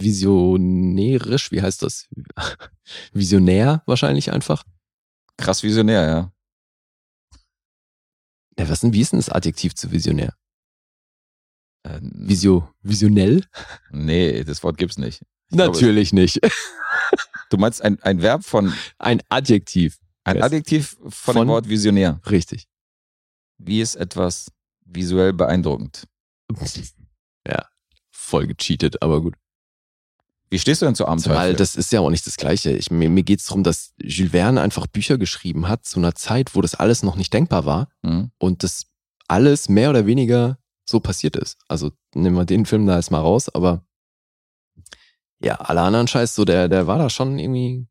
visionärisch, 0.00 1.50
wie 1.52 1.62
heißt 1.62 1.82
das? 1.82 2.08
Visionär 3.12 3.82
wahrscheinlich 3.86 4.32
einfach. 4.32 4.64
krass 5.36 5.62
visionär, 5.62 6.06
ja. 6.06 6.32
Ja, 8.58 8.68
was 8.68 8.80
denn, 8.80 8.92
wie 8.92 9.00
ist 9.00 9.12
denn 9.12 9.18
das 9.18 9.28
Adjektiv 9.30 9.74
zu 9.74 9.90
visionär? 9.92 10.34
Äh, 11.84 12.00
Visio, 12.02 12.68
visionell? 12.82 13.44
nee, 13.90 14.44
das 14.44 14.62
Wort 14.62 14.76
gibt's 14.78 14.98
nicht. 14.98 15.22
Ich 15.50 15.56
glaube, 15.56 15.72
Natürlich 15.72 16.12
nicht. 16.12 16.40
Du 17.50 17.58
meinst 17.58 17.82
ein, 17.82 18.00
ein 18.00 18.22
Verb 18.22 18.44
von, 18.44 18.72
Ein 18.96 19.20
Adjektiv. 19.28 19.98
ein 20.24 20.36
Yes. 20.36 20.44
Adjektiv 20.44 20.96
von, 21.02 21.10
Von- 21.10 21.36
dem 21.36 21.48
Wort 21.48 21.68
visionär. 21.68 22.18
Richtig. 22.30 22.66
Wie 23.58 23.82
ist 23.82 23.94
etwas 23.96 24.50
visuell 24.86 25.34
beeindruckend? 25.34 26.06
Ja, 27.46 27.68
voll 28.10 28.46
gecheatet, 28.46 29.02
aber 29.02 29.20
gut. 29.20 29.34
Wie 30.52 30.58
stehst 30.58 30.82
du 30.82 30.86
denn 30.86 30.94
zu 30.94 31.06
Abenteuer? 31.06 31.34
Weil 31.34 31.54
das 31.54 31.76
ist 31.76 31.92
ja 31.92 32.00
auch 32.00 32.10
nicht 32.10 32.26
das 32.26 32.36
Gleiche. 32.36 32.72
Ich, 32.72 32.90
mir 32.90 33.08
mir 33.08 33.22
geht 33.22 33.40
es 33.40 33.46
darum, 33.46 33.62
dass 33.62 33.94
Jules 33.96 34.32
Verne 34.32 34.60
einfach 34.60 34.86
Bücher 34.86 35.16
geschrieben 35.16 35.66
hat 35.66 35.86
zu 35.86 35.98
einer 35.98 36.14
Zeit, 36.14 36.54
wo 36.54 36.60
das 36.60 36.74
alles 36.74 37.02
noch 37.02 37.16
nicht 37.16 37.32
denkbar 37.32 37.64
war 37.64 37.88
hm? 38.04 38.32
und 38.36 38.62
das 38.62 38.84
alles 39.28 39.70
mehr 39.70 39.88
oder 39.88 40.04
weniger 40.04 40.58
so 40.84 41.00
passiert 41.00 41.36
ist. 41.36 41.56
Also 41.68 41.92
nehmen 42.14 42.36
wir 42.36 42.44
den 42.44 42.66
Film 42.66 42.86
da 42.86 42.96
jetzt 42.96 43.10
mal 43.10 43.20
raus, 43.20 43.48
aber 43.48 43.86
ja, 45.42 45.54
alle 45.54 45.80
anderen 45.80 46.06
Scheiß, 46.06 46.34
so 46.34 46.44
der, 46.44 46.68
der 46.68 46.86
war 46.86 46.98
da 46.98 47.08
schon 47.08 47.38
irgendwie 47.38 47.88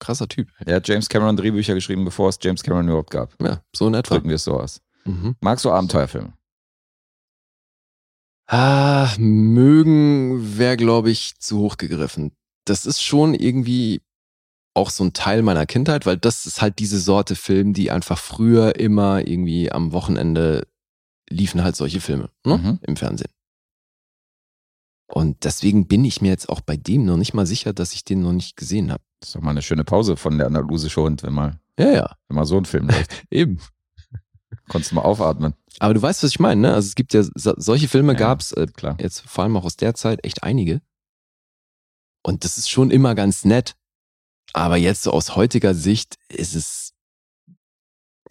krasser 0.00 0.26
Typ. 0.26 0.48
Er 0.66 0.76
hat 0.76 0.88
James 0.88 1.08
Cameron 1.08 1.36
Drehbücher 1.36 1.74
geschrieben, 1.74 2.04
bevor 2.04 2.28
es 2.28 2.40
James 2.42 2.64
Cameron 2.64 2.88
überhaupt 2.88 3.10
gab. 3.10 3.40
Ja, 3.40 3.62
so 3.72 3.86
in 3.86 3.94
etwa. 3.94 4.16
Drücken 4.16 4.30
wir 4.30 4.36
es 4.36 4.42
so 4.42 4.58
aus. 4.58 4.80
Mhm. 5.04 5.36
Magst 5.40 5.64
du 5.64 5.70
Abenteuerfilme? 5.70 6.32
Ah, 8.46 9.14
mögen 9.18 10.58
wäre, 10.58 10.76
glaube 10.76 11.10
ich, 11.10 11.38
zu 11.38 11.58
hoch 11.58 11.76
gegriffen. 11.76 12.32
Das 12.66 12.86
ist 12.86 13.02
schon 13.02 13.34
irgendwie 13.34 14.02
auch 14.74 14.90
so 14.90 15.04
ein 15.04 15.12
Teil 15.12 15.42
meiner 15.42 15.66
Kindheit, 15.66 16.04
weil 16.04 16.16
das 16.16 16.46
ist 16.46 16.60
halt 16.60 16.78
diese 16.78 16.98
Sorte 16.98 17.36
Film, 17.36 17.72
die 17.72 17.90
einfach 17.90 18.18
früher 18.18 18.78
immer 18.78 19.26
irgendwie 19.26 19.70
am 19.70 19.92
Wochenende 19.92 20.66
liefen 21.30 21.62
halt 21.62 21.76
solche 21.76 22.00
Filme 22.00 22.30
ne? 22.44 22.58
Mhm. 22.58 22.78
im 22.82 22.96
Fernsehen. 22.96 23.30
Und 25.06 25.44
deswegen 25.44 25.86
bin 25.86 26.04
ich 26.04 26.20
mir 26.20 26.28
jetzt 26.28 26.48
auch 26.48 26.60
bei 26.60 26.76
dem 26.76 27.04
noch 27.04 27.16
nicht 27.16 27.34
mal 27.34 27.46
sicher, 27.46 27.72
dass 27.72 27.92
ich 27.92 28.04
den 28.04 28.20
noch 28.20 28.32
nicht 28.32 28.56
gesehen 28.56 28.90
habe. 28.90 29.02
Das 29.20 29.28
ist 29.30 29.36
doch 29.36 29.42
mal 29.42 29.50
eine 29.50 29.62
schöne 29.62 29.84
Pause 29.84 30.16
von 30.16 30.38
der 30.38 30.48
andalusische 30.48 31.00
Hund, 31.00 31.22
wenn 31.22 31.32
mal, 31.32 31.60
Ja, 31.78 31.92
ja, 31.92 32.16
wenn 32.28 32.36
mal 32.36 32.46
so 32.46 32.56
ein 32.56 32.64
Film 32.64 32.88
läuft. 32.88 33.24
eben. 33.30 33.60
Konntest 34.68 34.92
du 34.92 34.96
mal 34.96 35.02
aufatmen. 35.02 35.54
Aber 35.80 35.94
du 35.94 36.00
weißt, 36.02 36.22
was 36.22 36.30
ich 36.30 36.40
meine, 36.40 36.60
ne? 36.60 36.74
Also 36.74 36.86
es 36.88 36.94
gibt 36.94 37.14
ja 37.14 37.22
so, 37.22 37.54
solche 37.56 37.88
Filme 37.88 38.12
Ja. 38.12 38.18
gab's 38.18 38.52
äh, 38.52 38.66
Klar. 38.66 38.96
jetzt 39.00 39.20
vor 39.20 39.44
allem 39.44 39.56
auch 39.56 39.64
aus 39.64 39.76
der 39.76 39.94
Zeit 39.94 40.24
echt 40.24 40.42
einige. 40.42 40.80
Und 42.22 42.44
das 42.44 42.56
ist 42.58 42.70
schon 42.70 42.90
immer 42.90 43.14
ganz 43.14 43.44
nett. 43.44 43.76
Aber 44.52 44.76
jetzt 44.76 45.02
so 45.02 45.10
aus 45.10 45.34
heutiger 45.36 45.74
Sicht 45.74 46.16
ist 46.28 46.54
es, 46.54 46.92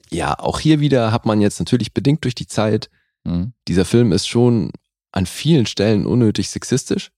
ja, 0.10 0.38
auch 0.40 0.60
hier 0.60 0.80
wieder 0.80 1.12
hat 1.12 1.26
man 1.26 1.42
jetzt 1.42 1.60
natürlich 1.60 1.94
bedingt 1.94 2.24
durch 2.24 2.36
die 2.36 2.48
Zeit, 2.48 2.90
Mhm. 3.26 3.54
dieser 3.70 3.86
Film 3.86 4.12
ist 4.12 4.28
schon 4.28 4.72
an 5.14 5.26
vielen 5.26 5.66
Stellen 5.66 6.06
unnötig 6.06 6.50
sexistisch. 6.50 7.12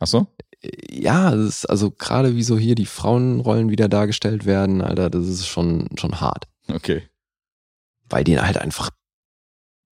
Ach 0.00 0.06
so? 0.06 0.26
ja, 0.90 1.30
das 1.30 1.48
ist 1.48 1.66
also 1.70 1.90
gerade 1.92 2.34
wie 2.34 2.42
so 2.42 2.58
hier 2.58 2.74
die 2.74 2.86
Frauenrollen 2.86 3.70
wieder 3.70 3.88
dargestellt 3.88 4.44
werden, 4.46 4.80
Alter, 4.82 5.08
das 5.10 5.26
ist 5.28 5.46
schon, 5.46 5.88
schon 5.96 6.20
hart. 6.20 6.48
Okay. 6.68 7.02
Weil 8.08 8.24
denen 8.24 8.46
halt 8.46 8.58
einfach 8.58 8.90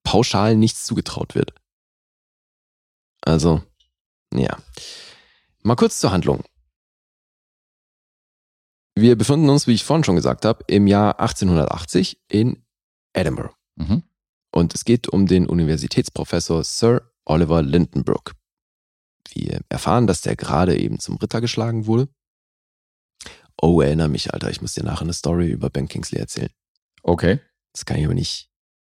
pauschal 0.04 0.56
nichts 0.56 0.84
zugetraut 0.84 1.34
wird. 1.34 1.52
Also, 3.22 3.62
ja. 4.32 4.62
Mal 5.62 5.76
kurz 5.76 5.98
zur 5.98 6.12
Handlung. 6.12 6.44
Wir 8.94 9.16
befinden 9.16 9.50
uns, 9.50 9.66
wie 9.66 9.74
ich 9.74 9.84
vorhin 9.84 10.04
schon 10.04 10.16
gesagt 10.16 10.44
habe, 10.44 10.64
im 10.68 10.86
Jahr 10.86 11.20
1880 11.20 12.18
in 12.28 12.64
Edinburgh. 13.12 13.54
Mhm. 13.74 14.04
Und 14.52 14.74
es 14.74 14.84
geht 14.84 15.08
um 15.08 15.26
den 15.26 15.46
Universitätsprofessor 15.46 16.64
Sir 16.64 17.12
Oliver 17.26 17.62
Lindenbrook. 17.62 18.32
Wir 19.32 19.60
erfahren, 19.68 20.06
dass 20.06 20.22
der 20.22 20.36
gerade 20.36 20.78
eben 20.78 20.98
zum 20.98 21.16
Ritter 21.16 21.40
geschlagen 21.40 21.86
wurde. 21.86 22.08
Oh, 23.60 23.80
erinnere 23.80 24.08
mich, 24.08 24.32
Alter, 24.32 24.50
ich 24.50 24.62
muss 24.62 24.74
dir 24.74 24.84
nachher 24.84 25.02
eine 25.02 25.12
Story 25.12 25.50
über 25.50 25.68
Ben 25.68 25.88
Kingsley 25.88 26.20
erzählen. 26.20 26.50
Okay. 27.02 27.40
Das 27.76 27.84
kann 27.84 27.98
ich 27.98 28.06
aber 28.06 28.14
nicht 28.14 28.48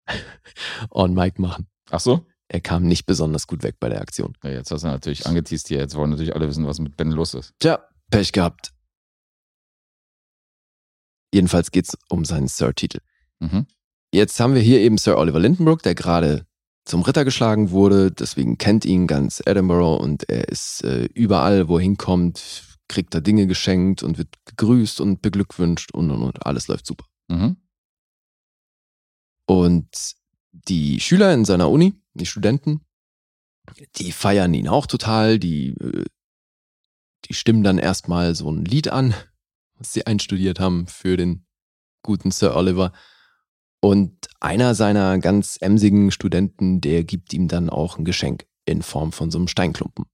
on 0.90 1.14
mic 1.14 1.38
machen. 1.38 1.68
Ach 1.92 2.00
so? 2.00 2.26
Er 2.48 2.62
kam 2.62 2.84
nicht 2.84 3.06
besonders 3.06 3.46
gut 3.46 3.62
weg 3.62 3.76
bei 3.78 3.90
der 3.90 4.00
Aktion. 4.00 4.38
Ja, 4.42 4.52
jetzt 4.52 4.72
hast 4.72 4.84
du 4.84 4.88
natürlich 4.88 5.28
angeteased 5.28 5.68
hier. 5.68 5.80
Jetzt 5.80 5.96
wollen 5.96 6.10
natürlich 6.12 6.34
alle 6.34 6.48
wissen, 6.48 6.66
was 6.66 6.80
mit 6.80 6.96
Ben 6.96 7.12
los 7.12 7.34
ist. 7.34 7.54
Tja, 7.60 7.84
Pech 8.10 8.32
gehabt. 8.32 8.72
Jedenfalls 11.34 11.72
geht's 11.72 11.98
um 12.08 12.24
seinen 12.24 12.48
Sir-Titel. 12.48 13.00
Mhm. 13.40 13.68
Jetzt 14.14 14.40
haben 14.40 14.56
wir 14.56 14.62
hier 14.62 14.80
eben 14.80 14.98
Sir 14.98 15.18
Oliver 15.18 15.42
Lindenbrook, 15.42 15.84
der 15.84 15.94
gerade 15.94 16.46
zum 16.86 17.02
Ritter 17.02 17.26
geschlagen 17.26 17.72
wurde. 17.72 18.14
Deswegen 18.14 18.58
kennt 18.58 18.86
ihn 18.86 19.08
ganz 19.08 19.44
Edinburgh 19.46 20.02
und 20.02 20.28
er 20.30 20.48
ist 20.48 20.86
äh, 20.86 21.10
überall, 21.14 21.68
wo 21.68 21.78
er 21.78 21.84
hinkommt, 21.84 22.64
kriegt 22.88 23.14
er 23.14 23.20
Dinge 23.20 23.46
geschenkt 23.46 24.04
und 24.04 24.18
wird 24.18 24.30
gegrüßt 24.46 25.02
und 25.02 25.22
beglückwünscht 25.22 25.94
und 25.94 26.10
und 26.12 26.24
und. 26.24 26.46
Alles 26.46 26.70
läuft 26.70 26.86
super. 26.86 27.06
Mhm. 27.28 27.58
Und 29.50 30.16
die 30.52 31.00
Schüler 31.00 31.34
in 31.34 31.44
seiner 31.44 31.72
Uni, 31.72 31.96
die 32.14 32.28
Studenten, 32.28 32.82
die 33.96 34.12
feiern 34.12 34.54
ihn 34.54 34.68
auch 34.68 34.86
total. 34.86 35.40
Die, 35.40 35.70
äh, 35.70 36.06
die 37.26 37.34
stimmen 37.34 37.64
dann 37.64 37.80
erstmal 37.80 38.36
so 38.36 38.52
ein 38.52 38.64
Lied 38.64 38.90
an, 38.90 39.16
was 39.74 39.92
sie 39.92 40.06
einstudiert 40.06 40.60
haben 40.60 40.86
für 40.86 41.18
den 41.18 41.48
guten 42.04 42.30
Sir 42.30 42.56
Oliver. 42.56 42.94
Und 43.82 44.28
einer 44.40 44.76
seiner 44.76 45.18
ganz 45.18 45.58
emsigen 45.60 46.12
Studenten, 46.12 46.80
der 46.80 47.04
gibt 47.04 47.34
ihm 47.34 47.48
dann 47.48 47.72
auch 47.72 47.98
ein 47.98 48.06
Geschenk 48.06 48.46
in 48.66 48.84
Form 48.84 49.12
von 49.12 49.32
so 49.32 49.40
einem 49.40 49.48
Steinklumpen. 49.48 50.06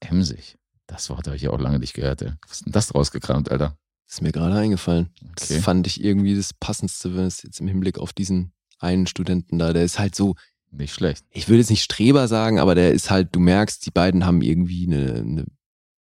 Emsig. 0.00 0.56
Das 0.86 1.10
Wort 1.10 1.26
habe 1.26 1.36
ich 1.36 1.42
ja 1.42 1.50
auch 1.50 1.60
lange 1.60 1.78
nicht 1.78 1.92
gehört. 1.92 2.22
Ey. 2.22 2.32
Was 2.46 2.52
ist 2.52 2.64
denn 2.64 2.72
das 2.72 2.94
rausgekramt, 2.94 3.50
Alter? 3.50 3.76
ist 4.12 4.20
mir 4.20 4.32
gerade 4.32 4.56
eingefallen. 4.56 5.10
Okay. 5.22 5.32
Das 5.34 5.64
fand 5.64 5.86
ich 5.86 6.02
irgendwie 6.04 6.36
das 6.36 6.52
Passendste, 6.52 7.14
wenn 7.16 7.24
es 7.24 7.42
jetzt 7.42 7.60
im 7.60 7.68
Hinblick 7.68 7.98
auf 7.98 8.12
diesen 8.12 8.52
einen 8.82 9.06
Studenten 9.06 9.58
da, 9.58 9.72
der 9.72 9.84
ist 9.84 9.98
halt 9.98 10.14
so, 10.14 10.34
Nicht 10.70 10.94
schlecht. 10.94 11.24
ich 11.30 11.48
will 11.48 11.58
jetzt 11.58 11.70
nicht 11.70 11.82
Streber 11.82 12.28
sagen, 12.28 12.58
aber 12.58 12.74
der 12.74 12.92
ist 12.92 13.10
halt, 13.10 13.34
du 13.34 13.40
merkst, 13.40 13.84
die 13.86 13.90
beiden 13.90 14.26
haben 14.26 14.42
irgendwie 14.42 14.86
eine, 14.86 15.14
eine 15.14 15.46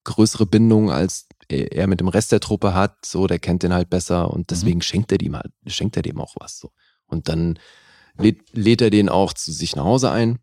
größere 0.04 0.46
Bindung, 0.46 0.90
als 0.90 1.26
er 1.48 1.86
mit 1.86 2.00
dem 2.00 2.08
Rest 2.08 2.32
der 2.32 2.40
Truppe 2.40 2.74
hat. 2.74 3.04
So, 3.04 3.26
der 3.26 3.38
kennt 3.38 3.62
den 3.62 3.72
halt 3.74 3.90
besser 3.90 4.30
und 4.30 4.50
deswegen 4.50 4.82
schenkt 4.82 5.12
er 5.12 5.18
dem 5.18 5.36
halt, 5.36 5.52
schenkt 5.66 5.96
er 5.96 6.02
dem 6.02 6.20
auch 6.20 6.34
was. 6.38 6.58
So. 6.58 6.70
Und 7.06 7.28
dann 7.28 7.58
lädt, 8.16 8.52
lädt 8.52 8.80
er 8.80 8.90
den 8.90 9.08
auch 9.08 9.32
zu 9.32 9.52
sich 9.52 9.76
nach 9.76 9.84
Hause 9.84 10.10
ein. 10.10 10.38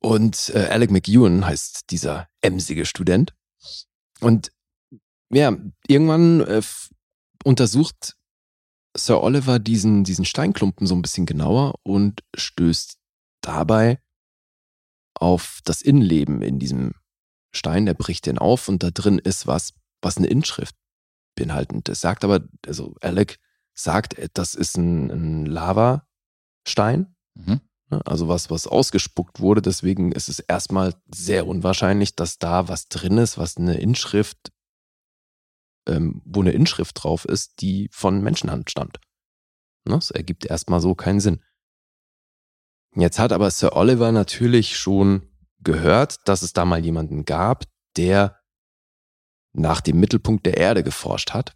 Und 0.00 0.52
äh, 0.54 0.66
Alec 0.70 0.90
McEwen 0.90 1.46
heißt 1.46 1.90
dieser 1.90 2.28
emsige 2.42 2.84
Student. 2.84 3.34
Und 4.20 4.52
ja, 5.30 5.56
irgendwann 5.86 6.40
äh, 6.42 6.62
untersucht 7.44 8.16
Sir 8.96 9.22
Oliver 9.22 9.58
diesen, 9.58 10.04
diesen 10.04 10.24
Steinklumpen 10.24 10.86
so 10.86 10.94
ein 10.94 11.02
bisschen 11.02 11.26
genauer 11.26 11.74
und 11.82 12.22
stößt 12.36 12.96
dabei 13.40 14.00
auf 15.14 15.60
das 15.64 15.82
Innenleben 15.82 16.42
in 16.42 16.58
diesem 16.58 16.94
Stein. 17.52 17.86
Der 17.86 17.94
bricht 17.94 18.26
den 18.26 18.38
auf 18.38 18.68
und 18.68 18.82
da 18.82 18.90
drin 18.90 19.18
ist 19.18 19.46
was, 19.46 19.74
was 20.00 20.16
eine 20.16 20.28
Inschrift 20.28 20.76
beinhaltet. 21.36 21.88
Es 21.88 22.00
sagt 22.00 22.24
aber, 22.24 22.46
also 22.66 22.94
Alec 23.00 23.38
sagt, 23.74 24.16
das 24.34 24.54
ist 24.54 24.76
ein, 24.76 25.10
ein 25.10 25.46
Lavastein, 25.46 27.14
Mhm. 27.36 27.60
ne? 27.90 28.00
also 28.04 28.28
was, 28.28 28.48
was 28.48 28.68
ausgespuckt 28.68 29.40
wurde. 29.40 29.60
Deswegen 29.60 30.12
ist 30.12 30.28
es 30.28 30.38
erstmal 30.38 30.94
sehr 31.12 31.48
unwahrscheinlich, 31.48 32.14
dass 32.14 32.38
da 32.38 32.68
was 32.68 32.86
drin 32.86 33.18
ist, 33.18 33.38
was 33.38 33.56
eine 33.56 33.74
Inschrift, 33.78 34.52
ähm, 35.86 36.22
wo 36.24 36.40
eine 36.40 36.52
Inschrift 36.52 37.02
drauf 37.02 37.24
ist, 37.24 37.60
die 37.60 37.88
von 37.92 38.22
Menschenhand 38.22 38.70
stammt. 38.70 39.00
Ne? 39.86 39.94
Das 39.94 40.10
ergibt 40.10 40.46
erstmal 40.46 40.80
so 40.80 40.94
keinen 40.94 41.20
Sinn. 41.20 41.42
Jetzt 42.96 43.18
hat 43.18 43.32
aber 43.32 43.50
Sir 43.50 43.76
Oliver 43.76 44.12
natürlich 44.12 44.76
schon 44.76 45.28
gehört, 45.60 46.28
dass 46.28 46.42
es 46.42 46.52
da 46.52 46.64
mal 46.64 46.84
jemanden 46.84 47.24
gab, 47.24 47.64
der 47.96 48.40
nach 49.52 49.80
dem 49.80 49.98
Mittelpunkt 49.98 50.46
der 50.46 50.56
Erde 50.56 50.82
geforscht 50.82 51.32
hat, 51.32 51.54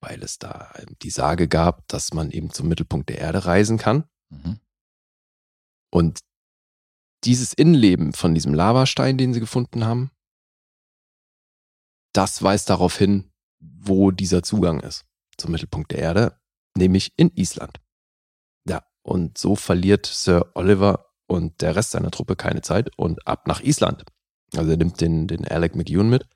weil 0.00 0.22
es 0.22 0.38
da 0.38 0.72
die 1.02 1.10
Sage 1.10 1.48
gab, 1.48 1.86
dass 1.88 2.14
man 2.14 2.30
eben 2.30 2.50
zum 2.50 2.68
Mittelpunkt 2.68 3.08
der 3.08 3.18
Erde 3.18 3.44
reisen 3.44 3.78
kann. 3.78 4.04
Mhm. 4.30 4.60
Und 5.90 6.20
dieses 7.24 7.52
Innenleben 7.52 8.12
von 8.12 8.34
diesem 8.34 8.54
Lavastein, 8.54 9.18
den 9.18 9.34
sie 9.34 9.40
gefunden 9.40 9.84
haben, 9.84 10.10
das 12.12 12.42
weist 12.42 12.68
darauf 12.70 12.96
hin, 12.96 13.31
wo 13.62 14.10
dieser 14.10 14.42
Zugang 14.42 14.80
ist 14.80 15.04
zum 15.38 15.52
Mittelpunkt 15.52 15.90
der 15.92 15.98
Erde, 15.98 16.40
nämlich 16.76 17.12
in 17.16 17.30
Island. 17.34 17.80
Ja, 18.68 18.84
und 19.02 19.38
so 19.38 19.56
verliert 19.56 20.06
Sir 20.06 20.50
Oliver 20.54 21.12
und 21.26 21.60
der 21.62 21.76
Rest 21.76 21.92
seiner 21.92 22.10
Truppe 22.10 22.36
keine 22.36 22.62
Zeit 22.62 22.90
und 22.98 23.26
ab 23.26 23.46
nach 23.46 23.60
Island. 23.60 24.04
Also 24.54 24.70
er 24.70 24.76
nimmt 24.76 25.00
den, 25.00 25.26
den 25.26 25.46
Alec 25.46 25.74
McEwen 25.74 26.10
mit. 26.10 26.28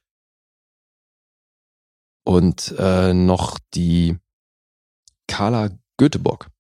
Und 2.24 2.74
äh, 2.78 3.12
noch 3.12 3.58
die 3.74 4.18
Carla 5.28 5.70
Göteborg 5.96 6.50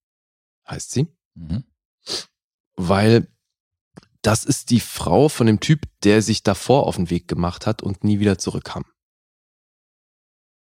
heißt 0.68 0.90
sie 0.90 1.08
Mhm. 1.38 1.64
weil 2.76 3.28
das 4.22 4.44
ist 4.44 4.70
die 4.70 4.80
Frau 4.80 5.28
von 5.28 5.46
dem 5.46 5.60
Typ, 5.60 5.82
der 6.02 6.22
sich 6.22 6.42
davor 6.42 6.86
auf 6.86 6.96
den 6.96 7.10
Weg 7.10 7.28
gemacht 7.28 7.66
hat 7.66 7.82
und 7.82 8.04
nie 8.04 8.20
wieder 8.20 8.38
zurückkam. 8.38 8.84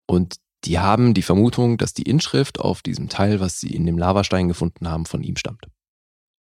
Und 0.06 0.36
die 0.64 0.78
haben 0.78 1.14
die 1.14 1.22
Vermutung, 1.22 1.78
dass 1.78 1.94
die 1.94 2.02
Inschrift 2.02 2.58
auf 2.58 2.82
diesem 2.82 3.08
Teil, 3.08 3.40
was 3.40 3.60
sie 3.60 3.74
in 3.74 3.86
dem 3.86 3.98
Lavastein 3.98 4.48
gefunden 4.48 4.88
haben, 4.88 5.06
von 5.06 5.22
ihm 5.22 5.36
stammt. 5.36 5.66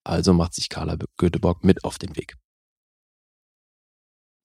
Also 0.05 0.33
macht 0.33 0.55
sich 0.55 0.69
Carla 0.69 0.97
Göteborg 1.17 1.65
mit 1.65 1.85
auf 1.85 1.99
den 1.99 2.17
Weg. 2.17 2.37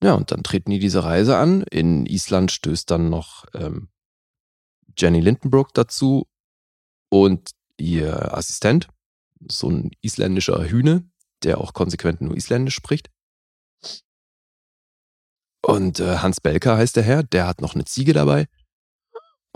Ja, 0.04 0.14
und 0.14 0.32
dann 0.32 0.44
treten 0.44 0.72
die 0.72 0.80
diese 0.80 1.04
Reise 1.04 1.38
an. 1.38 1.64
In 1.64 2.06
Island 2.06 2.52
stößt 2.52 2.90
dann 2.90 3.10
noch 3.10 3.46
ähm, 3.54 3.90
Jenny 4.96 5.20
Lindenbrook 5.20 5.74
dazu 5.74 6.28
und 7.10 7.52
ihr 7.78 8.36
Assistent, 8.36 8.90
so 9.48 9.70
ein 9.70 9.92
isländischer 10.02 10.70
Hühne, 10.70 11.10
der 11.44 11.60
auch 11.60 11.74
konsequent 11.74 12.22
nur 12.22 12.36
Isländisch 12.36 12.76
spricht. 12.76 13.10
Und 15.62 16.00
äh, 16.00 16.18
Hans 16.18 16.42
Belker 16.42 16.78
heißt 16.78 16.96
der 16.96 17.04
Herr, 17.04 17.24
der 17.24 17.48
hat 17.48 17.62
noch 17.62 17.76
eine 17.76 17.86
Ziege 17.86 18.14
dabei. 18.14 18.48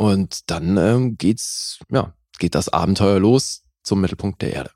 Und 0.02 0.49
dann 0.49 0.78
ähm, 0.78 1.15
geht's, 1.15 1.78
ja, 1.91 2.15
geht 2.40 2.56
das 2.56 2.69
Abenteuer 2.69 3.19
los 3.19 3.61
zum 3.84 4.02
Mittelpunkt 4.02 4.41
der 4.41 4.52
Erde. 4.52 4.72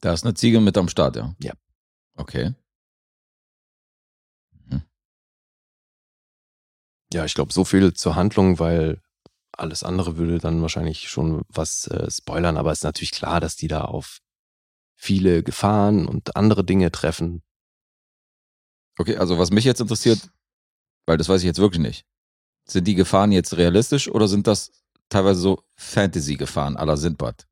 Da 0.00 0.12
ist 0.12 0.22
eine 0.22 0.34
Ziege 0.34 0.60
mit 0.60 0.78
am 0.78 0.88
Start, 0.88 1.16
ja? 1.16 1.34
Ja. 1.42 1.52
Okay. 2.14 2.54
Mhm. 4.52 4.82
Ja, 7.12 7.24
ich 7.24 7.34
glaube, 7.34 7.52
so 7.52 7.64
viel 7.64 7.92
zur 7.92 8.14
Handlung, 8.14 8.60
weil 8.60 9.02
alles 9.50 9.82
andere 9.82 10.16
würde 10.16 10.38
dann 10.38 10.62
wahrscheinlich 10.62 11.08
schon 11.08 11.42
was 11.48 11.88
äh, 11.88 12.08
spoilern, 12.08 12.56
aber 12.56 12.70
es 12.70 12.78
ist 12.78 12.84
natürlich 12.84 13.10
klar, 13.10 13.40
dass 13.40 13.56
die 13.56 13.66
da 13.66 13.80
auf 13.80 14.20
viele 14.94 15.42
Gefahren 15.42 16.06
und 16.06 16.36
andere 16.36 16.62
Dinge 16.62 16.92
treffen. 16.92 17.42
Okay, 18.96 19.16
also 19.16 19.38
was 19.38 19.50
mich 19.50 19.64
jetzt 19.64 19.80
interessiert, 19.80 20.30
weil 21.06 21.16
das 21.16 21.28
weiß 21.28 21.40
ich 21.40 21.46
jetzt 21.46 21.58
wirklich 21.58 21.82
nicht. 21.82 22.06
Sind 22.70 22.86
die 22.86 22.94
Gefahren 22.94 23.32
jetzt 23.32 23.56
realistisch 23.56 24.08
oder 24.08 24.28
sind 24.28 24.46
das 24.46 24.70
teilweise 25.08 25.40
so 25.40 25.64
Fantasy-Gefahren 25.76 26.76
aller 26.76 26.96
Sindbad? 26.96 27.48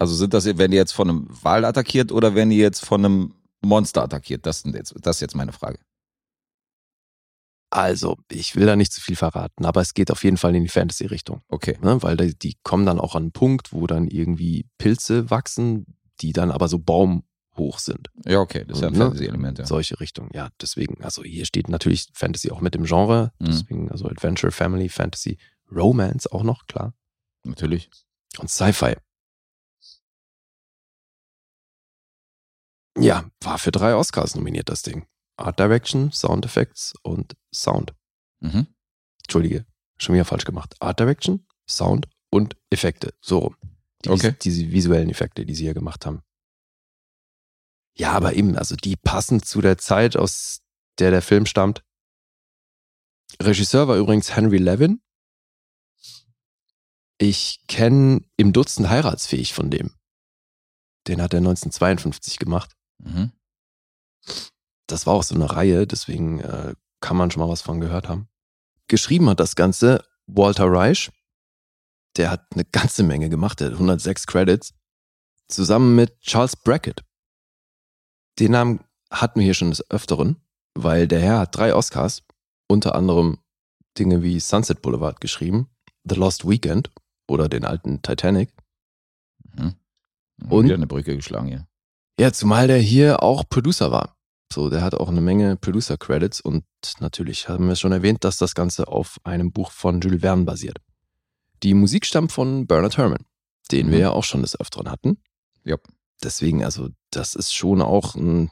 Also 0.00 0.14
sind 0.16 0.34
das, 0.34 0.44
werden 0.46 0.72
die 0.72 0.76
jetzt 0.76 0.92
von 0.92 1.08
einem 1.08 1.28
Wal 1.42 1.64
attackiert 1.64 2.10
oder 2.10 2.34
werden 2.34 2.50
die 2.50 2.56
jetzt 2.56 2.84
von 2.84 3.04
einem 3.04 3.34
Monster 3.60 4.02
attackiert? 4.02 4.44
Das, 4.44 4.62
sind 4.62 4.74
jetzt, 4.74 4.92
das 5.02 5.16
ist 5.16 5.20
jetzt 5.20 5.36
meine 5.36 5.52
Frage. 5.52 5.78
Also, 7.72 8.16
ich 8.28 8.56
will 8.56 8.66
da 8.66 8.74
nicht 8.74 8.92
zu 8.92 9.00
viel 9.00 9.14
verraten, 9.14 9.64
aber 9.64 9.80
es 9.80 9.94
geht 9.94 10.10
auf 10.10 10.24
jeden 10.24 10.36
Fall 10.36 10.56
in 10.56 10.64
die 10.64 10.68
Fantasy-Richtung. 10.68 11.42
Okay. 11.46 11.78
Ne? 11.80 12.02
Weil 12.02 12.16
die, 12.16 12.36
die 12.36 12.56
kommen 12.64 12.84
dann 12.86 12.98
auch 12.98 13.14
an 13.14 13.24
einen 13.24 13.32
Punkt, 13.32 13.72
wo 13.72 13.86
dann 13.86 14.08
irgendwie 14.08 14.66
Pilze 14.78 15.30
wachsen, 15.30 15.86
die 16.20 16.32
dann 16.32 16.50
aber 16.50 16.66
so 16.66 16.80
baumhoch 16.80 17.22
hoch 17.60 17.78
sind. 17.78 18.08
Ja, 18.24 18.40
okay, 18.40 18.64
das 18.66 18.78
ist 18.78 18.82
ja 18.82 18.88
ein 18.88 18.94
Ne? 18.94 18.98
Fantasy-Element, 19.00 19.58
ja. 19.60 19.66
Solche 19.66 20.00
Richtungen, 20.00 20.30
ja. 20.32 20.50
Deswegen, 20.60 21.02
also 21.04 21.22
hier 21.22 21.44
steht 21.46 21.68
natürlich 21.68 22.08
Fantasy 22.14 22.50
auch 22.50 22.60
mit 22.60 22.74
dem 22.74 22.84
Genre. 22.84 23.32
Mhm. 23.38 23.46
Deswegen, 23.46 23.90
also 23.90 24.06
Adventure, 24.06 24.50
Family, 24.50 24.88
Fantasy, 24.88 25.38
Romance 25.70 26.30
auch 26.30 26.42
noch, 26.42 26.66
klar. 26.66 26.94
Natürlich. 27.44 27.90
Und 28.38 28.50
Sci-Fi. 28.50 28.96
Ja, 32.98 33.30
war 33.40 33.58
für 33.58 33.70
drei 33.70 33.94
Oscars 33.94 34.34
nominiert, 34.34 34.68
das 34.68 34.82
Ding. 34.82 35.06
Art 35.36 35.58
Direction, 35.58 36.10
Sound 36.12 36.44
Effects 36.44 36.94
und 37.02 37.36
Sound. 37.54 37.94
Mhm. 38.40 38.66
Entschuldige, 39.22 39.64
schon 39.98 40.14
wieder 40.14 40.24
falsch 40.24 40.44
gemacht. 40.44 40.74
Art 40.80 40.98
Direction, 40.98 41.46
Sound 41.68 42.08
und 42.30 42.56
Effekte. 42.70 43.14
So 43.20 43.38
rum. 43.38 43.56
Die, 44.04 44.10
Okay. 44.10 44.34
Diese 44.42 44.70
visuellen 44.70 45.10
Effekte, 45.10 45.44
die 45.44 45.54
sie 45.54 45.64
hier 45.64 45.74
gemacht 45.74 46.06
haben. 46.06 46.22
Ja, 47.94 48.12
aber 48.12 48.34
eben, 48.34 48.56
also 48.56 48.76
die 48.76 48.96
passen 48.96 49.42
zu 49.42 49.60
der 49.60 49.78
Zeit, 49.78 50.16
aus 50.16 50.60
der 50.98 51.10
der 51.10 51.22
Film 51.22 51.46
stammt. 51.46 51.82
Regisseur 53.42 53.88
war 53.88 53.96
übrigens 53.96 54.34
Henry 54.34 54.58
Levin. 54.58 55.02
Ich 57.18 57.64
kenne 57.68 58.24
im 58.36 58.52
Dutzend 58.52 58.88
heiratsfähig 58.88 59.52
von 59.52 59.70
dem. 59.70 59.94
Den 61.06 61.20
hat 61.20 61.34
er 61.34 61.38
1952 61.38 62.38
gemacht. 62.38 62.76
Mhm. 62.98 63.32
Das 64.86 65.06
war 65.06 65.14
auch 65.14 65.22
so 65.22 65.34
eine 65.34 65.50
Reihe, 65.50 65.86
deswegen 65.86 66.40
äh, 66.40 66.74
kann 67.00 67.16
man 67.16 67.30
schon 67.30 67.40
mal 67.40 67.48
was 67.48 67.62
von 67.62 67.80
gehört 67.80 68.08
haben. 68.08 68.28
Geschrieben 68.88 69.28
hat 69.28 69.40
das 69.40 69.54
Ganze 69.54 70.04
Walter 70.26 70.66
Reich. 70.66 71.10
Der 72.16 72.30
hat 72.30 72.46
eine 72.52 72.64
ganze 72.64 73.02
Menge 73.02 73.28
gemacht, 73.28 73.60
der 73.60 73.68
hat 73.68 73.74
106 73.74 74.26
Credits. 74.26 74.74
Zusammen 75.48 75.94
mit 75.96 76.20
Charles 76.20 76.56
Brackett. 76.56 77.02
Den 78.40 78.52
Namen 78.52 78.80
hatten 79.10 79.38
wir 79.38 79.44
hier 79.44 79.54
schon 79.54 79.70
des 79.70 79.88
Öfteren, 79.90 80.36
weil 80.74 81.06
der 81.06 81.20
Herr 81.20 81.38
hat 81.40 81.56
drei 81.56 81.74
Oscars, 81.74 82.22
unter 82.68 82.94
anderem 82.94 83.38
Dinge 83.98 84.22
wie 84.22 84.40
Sunset 84.40 84.82
Boulevard 84.82 85.20
geschrieben, 85.20 85.68
The 86.04 86.14
Lost 86.14 86.48
Weekend 86.48 86.90
oder 87.28 87.48
den 87.48 87.64
alten 87.64 88.02
Titanic. 88.02 88.50
Mhm. 89.54 89.74
Und? 90.48 90.64
Wieder 90.64 90.74
eine 90.76 90.86
Brücke 90.86 91.14
geschlagen 91.16 91.48
hier. 91.48 91.66
Ja, 92.18 92.32
zumal 92.32 92.66
der 92.66 92.78
hier 92.78 93.22
auch 93.22 93.44
Producer 93.48 93.90
war. 93.90 94.16
So, 94.52 94.68
der 94.70 94.82
hat 94.82 94.94
auch 94.94 95.08
eine 95.08 95.20
Menge 95.20 95.56
Producer-Credits 95.56 96.40
und 96.40 96.64
natürlich 96.98 97.48
haben 97.48 97.68
wir 97.68 97.76
schon 97.76 97.92
erwähnt, 97.92 98.24
dass 98.24 98.36
das 98.38 98.54
Ganze 98.54 98.88
auf 98.88 99.18
einem 99.22 99.52
Buch 99.52 99.70
von 99.70 100.00
Jules 100.00 100.22
Verne 100.22 100.44
basiert. 100.44 100.78
Die 101.62 101.74
Musik 101.74 102.06
stammt 102.06 102.32
von 102.32 102.66
Bernard 102.66 102.96
Herrmann, 102.96 103.26
den 103.70 103.88
Mhm. 103.88 103.92
wir 103.92 103.98
ja 103.98 104.10
auch 104.10 104.24
schon 104.24 104.42
des 104.42 104.58
Öfteren 104.58 104.90
hatten. 104.90 105.18
Ja. 105.64 105.76
Deswegen, 106.22 106.64
also, 106.64 106.88
das 107.10 107.34
ist 107.34 107.54
schon 107.54 107.82
auch 107.82 108.14
ein, 108.14 108.50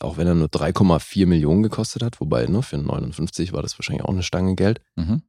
auch 0.00 0.16
wenn 0.16 0.26
er 0.26 0.34
nur 0.34 0.48
3,4 0.48 1.26
Millionen 1.26 1.62
gekostet 1.62 2.02
hat, 2.02 2.20
wobei, 2.20 2.46
ne, 2.46 2.62
für 2.62 2.78
59 2.78 3.52
war 3.52 3.62
das 3.62 3.78
wahrscheinlich 3.78 4.04
auch 4.04 4.12
eine 4.12 4.22
Stange 4.22 4.54
Geld. 4.54 4.80
Mhm. 4.96 5.22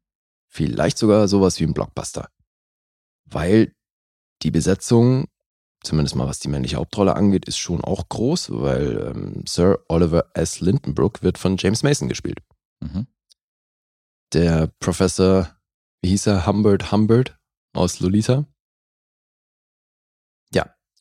Vielleicht 0.48 0.98
sogar 0.98 1.28
sowas 1.28 1.60
wie 1.60 1.64
ein 1.64 1.74
Blockbuster. 1.74 2.30
Weil 3.26 3.74
die 4.44 4.52
Besetzung, 4.52 5.28
zumindest 5.84 6.16
mal 6.16 6.28
was 6.28 6.40
die 6.40 6.50
männliche 6.50 6.76
Hauptrolle 6.76 7.16
angeht, 7.16 7.46
ist 7.46 7.58
schon 7.58 7.84
auch 7.84 8.10
groß, 8.10 8.52
weil 8.52 9.14
ähm, 9.16 9.44
Sir 9.48 9.80
Oliver 9.88 10.26
S. 10.34 10.60
Lindenbrook 10.60 11.24
wird 11.24 11.38
von 11.38 11.58
James 11.58 11.84
Mason 11.84 12.10
gespielt. 12.10 12.40
Mhm. 12.82 13.08
Der 14.34 14.68
Professor, 14.80 15.56
wie 16.02 16.10
hieß 16.10 16.28
er, 16.28 16.46
Humbert 16.46 16.92
Humbert 16.92 17.38
aus 17.74 18.00
Lolita. 18.00 18.46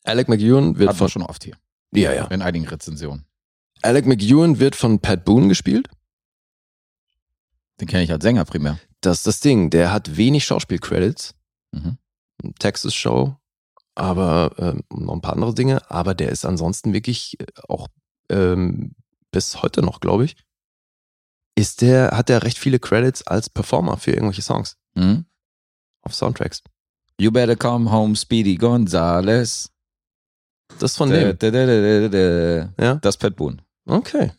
Alec 0.03 0.27
McEwen 0.29 0.77
wird 0.77 0.89
wir 0.89 0.95
von, 0.95 1.09
schon 1.09 1.21
oft 1.23 1.43
hier. 1.43 1.55
ja, 1.93 2.13
ja. 2.13 2.25
In 2.27 2.41
einigen 2.41 2.67
Rezensionen. 2.67 3.25
Alec 3.81 4.05
McEwen 4.05 4.59
wird 4.59 4.75
von 4.75 4.99
Pat 4.99 5.25
Boone 5.25 5.47
gespielt. 5.47 5.89
Den 7.79 7.87
kenne 7.87 8.03
ich 8.03 8.11
als 8.11 8.23
Sänger 8.23 8.45
primär. 8.45 8.79
Das 9.01 9.17
ist 9.19 9.27
das 9.27 9.39
Ding. 9.39 9.69
Der 9.69 9.91
hat 9.91 10.15
wenig 10.17 10.45
Schauspielcredits. 10.45 11.35
Mhm. 11.71 11.97
Texas 12.59 12.93
Show, 12.93 13.35
aber 13.95 14.53
ähm, 14.57 14.83
noch 14.93 15.13
ein 15.13 15.21
paar 15.21 15.33
andere 15.33 15.53
Dinge. 15.53 15.89
Aber 15.89 16.13
der 16.13 16.29
ist 16.29 16.45
ansonsten 16.45 16.93
wirklich 16.93 17.39
äh, 17.39 17.45
auch 17.67 17.87
ähm, 18.29 18.95
bis 19.31 19.61
heute 19.61 19.81
noch, 19.81 19.99
glaube 20.01 20.25
ich, 20.25 20.35
ist 21.55 21.81
der, 21.81 22.11
hat 22.17 22.29
der 22.29 22.43
recht 22.43 22.57
viele 22.57 22.79
Credits 22.79 23.25
als 23.25 23.49
Performer 23.49 23.97
für 23.97 24.11
irgendwelche 24.11 24.41
Songs 24.41 24.77
Mhm. 24.95 25.25
auf 26.01 26.13
Soundtracks. 26.13 26.61
You 27.19 27.31
better 27.31 27.55
come 27.55 27.91
home, 27.91 28.15
Speedy 28.15 28.55
Gonzales. 28.55 29.71
Das 30.79 30.91
ist 30.91 30.97
von 30.97 31.09
dem. 31.09 31.37
da, 31.37 31.51
da, 31.51 32.07
da. 32.09 32.73
Ja, 32.83 32.95
Das 32.95 33.17
Pat 33.17 33.35
Boone. 33.35 33.57
okay. 33.85 34.31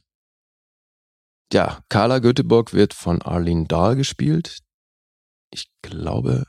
Ja, 1.52 1.84
Carla 1.88 2.18
Göteborg 2.18 2.72
wird 2.72 2.94
von 2.94 3.22
Arlene 3.22 3.66
Dahl 3.66 3.94
gespielt. 3.96 4.58
Ich 5.50 5.70
glaube, 5.82 6.44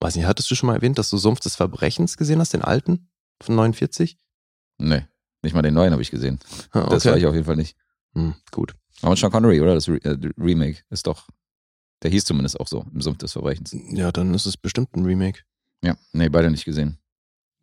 weiß 0.00 0.14
nicht, 0.16 0.26
hattest 0.26 0.48
du 0.50 0.54
schon 0.54 0.68
mal 0.68 0.76
erwähnt, 0.76 0.98
dass 0.98 1.10
du 1.10 1.16
Sumpf 1.16 1.40
des 1.40 1.56
Verbrechens 1.56 2.16
gesehen 2.16 2.38
hast, 2.38 2.52
den 2.52 2.62
alten 2.62 3.10
von 3.42 3.56
49? 3.56 4.16
Nee, 4.78 5.04
nicht 5.42 5.54
mal 5.54 5.62
den 5.62 5.74
neuen 5.74 5.92
habe 5.92 6.02
ich 6.02 6.10
gesehen. 6.12 6.38
Ah, 6.70 6.86
Das 6.88 7.04
war 7.06 7.16
ich 7.16 7.26
auf 7.26 7.34
jeden 7.34 7.46
Fall 7.46 7.56
nicht. 7.56 7.76
Hm, 8.14 8.34
gut. 8.52 8.76
Aber 9.02 9.16
Sean 9.16 9.32
Connery, 9.32 9.60
oder? 9.60 9.74
Das 9.74 9.88
Re 9.88 9.96
äh, 10.04 10.16
Remake 10.38 10.82
ist 10.90 11.06
doch. 11.08 11.28
Der 12.02 12.10
hieß 12.12 12.24
zumindest 12.24 12.60
auch 12.60 12.68
so, 12.68 12.86
im 12.92 13.00
Sumpf 13.00 13.18
des 13.18 13.32
Verbrechens. 13.32 13.74
Ja, 13.90 14.12
dann 14.12 14.34
ist 14.34 14.46
es 14.46 14.56
bestimmt 14.56 14.94
ein 14.94 15.04
Remake. 15.04 15.40
Ja, 15.82 15.96
nee, 16.12 16.28
beide 16.28 16.48
nicht 16.50 16.64
gesehen. 16.64 16.98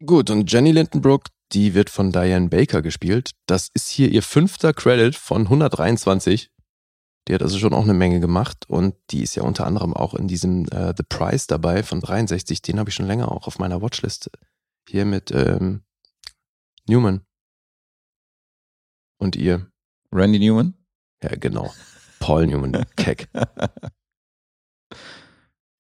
Gut, 0.06 0.30
und 0.30 0.52
Jenny 0.52 0.74
Lindenbrook, 0.74 1.28
die 1.56 1.74
wird 1.74 1.90
von 1.90 2.12
Diane 2.12 2.50
Baker 2.50 2.82
gespielt. 2.82 3.32
Das 3.46 3.70
ist 3.74 3.90
hier 3.90 4.12
ihr 4.12 4.22
fünfter 4.22 4.74
Credit 4.74 5.16
von 5.16 5.44
123. 5.44 6.52
Die 7.28 7.34
hat 7.34 7.42
also 7.42 7.58
schon 7.58 7.74
auch 7.74 7.84
eine 7.84 7.94
Menge 7.94 8.20
gemacht 8.20 8.66
und 8.68 8.96
die 9.10 9.24
ist 9.24 9.36
ja 9.36 9.44
unter 9.44 9.66
anderem 9.66 9.94
auch 9.94 10.14
in 10.14 10.28
diesem 10.28 10.68
äh, 10.68 10.94
The 10.96 11.04
Price 11.08 11.48
dabei 11.48 11.82
von 11.82 12.02
63. 12.02 12.62
Den 12.62 12.78
habe 12.78 12.90
ich 12.90 12.96
schon 12.96 13.08
länger 13.08 13.32
auch 13.32 13.48
auf 13.48 13.58
meiner 13.58 13.82
Watchlist. 13.82 14.30
Hier 14.88 15.06
mit 15.06 15.32
ähm, 15.32 15.84
Newman. 16.88 17.26
Und 19.18 19.38
ihr. 19.38 19.72
Randy 20.12 20.40
Newman? 20.40 20.76
Ja, 21.24 21.36
genau. 21.36 21.74
Paul 22.20 22.48
Newman, 22.48 22.86
Keck. 22.96 23.30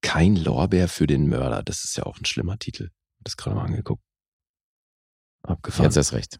Kein 0.01 0.35
Lorbeer 0.37 0.87
für 0.87 1.05
den 1.05 1.27
Mörder. 1.27 1.63
Das 1.63 1.83
ist 1.83 1.97
ja 1.97 2.05
auch 2.05 2.17
ein 2.17 2.25
schlimmer 2.25 2.57
Titel. 2.57 2.91
Das 3.19 3.37
gerade 3.37 3.55
mal 3.55 3.65
angeguckt. 3.65 4.03
Abgefahren. 5.47 5.85
Jetzt 5.85 5.97
erst 5.97 6.13
recht. 6.13 6.39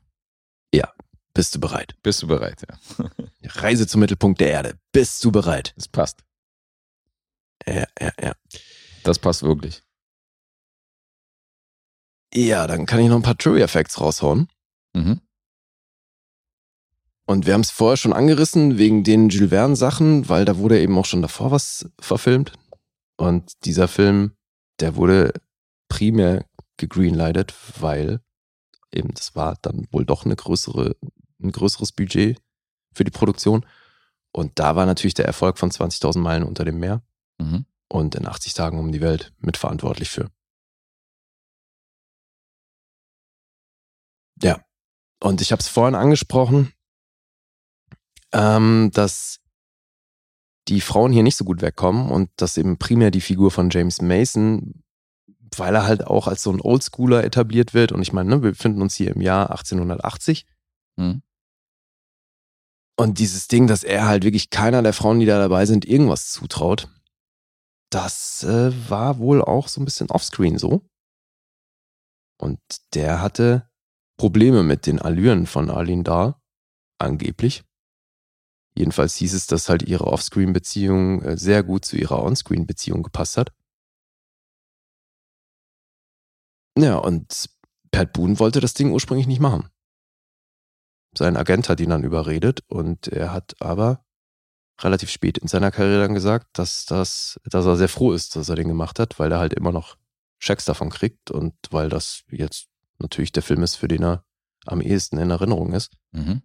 Bist 1.36 1.54
du 1.54 1.60
bereit? 1.60 1.96
Bist 2.02 2.24
du 2.24 2.28
bereit? 2.28 2.64
Ja. 2.68 3.10
Reise 3.62 3.86
zum 3.86 4.00
Mittelpunkt 4.00 4.40
der 4.40 4.52
Erde. 4.52 4.80
Bist 4.94 5.24
du 5.24 5.34
bereit? 5.34 5.74
Das 5.76 5.90
passt. 5.90 6.24
Ja, 7.68 7.86
ja, 8.00 8.12
ja. 8.22 8.34
Das 9.04 9.20
passt 9.20 9.44
wirklich. 9.44 9.84
Ja, 12.34 12.68
dann 12.68 12.86
kann 12.86 13.00
ich 13.00 13.10
noch 13.10 13.18
ein 13.18 13.22
paar 13.22 13.38
Trivia-Facts 13.38 14.00
raushauen. 14.00 14.48
Mhm. 14.94 15.20
Und 17.26 17.46
wir 17.46 17.54
haben 17.54 17.62
es 17.62 17.72
vorher 17.72 17.98
schon 17.98 18.14
angerissen 18.14 18.78
wegen 18.78 19.04
den 19.04 19.28
Jules 19.28 19.50
Verne-Sachen, 19.50 20.30
weil 20.30 20.46
da 20.46 20.58
wurde 20.58 20.80
eben 20.80 20.98
auch 20.98 21.06
schon 21.06 21.22
davor 21.22 21.52
was 21.52 21.90
verfilmt. 22.00 22.54
Und 23.18 23.66
dieser 23.66 23.90
Film, 23.90 24.38
der 24.80 24.96
wurde 24.96 25.34
primär 25.90 26.46
gegreenlightet, 26.78 27.54
weil 27.80 28.22
eben 28.96 29.14
das 29.14 29.36
war 29.36 29.58
dann 29.62 29.86
wohl 29.92 30.06
doch 30.06 30.26
eine 30.26 30.36
größere, 30.36 30.96
ein 31.42 31.52
größeres 31.52 31.92
Budget 31.92 32.40
für 32.94 33.04
die 33.04 33.12
Produktion. 33.12 33.66
Und 34.32 34.60
da 34.60 34.76
war 34.76 34.86
natürlich 34.86 35.14
der 35.14 35.26
Erfolg 35.26 35.58
von 35.58 35.72
20.000 35.72 36.20
Meilen 36.20 36.44
unter 36.44 36.66
dem 36.66 36.80
Meer 36.80 37.04
Mhm. 37.40 37.66
und 37.90 38.16
in 38.16 38.26
80 38.28 38.54
Tagen 38.54 38.80
um 38.80 38.92
die 38.92 39.02
Welt 39.02 39.34
mitverantwortlich 39.40 40.10
für. 40.10 40.30
Ja. 44.42 44.64
Und 45.22 45.42
ich 45.42 45.52
habe 45.52 45.60
es 45.60 45.68
vorhin 45.68 45.96
angesprochen, 45.96 46.74
ähm, 48.34 48.92
dass 48.94 49.40
die 50.68 50.82
Frauen 50.82 51.12
hier 51.12 51.24
nicht 51.24 51.38
so 51.38 51.46
gut 51.46 51.62
wegkommen 51.62 52.10
und 52.10 52.30
dass 52.38 52.58
eben 52.58 52.78
primär 52.78 53.12
die 53.12 53.22
Figur 53.22 53.52
von 53.52 53.70
James 53.70 54.02
Mason, 54.02 54.84
weil 55.60 55.76
er 55.76 55.86
halt 55.86 56.08
auch 56.08 56.28
als 56.28 56.44
so 56.44 56.52
ein 56.52 56.62
Oldschooler 56.62 57.24
etabliert 57.24 57.74
wird. 57.74 57.92
Und 57.92 58.02
ich 58.02 58.14
meine, 58.14 58.30
ne, 58.30 58.44
wir 58.44 58.52
befinden 58.52 58.82
uns 58.82 58.96
hier 58.96 59.16
im 59.16 59.22
Jahr 59.22 59.52
1880. 59.52 60.46
Mhm. 60.98 61.22
Und 62.98 63.20
dieses 63.20 63.48
Ding, 63.48 63.68
dass 63.68 63.84
er 63.84 64.08
halt 64.08 64.24
wirklich 64.24 64.50
keiner 64.50 64.82
der 64.82 64.94
Frauen, 64.94 65.20
die 65.20 65.26
da 65.26 65.38
dabei 65.38 65.66
sind, 65.66 65.86
irgendwas 65.86 66.32
zutraut, 66.32 66.88
das 67.90 68.44
äh, 68.44 68.72
war 68.90 69.20
wohl 69.20 69.42
auch 69.42 69.68
so 69.68 69.82
ein 69.82 69.86
bisschen 69.86 70.10
offscreen 70.10 70.58
so. 70.58 70.88
Und 72.38 72.60
der 72.94 73.22
hatte 73.22 73.70
Probleme 74.18 74.64
mit 74.64 74.86
den 74.86 75.00
Allüren 75.00 75.46
von 75.46 75.70
Arlene 75.70 76.04
Dahl, 76.04 76.36
angeblich. 77.00 77.64
Jedenfalls 78.78 79.16
hieß 79.16 79.34
es, 79.34 79.48
dass 79.48 79.70
halt 79.70 79.84
ihre 79.84 80.08
Offscreen-Beziehung 80.08 81.22
äh, 81.22 81.38
sehr 81.38 81.64
gut 81.64 81.86
zu 81.86 81.98
ihrer 81.98 82.22
Onscreen-Beziehung 82.24 83.04
gepasst 83.04 83.38
hat. 83.38 83.54
Ja, 86.78 86.98
und 86.98 87.50
Pat 87.92 88.14
Boone 88.14 88.40
wollte 88.40 88.60
das 88.60 88.74
Ding 88.74 88.92
ursprünglich 88.92 89.28
nicht 89.28 89.40
machen. 89.40 89.70
Sein 91.18 91.38
Agent 91.38 91.70
hat 91.70 91.80
ihn 91.80 91.90
dann 91.90 92.04
überredet 92.04 92.62
und 92.68 93.08
er 93.08 93.32
hat 93.32 93.56
aber 93.62 94.04
relativ 94.82 95.10
spät 95.10 95.38
in 95.38 95.48
seiner 95.48 95.72
Karriere 95.72 96.02
dann 96.02 96.14
gesagt, 96.14 96.60
dass 96.60 96.86
das, 96.86 97.40
dass 97.46 97.66
er 97.66 97.78
sehr 97.78 97.88
froh 97.88 98.12
ist, 98.12 98.36
dass 98.36 98.50
er 98.50 98.56
den 98.56 98.68
gemacht 98.68 99.00
hat, 99.00 99.18
weil 99.20 99.32
er 99.32 99.40
halt 99.40 99.54
immer 99.54 99.72
noch 99.72 99.96
Schecks 100.38 100.66
davon 100.66 100.90
kriegt 100.90 101.32
und 101.32 101.54
weil 101.72 101.88
das 101.88 102.24
jetzt 102.30 102.68
natürlich 103.00 103.32
der 103.32 103.44
Film 103.44 103.64
ist, 103.64 103.76
für 103.76 103.88
den 103.88 104.04
er 104.04 104.26
am 104.66 104.82
ehesten 104.82 105.18
in 105.18 105.32
Erinnerung 105.32 105.72
ist. 105.72 105.94
Mhm. 106.12 106.42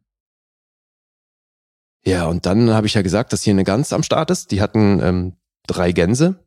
Ja, 2.05 2.27
und 2.27 2.47
dann 2.47 2.71
habe 2.71 2.87
ich 2.87 2.95
ja 2.95 3.03
gesagt, 3.03 3.33
dass 3.33 3.43
hier 3.43 3.53
eine 3.53 3.65
Gans 3.65 3.93
am 3.93 4.03
Start 4.03 4.31
ist. 4.31 4.53
Die 4.53 4.63
hatten 4.63 5.01
ähm, 5.01 5.37
drei 5.67 5.93
Gänse, 5.93 6.43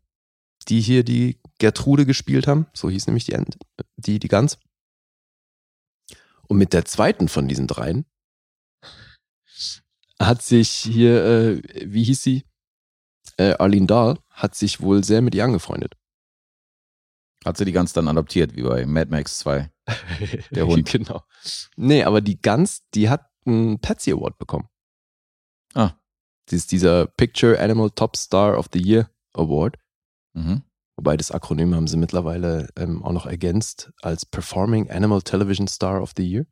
die 0.68 0.81
hier 0.81 1.03
die 1.03 1.39
Gertrude 1.64 2.06
gespielt 2.06 2.45
haben. 2.45 2.68
So 2.73 2.90
hieß 2.90 3.07
nämlich 3.07 3.23
die, 3.23 3.31
Ent- 3.34 3.57
die, 3.95 4.19
die 4.19 4.27
Gans. 4.27 4.57
Und 6.49 6.57
mit 6.57 6.73
der 6.73 6.84
zweiten 6.84 7.30
von 7.30 7.48
diesen 7.48 7.68
dreien 7.68 8.06
hat 10.19 10.41
sich 10.41 10.69
hier, 10.69 11.23
äh, 11.26 11.61
wie 11.85 12.03
hieß 12.03 12.22
sie? 12.22 12.44
Äh, 13.38 13.53
Arlene 13.53 13.88
Dahl 13.88 14.19
hat 14.30 14.56
sich 14.56 14.81
wohl 14.81 15.03
sehr 15.06 15.22
mit 15.22 15.34
ihr 15.35 15.44
angefreundet. 15.45 15.94
Hat 17.45 17.57
sie 17.57 17.65
die 17.65 17.72
ganz 17.72 17.94
dann 17.94 18.07
adoptiert, 18.07 18.56
wie 18.56 18.64
bei 18.64 18.85
Mad 18.85 19.10
Max 19.10 19.40
2. 19.40 19.72
Der 20.52 20.68
Hund. 20.68 20.90
genau. 20.90 21.23
Nee, 21.77 22.03
aber 22.03 22.19
die 22.22 22.40
Gans, 22.41 22.84
die 22.94 23.10
hat 23.10 23.30
einen 23.45 23.80
Patsy 23.80 24.11
Award 24.11 24.38
bekommen. 24.38 24.68
Ah. 25.73 25.94
Das 26.45 26.57
ist 26.57 26.72
dieser 26.73 27.07
Picture 27.07 27.57
Animal 27.60 27.90
Top 27.91 28.18
Star 28.18 28.57
of 28.57 28.68
the 28.73 28.81
Year 28.81 29.10
Award. 29.34 29.77
Mhm. 30.34 30.64
Wobei 30.95 31.18
das 31.18 31.32
Akronym 31.32 31.74
haben 31.76 31.88
sie 31.88 31.98
mittlerweile 31.98 32.70
ähm, 32.76 33.03
auch 33.03 33.14
noch 33.14 33.26
ergänzt 33.26 33.91
als 34.02 34.26
Performing 34.26 34.90
Animal 34.90 35.22
Television 35.22 35.68
Star 35.68 36.02
of 36.02 36.14
the 36.15 36.24
Year. 36.24 36.45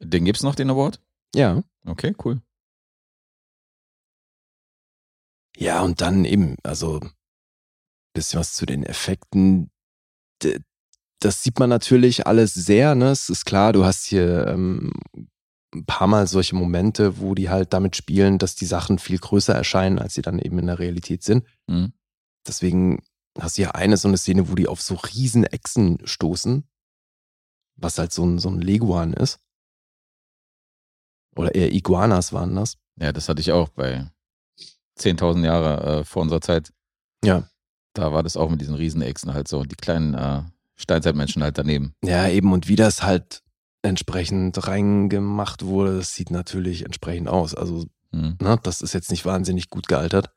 Den 0.00 0.24
gibt's 0.24 0.42
noch, 0.42 0.54
den 0.54 0.70
Award? 0.70 1.00
Ja. 1.34 1.62
Okay, 1.84 2.14
cool. 2.24 2.40
Ja, 5.56 5.82
und 5.82 6.00
dann 6.00 6.24
eben, 6.24 6.54
also 6.62 7.00
bisschen 8.14 8.40
was 8.40 8.54
zu 8.54 8.66
den 8.66 8.84
Effekten. 8.84 9.70
Das 11.20 11.42
sieht 11.42 11.58
man 11.58 11.68
natürlich 11.68 12.26
alles 12.26 12.54
sehr, 12.54 12.94
ne? 12.94 13.10
Es 13.10 13.28
ist 13.28 13.44
klar, 13.44 13.72
du 13.72 13.84
hast 13.84 14.04
hier 14.04 14.46
ähm, 14.46 14.92
ein 15.74 15.84
paar 15.84 16.06
Mal 16.06 16.26
solche 16.26 16.54
Momente, 16.54 17.18
wo 17.18 17.34
die 17.34 17.48
halt 17.48 17.72
damit 17.72 17.96
spielen, 17.96 18.38
dass 18.38 18.54
die 18.54 18.66
Sachen 18.66 18.98
viel 18.98 19.18
größer 19.18 19.54
erscheinen, 19.54 19.98
als 19.98 20.14
sie 20.14 20.22
dann 20.22 20.38
eben 20.38 20.58
in 20.58 20.66
der 20.66 20.78
Realität 20.78 21.22
sind. 21.22 21.44
Mhm. 21.66 21.92
Deswegen 22.46 23.02
hast 23.40 23.58
du 23.58 23.62
ja 23.62 23.70
eine 23.72 23.96
so 23.96 24.08
eine 24.08 24.16
Szene, 24.18 24.48
wo 24.50 24.54
die 24.54 24.68
auf 24.68 24.80
so 24.82 24.94
riesen 24.94 25.44
Echsen 25.44 25.98
stoßen, 26.04 26.68
was 27.76 27.98
halt 27.98 28.12
so 28.12 28.24
ein, 28.24 28.38
so 28.38 28.48
ein 28.50 28.60
Leguan 28.60 29.12
ist. 29.12 29.40
Oder 31.36 31.54
eher 31.54 31.72
Iguanas 31.72 32.32
waren 32.32 32.54
das. 32.56 32.76
Ja, 33.00 33.12
das 33.12 33.28
hatte 33.28 33.40
ich 33.40 33.52
auch 33.52 33.68
bei 33.68 34.10
10.000 34.98 35.44
Jahre 35.44 36.00
äh, 36.00 36.04
vor 36.04 36.22
unserer 36.22 36.40
Zeit. 36.40 36.72
Ja. 37.24 37.48
Da 37.94 38.12
war 38.12 38.22
das 38.22 38.36
auch 38.36 38.50
mit 38.50 38.60
diesen 38.60 38.74
Riesenechsen 38.74 39.32
halt 39.34 39.46
so. 39.48 39.62
Die 39.64 39.76
kleinen 39.76 40.14
äh, 40.14 40.42
Steinzeitmenschen 40.76 41.42
halt 41.42 41.58
daneben. 41.58 41.94
Ja, 42.02 42.28
eben, 42.28 42.52
und 42.52 42.68
wie 42.68 42.76
das 42.76 43.02
halt 43.02 43.42
entsprechend 43.82 44.66
reingemacht 44.66 45.64
wurde, 45.64 45.98
das 45.98 46.14
sieht 46.14 46.30
natürlich 46.30 46.84
entsprechend 46.84 47.28
aus. 47.28 47.54
Also, 47.54 47.86
Mhm. 48.10 48.38
ne, 48.40 48.58
das 48.62 48.80
ist 48.80 48.94
jetzt 48.94 49.10
nicht 49.10 49.26
wahnsinnig 49.26 49.68
gut 49.68 49.86
gealtert. 49.86 50.34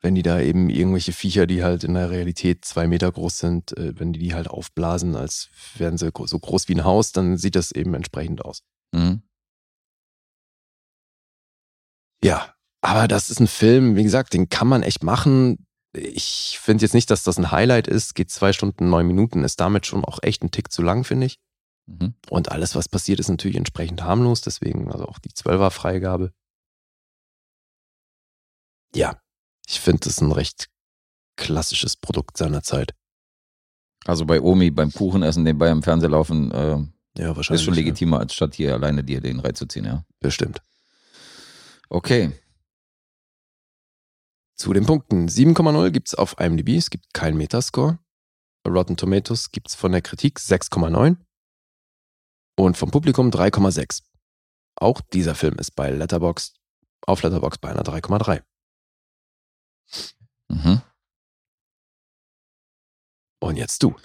Wenn 0.00 0.14
die 0.14 0.22
da 0.22 0.40
eben 0.40 0.70
irgendwelche 0.70 1.12
Viecher, 1.12 1.46
die 1.46 1.64
halt 1.64 1.82
in 1.82 1.94
der 1.94 2.10
Realität 2.10 2.64
zwei 2.64 2.86
Meter 2.86 3.10
groß 3.10 3.38
sind, 3.38 3.76
äh, 3.76 3.98
wenn 3.98 4.12
die 4.12 4.20
die 4.20 4.34
halt 4.34 4.48
aufblasen, 4.48 5.16
als 5.16 5.50
wären 5.76 5.98
sie 5.98 6.10
so 6.24 6.38
groß 6.38 6.68
wie 6.68 6.74
ein 6.74 6.84
Haus, 6.84 7.12
dann 7.12 7.36
sieht 7.36 7.56
das 7.56 7.72
eben 7.72 7.94
entsprechend 7.94 8.44
aus. 8.44 8.62
Mhm. 8.92 9.22
Ja, 12.22 12.54
aber 12.80 13.08
das 13.08 13.30
ist 13.30 13.40
ein 13.40 13.46
Film, 13.48 13.96
wie 13.96 14.04
gesagt, 14.04 14.34
den 14.34 14.48
kann 14.48 14.68
man 14.68 14.82
echt 14.82 15.02
machen. 15.02 15.66
Ich 15.92 16.58
finde 16.60 16.84
jetzt 16.84 16.94
nicht, 16.94 17.10
dass 17.10 17.22
das 17.22 17.38
ein 17.38 17.50
Highlight 17.50 17.88
ist. 17.88 18.14
Geht 18.14 18.30
zwei 18.30 18.52
Stunden, 18.52 18.88
neun 18.88 19.06
Minuten, 19.06 19.42
ist 19.44 19.58
damit 19.60 19.86
schon 19.86 20.04
auch 20.04 20.18
echt 20.22 20.42
ein 20.42 20.50
Tick 20.50 20.70
zu 20.70 20.82
lang, 20.82 21.04
finde 21.04 21.26
ich. 21.26 21.38
Mhm. 21.86 22.14
Und 22.28 22.52
alles, 22.52 22.74
was 22.74 22.88
passiert, 22.88 23.18
ist 23.18 23.28
natürlich 23.28 23.56
entsprechend 23.56 24.02
harmlos, 24.02 24.42
deswegen 24.42 24.92
also 24.92 25.06
auch 25.06 25.18
die 25.18 25.30
12er 25.30 25.70
Freigabe. 25.70 26.32
Ja, 28.94 29.20
ich 29.68 29.80
finde 29.80 30.00
das 30.04 30.20
ein 30.20 30.32
recht 30.32 30.68
klassisches 31.36 31.96
Produkt 31.96 32.36
seiner 32.36 32.62
Zeit. 32.62 32.94
Also 34.06 34.24
bei 34.24 34.40
Omi 34.40 34.70
beim 34.70 34.90
Kuchenessen 34.92 35.42
nebenbei 35.42 35.70
im 35.70 35.82
Fernseher 35.82 36.08
laufen, 36.10 36.50
äh, 36.50 36.78
Ja, 37.18 37.36
wahrscheinlich. 37.36 37.60
ist 37.60 37.64
schon 37.64 37.74
ja. 37.74 37.80
legitimer, 37.80 38.18
als 38.20 38.34
statt 38.34 38.54
hier 38.54 38.72
alleine 38.74 39.04
dir 39.04 39.20
den 39.20 39.40
reinzuziehen, 39.40 39.84
ja. 39.84 40.04
Bestimmt. 40.20 40.62
Okay. 41.90 42.32
Zu 44.56 44.72
den 44.72 44.86
Punkten. 44.86 45.28
7,0 45.28 45.90
gibt's 45.90 46.14
auf 46.14 46.36
IMDb, 46.40 46.76
es 46.76 46.90
gibt 46.90 47.12
keinen 47.12 47.36
Metascore. 47.36 47.98
Rotten 48.66 48.96
Tomatoes 48.96 49.50
gibt's 49.50 49.74
von 49.74 49.92
der 49.92 50.02
Kritik 50.02 50.38
6,9 50.38 51.16
und 52.56 52.76
vom 52.76 52.90
Publikum 52.90 53.30
3,6. 53.30 54.02
Auch 54.76 55.00
dieser 55.00 55.34
Film 55.34 55.56
ist 55.58 55.72
bei 55.72 55.90
Letterboxd 55.90 56.56
auf 57.06 57.22
Letterboxd 57.22 57.60
bei 57.60 57.70
einer 57.70 57.82
3,3. 57.82 58.42
Mhm. 60.48 60.82
Und 63.40 63.56
jetzt 63.56 63.82
du. 63.82 63.96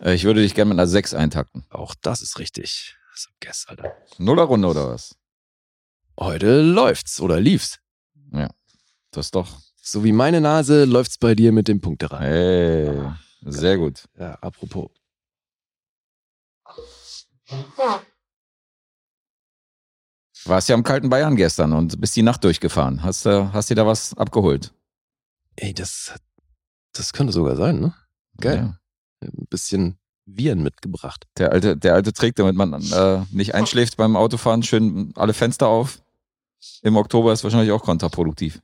Äh, 0.00 0.14
ich 0.14 0.24
würde 0.24 0.42
dich 0.42 0.54
gerne 0.54 0.70
mit 0.70 0.78
einer 0.78 0.86
6 0.86 1.14
eintakten. 1.14 1.64
Auch 1.70 1.94
das 1.94 2.20
ist 2.20 2.38
richtig. 2.38 2.96
So, 3.14 3.28
guess, 3.40 3.66
Alter. 3.68 3.96
Nuller 4.18 4.44
Runde 4.44 4.68
oder 4.68 4.88
was? 4.88 5.16
Heute 6.18 6.62
läuft's 6.62 7.20
oder 7.20 7.40
lief's. 7.40 7.80
Das 9.10 9.26
ist 9.26 9.34
doch. 9.34 9.60
So 9.82 10.04
wie 10.04 10.12
meine 10.12 10.40
Nase 10.40 10.84
läuft's 10.84 11.18
bei 11.18 11.34
dir 11.34 11.52
mit 11.52 11.66
dem 11.68 11.80
Punkterei. 11.80 12.20
Hey, 12.20 13.12
sehr 13.42 13.76
gut. 13.76 14.08
Ja, 14.18 14.34
apropos. 14.34 14.90
Warst 20.44 20.68
ja 20.68 20.74
am 20.74 20.82
kalten 20.84 21.08
Bayern 21.10 21.36
gestern 21.36 21.72
und 21.72 22.00
bist 22.00 22.14
die 22.14 22.22
Nacht 22.22 22.44
durchgefahren. 22.44 23.02
Hast 23.02 23.26
du 23.26 23.52
hast 23.52 23.70
dir 23.70 23.74
da 23.74 23.86
was 23.86 24.16
abgeholt? 24.16 24.72
Ey, 25.60 25.74
das, 25.74 26.14
das 26.92 27.12
könnte 27.12 27.34
sogar 27.34 27.54
sein, 27.54 27.80
ne? 27.80 27.94
Geil. 28.38 28.56
Ja. 28.56 28.78
Ein 29.28 29.46
bisschen 29.50 29.98
Viren 30.24 30.62
mitgebracht. 30.62 31.26
Der 31.36 31.52
alte, 31.52 31.76
der 31.76 31.94
alte 31.94 32.14
Trick, 32.14 32.34
damit 32.36 32.56
man 32.56 32.72
äh, 32.92 33.24
nicht 33.30 33.54
einschläft 33.54 33.98
beim 33.98 34.16
Autofahren, 34.16 34.62
schön 34.62 35.12
alle 35.16 35.34
Fenster 35.34 35.68
auf. 35.68 36.02
Im 36.82 36.96
Oktober 36.96 37.32
ist 37.32 37.44
wahrscheinlich 37.44 37.72
auch 37.72 37.82
kontraproduktiv. 37.82 38.62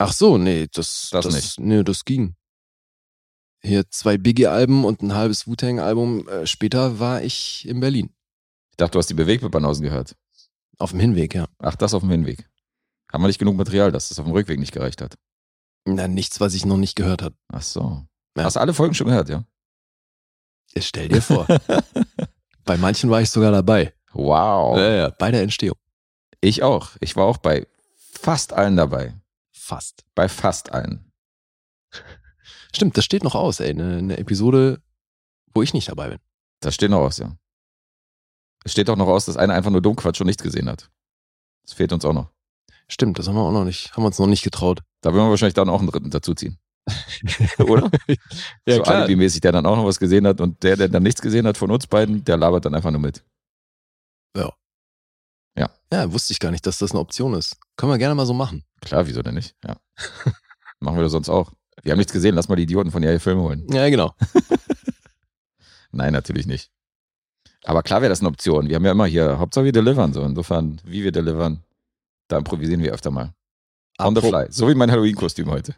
Ach 0.00 0.12
so, 0.12 0.38
nee, 0.38 0.66
das, 0.72 1.08
Das 1.12 1.32
nicht. 1.32 1.60
Nee, 1.60 1.84
das 1.84 2.04
ging. 2.04 2.34
Hier 3.60 3.88
zwei 3.90 4.18
Biggie-Alben 4.18 4.84
und 4.84 5.02
ein 5.02 5.14
halbes 5.14 5.46
Wu-Tang-Album 5.46 6.28
äh, 6.28 6.46
später 6.46 6.98
war 6.98 7.22
ich 7.22 7.66
in 7.68 7.80
Berlin. 7.80 8.10
Ich 8.70 8.76
dachte, 8.76 8.92
du 8.92 8.98
hast 8.98 9.10
die 9.10 9.14
Bewegbebanausen 9.14 9.84
gehört. 9.84 10.16
Auf 10.78 10.90
dem 10.90 11.00
Hinweg, 11.00 11.34
ja. 11.34 11.46
Ach, 11.58 11.76
das 11.76 11.94
auf 11.94 12.02
dem 12.02 12.10
Hinweg. 12.10 12.48
Haben 13.12 13.22
wir 13.22 13.28
nicht 13.28 13.38
genug 13.38 13.56
Material, 13.56 13.90
dass 13.90 14.08
das 14.08 14.18
auf 14.18 14.26
dem 14.26 14.32
Rückweg 14.32 14.60
nicht 14.60 14.72
gereicht 14.72 15.00
hat. 15.00 15.16
Na, 15.94 16.08
nichts, 16.08 16.40
was 16.40 16.54
ich 16.54 16.64
noch 16.64 16.76
nicht 16.76 16.96
gehört 16.96 17.22
habe. 17.22 17.34
Ach 17.52 17.62
so. 17.62 18.04
Ja. 18.36 18.44
Hast 18.44 18.56
du 18.56 18.60
alle 18.60 18.74
Folgen 18.74 18.94
schon 18.94 19.06
gehört, 19.06 19.28
ja? 19.28 19.44
Ja, 20.74 20.82
Stell 20.82 21.08
dir 21.08 21.22
vor. 21.22 21.46
bei 22.64 22.76
manchen 22.76 23.10
war 23.10 23.20
ich 23.20 23.30
sogar 23.30 23.52
dabei. 23.52 23.94
Wow. 24.12 24.76
Ja, 24.78 24.90
ja, 24.90 25.10
bei 25.10 25.30
der 25.30 25.42
Entstehung. 25.42 25.76
Ich 26.40 26.62
auch. 26.62 26.90
Ich 27.00 27.16
war 27.16 27.24
auch 27.24 27.38
bei 27.38 27.66
fast 27.96 28.52
allen 28.52 28.76
dabei. 28.76 29.14
Fast. 29.50 30.04
Bei 30.14 30.28
fast 30.28 30.72
allen. 30.72 31.12
Stimmt, 32.74 32.96
das 32.96 33.04
steht 33.04 33.24
noch 33.24 33.34
aus, 33.34 33.60
ey. 33.60 33.70
Eine, 33.70 33.98
eine 33.98 34.18
Episode, 34.18 34.82
wo 35.54 35.62
ich 35.62 35.74
nicht 35.74 35.88
dabei 35.88 36.10
bin. 36.10 36.18
Das 36.60 36.74
steht 36.74 36.90
noch 36.90 37.00
aus, 37.00 37.18
ja. 37.18 37.36
Es 38.64 38.72
steht 38.72 38.90
auch 38.90 38.96
noch 38.96 39.08
aus, 39.08 39.24
dass 39.26 39.36
einer 39.36 39.54
einfach 39.54 39.70
nur 39.70 39.80
Dummquatsch 39.80 40.20
und 40.20 40.26
nichts 40.26 40.42
gesehen 40.42 40.68
hat. 40.68 40.90
Das 41.62 41.72
fehlt 41.74 41.92
uns 41.92 42.04
auch 42.04 42.12
noch. 42.12 42.30
Stimmt, 42.90 43.18
das 43.18 43.28
haben 43.28 43.34
wir 43.34 43.42
auch 43.42 43.52
noch 43.52 43.64
nicht, 43.64 43.92
haben 43.92 44.02
wir 44.02 44.08
uns 44.08 44.18
noch 44.18 44.26
nicht 44.26 44.42
getraut. 44.42 44.80
Da 45.02 45.12
werden 45.12 45.26
wir 45.26 45.30
wahrscheinlich 45.30 45.54
dann 45.54 45.68
auch 45.68 45.80
einen 45.80 45.88
dritten 45.88 46.10
dazuziehen. 46.10 46.58
Oder? 47.58 47.90
Ja, 48.66 48.76
so 48.76 48.82
klar. 48.82 48.96
alibimäßig, 48.96 49.42
der 49.42 49.52
dann 49.52 49.66
auch 49.66 49.76
noch 49.76 49.84
was 49.84 49.98
gesehen 49.98 50.26
hat 50.26 50.40
und 50.40 50.62
der, 50.62 50.76
der 50.76 50.88
dann 50.88 51.02
nichts 51.02 51.20
gesehen 51.20 51.46
hat 51.46 51.58
von 51.58 51.70
uns 51.70 51.86
beiden, 51.86 52.24
der 52.24 52.38
labert 52.38 52.64
dann 52.64 52.74
einfach 52.74 52.90
nur 52.90 53.00
mit. 53.00 53.22
Ja, 55.92 56.12
wusste 56.12 56.32
ich 56.32 56.40
gar 56.40 56.50
nicht, 56.50 56.66
dass 56.66 56.78
das 56.78 56.90
eine 56.90 57.00
Option 57.00 57.34
ist. 57.34 57.56
Können 57.76 57.92
wir 57.92 57.98
gerne 57.98 58.14
mal 58.14 58.26
so 58.26 58.34
machen. 58.34 58.64
Klar, 58.80 59.06
wieso 59.06 59.22
denn 59.22 59.34
nicht? 59.34 59.56
Ja. 59.64 59.76
Machen 60.80 60.96
wir 60.96 61.02
das 61.02 61.12
sonst 61.12 61.28
auch. 61.28 61.52
Wir 61.82 61.92
haben 61.92 61.98
nichts 61.98 62.12
gesehen, 62.12 62.34
lass 62.34 62.48
mal 62.48 62.56
die 62.56 62.64
Idioten 62.64 62.90
von 62.90 63.02
ihr 63.02 63.18
Filme 63.20 63.42
holen. 63.42 63.66
Ja, 63.70 63.88
genau. 63.88 64.14
Nein, 65.90 66.12
natürlich 66.12 66.46
nicht. 66.46 66.70
Aber 67.64 67.82
klar 67.82 68.02
wäre 68.02 68.10
das 68.10 68.20
eine 68.20 68.28
Option. 68.28 68.68
Wir 68.68 68.76
haben 68.76 68.84
ja 68.84 68.92
immer 68.92 69.06
hier, 69.06 69.38
Hauptsache 69.38 69.64
wir 69.64 69.72
delivern 69.72 70.12
so. 70.12 70.22
Insofern, 70.22 70.80
wie 70.84 71.02
wir 71.02 71.12
delivern, 71.12 71.64
da 72.28 72.38
improvisieren 72.38 72.82
wir 72.82 72.92
öfter 72.92 73.10
mal. 73.10 73.34
On 73.98 74.14
the 74.14 74.20
Apro- 74.22 74.28
fly. 74.44 74.52
So 74.52 74.68
wie 74.68 74.74
mein 74.74 74.90
Halloween-Kostüm 74.90 75.50
heute. 75.50 75.74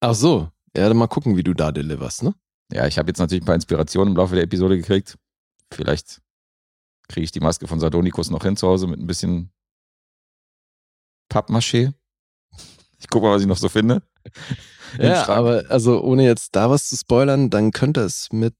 Ach 0.00 0.14
so. 0.14 0.50
Ja, 0.76 0.88
dann 0.88 0.96
mal 0.96 1.08
gucken, 1.08 1.36
wie 1.36 1.42
du 1.42 1.52
da 1.54 1.72
deliverst, 1.72 2.22
ne? 2.22 2.34
Ja, 2.72 2.86
ich 2.86 2.98
habe 2.98 3.08
jetzt 3.08 3.18
natürlich 3.18 3.42
ein 3.42 3.46
paar 3.46 3.56
Inspirationen 3.56 4.12
im 4.12 4.16
Laufe 4.16 4.34
der 4.36 4.44
Episode 4.44 4.76
gekriegt. 4.76 5.18
Vielleicht 5.72 6.20
Kriege 7.10 7.24
ich 7.24 7.32
die 7.32 7.40
Maske 7.40 7.66
von 7.66 7.80
Sardonicus 7.80 8.30
noch 8.30 8.44
hin 8.44 8.56
zu 8.56 8.68
Hause 8.68 8.86
mit 8.86 9.00
ein 9.00 9.06
bisschen 9.08 9.52
Pappmaché? 11.28 11.92
Ich 12.98 13.08
gucke 13.08 13.26
mal, 13.26 13.34
was 13.34 13.42
ich 13.42 13.48
noch 13.48 13.56
so 13.58 13.68
finde. 13.68 14.02
Ja, 14.98 15.28
aber 15.28 15.64
also 15.68 16.02
ohne 16.02 16.24
jetzt 16.24 16.56
da 16.56 16.68
was 16.68 16.88
zu 16.88 16.96
spoilern, 16.96 17.48
dann 17.48 17.70
könnte 17.70 18.00
es 18.00 18.32
mit 18.32 18.56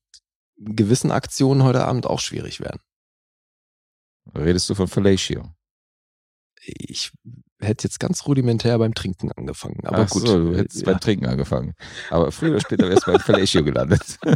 gewissen 0.56 1.10
Aktionen 1.10 1.64
heute 1.64 1.84
Abend 1.84 2.06
auch 2.06 2.20
schwierig 2.20 2.60
werden. 2.60 2.80
Redest 4.36 4.70
du 4.70 4.76
von 4.76 4.86
Fellatio? 4.86 5.52
Ich 6.62 7.12
hätte 7.60 7.84
jetzt 7.84 8.00
ganz 8.00 8.26
rudimentär 8.26 8.78
beim 8.78 8.94
Trinken 8.94 9.32
angefangen, 9.32 9.80
aber 9.84 10.04
Ach 10.04 10.10
gut. 10.10 10.26
So, 10.26 10.38
du 10.38 10.56
hättest 10.56 10.80
ja. 10.80 10.86
beim 10.92 11.00
Trinken 11.00 11.26
angefangen. 11.26 11.74
Aber 12.10 12.30
früher 12.32 12.52
oder 12.52 12.60
später 12.60 12.88
wärst 12.88 13.06
du 13.06 13.12
beim 13.12 13.20
Fellatio 13.20 13.64
gelandet. 13.64 14.18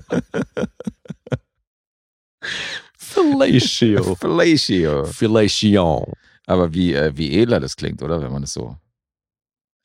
Fellatio. 2.97 4.15
Fellatio. 4.15 5.05
Fellatio. 5.05 6.13
Aber 6.47 6.75
wie, 6.75 6.95
äh, 6.95 7.17
wie 7.17 7.39
edler 7.39 7.61
das 7.61 7.77
klingt, 7.77 8.03
oder? 8.03 8.21
Wenn 8.21 8.33
man 8.33 8.43
es 8.43 8.53
so 8.53 8.77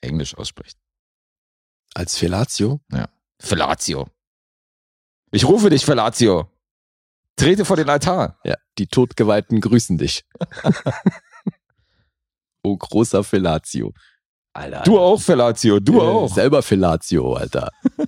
englisch 0.02 0.36
ausspricht. 0.38 0.78
Als 1.94 2.18
Fellatio? 2.18 2.82
Fellatio. 3.40 4.08
Ich 5.32 5.46
rufe 5.46 5.70
dich, 5.70 5.86
Fellatio. 5.86 6.50
Trete 7.36 7.64
vor 7.66 7.78
den 7.78 7.90
Altar. 7.90 8.40
Ja, 8.44 8.58
die 8.78 8.88
Todgeweihten 8.88 9.62
grüßen 9.62 9.98
dich. 9.98 10.26
oh, 12.64 12.78
großer 12.78 13.24
Fellatio. 13.24 13.94
Alter. 14.54 14.82
Du 14.84 15.00
auch, 15.00 15.22
Fellatio. 15.22 15.80
Du 15.80 16.00
Äh, 16.00 16.02
auch. 16.02 16.34
Selber 16.34 16.62
Fellatio, 16.62 17.34
Alter. 17.34 17.70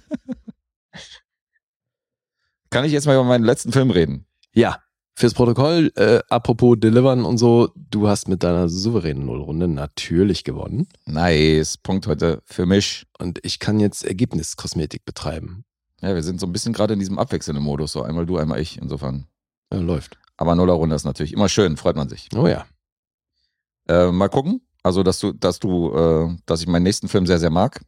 Kann 2.69 2.86
ich 2.86 2.91
jetzt 2.91 3.06
mal 3.06 3.15
über 3.15 3.23
meinen 3.23 3.44
letzten 3.44 3.72
Film 3.72 3.91
reden? 3.91 4.26
Ja, 4.53 4.80
fürs 5.15 5.34
Protokoll, 5.34 5.91
äh, 5.95 6.19
apropos 6.30 6.80
Delivern 6.80 7.26
und 7.26 7.38
so, 7.38 7.69
du 7.76 8.07
hast 8.07 8.28
mit 8.28 8.44
deiner 8.44 8.69
souveränen 8.69 9.26
Nullrunde 9.26 9.68
natürlich 9.68 10.44
gewonnen. 10.44 10.88
Nice. 11.06 11.78
Punkt 11.78 12.07
heute 12.07 12.41
für 12.45 12.65
mich. 12.65 13.06
Und 13.19 13.40
ich 13.44 13.60
kann 13.60 13.80
jetzt 13.80 14.03
Ergebniskosmetik 14.03 15.06
betreiben. 15.06 15.64
Ja, 16.02 16.15
wir 16.15 16.23
sind 16.23 16.40
so 16.40 16.48
ein 16.48 16.53
bisschen 16.53 16.73
gerade 16.73 16.94
in 16.94 16.99
diesem 16.99 17.19
abwechselnden 17.19 17.64
Modus. 17.64 17.91
So 17.91 18.02
einmal 18.02 18.26
du, 18.26 18.38
einmal 18.38 18.60
ich. 18.60 18.80
Insofern. 18.82 19.28
Ja, 19.72 19.80
läuft. 19.80 20.18
Aber 20.38 20.56
Nuller-Runde 20.56 20.95
ist 20.95 21.03
natürlich 21.03 21.34
immer 21.34 21.49
schön. 21.49 21.78
Freut 21.78 21.95
man 21.95 22.10
sich. 22.10 22.30
Oh 22.36 22.48
ja. 22.48 22.65
Äh, 23.92 24.12
mal 24.12 24.30
gucken. 24.30 24.62
Also, 24.84 25.04
dass 25.04 25.20
du, 25.20 25.34
dass 25.34 25.60
du, 25.60 25.94
äh, 25.96 26.38
dass 26.46 26.62
ich 26.62 26.68
meinen 26.68 26.84
nächsten 26.84 27.08
Film 27.08 27.28
sehr, 27.28 27.40
sehr 27.40 27.50
mag. 27.50 27.82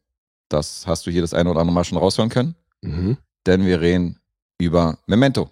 Das 0.48 0.86
hast 0.86 1.06
du 1.06 1.10
hier 1.10 1.22
das 1.22 1.34
eine 1.34 1.50
oder 1.50 1.60
andere 1.60 1.74
Mal 1.74 1.84
schon 1.84 1.98
raushören 1.98 2.28
können. 2.28 2.54
Mhm. 2.82 3.16
Denn 3.46 3.64
wir 3.64 3.80
reden 3.80 4.20
über 4.58 4.98
Memento. 5.06 5.50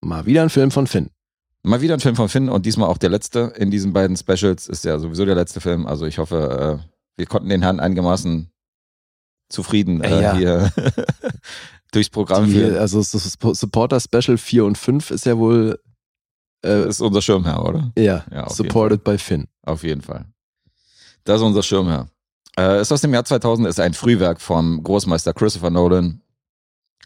Mal 0.00 0.24
wieder 0.26 0.42
ein 0.42 0.50
Film 0.50 0.70
von 0.70 0.86
Finn. 0.86 1.10
Mal 1.62 1.80
wieder 1.80 1.94
ein 1.94 2.00
Film 2.00 2.14
von 2.16 2.28
Finn 2.28 2.48
und 2.48 2.64
diesmal 2.64 2.88
auch 2.88 2.98
der 2.98 3.10
letzte 3.10 3.52
in 3.56 3.70
diesen 3.70 3.92
beiden 3.92 4.16
Specials. 4.16 4.68
Ist 4.68 4.84
ja 4.84 4.98
sowieso 4.98 5.24
der 5.24 5.34
letzte 5.34 5.60
Film. 5.60 5.86
Also 5.86 6.06
ich 6.06 6.18
hoffe, 6.18 6.80
äh, 6.84 6.88
wir 7.16 7.26
konnten 7.26 7.48
den 7.48 7.62
Herrn 7.62 7.80
einigermaßen 7.80 8.50
zufrieden 9.48 10.00
äh, 10.02 10.22
Ja. 10.22 10.36
hier 10.36 10.72
durchs 11.92 12.10
Programm 12.10 12.48
führen. 12.48 12.76
also 12.76 12.98
das 12.98 13.12
Supporter 13.58 14.00
Special 14.00 14.38
4 14.38 14.64
und 14.64 14.78
5 14.78 15.10
ist 15.10 15.26
ja 15.26 15.36
wohl 15.38 15.80
äh, 16.64 16.88
ist 16.88 17.00
unser 17.00 17.22
Schirmherr, 17.22 17.64
oder? 17.64 17.92
ja, 17.96 18.24
Ja, 18.30 18.48
supported 18.48 19.04
by 19.04 19.18
Finn. 19.18 19.46
Auf 19.62 19.82
jeden 19.82 20.02
Fall. 20.02 20.26
Das 21.24 21.36
ist 21.40 21.42
unser 21.42 21.62
Schirmherr. 21.62 22.08
Äh, 22.58 22.80
ist 22.80 22.92
aus 22.92 23.00
dem 23.00 23.12
Jahr 23.12 23.24
2000, 23.24 23.68
ist 23.68 23.80
ein 23.80 23.94
Frühwerk 23.94 24.40
vom 24.40 24.82
Großmeister 24.82 25.34
Christopher 25.34 25.70
Nolan. 25.70 26.22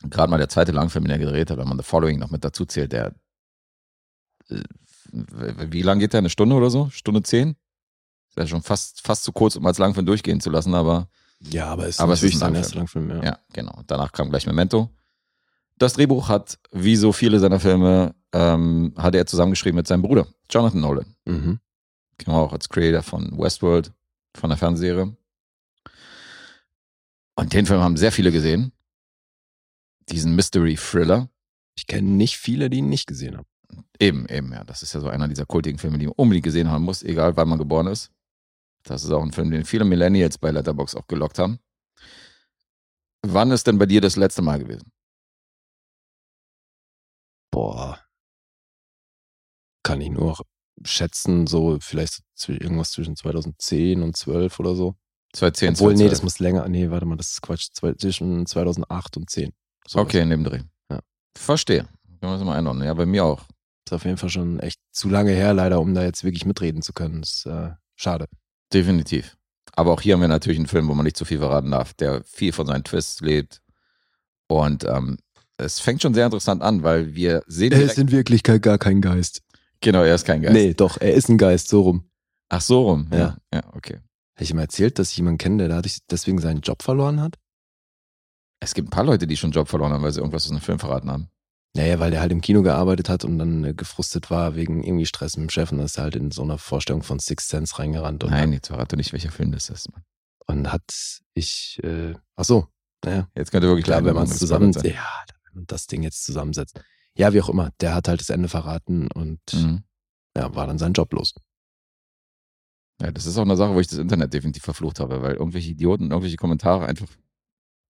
Gerade 0.02 0.30
mal 0.30 0.38
der 0.38 0.48
zweite 0.48 0.72
Langfilm, 0.72 1.04
den 1.04 1.12
er 1.12 1.18
gedreht 1.18 1.50
hat, 1.50 1.58
wenn 1.58 1.68
man 1.68 1.78
The 1.78 1.84
Following 1.84 2.18
noch 2.18 2.30
mit 2.30 2.44
dazu 2.44 2.64
zählt, 2.64 2.92
der 2.92 3.14
äh, 4.48 4.62
wie 5.12 5.82
lang 5.82 5.98
geht 5.98 6.12
der? 6.12 6.18
Eine 6.18 6.30
Stunde 6.30 6.54
oder 6.54 6.70
so? 6.70 6.88
Stunde 6.90 7.22
zehn? 7.22 7.56
Ist 8.28 8.38
ja 8.38 8.46
schon 8.46 8.62
fast, 8.62 9.00
fast 9.04 9.24
zu 9.24 9.32
kurz, 9.32 9.56
um 9.56 9.66
als 9.66 9.78
Langfilm 9.78 10.06
durchgehen 10.06 10.40
zu 10.40 10.50
lassen, 10.50 10.74
aber 10.74 11.08
Ja, 11.40 11.66
aber 11.66 11.88
ist 11.88 12.00
Aber 12.00 12.12
es 12.12 12.22
ist 12.22 12.42
ein 12.42 12.54
erster 12.54 12.76
Langfilm. 12.76 13.10
Ja. 13.10 13.22
ja, 13.22 13.38
genau. 13.52 13.82
Danach 13.86 14.12
kam 14.12 14.30
gleich 14.30 14.46
Memento. 14.46 14.88
Das 15.80 15.94
Drehbuch 15.94 16.28
hat, 16.28 16.58
wie 16.72 16.94
so 16.94 17.10
viele 17.10 17.40
seiner 17.40 17.58
Filme, 17.58 18.14
ähm, 18.34 18.92
hat 18.98 19.14
er 19.14 19.24
zusammengeschrieben 19.24 19.76
mit 19.76 19.86
seinem 19.86 20.02
Bruder, 20.02 20.26
Jonathan 20.50 20.82
Nolan. 20.82 21.16
Mhm. 21.24 21.58
Wir 22.18 22.34
auch 22.34 22.52
als 22.52 22.68
Creator 22.68 23.02
von 23.02 23.38
Westworld, 23.38 23.90
von 24.36 24.50
der 24.50 24.58
Fernsehserie. 24.58 25.16
Und 27.34 27.54
den 27.54 27.64
Film 27.64 27.80
haben 27.80 27.96
sehr 27.96 28.12
viele 28.12 28.30
gesehen. 28.30 28.72
Diesen 30.10 30.34
Mystery 30.36 30.76
Thriller. 30.76 31.30
Ich 31.74 31.86
kenne 31.86 32.10
nicht 32.10 32.36
viele, 32.36 32.68
die 32.68 32.78
ihn 32.78 32.90
nicht 32.90 33.06
gesehen 33.06 33.38
haben. 33.38 33.46
Eben, 33.98 34.26
eben, 34.28 34.52
ja. 34.52 34.64
Das 34.64 34.82
ist 34.82 34.92
ja 34.92 35.00
so 35.00 35.08
einer 35.08 35.28
dieser 35.28 35.46
kultigen 35.46 35.78
Filme, 35.78 35.96
die 35.96 36.08
man 36.08 36.14
unbedingt 36.18 36.44
gesehen 36.44 36.70
haben 36.70 36.84
muss, 36.84 37.02
egal 37.02 37.38
wann 37.38 37.48
man 37.48 37.58
geboren 37.58 37.86
ist. 37.86 38.10
Das 38.82 39.02
ist 39.02 39.10
auch 39.12 39.22
ein 39.22 39.32
Film, 39.32 39.50
den 39.50 39.64
viele 39.64 39.86
Millennials 39.86 40.36
bei 40.36 40.50
Letterbox 40.50 40.94
auch 40.94 41.06
gelockt 41.06 41.38
haben. 41.38 41.58
Wann 43.22 43.50
ist 43.50 43.66
denn 43.66 43.78
bei 43.78 43.86
dir 43.86 44.02
das 44.02 44.16
letzte 44.16 44.42
Mal 44.42 44.58
gewesen? 44.58 44.92
Boah. 47.50 47.98
Kann 49.82 50.00
ich 50.00 50.10
nur 50.10 50.36
schätzen, 50.84 51.46
so 51.46 51.78
vielleicht 51.80 52.22
irgendwas 52.46 52.92
zwischen 52.92 53.16
2010 53.16 54.02
und 54.02 54.16
12 54.16 54.60
oder 54.60 54.74
so. 54.74 54.94
2010, 55.32 55.74
Obwohl, 55.74 55.92
nee, 55.92 56.08
2012. 56.08 56.10
das 56.10 56.22
muss 56.22 56.38
länger. 56.38 56.68
Nee, 56.68 56.90
warte 56.90 57.06
mal, 57.06 57.16
das 57.16 57.32
ist 57.32 57.42
Quatsch. 57.42 57.68
Zwischen 57.72 58.46
2008 58.46 59.16
und 59.16 59.30
10. 59.30 59.52
Sowas. 59.86 60.06
Okay, 60.06 60.22
in 60.22 60.30
dem 60.30 60.44
Dreh. 60.44 60.62
Ja. 60.90 61.00
Verstehe. 61.36 61.88
Können 62.20 62.32
wir 62.32 62.36
das 62.38 62.44
mal 62.44 62.56
einordnen. 62.56 62.86
Ja, 62.86 62.94
bei 62.94 63.06
mir 63.06 63.24
auch. 63.24 63.44
Ist 63.86 63.92
auf 63.92 64.04
jeden 64.04 64.16
Fall 64.16 64.28
schon 64.28 64.60
echt 64.60 64.78
zu 64.92 65.08
lange 65.08 65.32
her, 65.32 65.54
leider, 65.54 65.80
um 65.80 65.94
da 65.94 66.02
jetzt 66.02 66.24
wirklich 66.24 66.44
mitreden 66.46 66.82
zu 66.82 66.92
können. 66.92 67.20
Das 67.22 67.36
ist 67.36 67.46
äh, 67.46 67.70
schade. 67.96 68.26
Definitiv. 68.72 69.36
Aber 69.72 69.92
auch 69.92 70.00
hier 70.00 70.14
haben 70.14 70.20
wir 70.20 70.28
natürlich 70.28 70.58
einen 70.58 70.66
Film, 70.66 70.88
wo 70.88 70.94
man 70.94 71.04
nicht 71.04 71.16
zu 71.16 71.24
viel 71.24 71.38
verraten 71.38 71.70
darf, 71.70 71.94
der 71.94 72.22
viel 72.24 72.52
von 72.52 72.66
seinen 72.66 72.84
Twists 72.84 73.20
lebt. 73.20 73.62
Und 74.48 74.84
ähm, 74.84 75.18
es 75.64 75.80
fängt 75.80 76.02
schon 76.02 76.14
sehr 76.14 76.26
interessant 76.26 76.62
an, 76.62 76.82
weil 76.82 77.14
wir 77.14 77.42
sehen. 77.46 77.72
Er 77.72 77.82
ist 77.82 77.98
in 77.98 78.10
Wirklichkeit 78.10 78.62
gar 78.62 78.78
kein 78.78 79.00
Geist. 79.00 79.42
genau, 79.80 80.02
er 80.02 80.14
ist 80.14 80.24
kein 80.24 80.42
Geist. 80.42 80.54
Nee, 80.54 80.74
doch, 80.74 81.00
er 81.00 81.14
ist 81.14 81.28
ein 81.28 81.38
Geist, 81.38 81.68
so 81.68 81.82
rum. 81.82 82.10
Ach 82.48 82.60
so 82.60 82.82
rum. 82.82 83.08
Ja. 83.12 83.18
Ja. 83.18 83.36
Ja, 83.54 83.62
okay. 83.74 83.94
Habe 84.34 84.44
ich 84.44 84.50
ihm 84.50 84.58
erzählt, 84.58 84.98
dass 84.98 85.10
ich 85.10 85.16
jemanden 85.18 85.38
kenne, 85.38 85.58
der 85.58 85.68
dadurch 85.68 85.98
deswegen 86.10 86.38
seinen 86.38 86.60
Job 86.60 86.82
verloren 86.82 87.20
hat? 87.20 87.36
Es 88.60 88.74
gibt 88.74 88.88
ein 88.88 88.90
paar 88.90 89.04
Leute, 89.04 89.26
die 89.26 89.36
schon 89.36 89.52
Job 89.52 89.68
verloren 89.68 89.92
haben, 89.92 90.02
weil 90.02 90.12
sie 90.12 90.20
irgendwas 90.20 90.44
aus 90.44 90.50
einem 90.50 90.60
Film 90.60 90.78
verraten 90.78 91.10
haben. 91.10 91.28
Naja, 91.76 91.98
weil 92.00 92.10
der 92.10 92.20
halt 92.20 92.32
im 92.32 92.40
Kino 92.40 92.62
gearbeitet 92.62 93.08
hat 93.08 93.24
und 93.24 93.38
dann 93.38 93.64
äh, 93.64 93.74
gefrustet 93.74 94.30
war 94.30 94.56
wegen 94.56 94.82
irgendwie 94.82 95.06
Stress 95.06 95.36
mit 95.36 95.48
dem 95.48 95.50
Chef 95.50 95.70
und 95.70 95.78
dann 95.78 95.86
ist 95.86 95.98
er 95.98 96.04
halt 96.04 96.16
in 96.16 96.30
so 96.32 96.42
einer 96.42 96.58
Vorstellung 96.58 97.02
von 97.02 97.20
Six 97.20 97.48
Sense 97.48 97.78
reingerannt 97.78 98.24
und, 98.24 98.30
Nein, 98.30 98.52
jetzt 98.52 98.66
verrate 98.66 98.96
nicht, 98.96 99.12
welcher 99.12 99.30
Film 99.30 99.52
das 99.52 99.70
ist. 99.70 99.90
Mann. 99.92 100.02
und 100.46 100.72
hat 100.72 100.82
ich, 101.34 101.78
äh, 101.84 102.14
ach 102.34 102.44
so, 102.44 102.66
naja, 103.04 103.28
Jetzt 103.36 103.52
könnte 103.52 103.68
wirklich 103.68 103.84
klar, 103.84 103.98
wenn 103.98 104.14
man 104.14 104.24
man 104.24 104.32
es 104.32 104.38
zusammen, 104.38 104.72
ja, 104.72 105.06
man 105.54 105.66
das 105.66 105.86
Ding 105.86 106.02
jetzt 106.02 106.24
zusammensetzt. 106.24 106.80
Ja, 107.16 107.32
wie 107.32 107.40
auch 107.40 107.48
immer, 107.48 107.70
der 107.80 107.94
hat 107.94 108.08
halt 108.08 108.20
das 108.20 108.30
Ende 108.30 108.48
verraten 108.48 109.08
und 109.12 109.40
Mhm. 109.52 109.82
ja, 110.36 110.54
war 110.54 110.66
dann 110.66 110.78
sein 110.78 110.92
Job 110.92 111.12
los. 111.12 111.34
Ja, 113.00 113.10
das 113.10 113.26
ist 113.26 113.36
auch 113.38 113.42
eine 113.42 113.56
Sache, 113.56 113.74
wo 113.74 113.80
ich 113.80 113.86
das 113.86 113.98
Internet 113.98 114.32
definitiv 114.34 114.62
verflucht 114.62 115.00
habe, 115.00 115.22
weil 115.22 115.34
irgendwelche 115.34 115.70
Idioten 115.70 116.10
irgendwelche 116.10 116.36
Kommentare 116.36 116.86
einfach 116.86 117.08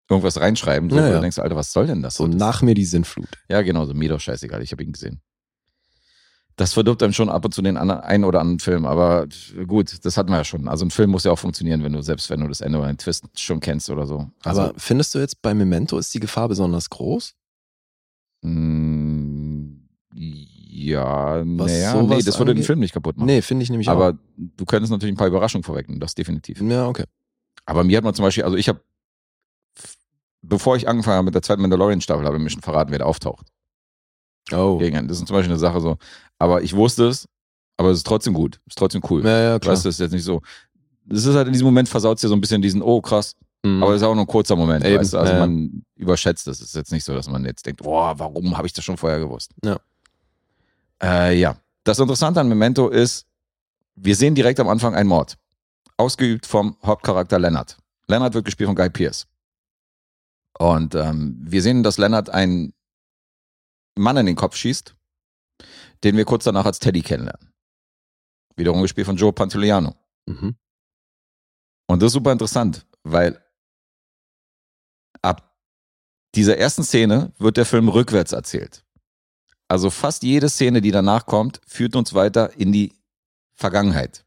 irgendwas 0.09 0.41
reinschreiben, 0.41 0.91
so, 0.91 0.97
Ja, 0.97 1.09
ja. 1.09 1.15
du 1.15 1.20
denkst, 1.20 1.39
Alter, 1.39 1.57
was 1.57 1.73
soll 1.73 1.87
denn 1.87 2.03
das? 2.03 2.15
So 2.16 2.27
das 2.27 2.37
nach 2.37 2.62
mir 2.62 2.74
die 2.74 2.85
Sinnflut. 2.85 3.28
Ja, 3.49 3.62
genau, 3.62 3.87
so 3.87 3.95
mir 3.95 4.09
doch 4.09 4.20
scheißegal, 4.20 4.62
ich 4.62 4.73
habe 4.73 4.82
ihn 4.82 4.93
gesehen. 4.93 5.20
Das 6.57 6.74
verdirbt 6.74 7.03
einem 7.03 7.12
schon 7.12 7.31
ab 7.31 7.45
und 7.45 7.55
zu 7.55 7.62
den 7.62 7.77
anderen, 7.77 8.03
einen 8.03 8.24
oder 8.24 8.41
anderen 8.41 8.59
Film, 8.59 8.85
aber 8.85 9.27
gut, 9.66 10.05
das 10.05 10.16
hatten 10.16 10.31
wir 10.31 10.37
ja 10.39 10.45
schon. 10.45 10.69
Also 10.69 10.85
ein 10.85 10.91
Film 10.91 11.11
muss 11.11 11.24
ja 11.24 11.32
auch 11.32 11.39
funktionieren, 11.39 11.82
wenn 11.85 11.93
du, 11.93 12.03
selbst 12.03 12.28
wenn 12.28 12.41
du 12.41 12.49
das 12.49 12.61
Ende 12.61 12.78
oder 12.78 12.89
den 12.89 12.99
Twist 12.99 13.24
schon 13.41 13.61
kennst 13.61 13.89
oder 13.89 14.07
so. 14.07 14.31
Also, 14.43 14.62
Aber 14.62 14.74
findest 14.77 15.15
du 15.15 15.20
jetzt 15.20 15.41
bei 15.43 15.55
Memento 15.55 15.97
ist 15.97 16.12
die 16.12 16.20
Gefahr 16.20 16.49
besonders 16.49 16.91
groß? 16.91 17.35
Mh, 18.43 19.81
ja, 20.12 21.45
naja, 21.45 22.03
nee, 22.03 22.23
das 22.23 22.39
würde 22.39 22.55
den? 22.55 22.65
Film 22.65 22.79
nicht 22.79 22.95
kaputt 22.95 23.17
machen. 23.17 23.27
Nee, 23.27 23.43
finde 23.43 23.62
ich 23.62 23.71
nämlich 23.71 23.89
auch. 23.89 23.93
aber 23.93 24.19
du 24.37 24.65
könntest 24.65 24.91
natürlich 24.91 25.15
ein 25.15 25.19
paar 25.19 25.27
Überraschungen 25.27 25.62
vorwecken, 25.62 26.01
das 26.01 26.15
definitiv. 26.15 26.61
Ja, 26.62 26.87
okay. 26.89 27.05
Aber 27.67 27.85
mir 27.85 27.97
hat 27.97 28.05
man 28.05 28.15
zum 28.15 28.25
Beispiel, 28.25 28.45
also 28.45 28.57
ich 28.57 28.69
habe, 28.69 28.81
bevor 30.43 30.77
ich 30.77 30.89
angefangen 30.89 31.17
habe 31.17 31.27
mit 31.27 31.35
der 31.35 31.43
zweiten 31.43 31.62
Mandalorian-Staffel, 31.62 32.25
habe 32.25 32.37
ich 32.37 32.43
mir 32.43 32.51
schon 32.51 32.62
verraten, 32.62 32.91
wer 32.91 33.01
da 33.01 33.05
auftaucht. 33.05 33.47
Oh. 34.53 34.79
Gegen, 34.79 35.07
das 35.07 35.19
ist 35.19 35.27
zum 35.27 35.37
Beispiel 35.37 35.53
eine 35.53 35.59
Sache 35.59 35.81
so. 35.81 35.97
Aber 36.39 36.62
ich 36.62 36.75
wusste 36.75 37.07
es, 37.09 37.29
aber 37.77 37.91
es 37.91 37.99
ist 37.99 38.07
trotzdem 38.07 38.35
gut. 38.35 38.61
Es 38.67 38.73
ist 38.73 38.79
trotzdem 38.79 39.03
cool. 39.11 39.25
Ja, 39.25 39.41
ja, 39.41 39.59
klar. 39.59 39.75
Weißt 39.75 39.85
du, 39.85 39.89
es 39.89 39.97
ist 39.97 40.01
jetzt 40.01 40.12
nicht 40.12 40.25
so. 40.25 40.41
Es 41.09 41.27
ist 41.27 41.35
halt 41.35 41.47
in 41.47 41.53
diesem 41.53 41.67
Moment 41.67 41.89
versaut 41.89 42.17
es 42.17 42.23
dir 42.23 42.29
so 42.29 42.35
ein 42.35 42.41
bisschen 42.41 42.62
diesen, 42.62 42.83
oh 42.83 43.01
krass, 43.01 43.37
Mhm. 43.62 43.82
aber 43.82 43.95
es 43.95 44.01
ist 44.01 44.07
auch 44.07 44.15
nur 44.15 44.24
ein 44.24 44.28
kurzer 44.28 44.57
Moment, 44.57 44.85
Eben, 44.85 44.99
weißt 44.99 45.12
du? 45.12 45.19
Also 45.19 45.32
ja, 45.32 45.39
man 45.39 45.85
überschätzt 45.97 46.47
das. 46.47 46.61
Es 46.61 46.69
ist 46.69 46.74
jetzt 46.74 46.93
nicht 46.93 47.05
so, 47.05 47.15
dass 47.15 47.28
man 47.28 47.45
jetzt 47.45 47.66
denkt, 47.66 47.82
boah, 47.82 48.19
warum 48.19 48.57
habe 48.57 48.66
ich 48.66 48.73
das 48.73 48.85
schon 48.85 48.97
vorher 48.97 49.19
gewusst? 49.19 49.53
Ja. 49.65 49.78
Äh, 51.03 51.39
ja. 51.39 51.57
Das 51.85 51.99
Interessante 51.99 52.41
an 52.41 52.49
Memento 52.49 52.89
ist, 52.89 53.27
wir 53.97 54.16
sehen 54.16 54.35
direkt 54.35 54.61
am 54.61 54.69
Anfang 54.69 54.95
einen 54.95 55.09
Mord. 55.09 55.37
Ausgeübt 55.97 56.47
vom 56.47 56.77
Hauptcharakter 56.85 57.39
Leonard. 57.39 57.77
Leonard 58.09 58.35
wird 58.35 58.47
gespielt 58.47 58.69
von 58.69 58.77
Guy 58.77 58.89
Pearce. 58.89 59.27
Und 60.59 60.95
ähm, 60.95 61.39
wir 61.43 61.62
sehen, 61.62 61.82
dass 61.82 61.99
Leonard 61.99 62.31
einen 62.31 62.73
Mann 63.97 64.16
in 64.16 64.27
den 64.27 64.37
Kopf 64.37 64.57
schießt 64.57 64.95
den 66.05 66.16
wir 66.16 66.24
kurz 66.24 66.45
danach 66.45 66.66
als 66.66 66.78
Teddy 66.78 67.03
kennenlernen. 67.03 67.53
Wiederum 68.57 68.82
gespielt 68.82 69.07
von 69.07 69.16
Joe 69.16 69.32
Pantoliano. 69.32 69.95
Mhm. 70.27 70.57
Und 71.87 72.03
das 72.03 72.09
ist 72.09 72.15
super 72.15 72.32
interessant, 72.32 72.87
weil 73.03 73.41
dieser 76.35 76.57
ersten 76.59 76.85
Szene 76.85 77.32
wird 77.39 77.57
der 77.57 77.66
Film 77.66 77.89
rückwärts 77.89 78.32
erzählt. 78.32 78.85
Also 79.69 79.90
fast 79.90 80.23
jede 80.23 80.48
Szene, 80.48 80.81
die 80.81 80.90
danach 80.90 81.27
kommt, 81.27 81.61
führt 81.66 81.94
uns 81.97 82.15
weiter 82.15 82.52
in 82.59 82.73
die 82.73 82.93
Vergangenheit. 83.55 84.24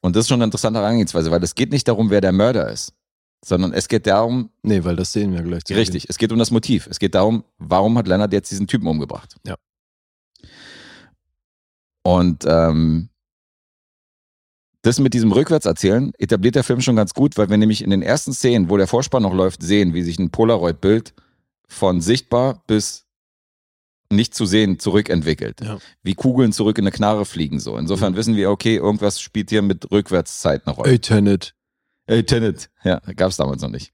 Und 0.00 0.16
das 0.16 0.24
ist 0.24 0.28
schon 0.28 0.38
eine 0.38 0.44
interessante 0.44 0.80
Herangehensweise, 0.80 1.30
weil 1.30 1.42
es 1.44 1.54
geht 1.54 1.70
nicht 1.70 1.86
darum, 1.86 2.10
wer 2.10 2.20
der 2.20 2.32
Mörder 2.32 2.68
ist, 2.70 2.92
sondern 3.44 3.72
es 3.72 3.86
geht 3.88 4.06
darum, 4.06 4.50
Nee, 4.62 4.82
weil 4.82 4.96
das 4.96 5.12
sehen 5.12 5.32
wir 5.32 5.42
gleich. 5.42 5.62
richtig, 5.70 6.06
es 6.08 6.18
geht 6.18 6.32
um 6.32 6.38
das 6.38 6.50
Motiv. 6.50 6.88
Es 6.88 6.98
geht 6.98 7.14
darum, 7.14 7.44
warum 7.58 7.96
hat 7.98 8.08
Leonard 8.08 8.32
jetzt 8.32 8.50
diesen 8.50 8.66
Typen 8.66 8.88
umgebracht? 8.88 9.36
Ja. 9.46 9.56
Und 12.02 12.44
ähm, 12.46 13.08
das 14.82 14.98
mit 14.98 15.14
diesem 15.14 15.32
Rückwärtserzählen 15.32 16.12
etabliert 16.18 16.54
der 16.56 16.64
Film 16.64 16.80
schon 16.80 16.96
ganz 16.96 17.14
gut, 17.14 17.36
weil 17.38 17.48
wir 17.48 17.56
nämlich 17.56 17.82
in 17.82 17.90
den 17.90 18.02
ersten 18.02 18.32
Szenen, 18.32 18.68
wo 18.68 18.76
der 18.76 18.86
Vorspann 18.88 19.22
noch 19.22 19.34
läuft, 19.34 19.62
sehen, 19.62 19.94
wie 19.94 20.02
sich 20.02 20.18
ein 20.18 20.30
Polaroid-Bild 20.30 21.14
von 21.68 22.00
sichtbar 22.00 22.62
bis 22.66 23.06
nicht 24.10 24.34
zu 24.34 24.44
sehen 24.44 24.78
zurückentwickelt. 24.78 25.60
Ja. 25.62 25.78
Wie 26.02 26.14
Kugeln 26.14 26.52
zurück 26.52 26.76
in 26.78 26.84
eine 26.84 26.90
Knarre 26.92 27.24
fliegen 27.24 27.60
so. 27.60 27.78
Insofern 27.78 28.12
Mhm. 28.12 28.16
wissen 28.16 28.36
wir, 28.36 28.50
okay, 28.50 28.76
irgendwas 28.76 29.20
spielt 29.20 29.48
hier 29.50 29.62
mit 29.62 29.90
Rückwärtszeit 29.90 30.66
eine 30.66 30.74
Rolle. 30.76 30.90
Ey, 30.90 30.98
Tenet. 30.98 31.54
Ey, 32.06 32.22
Tenet. 32.24 32.68
Ja, 32.84 33.00
gab 33.16 33.30
es 33.30 33.36
damals 33.38 33.62
noch 33.62 33.70
nicht. 33.70 33.92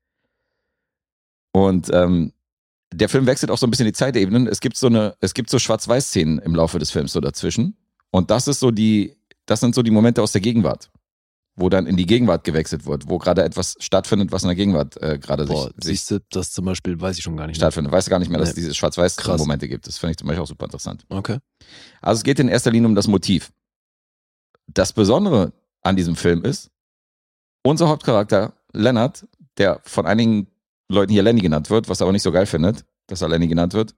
Und 1.53 1.91
ähm, 1.93 2.33
der 2.93 3.09
Film 3.09 3.27
wechselt 3.27 3.51
auch 3.51 3.59
so 3.59 3.67
ein 3.67 3.71
bisschen 3.71 3.87
die 3.87 3.93
Zeitebenen. 3.93 4.47
Es 4.47 4.61
gibt 4.61 4.77
so 4.77 4.87
eine, 4.87 5.15
es 5.21 5.35
gibt 5.35 5.51
so 5.51 5.59
Schwarz-Weiß-Szenen 5.59 6.39
im 6.39 6.55
Laufe 6.55 6.79
des 6.79 6.91
Films 6.91 7.13
so 7.13 7.21
dazwischen. 7.21 7.77
Und 8.11 8.31
das 8.31 8.49
ist 8.49 8.61
so 8.61 8.71
die, 8.71 9.15
das 9.49 9.61
sind 9.61 9.75
so 9.75 9.83
die 9.83 9.91
Momente 9.91 10.23
aus 10.23 10.33
der 10.33 10.41
Gegenwart, 10.41 10.91
wo 11.57 11.69
dann 11.69 11.87
in 11.87 11.97
die 11.97 12.07
Gegenwart 12.07 12.45
gewechselt 12.45 12.87
wird, 12.87 13.09
wo 13.09 13.19
gerade 13.19 13.43
etwas 13.43 13.77
stattfindet, 13.81 14.31
was 14.31 14.43
in 14.43 14.49
der 14.49 14.57
Gegenwart 14.57 14.97
äh, 15.03 15.19
gerade 15.19 15.45
sich, 15.47 15.55
Boah, 15.55 15.71
sich 15.81 15.85
siehst 16.01 16.11
du, 16.11 16.21
das 16.31 16.53
zum 16.53 16.65
Beispiel 16.67 17.01
weiß 17.01 17.17
ich 17.19 17.25
schon 17.25 17.37
gar 17.37 17.47
nicht. 17.47 17.57
mehr. 17.57 17.65
stattfindet. 17.67 17.93
Weißt 17.93 18.07
du 18.07 18.11
gar 18.11 18.19
nicht 18.19 18.29
mehr, 18.31 18.39
dass 18.39 18.51
es 18.51 18.57
Nee. 18.57 18.63
diese. 18.63 18.75
Schwarz-Weiß-Momente 18.75 19.67
gibt. 19.69 19.87
Das 19.87 19.99
finde 19.99 20.13
ich 20.13 20.17
zum 20.19 20.29
Beispiel 20.29 20.43
auch 20.43 20.47
super 20.47 20.67
interessant. 20.67 21.05
Okay. 21.09 21.39
Also 22.01 22.19
es 22.21 22.25
geht 22.25 22.39
in 22.39 22.49
erster 22.49 22.71
Linie 22.71 22.89
um 22.89 22.95
das 22.95 23.09
Motiv. 23.09 23.51
Das 24.69 24.93
Besondere 24.93 25.53
an 25.83 25.97
diesem 25.97 26.15
Film 26.15 26.45
ist, 26.45 26.71
unser 27.65 27.89
Hauptcharakter 27.89 28.53
Leonard, 28.73 29.27
der 29.57 29.81
von 29.85 30.07
einigen 30.07 30.47
Leuten 30.89 31.13
hier 31.13 31.23
Lenny 31.23 31.41
genannt 31.41 31.71
wird, 31.71 31.89
was 31.89 32.01
er 32.01 32.05
aber 32.05 32.13
nicht 32.13 32.23
so 32.23 32.33
geil 32.33 32.47
findet, 32.47 32.85
dass 33.07 33.23
er 33.23 33.29
Lenny 33.29 33.49
genannt 33.49 33.73
wird, 33.75 33.95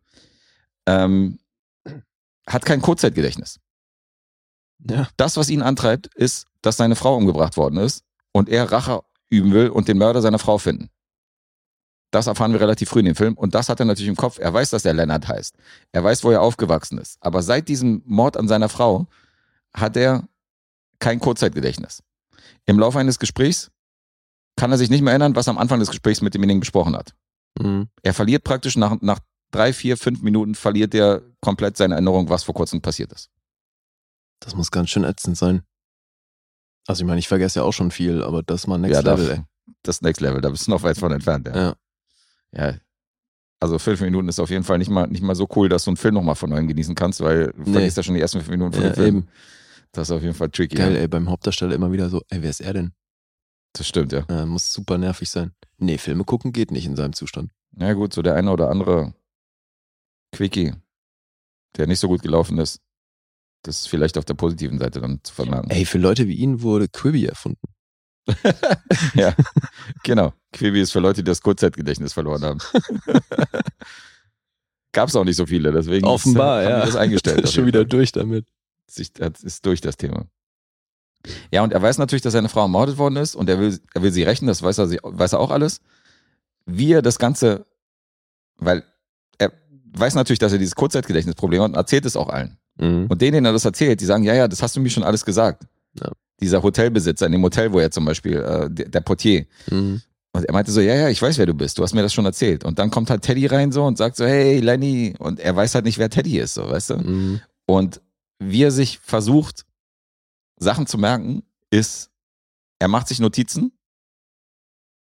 ähm, 0.87 1.39
hat 2.47 2.65
kein 2.65 2.81
Kurzzeitgedächtnis. 2.81 3.61
Ja. 4.89 5.09
Das, 5.17 5.37
was 5.37 5.51
ihn 5.51 5.63
antreibt, 5.63 6.07
ist, 6.15 6.47
dass 6.63 6.77
seine 6.77 6.97
Frau 6.97 7.17
umgebracht 7.17 7.57
worden 7.57 7.79
ist 7.79 8.05
und 8.33 8.49
er 8.49 8.71
Rache 8.71 9.03
üben 9.29 9.53
will 9.53 9.69
und 9.69 9.89
den 9.89 9.99
Mörder 9.99 10.23
seiner 10.23 10.39
Frau 10.39 10.59
finden. 10.59 10.91
Das 12.11 12.27
erfahren 12.27 12.53
wir 12.53 12.61
relativ 12.61 12.89
früh 12.89 13.01
in 13.01 13.07
dem 13.07 13.15
Film 13.15 13.35
und 13.35 13.55
das 13.55 13.69
hat 13.69 13.79
er 13.79 13.87
natürlich 13.87 14.09
im 14.09 14.17
Kopf. 14.17 14.39
Er 14.39 14.53
weiß, 14.53 14.71
dass 14.71 14.85
er 14.85 14.95
Leonard 14.95 15.29
heißt. 15.29 15.55
Er 15.93 16.03
weiß, 16.03 16.25
wo 16.25 16.31
er 16.31 16.43
aufgewachsen 16.43 16.99
ist. 16.99 17.19
Aber 17.21 17.43
seit 17.43 17.69
diesem 17.69 18.03
Mord 18.05 18.37
an 18.37 18.49
seiner 18.49 18.69
Frau 18.69 19.07
hat 19.73 19.97
er 19.97 20.25
kein 20.99 21.21
Kurzzeitgedächtnis. 21.21 22.03
Im 22.67 22.79
Laufe 22.79 22.99
eines 22.99 23.19
Gesprächs 23.19 23.71
kann 24.57 24.73
er 24.73 24.79
sich 24.79 24.91
nicht 24.91 25.03
mehr 25.03 25.13
erinnern, 25.13 25.37
was 25.37 25.47
er 25.47 25.53
am 25.53 25.59
Anfang 25.59 25.79
des 25.79 25.89
Gesprächs 25.89 26.21
mit 26.21 26.35
demjenigen 26.35 26.61
besprochen 26.61 26.97
hat. 26.97 27.15
Mhm. 27.59 27.89
Er 28.03 28.13
verliert 28.13 28.45
praktisch 28.45 28.77
nach, 28.77 29.01
nach 29.01 29.21
drei, 29.53 29.73
vier, 29.73 29.97
fünf 29.97 30.23
Minuten 30.23 30.55
verliert 30.55 30.95
er 30.95 31.23
komplett 31.41 31.77
seine 31.77 31.95
Erinnerung, 31.95 32.29
was 32.29 32.43
vor 32.43 32.55
kurzem 32.55 32.81
passiert 32.81 33.13
ist. 33.13 33.31
Das 34.41 34.55
muss 34.55 34.71
ganz 34.71 34.91
schön 34.91 35.05
ätzend 35.05 35.37
sein. 35.37 35.63
Also 36.87 37.03
ich 37.03 37.07
meine, 37.07 37.19
ich 37.19 37.29
vergesse 37.29 37.61
ja 37.61 37.65
auch 37.65 37.73
schon 37.73 37.91
viel, 37.91 38.23
aber 38.23 38.43
das 38.43 38.63
ist 38.63 38.67
mal 38.67 38.79
Next 38.79 38.95
ja, 38.95 39.01
Level, 39.13 39.27
da, 39.29 39.33
ey. 39.35 39.45
das 39.83 40.01
Next 40.03 40.21
Level, 40.21 40.41
da 40.41 40.49
bist 40.49 40.67
du 40.67 40.71
noch 40.71 40.83
weit 40.83 40.97
von 40.99 41.13
entfernt. 41.13 41.47
Ja. 41.49 41.55
Ja. 41.55 41.77
ja. 42.71 42.75
Also 43.61 43.79
fünf 43.79 44.01
Minuten 44.01 44.29
ist 44.29 44.41
auf 44.41 44.49
jeden 44.49 44.65
Fall 44.65 44.79
nicht 44.79 44.91
mal, 44.91 45.07
nicht 45.07 45.23
mal 45.23 45.35
so 45.37 45.47
cool, 45.55 45.69
dass 45.69 45.85
du 45.85 45.91
einen 45.91 45.99
Film 45.99 46.15
nochmal 46.15 46.35
von 46.35 46.49
neuem 46.49 46.67
genießen 46.67 46.95
kannst, 46.95 47.21
weil 47.21 47.53
du 47.53 47.63
Nee. 47.65 47.73
vergisst 47.73 47.97
ja 47.99 48.03
schon 48.03 48.15
die 48.15 48.21
ersten 48.23 48.39
fünf 48.39 48.51
Minuten 48.51 48.73
von 48.73 48.83
Ja, 48.83 48.89
dem 48.91 48.95
Film. 48.95 49.17
eben. 49.19 49.29
Das 49.93 50.09
ist 50.09 50.13
auf 50.13 50.23
jeden 50.23 50.35
Fall 50.35 50.49
tricky. 50.51 50.77
Geil, 50.77 50.95
ja. 50.95 51.01
ey, 51.01 51.09
beim 51.09 51.29
Hauptdarsteller 51.29 51.75
immer 51.75 51.93
wieder 51.93 52.09
so, 52.09 52.23
ey, 52.31 52.41
wer 52.43 52.49
ist 52.51 52.61
er 52.61 52.73
denn? 52.73 52.93
Das 53.75 53.87
stimmt, 53.87 54.13
ja. 54.13 54.21
Äh, 54.29 54.47
muss 54.47 54.73
super 54.73 54.97
nervig 54.99 55.29
sein. 55.29 55.53
Nee, 55.77 55.99
Filme 55.99 56.25
gucken 56.25 56.53
geht 56.53 56.71
nicht 56.71 56.87
in 56.87 56.97
seinem 56.97 57.13
Zustand. 57.13 57.53
Ja 57.77 57.93
gut, 57.93 58.15
so 58.15 58.23
der 58.23 58.35
eine 58.35 58.51
oder 58.51 58.71
andere 58.71 59.15
Quickie, 60.33 60.73
der 61.77 61.87
nicht 61.87 62.01
so 62.01 62.09
gut 62.09 62.23
gelaufen 62.23 62.59
ist, 62.59 62.81
das 63.63 63.81
ist 63.81 63.89
vielleicht 63.89 64.17
auf 64.17 64.25
der 64.25 64.35
positiven 64.35 64.79
Seite 64.79 65.01
dann 65.01 65.21
zu 65.23 65.35
vermerken. 65.35 65.71
Ey, 65.71 65.85
für 65.85 65.99
Leute 65.99 66.27
wie 66.27 66.35
ihn 66.35 66.63
wurde 66.63 66.89
Quibi 66.89 67.27
erfunden. 67.27 67.69
ja, 69.15 69.35
genau. 70.03 70.33
Quibi 70.53 70.81
ist 70.81 70.93
für 70.93 71.01
Leute, 71.01 71.23
die 71.23 71.29
das 71.29 71.43
Kurzzeitgedächtnis 71.43 72.13
verloren 72.13 72.43
haben. 72.43 72.59
Gab 74.93 75.09
es 75.09 75.17
auch 75.17 75.25
nicht 75.25 75.37
so 75.37 75.47
viele, 75.47 75.73
deswegen 75.73 76.07
Offenbar, 76.07 76.63
haben 76.63 76.71
ja. 76.71 76.79
wir 76.79 76.87
das 76.87 76.97
eingestellt. 76.97 77.41
Ist 77.45 77.55
schon 77.55 77.67
wieder 77.67 77.85
durch 77.85 78.11
damit. 78.13 78.47
sich, 78.89 79.13
ist 79.45 79.65
durch 79.65 79.81
das 79.81 79.97
Thema. 79.97 80.27
Ja, 81.53 81.63
und 81.63 81.73
er 81.73 81.81
weiß 81.81 81.99
natürlich, 81.99 82.23
dass 82.23 82.33
seine 82.33 82.49
Frau 82.49 82.63
ermordet 82.63 82.99
worden 82.99 83.17
ist 83.17 83.37
und 83.37 83.49
er 83.49 83.61
will, 83.61 83.79
er 83.95 84.03
will 84.03 84.11
sie 84.11 84.23
rächen, 84.23 84.47
das 84.47 84.63
weiß 84.63 84.79
er, 84.79 84.89
weiß 84.89 85.35
er 85.35 85.41
auch 85.41 85.51
alles. 85.51 85.81
Wie 86.67 86.93
er 86.93 87.03
das 87.03 87.19
Ganze, 87.19 87.67
weil 88.57 88.85
er 89.39 89.53
weiß 89.93 90.15
natürlich, 90.15 90.39
dass 90.39 90.53
er 90.53 90.59
dieses 90.59 90.75
Kurzzeitgedächtnisproblem 90.75 91.63
hat 91.63 91.71
und 91.71 91.77
erzählt 91.77 92.07
es 92.07 92.17
auch 92.17 92.29
allen. 92.29 92.59
Mhm. 92.81 93.07
Und 93.09 93.21
denen, 93.21 93.33
denen 93.35 93.47
er 93.47 93.53
das 93.53 93.65
erzählt, 93.65 94.01
die 94.01 94.05
sagen, 94.07 94.25
ja, 94.25 94.35
ja, 94.35 94.49
das 94.49 94.63
hast 94.63 94.77
du 94.77 94.81
mir 94.81 94.91
schon 94.91 95.03
alles 95.03 95.25
gesagt. 95.25 95.65
Ja. 96.01 96.11
Dieser 96.41 96.63
Hotelbesitzer 96.63 97.27
in 97.27 97.33
dem 97.33 97.43
Hotel, 97.43 97.73
wo 97.73 97.79
er 97.79 97.91
zum 97.91 98.05
Beispiel, 98.05 98.37
äh, 98.37 98.71
der, 98.71 98.89
der 98.89 99.01
Portier, 99.01 99.47
Mhm. 99.71 100.01
und 100.33 100.45
er 100.45 100.53
meinte 100.53 100.73
so, 100.73 100.81
ja, 100.81 100.95
ja, 100.95 101.09
ich 101.09 101.21
weiß, 101.21 101.39
wer 101.39 101.47
du 101.47 101.55
bist. 101.55 101.77
Du 101.79 101.83
hast 101.83 101.93
mir 101.95 102.03
das 102.03 102.15
schon 102.15 102.25
erzählt. 102.25 102.65
Und 102.65 102.79
dann 102.79 102.91
kommt 102.91 103.11
halt 103.11 103.23
Teddy 103.23 103.47
rein 103.47 103.73
so 103.73 103.85
und 103.85 103.99
sagt 103.99 104.17
so, 104.17 104.25
hey, 104.25 104.61
Lenny. 104.61 105.15
Und 105.19 105.41
er 105.41 105.55
weiß 105.55 105.75
halt 105.75 105.85
nicht, 105.85 105.99
wer 105.99 106.09
Teddy 106.11 106.39
ist, 106.39 106.55
so, 106.55 106.69
weißt 106.69 106.91
du? 106.91 106.97
Mhm. 106.97 107.41
Und 107.67 108.01
wie 108.39 108.63
er 108.63 108.71
sich 108.71 108.99
versucht, 109.01 109.67
Sachen 110.59 110.87
zu 110.87 110.97
merken, 110.99 111.43
ist, 111.71 112.11
er 112.79 112.89
macht 112.89 113.09
sich 113.09 113.21
Notizen 113.21 113.73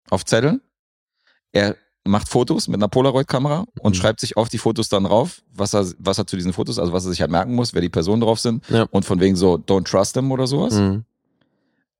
auf 0.09 0.25
Zetteln. 0.25 0.61
Er 1.51 1.75
macht 2.05 2.29
Fotos 2.29 2.67
mit 2.67 2.77
einer 2.79 2.87
Polaroid-Kamera 2.87 3.65
und 3.79 3.91
Mhm. 3.91 3.99
schreibt 3.99 4.19
sich 4.19 4.35
auf 4.37 4.49
die 4.49 4.57
Fotos 4.57 4.89
dann 4.89 5.05
rauf, 5.05 5.41
was 5.53 5.73
er, 5.75 5.85
was 5.99 6.17
er 6.17 6.25
zu 6.25 6.35
diesen 6.35 6.51
Fotos, 6.53 6.79
also 6.79 6.93
was 6.93 7.05
er 7.05 7.11
sich 7.11 7.21
halt 7.21 7.29
merken 7.31 7.53
muss, 7.53 7.73
wer 7.73 7.81
die 7.81 7.89
Personen 7.89 8.21
drauf 8.21 8.39
sind. 8.39 8.67
Ja. 8.69 8.83
Und 8.91 9.05
von 9.05 9.19
wegen 9.19 9.35
so, 9.35 9.55
don't 9.55 9.83
trust 9.89 10.13
them 10.15 10.31
oder 10.31 10.47
sowas. 10.47 10.73
Mhm. 10.73 11.03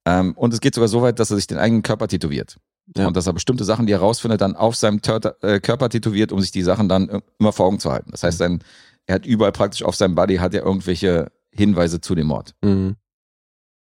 Ähm, 0.06 0.34
und 0.36 0.54
es 0.54 0.60
geht 0.62 0.74
sogar 0.74 0.88
so 0.88 1.02
weit, 1.04 1.20
dass 1.20 1.30
er 1.30 1.36
sich 1.38 1.46
den 1.48 1.60
eigenen 1.60 1.84
Körper 1.84 2.08
tätowiert. 2.08 2.58
Ja. 2.98 3.08
Und 3.08 3.16
dass 3.16 3.28
er 3.28 3.34
bestimmte 3.34 3.64
Sachen, 3.64 3.86
die 3.86 3.94
er 3.94 4.00
rausfindet, 4.00 4.42
dann 4.42 4.56
auf 4.56 4.76
seinem 4.76 5.02
Tör 5.02 5.20
äh, 5.44 5.60
Körper 5.60 5.90
tätowiert, 5.90 6.32
um 6.32 6.42
sich 6.42 6.52
die 6.52 6.64
Sachen 6.64 6.90
dann 6.90 7.22
immer 7.40 7.54
vor 7.54 7.68
Augen 7.68 7.80
zu 7.80 7.92
halten. 7.92 8.10
Das 8.12 8.24
heißt, 8.24 8.40
Mhm. 8.40 8.44
sein, 8.44 8.64
er 9.06 9.16
hat 9.16 9.26
überall 9.26 9.52
praktisch 9.52 9.84
auf 9.84 9.96
seinem 9.96 10.16
Body 10.16 10.38
hat 10.38 10.54
er 10.56 10.64
irgendwelche 10.64 11.32
Hinweise 11.52 12.02
zu 12.02 12.16
dem 12.16 12.28
Mord. 12.28 12.56
Mhm. 12.64 12.96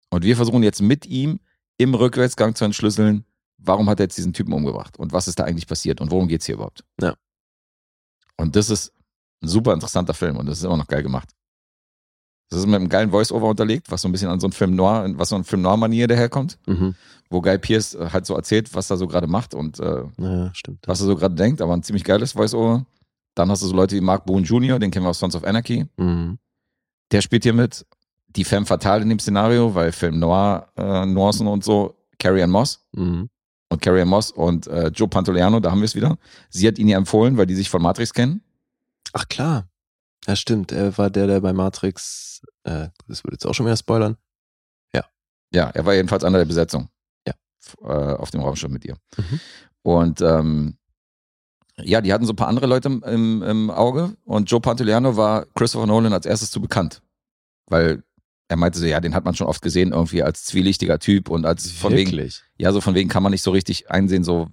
Und 0.10 0.23
wir 0.26 0.35
versuchen 0.35 0.64
jetzt 0.64 0.81
mit 0.81 1.06
ihm 1.06 1.39
im 1.77 1.94
Rückwärtsgang 1.94 2.56
zu 2.56 2.65
entschlüsseln, 2.65 3.23
warum 3.58 3.90
hat 3.90 4.00
er 4.00 4.06
jetzt 4.06 4.18
diesen 4.18 4.34
Typen 4.34 4.54
umgebracht 4.54 4.98
und 4.98 5.12
was 5.14 5.28
ist 5.28 5.40
da 5.40 5.44
eigentlich 5.44 5.68
passiert 5.68 6.02
und 6.02 6.12
worum 6.12 6.28
geht's 6.28 6.46
hier 6.46 6.56
überhaupt. 6.56 6.84
Ja. 7.02 7.16
Und 8.38 8.56
das 8.56 8.70
ist 8.70 8.94
ein 9.42 9.48
super 9.48 9.74
interessanter 9.74 10.14
Film 10.14 10.38
und 10.38 10.46
das 10.46 10.60
ist 10.60 10.64
immer 10.64 10.78
noch 10.78 10.88
geil 10.88 11.04
gemacht. 11.04 11.30
Das 12.50 12.60
ist 12.60 12.66
mit 12.66 12.76
einem 12.76 12.88
geilen 12.90 13.12
Voice-Over 13.12 13.50
unterlegt, 13.50 13.92
was 13.92 14.02
so 14.02 14.08
ein 14.08 14.12
bisschen 14.14 14.30
an 14.30 14.40
so 14.40 14.48
einen 14.48 14.54
Film 14.54 14.76
Noir, 14.76 15.06
was 15.18 15.30
so 15.30 15.36
eine 15.36 15.44
Film 15.44 15.62
Noir-Manier 15.64 16.08
daherkommt, 16.08 16.58
Mhm. 16.66 16.96
wo 17.30 17.42
Guy 17.42 17.58
Pierce 17.58 17.96
äh, 17.96 18.10
halt 18.14 18.26
so 18.26 18.36
erzählt, 18.36 18.74
was 18.74 18.90
er 18.90 18.96
so 18.98 19.06
gerade 19.08 19.28
macht 19.28 19.54
und 19.54 19.80
äh, 19.80 20.04
Ja, 20.18 20.54
stimmt. 20.56 20.88
was 20.88 21.02
er 21.02 21.08
so 21.08 21.16
gerade 21.16 21.36
denkt, 21.36 21.62
aber 21.62 21.74
ein 21.74 21.84
ziemlich 21.84 22.06
geiles 22.06 22.32
Voice-Over. 22.34 22.86
Dann 23.36 23.52
hast 23.52 23.64
du 23.64 23.68
so 23.68 23.76
Leute 23.76 23.96
wie 23.96 24.02
Mark 24.02 24.26
Boone 24.26 24.46
Jr., 24.46 24.80
den 24.80 24.92
kennen 24.92 25.06
wir 25.06 25.10
aus 25.10 25.20
Sons 25.20 25.36
of 25.36 25.44
Anarchy. 25.44 25.86
Mhm. 25.98 26.40
Der 27.12 27.22
spielt 27.22 27.44
hier 27.44 27.54
mit. 27.54 27.86
Die 28.30 28.44
Femme 28.44 28.66
Fatale 28.66 29.02
in 29.04 29.10
dem 29.10 29.20
Szenario, 29.20 29.74
weil 29.76 29.92
Film 29.92 30.20
Noir, 30.20 30.72
äh, 30.78 31.06
Nuancen 31.06 31.48
und 31.48 31.64
so, 31.64 31.96
Carrie 32.20 32.44
Ann 32.44 32.50
Moss 32.52 32.86
Mhm. 32.94 33.30
Und 33.69 33.81
Carrie 33.81 34.06
Moss 34.06 34.31
und 34.31 34.68
äh, 34.68 34.88
Joe 34.88 35.07
Pantoliano, 35.07 35.60
da 35.60 35.72
haben 35.72 35.80
wir 35.80 35.85
es 35.85 35.95
wieder. 35.95 36.18
Sie 36.49 36.68
hat 36.68 36.77
ihn 36.77 36.88
ja 36.88 36.98
empfohlen, 36.98 37.38
weil 37.38 37.45
die 37.45 37.56
sich 37.56 37.69
von 37.69 37.81
Matrix 37.81 38.14
kennen. 38.14 38.41
Ach 39.14 39.27
klar. 39.27 39.68
Ja, 40.26 40.35
stimmt. 40.35 40.72
Er 40.72 40.98
war 40.98 41.10
der, 41.10 41.27
der 41.27 41.41
bei 41.41 41.53
Matrix, 41.53 42.41
äh, 42.64 42.89
das 43.07 43.23
würde 43.23 43.35
jetzt 43.35 43.45
auch 43.45 43.53
schon 43.53 43.65
wieder 43.65 43.77
spoilern. 43.77 44.18
Ja, 45.52 45.69
er 45.69 45.85
war 45.85 45.94
jedenfalls 45.94 46.23
einer 46.23 46.38
der 46.38 46.45
Besetzung. 46.45 46.89
Ja. 47.26 47.34
Äh, 47.81 48.15
auf 48.15 48.31
dem 48.31 48.41
Raumschiff 48.41 48.69
mit 48.69 48.85
ihr. 48.85 48.98
Mhm. 49.18 49.39
Und 49.81 50.22
ähm, 50.22 50.77
ja, 51.77 52.02
die 52.02 52.11
hatten 52.11 52.26
so 52.26 52.34
ein 52.34 52.38
paar 52.38 52.48
andere 52.48 52.68
Leute 52.68 52.89
im, 52.89 53.44
im 53.44 53.69
Auge 53.69 54.15
und 54.26 54.49
Joe 54.49 54.60
Pantoliano 54.60 55.15
war 55.15 55.45
Christopher 55.56 55.85
Nolan 55.85 56.14
als 56.14 56.26
erstes 56.26 56.52
zu 56.52 56.60
bekannt. 56.60 57.02
Weil 57.68 58.03
er 58.48 58.57
meinte 58.57 58.80
so, 58.80 58.86
ja, 58.86 58.99
den 58.99 59.14
hat 59.14 59.26
man 59.26 59.36
schon 59.36 59.48
oft 59.48 59.61
gesehen, 59.61 59.91
irgendwie 59.91 60.24
als 60.24 60.45
zwielichtiger 60.45 60.99
Typ 60.99 61.30
und 61.30 61.45
als 61.45 61.72
von 61.72 61.94
wegen, 61.94 62.11
Wirklich? 62.11 62.44
ja, 62.57 62.72
so 62.72 62.82
von 62.82 62.95
wegen 62.95 63.10
kann 63.10 63.24
man 63.24 63.32
nicht 63.32 63.41
so 63.41 63.52
richtig 63.52 63.91
einsehen, 63.91 64.24
so 64.24 64.48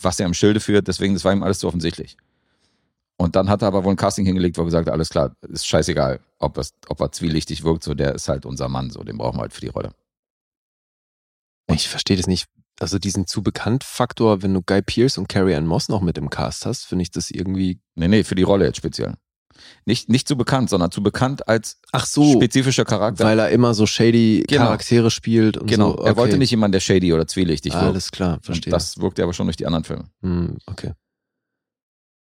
was 0.00 0.20
er 0.20 0.26
im 0.26 0.34
Schilde 0.34 0.60
führt, 0.60 0.86
deswegen, 0.86 1.14
das 1.14 1.24
war 1.24 1.32
ihm 1.32 1.42
alles 1.42 1.60
so 1.60 1.68
offensichtlich. 1.68 2.16
Und 3.16 3.36
dann 3.36 3.48
hat 3.48 3.62
er 3.62 3.68
aber 3.68 3.84
wohl 3.84 3.92
ein 3.92 3.96
Casting 3.96 4.26
hingelegt, 4.26 4.56
wo 4.58 4.62
er 4.62 4.66
gesagt 4.66 4.86
hat, 4.86 4.92
alles 4.92 5.08
klar, 5.08 5.36
ist 5.48 5.66
scheißegal, 5.66 6.20
ob, 6.38 6.58
es, 6.58 6.74
ob 6.88 7.00
er 7.00 7.12
zwielichtig 7.12 7.64
wirkt, 7.64 7.84
so 7.84 7.94
der 7.94 8.14
ist 8.14 8.28
halt 8.28 8.44
unser 8.44 8.68
Mann, 8.68 8.90
so 8.90 9.02
den 9.02 9.18
brauchen 9.18 9.38
wir 9.38 9.42
halt 9.42 9.52
für 9.52 9.60
die 9.60 9.68
Rolle. 9.68 9.92
Ich 11.68 11.88
verstehe 11.88 12.16
das 12.16 12.26
nicht. 12.26 12.46
Also 12.80 12.98
diesen 12.98 13.26
zu 13.26 13.42
bekannt 13.42 13.84
Faktor, 13.84 14.42
wenn 14.42 14.52
du 14.52 14.60
Guy 14.60 14.82
Pierce 14.82 15.16
und 15.18 15.28
Carrie 15.28 15.54
Ann 15.54 15.66
Moss 15.66 15.88
noch 15.88 16.00
mit 16.00 16.18
im 16.18 16.28
Cast 16.28 16.66
hast, 16.66 16.84
finde 16.84 17.02
ich 17.02 17.10
das 17.10 17.30
irgendwie. 17.30 17.80
Nee, 17.94 18.08
nee, 18.08 18.24
für 18.24 18.34
die 18.34 18.42
Rolle 18.42 18.64
jetzt 18.64 18.78
speziell. 18.78 19.14
Nicht, 19.86 20.08
nicht 20.08 20.26
zu 20.28 20.36
bekannt, 20.36 20.70
sondern 20.70 20.90
zu 20.90 21.02
bekannt 21.02 21.46
als 21.48 21.80
Ach 21.92 22.06
so, 22.06 22.32
spezifischer 22.32 22.84
Charakter. 22.84 23.24
weil 23.24 23.38
er 23.38 23.50
immer 23.50 23.74
so 23.74 23.86
shady 23.86 24.44
Genau. 24.48 24.64
Charaktere 24.64 25.10
spielt 25.10 25.56
und 25.56 25.66
genau, 25.68 25.96
so. 25.96 26.02
er 26.04 26.16
wollte 26.16 26.38
nicht 26.38 26.50
jemanden, 26.50 26.72
der 26.72 26.80
shady 26.80 27.12
oder 27.12 27.26
zwielichtig 27.26 27.72
wirkt. 27.72 27.84
Alles 27.84 28.10
klar, 28.10 28.34
Und 28.36 28.44
verstehe. 28.44 28.70
das 28.70 28.98
wirkt 28.98 29.18
er 29.18 29.24
aber 29.24 29.32
schon 29.34 29.46
durch 29.46 29.56
die 29.56 29.66
anderen 29.66 29.84
Filme. 29.84 30.04
Hm, 30.22 30.58
okay. 30.66 30.92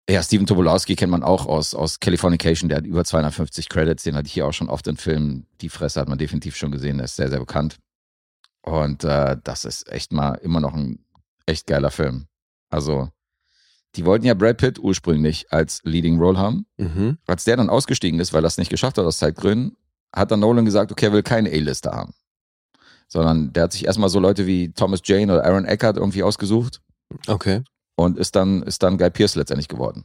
Ja, 0.08 0.22
Steven 0.24 0.44
Tobolowski 0.46 0.96
kennt 0.96 1.12
man 1.12 1.22
auch 1.22 1.46
aus, 1.46 1.72
aus 1.74 2.00
Californication, 2.00 2.68
der 2.68 2.78
hat 2.78 2.84
über 2.86 3.04
250 3.04 3.68
Credits, 3.68 4.02
den 4.02 4.16
hatte 4.16 4.26
ich 4.26 4.32
hier 4.32 4.44
auch 4.46 4.52
schon 4.52 4.68
oft 4.68 4.86
in 4.88 4.96
Filmen. 4.96 5.46
Die 5.60 5.68
Fresse 5.68 6.00
hat 6.00 6.08
man 6.08 6.18
definitiv 6.18 6.56
schon 6.56 6.72
gesehen, 6.72 6.96
der 6.96 7.04
ist 7.04 7.14
sehr, 7.16 7.28
sehr 7.28 7.38
bekannt. 7.38 7.76
Und 8.62 9.04
äh, 9.04 9.36
das 9.44 9.64
ist 9.64 9.88
echt 9.90 10.12
mal 10.12 10.34
immer 10.42 10.58
noch 10.60 10.74
ein 10.74 11.04
echt 11.46 11.66
geiler 11.68 11.90
Film. 11.92 12.26
Also, 12.70 13.08
die 13.96 14.04
wollten 14.06 14.24
ja 14.26 14.34
Brad 14.34 14.58
Pitt 14.58 14.78
ursprünglich 14.78 15.52
als 15.52 15.80
Leading 15.84 16.18
Role 16.20 16.38
haben. 16.38 16.66
Mhm. 16.78 17.18
Als 17.26 17.44
der 17.44 17.56
dann 17.56 17.68
ausgestiegen 17.70 18.20
ist, 18.20 18.32
weil 18.32 18.44
er 18.44 18.48
es 18.48 18.58
nicht 18.58 18.70
geschafft 18.70 18.98
hat 18.98 19.04
aus 19.04 19.18
Zeitgründen, 19.18 19.76
hat 20.14 20.30
dann 20.30 20.40
Nolan 20.40 20.64
gesagt, 20.64 20.92
okay, 20.92 21.06
er 21.06 21.12
will 21.12 21.22
keinen 21.22 21.46
A-Lister 21.46 21.92
haben. 21.92 22.14
Sondern 23.08 23.52
der 23.52 23.64
hat 23.64 23.72
sich 23.72 23.86
erstmal 23.86 24.08
so 24.08 24.20
Leute 24.20 24.46
wie 24.46 24.72
Thomas 24.72 25.00
Jane 25.04 25.32
oder 25.32 25.44
Aaron 25.44 25.64
Eckhart 25.64 25.96
irgendwie 25.96 26.22
ausgesucht 26.22 26.80
Okay. 27.26 27.62
und 27.96 28.16
ist 28.18 28.36
dann, 28.36 28.62
ist 28.62 28.82
dann 28.82 28.98
Guy 28.98 29.10
Pierce 29.10 29.34
letztendlich 29.34 29.66
geworden. 29.68 30.04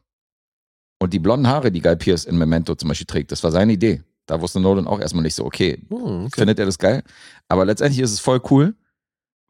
Und 1.00 1.14
die 1.14 1.20
blonden 1.20 1.48
Haare, 1.48 1.72
die 1.72 1.82
Guy 1.82 1.96
Pierce 1.96 2.26
in 2.26 2.38
Memento 2.38 2.74
zum 2.76 2.90
Beispiel 2.90 3.06
trägt, 3.06 3.32
das 3.32 3.44
war 3.44 3.52
seine 3.52 3.74
Idee. 3.74 4.02
Da 4.26 4.42
wusste 4.42 4.60
Nolan 4.60 4.88
auch 4.88 5.00
erstmal 5.00 5.22
nicht 5.22 5.36
so, 5.36 5.46
okay, 5.46 5.80
Hm, 5.90 6.26
okay. 6.26 6.30
findet 6.40 6.58
er 6.58 6.66
das 6.66 6.80
geil? 6.80 7.04
Aber 7.48 7.66
letztendlich 7.66 8.00
ist 8.02 8.12
es 8.12 8.20
voll 8.20 8.42
cool, 8.50 8.76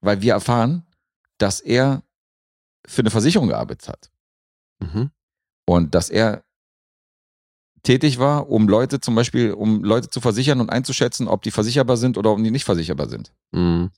weil 0.01 0.21
wir 0.21 0.33
erfahren, 0.33 0.85
dass 1.37 1.61
er 1.61 2.03
für 2.85 3.01
eine 3.01 3.09
Versicherung 3.11 3.47
gearbeitet 3.47 3.87
hat. 3.87 4.09
Mhm. 4.79 5.11
Und 5.65 5.95
dass 5.95 6.09
er 6.09 6.43
tätig 7.83 8.17
war, 8.19 8.49
um 8.49 8.67
Leute 8.67 8.99
zum 8.99 9.15
Beispiel, 9.15 9.51
um 9.53 9.83
Leute 9.83 10.09
zu 10.09 10.19
versichern 10.19 10.59
und 10.59 10.69
einzuschätzen, 10.69 11.27
ob 11.27 11.43
die 11.43 11.51
versicherbar 11.51 11.97
sind 11.97 12.17
oder 12.17 12.31
ob 12.31 12.41
die 12.43 12.51
nicht 12.51 12.65
versicherbar 12.65 13.07
sind. 13.09 13.31
Mhm. 13.51 13.91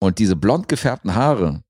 Und 0.00 0.18
diese 0.18 0.36
blond 0.36 0.68
gefärbten 0.68 1.14
Haare, 1.14 1.62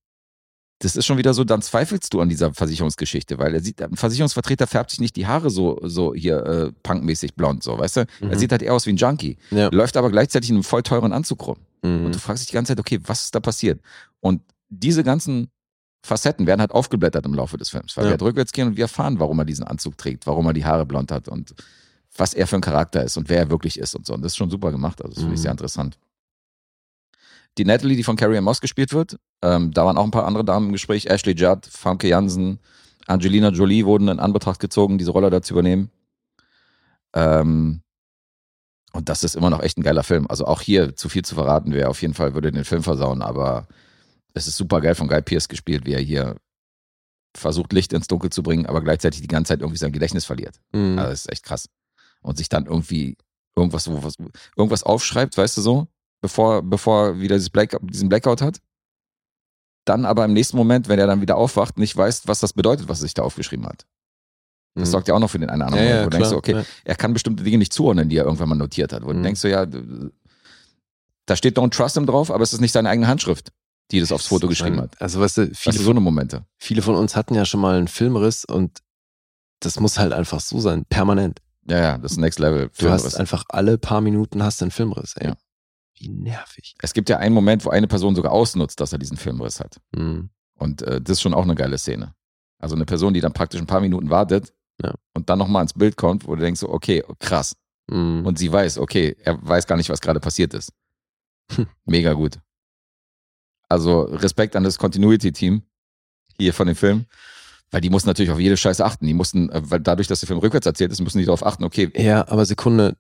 das 0.81 0.97
ist 0.97 1.07
schon 1.07 1.17
wieder 1.19 1.33
so, 1.35 1.45
dann 1.45 1.63
zweifelst 1.63 2.13
du 2.13 2.21
an 2.21 2.29
dieser 2.29 2.53
Versicherungsgeschichte, 2.53 3.39
weil 3.39 3.55
er 3.55 3.61
sieht, 3.61 3.81
ein 3.83 3.97
Versicherungsvertreter 3.97 4.67
färbt 4.67 4.91
sich 4.91 5.01
nicht 5.01 5.17
die 5.17 5.27
Haare 5.27 5.51
so, 5.51 5.81
so 5.83 6.15
hier 6.15 6.45
äh, 6.45 6.73
punkmäßig 6.83 7.35
blond, 7.35 7.63
so, 7.63 7.79
weißt 7.79 7.97
du? 7.97 8.07
Mhm. 8.21 8.31
Er 8.31 8.39
sieht 8.39 8.53
halt 8.53 8.63
eher 8.63 8.75
aus 8.75 8.87
wie 8.87 8.93
ein 8.93 8.97
Junkie, 8.97 9.39
Ja. 9.51 9.71
läuft 9.73 9.97
aber 9.97 10.11
gleichzeitig 10.11 10.51
in 10.51 10.57
einem 10.57 10.63
voll 10.65 10.83
teuren 10.83 11.13
Anzug 11.13 11.47
rum. 11.47 11.57
Mhm. 11.83 12.07
Und 12.07 12.15
du 12.15 12.19
fragst 12.19 12.43
dich 12.43 12.49
die 12.51 12.55
ganze 12.55 12.73
Zeit, 12.73 12.81
okay, 12.81 13.01
was 13.05 13.25
ist 13.25 13.35
da 13.35 13.41
passiert? 13.41 13.81
Und 14.21 14.43
diese 14.69 15.03
ganzen 15.03 15.51
Facetten 16.03 16.47
werden 16.47 16.61
halt 16.61 16.71
aufgeblättert 16.73 17.27
im 17.27 17.35
Laufe 17.35 17.57
des 17.59 17.71
Films, 17.71 17.97
weil 17.97 18.05
Ja. 18.05 18.09
wir 18.09 18.13
halt 18.13 18.23
rückwärts 18.23 18.53
gehen 18.53 18.69
und 18.69 18.77
wir 18.77 18.85
erfahren, 18.85 19.19
warum 19.19 19.39
er 19.41 19.45
diesen 19.45 19.65
Anzug 19.65 19.99
trägt, 19.99 20.27
warum 20.27 20.47
er 20.47 20.53
die 20.53 20.65
Haare 20.65 20.87
blond 20.87 21.11
hat 21.11 21.29
und 21.29 21.55
was 22.17 22.35
er 22.35 22.47
für 22.47 22.57
ein 22.57 22.63
Charakter 22.63 23.03
ist 23.03 23.17
und 23.17 23.29
wer 23.29 23.39
er 23.39 23.51
wirklich 23.51 23.79
ist 23.79 23.95
und 23.95 24.07
so. 24.07 24.15
Und 24.15 24.23
das 24.23 24.33
ist 24.33 24.37
schon 24.37 24.51
super 24.51 24.71
gemacht, 24.71 25.03
also 25.03 25.15
das 25.15 25.23
finde 25.23 25.35
ich 25.35 25.41
Mhm. 25.41 25.43
sehr 25.43 25.51
interessant. 25.53 25.99
Die 27.59 27.65
Natalie, 27.65 27.97
die 27.97 28.05
von 28.05 28.17
Carrie 28.17 28.41
Moss 28.41 28.61
gespielt 28.61 28.93
wird, 28.93 29.17
ähm, 29.43 29.73
da 29.73 29.85
waren 29.85 29.99
auch 29.99 30.05
ein 30.05 30.11
paar 30.13 30.27
andere 30.27 30.45
Damen 30.45 30.67
im 30.67 30.73
Gespräch, 30.73 31.07
Ashley 31.07 31.35
Judd, 31.35 31.67
Famke 31.67 32.07
Jansen, 32.09 32.61
Angelina 33.07 33.49
Jolie 33.51 33.85
wurden 33.85 34.09
in 34.09 34.21
Anbetracht 34.21 34.61
gezogen, 34.61 34.99
diese 34.99 35.11
Rolle 35.11 35.31
da 35.31 35.43
zu 35.43 35.55
übernehmen. 35.55 35.91
Ähm, 37.15 37.83
und 38.93 39.09
das 39.09 39.25
ist 39.25 39.35
immer 39.35 39.51
noch 39.51 39.63
echt 39.63 39.79
ein 39.79 39.83
geiler 39.83 40.03
Film. 40.03 40.27
Also 40.29 40.45
auch 40.47 40.61
hier 40.61 40.95
zu 40.95 41.09
viel 41.09 41.25
zu 41.25 41.35
verraten 41.35 41.73
wäre 41.73 41.89
auf 41.89 42.01
jeden 42.03 42.15
Fall 42.15 42.35
würde 42.35 42.53
den 42.53 42.65
Film 42.65 42.83
versauen, 42.83 43.23
aber 43.23 43.67
es 44.39 44.47
ist 44.49 44.57
super 44.57 44.81
geil 44.81 44.95
von 44.95 45.09
Guy 45.09 45.23
Pierce 45.23 45.49
gespielt, 45.49 45.85
wie 45.87 45.93
er 45.93 46.01
hier 46.01 46.37
versucht, 47.37 47.73
Licht 47.73 47.93
ins 47.93 48.07
Dunkel 48.09 48.31
zu 48.31 48.43
bringen, 48.43 48.67
aber 48.67 48.81
gleichzeitig 48.83 49.21
die 49.21 49.29
ganze 49.29 49.51
Zeit 49.51 49.61
irgendwie 49.61 49.79
sein 49.79 49.93
Gedächtnis 49.93 50.25
verliert. 50.25 50.61
Mhm. 50.73 50.99
Also 50.99 51.11
das 51.11 51.21
ist 51.21 51.33
echt 51.33 51.45
krass. 51.45 51.69
Und 52.23 52.37
sich 52.39 52.49
dann 52.49 52.67
irgendwie 52.67 53.17
irgendwas, 53.57 53.89
was, 53.91 54.17
irgendwas 54.57 54.83
aufschreibt, 54.83 55.37
weißt 55.37 55.57
du 55.57 55.61
so, 55.61 55.87
bevor, 56.21 56.63
bevor 56.63 57.09
er 57.09 57.21
wieder 57.21 57.37
dieses 57.37 57.51
Black, 57.51 57.77
diesen 57.83 58.09
Blackout 58.09 58.41
hat. 58.43 58.61
Dann 59.85 60.05
aber 60.05 60.25
im 60.25 60.33
nächsten 60.33 60.57
Moment, 60.57 60.89
wenn 60.89 60.99
er 60.99 61.07
dann 61.07 61.21
wieder 61.21 61.37
aufwacht, 61.37 61.79
nicht 61.79 61.97
weiß, 61.97 62.27
was 62.27 62.41
das 62.41 62.53
bedeutet, 62.53 62.89
was 62.89 62.99
er 63.01 63.03
sich 63.03 63.15
da 63.15 63.23
aufgeschrieben 63.23 63.67
hat. 63.67 63.87
Das 64.75 64.89
Mhm. 64.89 64.93
sorgt 64.93 65.09
ja 65.09 65.15
auch 65.15 65.19
noch 65.21 65.31
für 65.31 65.39
den 65.39 65.49
einen 65.51 65.63
oder 65.63 65.77
ja, 65.77 65.81
anderen 65.81 65.89
ja, 65.89 65.95
Moment, 66.05 66.07
wo 66.07 66.11
du 66.11 66.17
klar. 66.19 66.31
denkst, 66.43 66.67
okay, 66.67 66.83
ja. 66.83 66.91
er 66.91 66.95
kann 66.97 67.13
bestimmte 67.13 67.43
Dinge 67.43 67.59
nicht 67.59 67.73
zuordnen, 67.73 68.09
die 68.09 68.17
er 68.17 68.25
irgendwann 68.25 68.49
mal 68.49 68.55
notiert 68.55 68.93
hat. 68.93 69.03
Wo 69.03 69.13
du 69.13 69.19
Mhm. 69.19 69.23
denkst 69.23 69.41
so, 69.41 69.49
ja, 69.49 69.67
da 71.27 71.37
steht 71.37 71.59
Don't 71.59 71.71
Trust 71.75 71.97
him 71.97 72.07
drauf, 72.07 72.31
aber 72.31 72.43
es 72.43 72.53
ist 72.53 72.61
nicht 72.61 72.73
seine 72.73 72.89
eigene 72.91 73.07
Handschrift, 73.09 73.51
die 73.91 74.01
das 74.01 74.13
aufs 74.13 74.27
Foto 74.27 74.49
geschrieben 74.49 74.81
hat. 74.81 75.01
Also 75.01 75.21
weißt 75.21 75.37
du, 75.39 75.43
Viele 75.47 75.55
viele, 75.75 75.85
so 75.85 75.91
eine 75.91 76.01
Momente. 76.01 76.45
viele 76.59 76.83
von 76.83 76.95
uns 76.95 77.17
hatten 77.17 77.35
ja 77.35 77.45
schon 77.45 77.61
mal 77.61 77.77
einen 77.79 77.89
Filmriss 77.89 78.45
und 78.45 78.81
das 79.61 79.81
muss 79.81 79.99
halt 79.99 80.13
einfach 80.13 80.41
so 80.41 80.61
sein, 80.61 80.85
permanent. 80.85 81.41
Ja, 81.69 81.79
ja, 81.81 81.99
das 81.99 82.13
ist 82.13 82.19
Next 82.19 82.39
Level. 82.39 82.71
Du 82.79 82.89
hast 82.91 83.03
Filmriss. 83.03 83.15
einfach 83.17 83.45
alle 83.49 83.77
paar 83.79 84.01
Minuten 84.01 84.43
hast 84.43 84.63
einen 84.63 84.71
Filmriss, 84.71 85.15
ey. 85.17 85.29
Ja. 85.29 85.37
Wie 86.01 86.09
nervig. 86.11 86.77
es 86.81 86.93
gibt 86.95 87.09
ja 87.09 87.17
einen 87.19 87.35
Moment, 87.35 87.65
wo 87.65 87.71
eine 87.71 87.89
Person 87.89 88.15
sogar 88.15 88.31
ausnutzt, 88.33 88.79
dass 88.81 88.93
er 88.93 88.99
diesen 88.99 89.17
Filmriss 89.17 89.59
hat. 89.59 89.81
Mhm. 89.97 90.31
Und 90.55 90.83
äh, 90.83 91.01
das 91.01 91.15
ist 91.17 91.23
schon 91.23 91.35
auch 91.35 91.43
eine 91.43 91.55
geile 91.57 91.77
Szene. 91.77 92.15
Also 92.61 92.75
eine 92.77 92.85
Person, 92.85 93.15
die 93.15 93.21
dann 93.21 93.33
praktisch 93.33 93.61
ein 93.61 93.67
paar 93.67 93.81
Minuten 93.81 94.09
wartet 94.11 94.53
Ja. 94.83 94.95
und 95.15 95.29
dann 95.29 95.39
nochmal 95.39 95.63
ins 95.63 95.73
Bild 95.75 95.97
kommt, 95.97 96.27
wo 96.27 96.35
du 96.37 96.43
denkst, 96.43 96.61
so, 96.61 96.69
okay, 96.69 97.03
krass. 97.19 97.57
Mhm. 97.91 98.25
Und 98.27 98.39
sie 98.39 98.53
weiß, 98.53 98.79
okay, 98.79 99.17
er 99.25 99.39
weiß 99.45 99.67
gar 99.67 99.77
nicht, 99.77 99.89
was 99.91 100.01
gerade 100.01 100.21
passiert 100.21 100.55
ist. 100.55 100.73
Mega 101.85 102.13
gut. 102.13 102.39
Also 103.69 104.03
Respekt 104.03 104.57
an 104.57 104.65
das 104.65 104.79
Continuity-Team 104.79 105.63
hier 106.39 106.55
von 106.55 106.67
dem 106.67 106.77
Film, 106.77 107.07
weil 107.71 107.81
die 107.81 107.91
mussten 107.91 108.09
natürlich 108.09 108.31
auf 108.31 108.41
jede 108.41 108.57
Scheiße 108.57 108.85
achten. 108.85 109.07
Die 109.07 109.15
mussten, 109.15 109.51
äh, 109.51 109.61
weil 109.65 109.81
dadurch, 109.81 110.09
dass 110.09 110.21
der 110.21 110.27
Film 110.27 110.39
rückwärts 110.39 110.67
erzählt 110.67 110.93
ist, 110.93 111.01
müssen 111.01 111.19
die 111.19 111.25
darauf 111.25 111.45
achten, 111.45 111.65
okay, 111.65 111.91
Ja, 111.95 112.27
aber 112.29 112.47
Sekunde, 112.47 112.97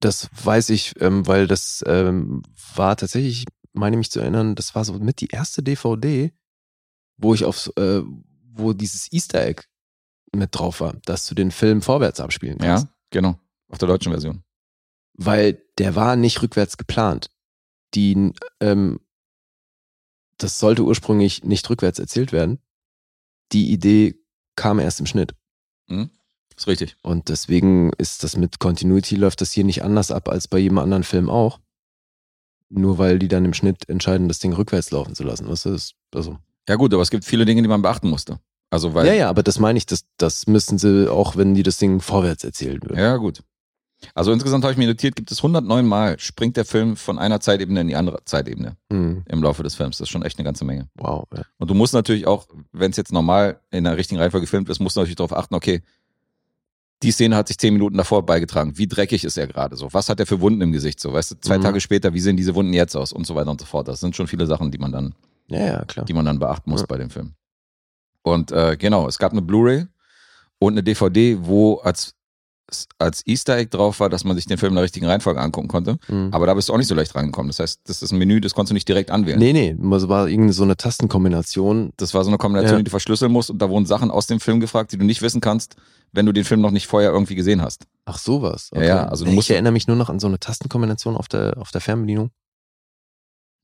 das 0.00 0.28
weiß 0.42 0.70
ich, 0.70 1.00
ähm, 1.00 1.26
weil 1.26 1.46
das 1.46 1.84
ähm, 1.86 2.42
war 2.74 2.96
tatsächlich, 2.96 3.44
meine 3.72 3.96
mich 3.96 4.10
zu 4.10 4.20
erinnern, 4.20 4.54
das 4.54 4.74
war 4.74 4.84
so 4.84 4.94
mit 4.94 5.20
die 5.20 5.28
erste 5.28 5.62
DVD, 5.62 6.32
wo 7.16 7.34
ich 7.34 7.44
aufs, 7.44 7.68
äh, 7.76 8.02
wo 8.52 8.72
dieses 8.72 9.12
Easter 9.12 9.44
Egg 9.46 9.62
mit 10.34 10.50
drauf 10.52 10.80
war, 10.80 10.94
dass 11.04 11.26
du 11.26 11.34
den 11.34 11.50
Film 11.50 11.82
vorwärts 11.82 12.20
abspielen 12.20 12.58
ja, 12.60 12.66
kannst. 12.76 12.88
genau, 13.10 13.38
auf 13.68 13.78
der 13.78 13.88
deutschen 13.88 14.12
Version. 14.12 14.42
Weil 15.14 15.62
der 15.78 15.94
war 15.94 16.16
nicht 16.16 16.42
rückwärts 16.42 16.76
geplant. 16.76 17.30
Die, 17.94 18.32
ähm, 18.60 19.00
das 20.38 20.58
sollte 20.58 20.82
ursprünglich 20.82 21.44
nicht 21.44 21.68
rückwärts 21.70 21.98
erzählt 21.98 22.32
werden. 22.32 22.58
Die 23.52 23.70
Idee 23.70 24.18
kam 24.56 24.78
erst 24.78 25.00
im 25.00 25.06
Schnitt. 25.06 25.34
Ist 26.56 26.66
richtig. 26.66 26.96
Und 27.02 27.28
deswegen 27.28 27.92
ist 27.98 28.24
das 28.24 28.36
mit 28.36 28.58
Continuity 28.58 29.16
läuft 29.16 29.40
das 29.40 29.52
hier 29.52 29.64
nicht 29.64 29.84
anders 29.84 30.10
ab 30.10 30.28
als 30.28 30.48
bei 30.48 30.58
jedem 30.58 30.78
anderen 30.78 31.04
Film 31.04 31.28
auch. 31.28 31.60
Nur 32.68 32.98
weil 32.98 33.18
die 33.18 33.28
dann 33.28 33.44
im 33.44 33.54
Schnitt 33.54 33.88
entscheiden, 33.88 34.28
das 34.28 34.38
Ding 34.38 34.52
rückwärts 34.54 34.90
laufen 34.90 35.14
zu 35.14 35.22
lassen. 35.22 35.48
Was 35.48 35.66
ist, 35.66 35.94
also. 36.14 36.38
Ja 36.68 36.76
gut, 36.76 36.92
aber 36.92 37.02
es 37.02 37.10
gibt 37.10 37.24
viele 37.24 37.44
Dinge, 37.44 37.62
die 37.62 37.68
man 37.68 37.82
beachten 37.82 38.08
musste. 38.08 38.40
Also 38.70 38.94
weil, 38.94 39.06
ja, 39.06 39.12
ja, 39.12 39.28
aber 39.28 39.42
das 39.44 39.60
meine 39.60 39.76
ich, 39.76 39.86
das, 39.86 40.04
das 40.16 40.48
müssen 40.48 40.78
sie 40.78 41.10
auch, 41.10 41.36
wenn 41.36 41.54
die 41.54 41.62
das 41.62 41.78
Ding 41.78 42.00
vorwärts 42.00 42.42
erzählen 42.42 42.82
würden. 42.82 42.98
Ja, 42.98 43.16
gut. 43.16 43.42
Also 44.14 44.30
insgesamt 44.32 44.62
habe 44.64 44.72
ich 44.72 44.78
mir 44.78 44.86
notiert, 44.86 45.16
gibt 45.16 45.30
es 45.32 45.38
109 45.38 45.86
Mal 45.86 46.18
springt 46.18 46.56
der 46.56 46.64
Film 46.66 46.96
von 46.96 47.18
einer 47.18 47.40
Zeitebene 47.40 47.80
in 47.80 47.88
die 47.88 47.96
andere 47.96 48.24
Zeitebene 48.24 48.76
Hm, 48.92 49.24
im 49.26 49.42
Laufe 49.42 49.62
des 49.62 49.74
Films. 49.74 49.98
Das 49.98 50.06
ist 50.06 50.10
schon 50.10 50.22
echt 50.22 50.38
eine 50.38 50.44
ganze 50.44 50.64
Menge. 50.64 50.88
wow. 50.94 51.24
Ja. 51.34 51.42
Und 51.58 51.70
du 51.70 51.74
musst 51.74 51.94
natürlich 51.94 52.26
auch, 52.26 52.46
wenn 52.72 52.90
es 52.90 52.96
jetzt 52.98 53.12
normal 53.12 53.58
in 53.70 53.84
der 53.84 53.96
richtigen 53.96 54.20
Reihenfolge 54.20 54.44
gefilmt 54.46 54.68
ist, 54.68 54.80
musst 54.80 54.96
du 54.96 55.00
natürlich 55.00 55.16
darauf 55.16 55.32
achten, 55.32 55.54
okay, 55.54 55.82
die 57.02 57.10
Szene 57.10 57.36
hat 57.36 57.48
sich 57.48 57.58
zehn 57.58 57.74
Minuten 57.74 57.96
davor 57.96 58.24
beigetragen. 58.24 58.78
Wie 58.78 58.86
dreckig 58.86 59.24
ist 59.24 59.36
er 59.36 59.46
gerade 59.46 59.76
so? 59.76 59.92
Was 59.92 60.08
hat 60.08 60.18
er 60.20 60.26
für 60.26 60.40
Wunden 60.40 60.60
im 60.62 60.72
Gesicht 60.72 60.98
so? 61.00 61.12
Weißt 61.12 61.30
du, 61.32 61.34
zwei 61.40 61.58
Mhm. 61.58 61.62
Tage 61.62 61.80
später, 61.80 62.14
wie 62.14 62.20
sehen 62.20 62.36
diese 62.38 62.54
Wunden 62.54 62.72
jetzt 62.72 62.96
aus? 62.96 63.12
Und 63.12 63.26
so 63.26 63.34
weiter 63.34 63.50
und 63.50 63.60
so 63.60 63.66
fort. 63.66 63.86
Das 63.88 64.00
sind 64.00 64.16
schon 64.16 64.26
viele 64.26 64.46
Sachen, 64.46 64.70
die 64.70 64.78
man 64.78 64.92
dann, 64.92 65.14
ja, 65.48 65.58
ja, 65.66 65.84
klar. 65.84 66.06
die 66.06 66.12
man 66.14 66.24
dann 66.24 66.38
beachten 66.38 66.70
muss 66.70 66.86
bei 66.86 66.96
dem 66.96 67.10
Film. 67.10 67.32
Und 68.22 68.50
äh, 68.50 68.76
genau, 68.78 69.06
es 69.08 69.18
gab 69.18 69.32
eine 69.32 69.42
Blu-ray 69.42 69.86
und 70.58 70.72
eine 70.72 70.82
DVD, 70.82 71.36
wo 71.40 71.76
als, 71.76 72.14
als 72.98 73.22
Easter 73.26 73.56
Egg 73.56 73.70
drauf 73.70 74.00
war, 74.00 74.08
dass 74.08 74.24
man 74.24 74.34
sich 74.36 74.46
den 74.46 74.58
Film 74.58 74.70
in 74.72 74.76
der 74.76 74.84
richtigen 74.84 75.06
Reihenfolge 75.06 75.40
angucken 75.40 75.68
konnte. 75.68 75.98
Hm. 76.06 76.30
Aber 76.32 76.46
da 76.46 76.54
bist 76.54 76.68
du 76.68 76.72
auch 76.72 76.78
nicht 76.78 76.88
so 76.88 76.94
leicht 76.94 77.14
reingekommen. 77.14 77.48
Das 77.48 77.60
heißt, 77.60 77.80
das 77.84 78.02
ist 78.02 78.10
ein 78.12 78.18
Menü, 78.18 78.40
das 78.40 78.54
konntest 78.54 78.70
du 78.70 78.74
nicht 78.74 78.88
direkt 78.88 79.10
anwählen. 79.10 79.38
Nee, 79.38 79.52
nee, 79.52 79.76
das 79.78 80.08
war 80.08 80.26
irgendeine 80.28 80.52
so 80.52 80.64
eine 80.64 80.76
Tastenkombination. 80.76 81.92
Das 81.96 82.12
war 82.14 82.24
so 82.24 82.30
eine 82.30 82.38
Kombination, 82.38 82.72
Ja. 82.74 82.78
die 82.78 82.84
du 82.84 82.90
verschlüsseln 82.90 83.30
musst 83.32 83.50
und 83.50 83.58
da 83.60 83.68
wurden 83.70 83.86
Sachen 83.86 84.10
aus 84.10 84.26
dem 84.26 84.40
Film 84.40 84.60
gefragt, 84.60 84.92
die 84.92 84.98
du 84.98 85.04
nicht 85.04 85.22
wissen 85.22 85.40
kannst, 85.40 85.76
wenn 86.12 86.26
du 86.26 86.32
den 86.32 86.44
Film 86.44 86.60
noch 86.60 86.70
nicht 86.70 86.86
vorher 86.86 87.10
irgendwie 87.10 87.34
gesehen 87.34 87.62
hast. 87.62 87.84
Ach, 88.04 88.18
sowas. 88.18 88.70
Ja, 88.74 88.82
ja, 88.82 89.04
also 89.08 89.24
du 89.24 89.30
ich 89.30 89.36
musst- 89.36 89.50
erinnere 89.50 89.72
mich 89.72 89.86
nur 89.86 89.96
noch 89.96 90.08
an 90.10 90.18
so 90.18 90.26
eine 90.26 90.38
Tastenkombination 90.38 91.16
auf 91.16 91.28
der, 91.28 91.56
auf 91.58 91.70
der 91.70 91.80
Fernbedienung. 91.80 92.30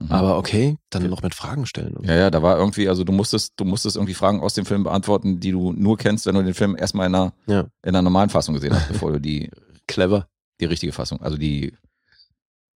Mhm. 0.06 0.12
Aber 0.12 0.38
okay, 0.38 0.76
dann 0.90 1.08
noch 1.08 1.22
mit 1.22 1.34
Fragen 1.34 1.66
stellen. 1.66 1.96
Ja, 2.02 2.14
ja, 2.14 2.30
da 2.30 2.42
war 2.42 2.56
irgendwie, 2.58 2.88
also 2.88 3.04
du 3.04 3.12
musstest, 3.12 3.54
du 3.56 3.64
musstest 3.64 3.96
irgendwie 3.96 4.14
Fragen 4.14 4.40
aus 4.40 4.54
dem 4.54 4.64
Film 4.66 4.82
beantworten, 4.84 5.40
die 5.40 5.50
du 5.52 5.72
nur 5.72 5.96
kennst, 5.96 6.26
wenn 6.26 6.34
du 6.34 6.42
den 6.44 6.54
Film 6.54 6.76
erstmal 6.76 7.06
in 7.06 7.14
einer, 7.14 7.32
Ja. 7.46 7.60
in 7.82 7.90
einer 7.90 8.02
normalen 8.02 8.30
Fassung 8.30 8.54
gesehen 8.54 8.74
hast, 8.74 8.88
bevor 8.92 9.12
du 9.12 9.20
die, 9.20 9.50
Clever. 9.86 10.28
die 10.60 10.64
richtige 10.66 10.92
Fassung, 10.92 11.20
also 11.22 11.36
die, 11.36 11.76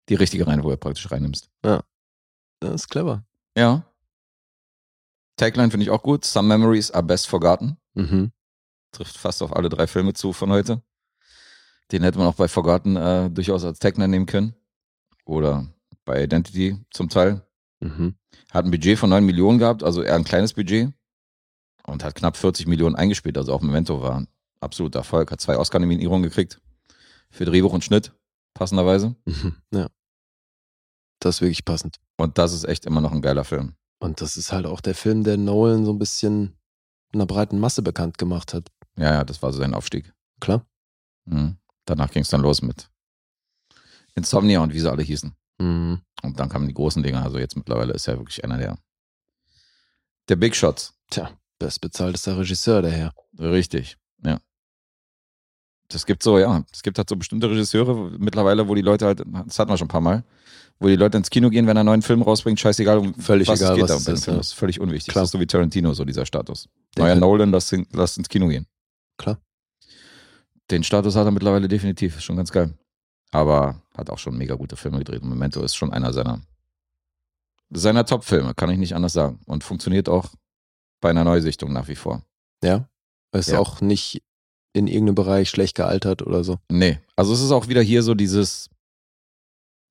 die 0.09 0.15
richtige 0.15 0.45
Reihenfolge 0.47 0.77
praktisch 0.77 1.09
reinnimmst. 1.11 1.49
Das 1.61 2.73
ist 2.73 2.87
clever. 2.89 3.23
Ja. 3.57 3.83
Tagline 5.37 5.69
finde 5.71 5.83
ich 5.83 5.89
auch 5.89 6.01
gut. 6.03 6.23
Some 6.25 6.47
memories 6.47 6.91
are 6.91 7.03
best 7.03 7.27
forgotten. 7.27 7.77
Mhm. 7.93 8.31
Trifft 8.91 9.17
fast 9.17 9.41
auf 9.43 9.53
alle 9.55 9.67
drei 9.69 9.87
Filme 9.87 10.13
zu 10.13 10.31
von 10.31 10.49
heute. 10.51 10.81
Den 11.91 12.03
hätte 12.03 12.17
man 12.17 12.27
auch 12.27 12.35
bei 12.35 12.47
Forgotten 12.47 12.95
äh, 12.95 13.29
durchaus 13.29 13.63
als 13.65 13.79
Tagline 13.79 14.07
nehmen 14.07 14.25
können. 14.25 14.55
Oder 15.25 15.67
bei 16.05 16.23
Identity 16.23 16.77
zum 16.91 17.09
Teil. 17.09 17.45
Mhm. 17.79 18.15
Hat 18.51 18.65
ein 18.65 18.71
Budget 18.71 18.97
von 18.97 19.09
9 19.09 19.25
Millionen 19.25 19.59
gehabt, 19.59 19.83
also 19.83 20.01
eher 20.01 20.15
ein 20.15 20.23
kleines 20.23 20.53
Budget. 20.53 20.93
Und 21.87 22.03
hat 22.03 22.15
knapp 22.15 22.37
40 22.37 22.67
Millionen 22.67 22.95
eingespielt. 22.95 23.37
Also 23.37 23.53
auch 23.53 23.61
Memento 23.61 24.01
war 24.01 24.21
ein 24.21 24.27
absoluter 24.59 24.99
Erfolg. 24.99 25.31
Hat 25.31 25.41
zwei 25.41 25.57
Oscar-Nominierungen 25.57 26.23
gekriegt. 26.23 26.59
Für 27.29 27.45
Drehbuch 27.45 27.73
und 27.73 27.83
Schnitt, 27.83 28.11
passenderweise. 28.53 29.15
Mhm. 29.25 29.55
Ja. 29.71 29.89
Das 31.19 31.35
ist 31.35 31.41
wirklich 31.41 31.65
passend. 31.65 31.97
Und 32.17 32.37
das 32.37 32.53
ist 32.53 32.63
echt 32.63 32.85
immer 32.85 33.01
noch 33.01 33.11
ein 33.11 33.21
geiler 33.21 33.43
Film. 33.43 33.75
Und 33.99 34.21
das 34.21 34.37
ist 34.37 34.51
halt 34.51 34.65
auch 34.65 34.81
der 34.81 34.95
Film, 34.95 35.23
der 35.23 35.37
Nolan 35.37 35.85
so 35.85 35.91
ein 35.91 35.99
bisschen 35.99 36.57
einer 37.13 37.25
breiten 37.25 37.59
Masse 37.59 37.81
bekannt 37.81 38.17
gemacht 38.17 38.53
hat. 38.53 38.69
Ja, 38.97 39.13
ja, 39.13 39.23
das 39.23 39.41
war 39.41 39.51
so 39.53 39.59
sein 39.59 39.73
Aufstieg. 39.73 40.13
Klar. 40.39 40.65
Mhm. 41.25 41.57
Danach 41.85 42.11
ging 42.11 42.23
es 42.23 42.29
dann 42.29 42.41
los 42.41 42.61
mit 42.61 42.89
Insomnia 44.15 44.59
und 44.61 44.73
wie 44.73 44.79
sie 44.79 44.89
alle 44.89 45.03
hießen. 45.03 45.35
Mhm. 45.59 46.01
Und 46.23 46.39
dann 46.39 46.49
kamen 46.49 46.67
die 46.67 46.73
großen 46.73 47.03
Dinge. 47.03 47.21
Also 47.21 47.37
jetzt 47.37 47.55
mittlerweile 47.55 47.93
ist 47.93 48.07
er 48.07 48.17
wirklich 48.17 48.43
einer 48.43 48.57
der, 48.57 48.77
der 50.29 50.35
Big 50.35 50.55
Shots. 50.55 50.93
Tja, 51.09 51.29
bestbezahltester 51.59 52.37
Regisseur 52.37 52.81
der 52.81 52.91
Herr. 52.91 53.13
Richtig, 53.39 53.97
ja. 54.23 54.39
Das 55.89 56.05
gibt 56.05 56.23
so, 56.23 56.39
ja, 56.39 56.63
es 56.71 56.81
gibt 56.81 56.97
halt 56.97 57.07
so 57.07 57.15
bestimmte 57.15 57.49
Regisseure 57.49 58.17
mittlerweile, 58.17 58.67
wo 58.67 58.73
die 58.73 58.81
Leute 58.81 59.05
halt, 59.05 59.23
das 59.45 59.59
hatten 59.59 59.71
wir 59.71 59.77
schon 59.77 59.85
ein 59.85 59.89
paar 59.89 60.01
Mal, 60.01 60.23
wo 60.79 60.87
die 60.87 60.95
Leute 60.95 61.17
ins 61.17 61.29
Kino 61.29 61.49
gehen, 61.49 61.67
wenn 61.67 61.77
er 61.77 61.81
einen 61.81 61.87
neuen 61.87 62.01
Film 62.01 62.23
rausbringt, 62.23 62.59
scheißegal, 62.59 63.13
Völlig 63.19 63.47
was 63.47 63.61
egal, 63.61 63.73
es 63.73 63.75
geht 63.75 63.83
was 63.83 64.03
da 64.03 64.13
ist, 64.13 64.25
ja. 64.25 64.35
Das 64.35 64.47
ist 64.47 64.53
völlig 64.53 64.79
unwichtig. 64.79 65.11
Klar. 65.11 65.23
Das 65.23 65.29
ist 65.29 65.33
so 65.33 65.39
wie 65.39 65.45
Tarantino, 65.45 65.93
so 65.93 66.03
dieser 66.03 66.25
Status. 66.25 66.69
Der 66.97 67.05
Neuer 67.05 67.15
Nolan, 67.15 67.51
lass, 67.51 67.73
lass 67.91 68.17
ins 68.17 68.29
Kino 68.29 68.47
gehen. 68.47 68.65
Klar. 69.17 69.39
Den 70.71 70.83
Status 70.83 71.15
hat 71.15 71.25
er 71.25 71.31
mittlerweile 71.31 71.67
definitiv, 71.67 72.17
ist 72.17 72.23
schon 72.23 72.37
ganz 72.37 72.51
geil. 72.51 72.73
Aber 73.31 73.81
hat 73.97 74.09
auch 74.09 74.19
schon 74.19 74.37
mega 74.37 74.55
gute 74.55 74.75
Filme 74.77 74.99
gedreht. 74.99 75.21
Und 75.21 75.29
Memento 75.29 75.61
ist 75.63 75.75
schon 75.75 75.91
einer 75.91 76.13
seiner, 76.13 76.41
seiner 77.69 78.05
Top-Filme, 78.05 78.53
kann 78.53 78.69
ich 78.69 78.77
nicht 78.77 78.95
anders 78.95 79.13
sagen. 79.13 79.39
Und 79.45 79.63
funktioniert 79.63 80.07
auch 80.09 80.29
bei 81.01 81.09
einer 81.09 81.23
Neusichtung 81.23 81.73
nach 81.73 81.87
wie 81.87 81.95
vor. 81.95 82.21
Ja. 82.63 82.87
Ist 83.33 83.49
Ja. 83.49 83.59
auch 83.59 83.81
nicht 83.81 84.21
in 84.73 84.87
irgendeinem 84.87 85.15
Bereich 85.15 85.49
schlecht 85.49 85.75
gealtert 85.75 86.21
oder 86.21 86.43
so. 86.43 86.57
Nee, 86.69 86.99
also 87.15 87.33
es 87.33 87.41
ist 87.41 87.51
auch 87.51 87.67
wieder 87.67 87.81
hier 87.81 88.03
so 88.03 88.13
dieses, 88.13 88.69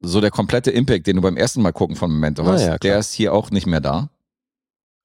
so 0.01 0.21
der 0.21 0.31
komplette 0.31 0.71
Impact, 0.71 1.07
den 1.07 1.17
du 1.17 1.23
beim 1.23 1.37
ersten 1.37 1.63
Mal 1.63 1.73
gucken 1.73 1.97
von 1.97 2.11
Memento 2.11 2.43
Ah, 2.43 2.53
hast, 2.53 2.63
ja, 2.63 2.79
der 2.79 2.99
ist 2.99 3.13
hier 3.13 3.33
auch 3.33 3.51
nicht 3.51 3.67
mehr 3.67 3.81
da. 3.81 4.11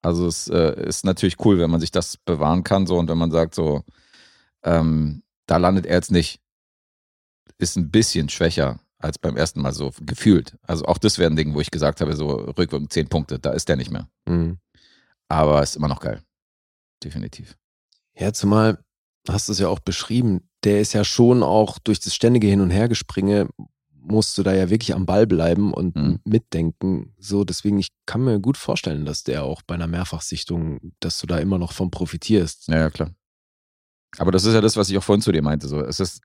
Also 0.01 0.27
es 0.27 0.47
äh, 0.47 0.81
ist 0.85 1.03
natürlich 1.05 1.43
cool, 1.45 1.59
wenn 1.59 1.69
man 1.71 1.79
sich 1.81 1.91
das 1.91 2.17
bewahren 2.17 2.63
kann, 2.63 2.87
so 2.87 2.97
und 2.97 3.09
wenn 3.09 3.17
man 3.17 3.31
sagt, 3.31 3.55
so, 3.55 3.83
ähm, 4.63 5.23
da 5.45 5.57
landet 5.57 5.85
er 5.85 5.95
jetzt 5.95 6.11
nicht, 6.11 6.41
ist 7.59 7.75
ein 7.77 7.91
bisschen 7.91 8.29
schwächer 8.29 8.79
als 8.97 9.17
beim 9.19 9.37
ersten 9.37 9.61
Mal 9.61 9.73
so 9.73 9.91
gefühlt. 10.01 10.57
Also 10.63 10.85
auch 10.85 10.97
das 10.97 11.17
wäre 11.19 11.29
ein 11.29 11.35
Ding, 11.35 11.53
wo 11.53 11.61
ich 11.61 11.71
gesagt 11.71 12.01
habe, 12.01 12.15
so 12.15 12.29
rückwirkend 12.29 12.91
zehn 12.91 13.07
Punkte, 13.07 13.39
da 13.39 13.51
ist 13.51 13.69
der 13.69 13.75
nicht 13.75 13.91
mehr. 13.91 14.09
Mhm. 14.27 14.57
Aber 15.27 15.61
ist 15.61 15.75
immer 15.75 15.87
noch 15.87 15.99
geil. 16.01 16.21
Definitiv. 17.03 17.57
Ja, 18.17 18.33
zumal 18.33 18.83
hast 19.27 19.47
du 19.47 19.51
es 19.53 19.59
ja 19.59 19.67
auch 19.69 19.79
beschrieben, 19.79 20.49
der 20.63 20.81
ist 20.81 20.93
ja 20.93 21.03
schon 21.05 21.43
auch 21.43 21.77
durch 21.79 21.99
das 21.99 22.13
ständige 22.15 22.47
Hin- 22.47 22.61
und 22.61 22.71
Hergespringe, 22.71 23.47
musst 23.93 24.37
du 24.37 24.43
da 24.43 24.53
ja 24.53 24.69
wirklich 24.69 24.93
am 24.95 25.05
Ball 25.05 25.27
bleiben 25.27 25.73
und 25.73 25.95
Mhm. 25.95 26.19
mitdenken. 26.25 27.13
So, 27.19 27.43
deswegen, 27.43 27.77
ich 27.79 27.89
kann 28.05 28.23
mir 28.23 28.39
gut 28.39 28.57
vorstellen, 28.57 29.05
dass 29.05 29.23
der 29.23 29.43
auch 29.43 29.61
bei 29.61 29.75
einer 29.75 29.87
Mehrfachsichtung, 29.87 30.93
dass 30.99 31.19
du 31.19 31.27
da 31.27 31.37
immer 31.37 31.57
noch 31.57 31.73
von 31.73 31.91
profitierst. 31.91 32.67
Ja, 32.69 32.77
ja, 32.79 32.89
klar. 32.89 33.11
Aber 34.17 34.31
das 34.31 34.45
ist 34.45 34.53
ja 34.53 34.61
das, 34.61 34.75
was 34.75 34.89
ich 34.89 34.97
auch 34.97 35.03
vorhin 35.03 35.21
zu 35.21 35.31
dir 35.31 35.41
meinte. 35.43 35.67
So, 35.67 35.79
es 35.81 35.99
ist, 35.99 36.21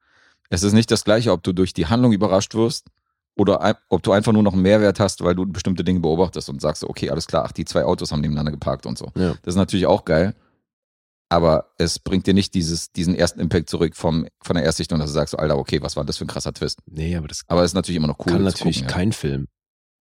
es 0.51 0.62
ist 0.62 0.73
nicht 0.73 0.91
das 0.91 1.05
Gleiche, 1.05 1.33
ob 1.33 1.43
du 1.43 1.53
durch 1.53 1.73
die 1.73 1.87
Handlung 1.87 2.12
überrascht 2.12 2.55
wirst 2.55 2.89
oder 3.37 3.79
ob 3.89 4.03
du 4.03 4.12
einfach 4.12 4.33
nur 4.33 4.43
noch 4.43 4.53
einen 4.53 4.62
Mehrwert 4.62 5.01
hast, 5.01 5.23
weil 5.25 5.35
du 5.35 5.47
bestimmte 5.47 5.85
Dinge 5.85 6.01
beobachtest 6.01 6.49
und 6.49 6.61
sagst, 6.61 6.81
so, 6.81 6.89
okay, 6.89 7.11
alles 7.11 7.27
klar, 7.27 7.45
ach, 7.47 7.53
die 7.53 7.65
zwei 7.65 7.85
Autos 7.85 8.12
haben 8.12 8.21
nebeneinander 8.21 8.53
geparkt 8.53 8.87
und 8.87 8.97
so. 8.97 9.11
Ja. 9.16 9.35
Das 9.43 9.55
ist 9.55 9.57
natürlich 9.57 9.87
auch 9.87 10.05
geil. 10.05 10.35
Aber 11.31 11.71
es 11.79 11.99
bringt 11.99 12.27
dir 12.27 12.35
nicht 12.35 12.55
dieses, 12.55 12.93
diesen 12.93 13.16
ersten 13.16 13.41
Impact 13.41 13.69
zurück 13.69 13.97
vom, 13.97 14.27
von 14.41 14.55
der 14.55 14.65
Erstsichtung, 14.65 14.99
dass 14.99 15.09
du 15.09 15.15
sagst, 15.15 15.33
so, 15.33 15.39
Alter, 15.39 15.57
okay, 15.57 15.83
was 15.83 15.97
war 15.97 16.05
das 16.05 16.19
für 16.19 16.25
ein 16.27 16.29
krasser 16.29 16.53
Twist? 16.53 16.79
Nee, 16.87 17.16
aber 17.16 17.27
das 17.27 17.43
Aber 17.49 17.62
es 17.62 17.71
ist 17.71 17.75
natürlich 17.75 17.97
immer 17.97 18.07
noch 18.07 18.21
cool. 18.21 18.33
kann 18.33 18.45
natürlich 18.45 18.83
gucken, 18.83 18.91
kein 18.91 19.12
Film. 19.12 19.49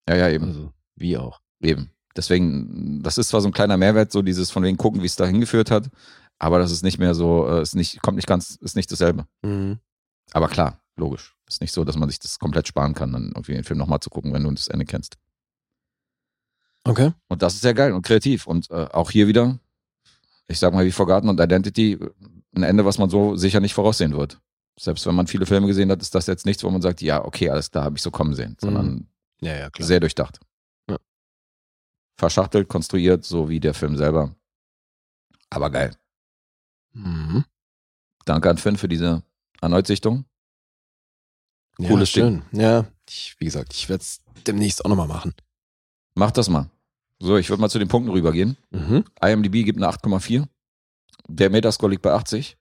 Ja, 0.08 0.14
ja, 0.14 0.28
ja 0.28 0.34
eben. 0.34 0.44
Also, 0.44 0.72
wie 0.94 1.16
auch. 1.16 1.40
Eben. 1.60 1.90
Deswegen, 2.16 3.02
das 3.02 3.18
ist 3.18 3.28
zwar 3.28 3.40
so 3.40 3.48
ein 3.48 3.52
kleiner 3.52 3.76
Mehrwert, 3.76 4.12
so 4.12 4.22
dieses 4.22 4.50
von 4.50 4.62
wegen 4.62 4.76
gucken, 4.76 5.02
wie 5.02 5.06
es 5.06 5.16
da 5.16 5.26
hingeführt 5.26 5.70
hat, 5.70 5.90
aber 6.38 6.58
das 6.58 6.70
ist 6.70 6.82
nicht 6.82 6.98
mehr 6.98 7.14
so, 7.14 7.48
äh, 7.48 7.62
ist 7.62 7.74
nicht, 7.74 8.02
kommt 8.02 8.16
nicht 8.16 8.28
ganz, 8.28 8.56
ist 8.56 8.76
nicht 8.76 8.92
dasselbe. 8.92 9.26
Mhm. 9.42 9.78
Aber 10.32 10.48
klar, 10.48 10.80
logisch. 10.96 11.36
Ist 11.48 11.60
nicht 11.60 11.72
so, 11.72 11.84
dass 11.84 11.96
man 11.96 12.08
sich 12.08 12.18
das 12.18 12.38
komplett 12.38 12.66
sparen 12.66 12.94
kann, 12.94 13.12
dann 13.12 13.28
irgendwie 13.28 13.54
den 13.54 13.64
Film 13.64 13.78
nochmal 13.78 14.00
zu 14.00 14.10
gucken, 14.10 14.32
wenn 14.32 14.42
du 14.42 14.50
das 14.50 14.68
Ende 14.68 14.84
kennst. 14.84 15.16
Okay. 16.84 17.12
Und 17.28 17.42
das 17.42 17.54
ist 17.54 17.62
sehr 17.62 17.74
geil 17.74 17.92
und 17.92 18.02
kreativ. 18.02 18.46
Und 18.46 18.70
äh, 18.70 18.88
auch 18.92 19.10
hier 19.10 19.26
wieder, 19.26 19.58
ich 20.48 20.58
sag 20.58 20.72
mal, 20.72 20.84
wie 20.84 20.92
Forgotten 20.92 21.28
und 21.28 21.40
Identity, 21.40 21.98
ein 22.54 22.62
Ende, 22.62 22.84
was 22.84 22.98
man 22.98 23.10
so 23.10 23.36
sicher 23.36 23.60
nicht 23.60 23.74
voraussehen 23.74 24.16
wird. 24.16 24.40
Selbst 24.78 25.06
wenn 25.06 25.14
man 25.14 25.26
viele 25.26 25.46
Filme 25.46 25.66
gesehen 25.66 25.90
hat, 25.90 26.02
ist 26.02 26.14
das 26.14 26.26
jetzt 26.26 26.46
nichts, 26.46 26.62
wo 26.62 26.70
man 26.70 26.82
sagt, 26.82 27.00
ja, 27.00 27.24
okay, 27.24 27.48
alles 27.48 27.70
klar, 27.70 27.84
habe 27.84 27.96
ich 27.96 28.02
so 28.02 28.10
kommen 28.10 28.34
sehen, 28.34 28.56
sondern 28.60 29.08
Ja, 29.40 29.56
ja, 29.56 29.70
sehr 29.78 30.00
durchdacht. 30.00 30.38
Ja. 30.88 30.98
Verschachtelt, 32.18 32.68
konstruiert, 32.68 33.24
so 33.24 33.48
wie 33.48 33.60
der 33.60 33.74
Film 33.74 33.96
selber. 33.96 34.34
Aber 35.50 35.70
geil. 35.70 35.96
Mhm. 36.92 37.44
Danke 38.24 38.50
an 38.50 38.58
Finn 38.58 38.76
für 38.76 38.88
diese 38.88 39.22
Erneutsichtung. 39.60 40.24
Ja, 41.78 41.88
Cooles 41.88 42.10
schön. 42.10 42.42
Ja, 42.52 42.86
ich, 43.08 43.36
wie 43.38 43.44
gesagt, 43.44 43.74
ich 43.74 43.88
werde 43.88 44.02
es 44.02 44.22
demnächst 44.46 44.84
auch 44.84 44.88
nochmal 44.88 45.08
machen. 45.08 45.34
Mach 46.14 46.30
das 46.30 46.48
mal. 46.48 46.70
So, 47.18 47.36
ich 47.36 47.48
würde 47.48 47.60
mal 47.60 47.68
zu 47.68 47.78
den 47.78 47.88
Punkten 47.88 48.10
rübergehen. 48.10 48.56
Mhm. 48.70 49.04
IMDb 49.20 49.64
gibt 49.64 49.82
eine 49.82 49.88
8,4. 49.88 50.46
Der 51.28 51.50
Metascore 51.50 51.90
liegt 51.90 52.02
bei 52.02 52.12
80. 52.12 52.56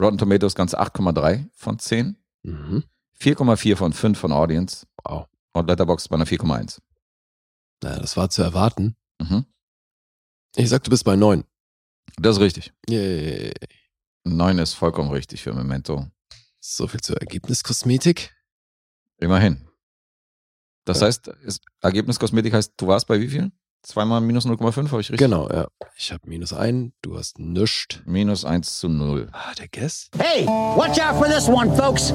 Rotten 0.00 0.18
Tomatoes 0.18 0.54
ganze 0.54 0.80
8,3 0.80 1.48
von 1.52 1.78
10. 1.78 2.16
Mhm. 2.42 2.84
4,4 3.20 3.76
von 3.76 3.92
5 3.92 4.18
von 4.18 4.32
Audience. 4.32 4.86
Wow. 5.04 5.26
Und 5.52 5.68
Letterboxd 5.68 6.08
bei 6.08 6.16
einer 6.16 6.26
4,1. 6.26 6.80
Naja, 7.82 7.98
das 7.98 8.16
war 8.16 8.30
zu 8.30 8.42
erwarten. 8.42 8.96
Mhm. 9.20 9.44
Ich 10.56 10.68
sag, 10.68 10.84
du 10.84 10.90
bist 10.90 11.04
bei 11.04 11.16
neun. 11.16 11.44
Das 12.16 12.36
ist 12.36 12.42
richtig. 12.42 12.72
Yay. 12.88 13.52
9 14.36 14.58
ist 14.58 14.74
vollkommen 14.74 15.10
richtig 15.10 15.42
für 15.42 15.52
Memento. 15.52 16.06
So 16.60 16.86
viel 16.86 17.00
zur 17.00 17.16
Ergebniskosmetik. 17.18 18.34
Immerhin. 19.18 19.66
Das 20.84 21.00
Ja. 21.00 21.06
heißt, 21.06 21.28
ist, 21.44 21.62
Ergebniskosmetik 21.82 22.52
heißt, 22.54 22.72
du 22.76 22.86
warst 22.86 23.06
bei 23.06 23.20
wie 23.20 23.28
viel? 23.28 23.50
Zweimal 23.82 24.20
minus 24.20 24.44
0,5, 24.44 24.90
habe 24.90 25.00
ich 25.00 25.10
richtig? 25.10 25.18
Genau, 25.18 25.48
ja. 25.50 25.68
Ich 25.96 26.10
habe 26.12 26.28
minus 26.28 26.52
ein, 26.52 26.92
du 27.02 27.16
hast 27.16 27.38
nischt. 27.38 28.02
Minus 28.06 28.44
1 28.44 28.80
zu 28.80 28.88
0. 28.88 29.28
Ah, 29.32 29.54
der 29.54 29.68
Guess? 29.68 30.10
Hey, 30.18 30.46
watch 30.46 30.98
out 31.00 31.16
for 31.16 31.26
this 31.26 31.46
one, 31.48 31.74
folks. 31.76 32.12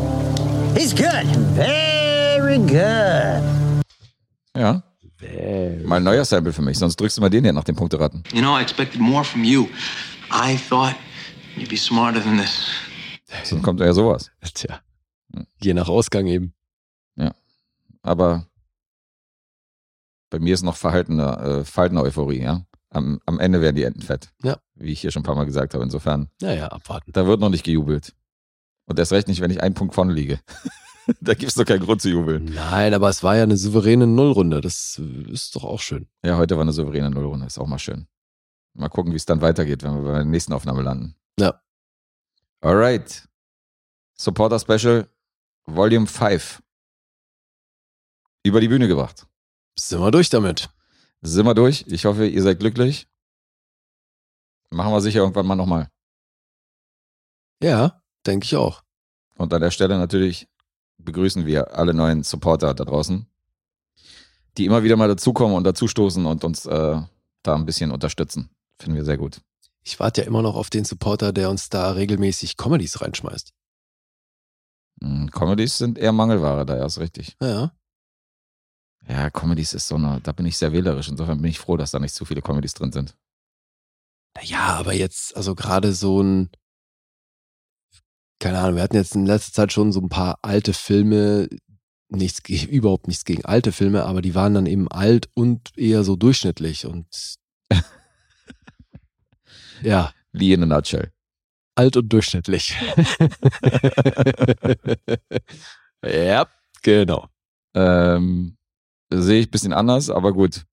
He's 0.76 0.94
good. 0.94 1.26
Very 1.56 2.58
good. 2.58 3.44
Ja, 4.56 4.84
mal 5.86 5.98
ein 5.98 6.04
neuer 6.04 6.26
Sample 6.26 6.52
für 6.54 6.62
mich, 6.62 6.78
sonst 6.78 6.98
drückst 7.00 7.18
du 7.18 7.22
mal 7.22 7.30
den 7.30 7.44
hier 7.44 7.54
nach 7.54 7.64
dem 7.64 7.76
Punkteraten. 7.76 8.24
You 8.34 8.42
know, 8.42 8.58
I 8.58 8.62
expected 8.62 9.00
more 9.00 9.24
from 9.24 9.44
you. 9.44 9.68
I 10.32 10.58
thought 10.70 10.96
you'd 11.58 11.70
be 11.70 11.78
smarter 11.78 12.22
than 12.22 12.38
this. 12.38 12.70
Sonst 13.44 13.64
kommt 13.64 13.80
ja 13.80 13.94
sowas. 13.94 14.32
Tja. 14.54 14.80
Je 15.62 15.74
nach 15.74 15.88
Ausgang 15.90 16.28
eben. 16.28 16.54
Aber 18.06 18.46
bei 20.30 20.40
mir 20.40 20.54
ist 20.54 20.64
noch 20.64 20.76
verhaltene, 20.76 21.38
äh, 21.40 21.64
verhaltene 21.64 22.02
Euphorie, 22.02 22.42
ja. 22.42 22.66
Am, 22.90 23.20
am 23.26 23.40
Ende 23.40 23.62
werden 23.62 23.76
die 23.78 23.84
Enten 23.84 24.02
fett. 24.02 24.32
Ja. 24.44 24.58
Wie 24.76 24.92
ich 24.92 25.00
hier 25.02 25.10
schon 25.12 25.22
ein 25.22 25.26
paar 25.26 25.36
Mal 25.36 25.46
gesagt 25.46 25.74
habe. 25.74 25.84
Insofern, 25.84 26.30
Naja, 26.42 26.68
abwarten. 26.68 27.12
da 27.14 27.26
wird 27.26 27.40
noch 27.40 27.50
nicht 27.50 27.64
gejubelt. 27.64 28.14
Und 28.86 29.00
erst 29.00 29.14
recht 29.14 29.28
nicht, 29.30 29.40
wenn 29.42 29.52
ich 29.52 29.64
einen 29.64 29.74
Punkt 29.74 29.96
vorne 29.96 30.12
liege. 30.14 30.40
da 31.22 31.34
gibt 31.34 31.50
es 31.50 31.56
doch 31.56 31.64
keinen 31.66 31.80
Grund 31.84 32.02
zu 32.02 32.10
jubeln. 32.10 32.52
Nein, 32.54 32.94
aber 32.94 33.10
es 33.10 33.24
war 33.24 33.38
ja 33.38 33.44
eine 33.44 33.56
souveräne 33.58 34.06
Nullrunde. 34.06 34.60
Das 34.60 35.02
ist 35.32 35.56
doch 35.56 35.64
auch 35.64 35.80
schön. 35.80 36.08
Ja, 36.26 36.38
heute 36.38 36.56
war 36.58 36.64
eine 36.64 36.74
souveräne 36.74 37.10
Nullrunde. 37.10 37.46
Ist 37.46 37.58
auch 37.58 37.68
mal 37.68 37.80
schön. 37.80 38.08
Mal 38.74 38.90
gucken, 38.90 39.14
wie 39.14 39.18
es 39.18 39.26
dann 39.26 39.42
weitergeht, 39.42 39.82
wenn 39.84 39.96
wir 39.96 40.02
bei 40.02 40.14
der 40.18 40.26
nächsten 40.26 40.52
Aufnahme 40.52 40.82
landen. 40.82 41.16
Ja. 41.40 41.62
Alright. 42.62 43.28
Supporter 44.16 44.60
Special 44.60 45.10
Volume 45.66 46.08
5. 46.08 46.62
Über 48.44 48.60
die 48.60 48.68
Bühne 48.68 48.88
gebracht. 48.88 49.26
Sind 49.78 50.02
wir 50.02 50.12
durch 50.12 50.30
damit. 50.30 50.70
Sind 51.22 51.46
wir 51.46 51.54
durch. 51.54 51.86
Ich 51.88 52.06
hoffe, 52.06 52.28
ihr 52.28 52.44
seid 52.44 52.60
glücklich. 52.60 53.08
Machen 54.70 54.92
wir 54.92 55.02
sicher 55.02 55.20
irgendwann 55.20 55.46
mal 55.46 55.56
nochmal. 55.56 55.90
Ja, 57.62 58.02
denke 58.26 58.46
ich 58.46 58.56
auch. 58.56 58.84
Und 59.36 59.54
an 59.54 59.62
der 59.62 59.72
Stelle 59.72 59.98
natürlich 59.98 60.50
begrüßen 60.98 61.46
wir 61.46 61.74
alle 61.74 61.94
neuen 61.94 62.24
Supporter 62.24 62.74
da 62.74 62.84
draußen, 62.84 63.26
die 64.58 64.66
immer 64.66 64.84
wieder 64.84 64.96
mal 64.96 65.08
dazukommen 65.08 65.56
und 65.56 65.64
dazustoßen 65.64 66.26
und 66.26 66.44
uns 66.44 66.66
äh, 66.66 67.02
da 67.44 67.56
ein 67.56 67.66
bisschen 67.66 67.92
unterstützen. 67.92 68.50
Finden 68.80 68.98
wir 68.98 69.06
sehr 69.06 69.18
gut. 69.18 69.42
Ich 69.84 70.00
warte 70.00 70.22
ja 70.22 70.28
immer 70.28 70.42
noch 70.42 70.56
auf 70.56 70.70
den 70.70 70.86
Supporter, 70.86 71.34
der 71.34 71.50
uns 71.50 71.70
da 71.70 71.92
regelmäßig 71.92 72.58
Comedies 72.58 73.02
reinschmeißt. 73.02 73.54
Hm, 75.02 75.30
Comedies 75.32 75.78
sind 75.78 75.98
eher 75.98 76.12
Mangelware, 76.14 76.66
da 76.66 76.78
erst 76.78 77.00
richtig. 77.00 77.36
Ja. 77.42 77.72
Ja, 79.08 79.30
Comedies 79.30 79.74
ist 79.74 79.88
so 79.88 79.96
eine, 79.96 80.22
da 80.22 80.32
bin 80.32 80.46
ich 80.46 80.58
sehr 80.58 80.72
wählerisch. 80.72 81.10
Insofern 81.10 81.42
bin 81.42 81.52
ich 81.52 81.60
froh, 81.60 81.76
dass 81.76 81.92
da 81.92 82.00
nicht 82.00 82.16
zu 82.16 82.24
viele 82.24 82.42
Comedies 82.42 82.74
drin 82.74 82.94
sind. 82.94 83.16
Ja, 84.42 84.76
aber 84.76 84.94
jetzt, 84.94 85.36
also 85.36 85.56
gerade 85.56 85.94
so 85.94 86.22
ein, 86.22 86.50
keine 88.40 88.60
Ahnung, 88.60 88.76
wir 88.76 88.84
hatten 88.84 88.96
jetzt 88.96 89.16
in 89.16 89.26
letzter 89.26 89.54
Zeit 89.54 89.74
schon 89.74 89.92
so 89.92 90.02
ein 90.02 90.10
paar 90.10 90.40
alte 90.42 90.74
Filme, 90.74 91.50
nichts, 92.10 92.42
überhaupt 92.50 93.08
nichts 93.08 93.26
gegen 93.26 93.46
alte 93.46 93.72
Filme, 93.72 94.06
aber 94.06 94.22
die 94.22 94.36
waren 94.36 94.54
dann 94.54 94.66
eben 94.66 94.88
alt 94.88 95.30
und 95.34 95.78
eher 95.78 96.04
so 96.04 96.16
durchschnittlich 96.16 96.86
und 96.86 97.08
ja, 99.84 100.12
Wie 100.32 100.54
in 100.54 100.64
a 100.64 100.66
nutshell. 100.66 101.12
alt 101.76 101.98
und 101.98 102.12
durchschnittlich. 102.12 102.76
ja, 106.06 106.48
genau. 106.82 107.28
Ähm, 107.76 108.58
sehe 109.12 109.42
ich 109.42 109.48
ein 109.48 109.52
bisschen 109.52 109.74
anders, 109.74 110.10
aber 110.10 110.34
gut. 110.34 110.66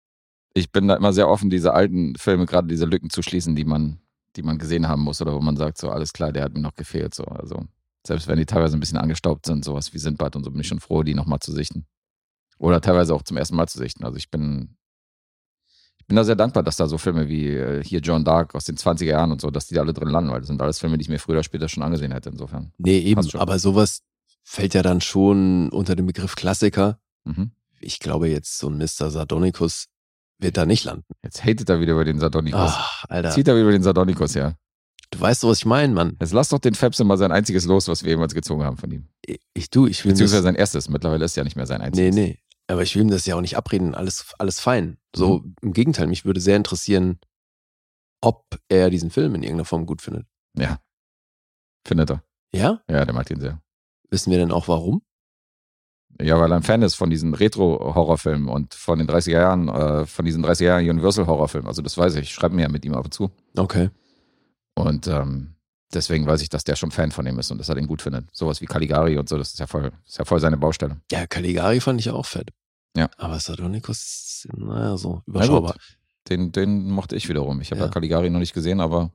Ich 0.53 0.73
bin 0.73 0.89
da 0.89 0.97
immer 0.97 1.13
sehr 1.13 1.29
offen, 1.29 1.49
diese 1.49 1.75
alten 1.75 2.17
Filme, 2.17 2.45
gerade 2.45 2.67
diese 2.67 2.85
Lücken 2.85 3.09
zu 3.11 3.23
schließen, 3.23 3.55
die 3.55 3.65
man, 3.65 4.01
die 4.37 4.43
man 4.43 4.59
gesehen 4.59 4.89
haben 4.89 5.03
muss 5.03 5.23
oder 5.23 5.33
wo 5.33 5.41
man 5.41 5.57
sagt, 5.57 5.79
so 5.79 5.91
alles 5.91 6.13
klar, 6.13 6.33
der 6.33 6.43
hat 6.43 6.55
mir 6.55 6.61
noch 6.61 6.75
gefehlt. 6.75 7.15
So. 7.15 7.25
Also 7.25 7.67
selbst 8.07 8.27
wenn 8.27 8.39
die 8.39 8.47
teilweise 8.47 8.77
ein 8.77 8.81
bisschen 8.81 8.99
angestaubt 8.99 9.47
sind, 9.47 9.65
sowas 9.65 9.95
wie 9.95 9.99
Sindbad 9.99 10.35
und 10.35 10.45
so, 10.45 10.51
bin 10.51 10.61
ich 10.61 10.69
schon 10.69 10.81
froh, 10.81 11.05
die 11.05 11.15
nochmal 11.15 11.39
zu 11.39 11.53
sichten. 11.53 11.87
Oder 12.59 12.81
teilweise 12.81 13.15
auch 13.15 13.23
zum 13.23 13.37
ersten 13.37 13.57
Mal 13.57 13.69
zu 13.69 13.79
sichten. 13.79 14.05
Also 14.05 14.17
ich 14.17 14.31
bin, 14.31 14.77
bin 16.11 16.17
da 16.17 16.25
sehr 16.25 16.35
dankbar, 16.37 16.63
dass 16.65 16.75
da 16.77 16.89
so 16.89 16.99
Filme 16.99 17.29
wie 17.29 17.47
äh, 17.47 17.85
hier 17.85 18.01
John 18.01 18.25
Dark 18.25 18.55
aus 18.57 18.65
den 18.65 18.77
20er 18.77 19.05
Jahren 19.05 19.31
und 19.31 19.41
so, 19.41 19.51
dass 19.51 19.69
die 19.69 19.75
da 19.77 19.81
alle 19.83 19.93
drin 19.93 20.09
landen, 20.09 20.31
weil 20.33 20.41
das 20.41 20.49
sind 20.49 20.61
alles 20.61 20.81
Filme, 20.81 20.99
die 20.99 21.03
ich 21.03 21.09
mir 21.09 21.21
früher 21.21 21.37
oder 21.37 21.45
später 21.45 21.69
schon 21.69 21.83
angesehen 21.85 22.11
hätte, 22.13 22.31
insofern. 22.31 22.73
Nee, 22.79 22.99
eben, 22.99 23.25
aber 23.35 23.59
sowas 23.61 24.03
fällt 24.43 24.75
ja 24.75 24.83
dann 24.83 25.01
schon 25.01 25.69
unter 25.71 25.95
den 25.95 26.07
Begriff 26.07 26.35
Klassiker. 26.35 26.99
Mhm. 27.25 27.53
Ich 27.81 28.01
glaube 28.01 28.29
jetzt 28.29 28.59
so 28.59 28.69
ein 28.69 28.77
Mr. 28.77 29.11
Sardonicus 29.11 29.87
wird 30.39 30.57
da 30.57 30.67
nicht 30.67 30.85
landen. 30.85 31.05
Jetzt 31.23 31.45
hatet 31.45 31.71
er 31.71 31.81
wieder 31.81 31.93
über 31.93 32.05
den 32.05 32.19
Sardonicus. 32.19 32.61
Ach, 32.61 33.05
Alter, 33.09 33.31
Zieht 33.31 33.47
er 33.47 33.55
wieder 33.55 33.63
über 33.63 33.73
den 33.73 33.83
Sardonicus, 33.85 34.35
ja. 34.35 34.55
du 35.13 35.21
weißt 35.21 35.45
doch, 35.45 35.51
was 35.51 35.59
ich 35.59 35.67
meine, 35.67 35.95
Mann. 35.95 36.17
Jetzt 36.21 36.33
lass 36.33 36.49
doch 36.49 36.59
den 36.59 36.75
Fepse 36.75 37.05
mal 37.05 37.19
sein 37.19 37.31
einziges 37.31 37.65
Los, 37.67 37.87
was 37.89 38.03
wir 38.03 38.11
jemals 38.11 38.35
gezogen 38.35 38.65
haben 38.65 38.77
von 38.77 38.91
ihm. 38.91 39.07
Ich, 39.55 39.71
du, 39.71 39.87
ich 39.87 40.05
will 40.05 40.13
Beziehungsweise 40.13 40.43
sein 40.43 40.57
erstes. 40.57 40.89
Mittlerweile 40.89 41.25
ist 41.25 41.37
ja 41.37 41.45
nicht 41.45 41.57
mehr 41.57 41.67
sein 41.67 41.81
Nee, 41.81 41.87
einziges. 41.87 42.15
nee. 42.15 42.39
Aber 42.71 42.83
ich 42.83 42.95
will 42.95 43.03
ihm 43.03 43.11
das 43.11 43.27
ja 43.27 43.35
auch 43.37 43.41
nicht 43.41 43.57
abreden. 43.57 43.95
Alles, 43.95 44.33
alles 44.39 44.61
fein. 44.61 44.99
So, 45.15 45.39
Mhm. 45.41 45.55
im 45.63 45.73
Gegenteil, 45.73 46.07
mich 46.07 46.25
würde 46.25 46.41
sehr 46.41 46.57
interessieren, 46.57 47.19
ob 48.21 48.45
er 48.69 48.91
diesen 48.91 49.11
Film 49.11 49.35
in 49.35 49.43
irgendeiner 49.43 49.65
Form 49.65 49.87
gut 49.87 50.03
findet. 50.03 50.27
Ja. 50.57 50.79
Findet 51.87 52.11
er. 52.11 52.23
Ja? 52.53 52.81
Ja, 52.89 53.05
der 53.05 53.15
mag 53.15 53.31
ihn 53.31 53.41
sehr. 53.41 53.61
Wissen 54.11 54.31
wir 54.31 54.39
denn 54.39 54.53
auch 54.53 54.69
warum? 54.69 55.03
Ja, 56.21 56.39
weil 56.39 56.53
er 56.53 56.57
ein 56.57 56.63
Fan 56.63 56.83
ist 56.83 56.97
von 56.97 57.09
diesen 57.09 57.35
Retro-Horrorfilmen 57.35 58.49
und 58.49 58.75
von 58.75 58.99
den 58.99 59.09
30er 59.09 59.31
Jahren, 59.41 59.69
äh, 59.69 60.07
von 60.07 60.25
diesen 60.25 60.45
30er 60.45 60.67
Jahren 60.67 60.89
Universal-Horrorfilmen. 60.91 61.67
Also 61.69 61.81
das 61.83 61.97
weiß 61.97 62.17
ich. 62.17 62.23
Ich 62.23 62.35
schreibe 62.35 62.55
mir 62.55 62.63
ja 62.63 62.69
mit 62.69 62.85
ihm 62.85 62.95
ab 62.95 63.05
und 63.07 63.15
zu. 63.15 63.31
Okay. 63.57 63.91
Und 64.75 65.07
ähm, 65.07 65.55
deswegen 65.95 66.27
weiß 66.27 66.43
ich, 66.43 66.51
dass 66.51 66.65
der 66.65 66.77
schon 66.77 66.91
Fan 66.91 67.11
von 67.13 67.27
ihm 67.27 67.39
ist 67.39 67.51
und 67.51 67.59
dass 67.59 67.69
er 67.69 67.75
den 67.77 67.87
gut 67.87 68.03
findet. 68.03 68.29
Sowas 68.35 68.61
wie 68.61 68.67
Caligari 68.67 69.17
und 69.19 69.29
so, 69.29 69.39
das 69.39 69.53
ist 69.53 69.59
ja 69.61 69.67
voll, 69.67 69.93
ist 70.07 70.19
ja 70.19 70.25
voll 70.25 70.41
seine 70.41 70.57
Baustelle. 70.59 71.01
Ja, 71.11 71.27
Caligari 71.27 71.81
fand 71.81 72.01
ich 72.01 72.11
auch 72.11 72.27
fett. 72.27 72.51
Ja. 72.97 73.09
Aber 73.19 73.39
Sardonicus, 73.39 74.47
naja, 74.57 74.97
so 74.97 75.23
überschaubar. 75.27 75.73
gut. 75.75 75.99
Den, 76.29 76.53
den 76.53 76.91
mochte 76.91 77.17
ich 77.17 77.29
wiederum. 77.29 77.61
Ich 77.61 77.71
habe 77.71 77.81
Ja. 77.81 77.87
ja. 77.87 77.93
Caligari 77.93 78.31
noch 78.31 78.39
nicht 78.41 78.53
gesehen, 78.53 78.81
aber 78.81 79.13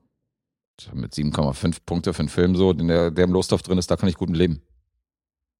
mit 0.92 1.14
7,5 1.14 1.78
Punkte 1.86 2.12
für 2.12 2.20
einen 2.20 2.28
Film 2.28 2.54
so, 2.56 2.72
den 2.72 2.88
der, 2.88 3.10
der 3.10 3.24
im 3.24 3.32
Lostopf 3.32 3.62
drin 3.62 3.78
ist, 3.78 3.90
da 3.90 3.96
kann 3.96 4.08
ich 4.08 4.16
gut 4.16 4.30
leben. 4.30 4.62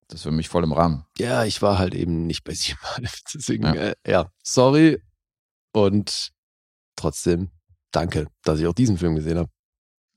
Das 0.07 0.19
ist 0.19 0.23
für 0.23 0.31
mich 0.31 0.47
voll 0.49 0.63
im 0.63 0.71
Rahmen. 0.71 1.05
Ja, 1.17 1.43
ich 1.43 1.61
war 1.61 1.77
halt 1.79 1.93
eben 1.95 2.27
nicht 2.27 2.43
bei 2.43 2.53
siebenhalb. 2.53 3.07
Deswegen, 3.33 3.63
Ja. 3.63 3.73
ja. 3.75 3.81
Äh, 3.81 3.95
ja, 4.07 4.31
sorry. 4.43 5.01
Und 5.73 6.31
trotzdem 6.95 7.49
danke, 7.91 8.27
dass 8.43 8.59
ich 8.59 8.67
auch 8.67 8.73
diesen 8.73 8.97
Film 8.97 9.15
gesehen 9.15 9.37
habe. 9.37 9.49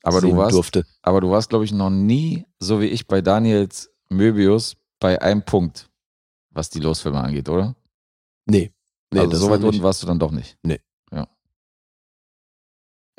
Aber 0.03 0.21
du 0.21 0.35
warst, 0.37 0.55
Durfte. 0.55 0.87
aber 1.03 1.21
du 1.21 1.31
warst, 1.31 1.51
glaube 1.51 1.65
ich, 1.65 1.73
noch 1.73 1.91
nie, 1.91 2.47
so 2.59 2.81
wie 2.81 2.87
ich 2.87 3.07
bei 3.07 3.21
Daniels 3.21 3.91
Möbius, 4.09 4.77
bei 4.99 5.21
einem 5.21 5.45
Punkt, 5.45 5.91
was 6.51 6.71
die 6.71 6.81
Losfilme 6.81 7.21
angeht, 7.21 7.49
oder? 7.51 7.77
Nee. 8.51 8.73
Nee, 9.13 9.21
also 9.21 9.37
so 9.37 9.51
weit 9.51 9.63
unten 9.63 9.83
warst 9.83 10.03
du 10.03 10.07
dann 10.07 10.19
doch 10.19 10.31
nicht. 10.31 10.57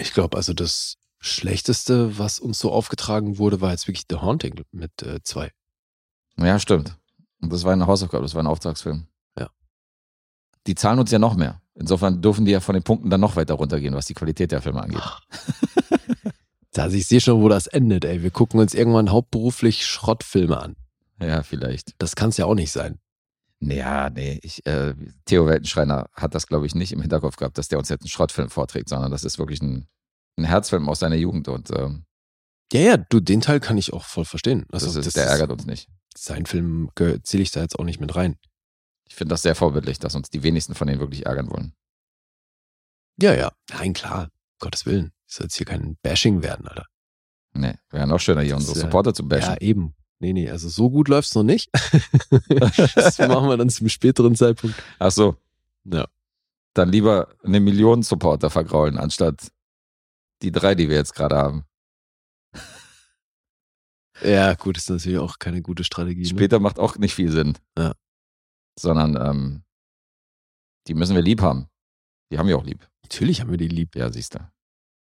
Ich 0.01 0.13
glaube, 0.13 0.35
also 0.35 0.53
das 0.53 0.97
Schlechteste, 1.19 2.17
was 2.17 2.39
uns 2.39 2.57
so 2.57 2.71
aufgetragen 2.71 3.37
wurde, 3.37 3.61
war 3.61 3.71
jetzt 3.71 3.87
wirklich 3.87 4.05
The 4.09 4.17
Haunting 4.17 4.63
mit 4.71 5.03
äh, 5.03 5.21
zwei. 5.23 5.51
Ja, 6.37 6.57
stimmt. 6.57 6.97
Und 7.39 7.53
das 7.53 7.63
war 7.63 7.73
eine 7.73 7.85
Hausaufgabe, 7.85 8.23
das 8.23 8.33
war 8.33 8.41
ein 8.41 8.47
Auftragsfilm. 8.47 9.05
Ja. 9.37 9.49
Die 10.65 10.73
zahlen 10.73 10.97
uns 10.97 11.11
ja 11.11 11.19
noch 11.19 11.35
mehr. 11.35 11.61
Insofern 11.75 12.21
dürfen 12.21 12.45
die 12.45 12.51
ja 12.51 12.59
von 12.59 12.73
den 12.73 12.83
Punkten 12.83 13.11
dann 13.11 13.21
noch 13.21 13.35
weiter 13.35 13.53
runtergehen, 13.53 13.93
was 13.93 14.07
die 14.07 14.15
Qualität 14.15 14.51
der 14.51 14.63
Filme 14.63 14.81
angeht. 14.81 15.03
Also 16.75 16.97
ich 16.97 17.05
sehe 17.05 17.21
schon, 17.21 17.41
wo 17.41 17.47
das 17.47 17.67
endet, 17.67 18.03
ey. 18.03 18.23
Wir 18.23 18.31
gucken 18.31 18.59
uns 18.59 18.73
irgendwann 18.73 19.11
hauptberuflich 19.11 19.85
Schrottfilme 19.85 20.59
an. 20.59 20.75
Ja, 21.19 21.43
vielleicht. 21.43 21.93
Das 21.99 22.15
kann 22.15 22.29
es 22.29 22.37
ja 22.37 22.45
auch 22.45 22.55
nicht 22.55 22.71
sein. 22.71 22.99
Naja, 23.63 24.09
nee, 24.09 24.39
ich, 24.41 24.65
äh, 24.65 24.95
Theo 25.25 25.45
Weltenschreiner 25.45 26.09
hat 26.13 26.33
das, 26.33 26.47
glaube 26.47 26.65
ich, 26.65 26.73
nicht 26.73 26.91
im 26.91 27.01
Hinterkopf 27.01 27.35
gehabt, 27.35 27.57
dass 27.59 27.67
der 27.67 27.77
uns 27.77 27.89
jetzt 27.89 28.01
einen 28.01 28.09
Schrottfilm 28.09 28.49
vorträgt, 28.49 28.89
sondern 28.89 29.11
das 29.11 29.23
ist 29.23 29.38
wirklich 29.38 29.61
ein, 29.61 29.88
ein 30.38 30.45
Herzfilm 30.45 30.89
aus 30.89 30.99
seiner 30.99 31.15
Jugend 31.15 31.47
und 31.47 31.69
ähm, 31.71 32.05
Ja, 32.73 32.79
ja, 32.81 32.97
du, 32.97 33.19
den 33.19 33.39
Teil 33.41 33.59
kann 33.59 33.77
ich 33.77 33.93
auch 33.93 34.03
voll 34.05 34.25
verstehen. 34.25 34.65
das 34.69 34.83
Also, 34.83 34.99
ist, 34.99 35.15
der 35.15 35.27
ärgert 35.27 35.51
uns 35.51 35.65
nicht. 35.67 35.88
Sein 36.17 36.45
Film 36.47 36.89
zähle 37.23 37.43
ich 37.43 37.51
da 37.51 37.61
jetzt 37.61 37.77
auch 37.77 37.85
nicht 37.85 37.99
mit 37.99 38.15
rein. 38.15 38.38
Ich 39.07 39.15
finde 39.15 39.33
das 39.33 39.43
sehr 39.43 39.55
vorbildlich, 39.55 39.99
dass 39.99 40.15
uns 40.15 40.29
die 40.29 40.41
wenigsten 40.41 40.73
von 40.73 40.88
denen 40.88 40.99
wirklich 40.99 41.25
ärgern 41.27 41.49
wollen. 41.51 41.73
Ja, 43.21 43.33
ja. 43.35 43.51
Nein, 43.69 43.93
klar. 43.93 44.29
Gottes 44.59 44.85
Willen. 44.85 45.11
Soll 45.27 45.45
jetzt 45.45 45.55
hier 45.55 45.65
kein 45.65 45.97
Bashing 46.01 46.41
werden, 46.43 46.67
Alter. 46.67 46.85
Nee, 47.53 47.75
wäre 47.89 48.07
noch 48.07 48.19
schöner, 48.19 48.41
hier 48.41 48.55
unsere 48.55 48.73
Das, 48.73 48.81
Supporter 48.81 49.13
zu 49.13 49.27
bashen. 49.27 49.51
Ja, 49.53 49.57
eben. 49.61 49.93
Nee, 50.22 50.34
nee, 50.34 50.49
also 50.52 50.69
so 50.69 50.91
gut 50.91 51.07
läuft's 51.07 51.34
noch 51.34 51.43
nicht. 51.43 51.69
das 52.95 53.18
machen 53.18 53.49
wir 53.49 53.57
dann 53.57 53.69
zum 53.69 53.89
späteren 53.89 54.35
Zeitpunkt. 54.35 54.76
Ach 54.99 55.10
so, 55.11 55.35
Ja. 55.84 56.07
dann 56.76 56.89
lieber 56.89 57.34
eine 57.43 57.60
Million 57.60 58.03
Supporter 58.03 58.52
vergraulen, 58.52 58.99
anstatt 58.99 59.52
die 60.43 60.52
drei, 60.52 60.76
die 60.76 60.89
wir 60.89 60.95
jetzt 60.95 61.15
gerade 61.15 61.38
haben. 61.38 61.65
Ja, 64.23 64.53
gut, 64.53 64.77
ist 64.77 64.89
natürlich 64.91 65.18
auch 65.18 65.39
keine 65.39 65.64
gute 65.64 65.84
Strategie. 65.84 66.22
Ne? 66.22 66.27
Später 66.27 66.60
macht 66.60 66.77
auch 66.77 66.98
nicht 66.98 67.15
viel 67.15 67.31
Sinn. 67.31 67.57
Ja. 67.76 67.93
Sondern 68.77 69.15
ähm, 69.15 69.64
die 70.88 70.93
müssen 70.93 71.15
wir 71.15 71.23
lieb 71.23 71.41
haben. 71.41 71.68
Die 72.31 72.38
haben 72.38 72.48
wir 72.48 72.57
auch 72.57 72.64
lieb. 72.64 72.88
Natürlich 73.02 73.41
haben 73.41 73.49
wir 73.49 73.57
die 73.57 73.68
lieb. 73.68 73.95
Ja, 73.95 74.11
siehst 74.14 74.35
du. 74.35 74.39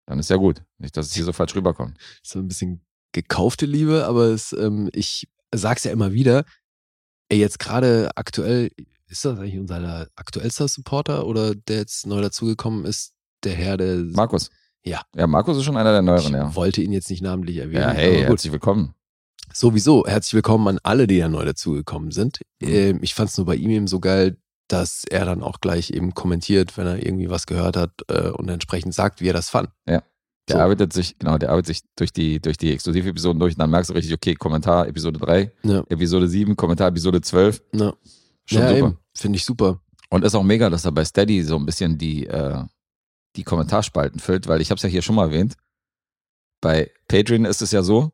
Dann 0.07 0.21
ist 0.21 0.31
ja 0.31 0.37
gut. 0.37 0.63
Nicht, 0.79 0.97
dass 0.97 1.07
es 1.07 1.15
hier 1.15 1.25
so 1.25 1.33
falsch 1.33 1.57
rüberkommt. 1.57 1.99
So 2.23 2.39
ein 2.39 2.47
bisschen 2.47 2.81
gekaufte 3.13 3.67
Liebe, 3.67 4.07
aber 4.07 4.27
es, 4.27 4.53
ähm, 4.53 4.91
ich 4.93 5.29
sag's 5.55 5.85
ja 5.85 5.93
immer 5.93 6.13
wieder. 6.13 6.45
Ey, 7.29 7.39
jetzt 7.39 7.59
gerade 7.59 8.11
aktuell, 8.15 8.71
ist 9.09 9.25
das 9.25 9.39
eigentlich 9.39 9.59
unser 9.59 10.09
aktuellster 10.17 10.69
Supporter 10.69 11.27
oder 11.27 11.55
der 11.55 11.79
jetzt 11.79 12.07
neu 12.07 12.21
dazugekommen 12.21 12.85
ist? 12.85 13.13
Der 13.45 13.55
Herr, 13.55 13.77
der. 13.77 13.97
Markus. 13.97 14.51
Ja. 14.83 15.03
Ja, 15.15 15.27
Markus 15.27 15.57
ist 15.57 15.65
schon 15.65 15.77
einer 15.77 15.93
der 15.93 16.01
ich 16.01 16.07
neueren, 16.07 16.33
ja. 16.33 16.55
wollte 16.55 16.83
ihn 16.83 16.93
jetzt 16.93 17.11
nicht 17.11 17.23
namentlich 17.23 17.59
erwähnen. 17.59 17.83
Ja, 17.83 17.91
hey, 17.91 18.23
herzlich 18.23 18.53
willkommen. 18.53 18.95
Sowieso, 19.53 20.07
herzlich 20.07 20.35
willkommen 20.35 20.69
an 20.69 20.79
alle, 20.83 21.07
die 21.07 21.17
ja 21.17 21.29
neu 21.29 21.45
dazugekommen 21.45 22.11
sind. 22.11 22.41
Mhm. 22.61 22.69
Ähm, 22.69 22.99
ich 23.03 23.15
fand 23.15 23.31
es 23.31 23.37
nur 23.37 23.47
bei 23.47 23.57
ihm 23.57 23.71
eben 23.71 23.87
so 23.87 24.01
geil, 24.01 24.37
dass 24.69 25.05
er 25.05 25.25
dann 25.25 25.43
auch 25.43 25.61
gleich 25.61 25.91
eben 25.91 26.15
kommentiert, 26.15 26.77
wenn 26.77 26.87
er 26.87 27.05
irgendwie 27.05 27.31
was 27.31 27.47
gehört 27.47 27.77
hat 27.77 27.93
äh, 28.09 28.29
und 28.29 28.49
entsprechend 28.49 28.95
sagt, 28.95 29.21
wie 29.21 29.29
er 29.29 29.33
das 29.33 29.49
fand. 29.51 29.71
Der 30.49 30.57
So. 30.57 30.63
arbeitet 30.63 30.93
sich, 30.93 31.19
genau, 31.19 31.39
der 31.39 31.51
arbeitet 31.51 31.67
sich 31.77 31.81
durch 31.97 32.13
die, 32.13 32.41
durch 32.41 32.57
die 32.57 32.73
Exklusivepisoden 32.73 33.39
durch 33.39 33.55
und 33.55 33.59
dann 33.61 33.71
merkst 33.71 33.91
du 33.91 33.95
richtig, 33.95 34.13
okay, 34.15 34.35
Kommentar 34.35 34.87
Episode 34.89 35.19
3, 35.19 35.53
Ja. 35.65 35.85
Episode 35.89 36.27
7, 36.29 36.57
Kommentar 36.57 36.89
Episode 36.89 37.21
12. 37.21 37.63
Ja, 37.75 37.93
Schon 38.47 38.59
ja 38.63 38.75
super. 38.75 38.97
finde 39.15 39.37
ich 39.37 39.45
super. 39.45 39.81
Und 40.11 40.25
ist 40.25 40.35
auch 40.35 40.43
mega, 40.43 40.71
dass 40.71 40.85
er 40.87 40.93
bei 40.93 41.05
Steady 41.05 41.43
so 41.43 41.57
ein 41.57 41.67
bisschen 41.67 41.99
die, 41.99 42.27
äh, 42.27 42.63
die 43.37 43.45
Kommentarspalten 43.45 44.21
füllt, 44.21 44.49
weil 44.49 44.61
ich 44.63 44.71
habe 44.71 44.77
es 44.79 44.83
ja 44.83 44.89
hier 44.89 45.03
schon 45.03 45.15
mal 45.17 45.27
erwähnt. 45.27 45.55
Bei 46.61 46.91
Patreon 47.09 47.45
ist 47.45 47.63
es 47.63 47.71
ja 47.73 47.83
so, 47.83 48.11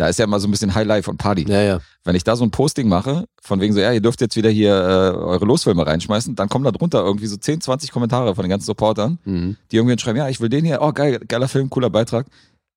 Da 0.00 0.08
ist 0.08 0.18
ja 0.18 0.24
immer 0.24 0.40
so 0.40 0.48
ein 0.48 0.50
bisschen 0.50 0.74
Highlife 0.74 1.10
und 1.10 1.18
Party. 1.18 1.44
Ja, 1.46 1.60
ja. 1.60 1.80
Wenn 2.04 2.16
ich 2.16 2.24
da 2.24 2.34
so 2.34 2.42
ein 2.42 2.50
Posting 2.50 2.88
mache, 2.88 3.26
von 3.42 3.60
wegen 3.60 3.74
so, 3.74 3.80
ja, 3.80 3.92
ihr 3.92 4.00
dürft 4.00 4.22
jetzt 4.22 4.34
wieder 4.34 4.48
hier 4.48 4.70
äh, 4.72 5.14
eure 5.14 5.44
Losfilme 5.44 5.86
reinschmeißen, 5.86 6.34
dann 6.36 6.48
kommen 6.48 6.64
da 6.64 6.70
drunter 6.72 7.04
irgendwie 7.04 7.26
so 7.26 7.36
10, 7.36 7.60
20 7.60 7.90
Kommentare 7.92 8.34
von 8.34 8.42
den 8.42 8.48
ganzen 8.48 8.64
Supportern, 8.64 9.18
Mhm. 9.26 9.56
die 9.70 9.76
irgendwie 9.76 9.98
schreiben, 9.98 10.16
ja, 10.16 10.28
ich 10.30 10.40
will 10.40 10.48
den 10.48 10.64
hier, 10.64 10.78
oh 10.80 10.92
geil, 10.92 11.20
geiler 11.28 11.48
Film, 11.48 11.68
cooler 11.68 11.90
Beitrag. 11.90 12.24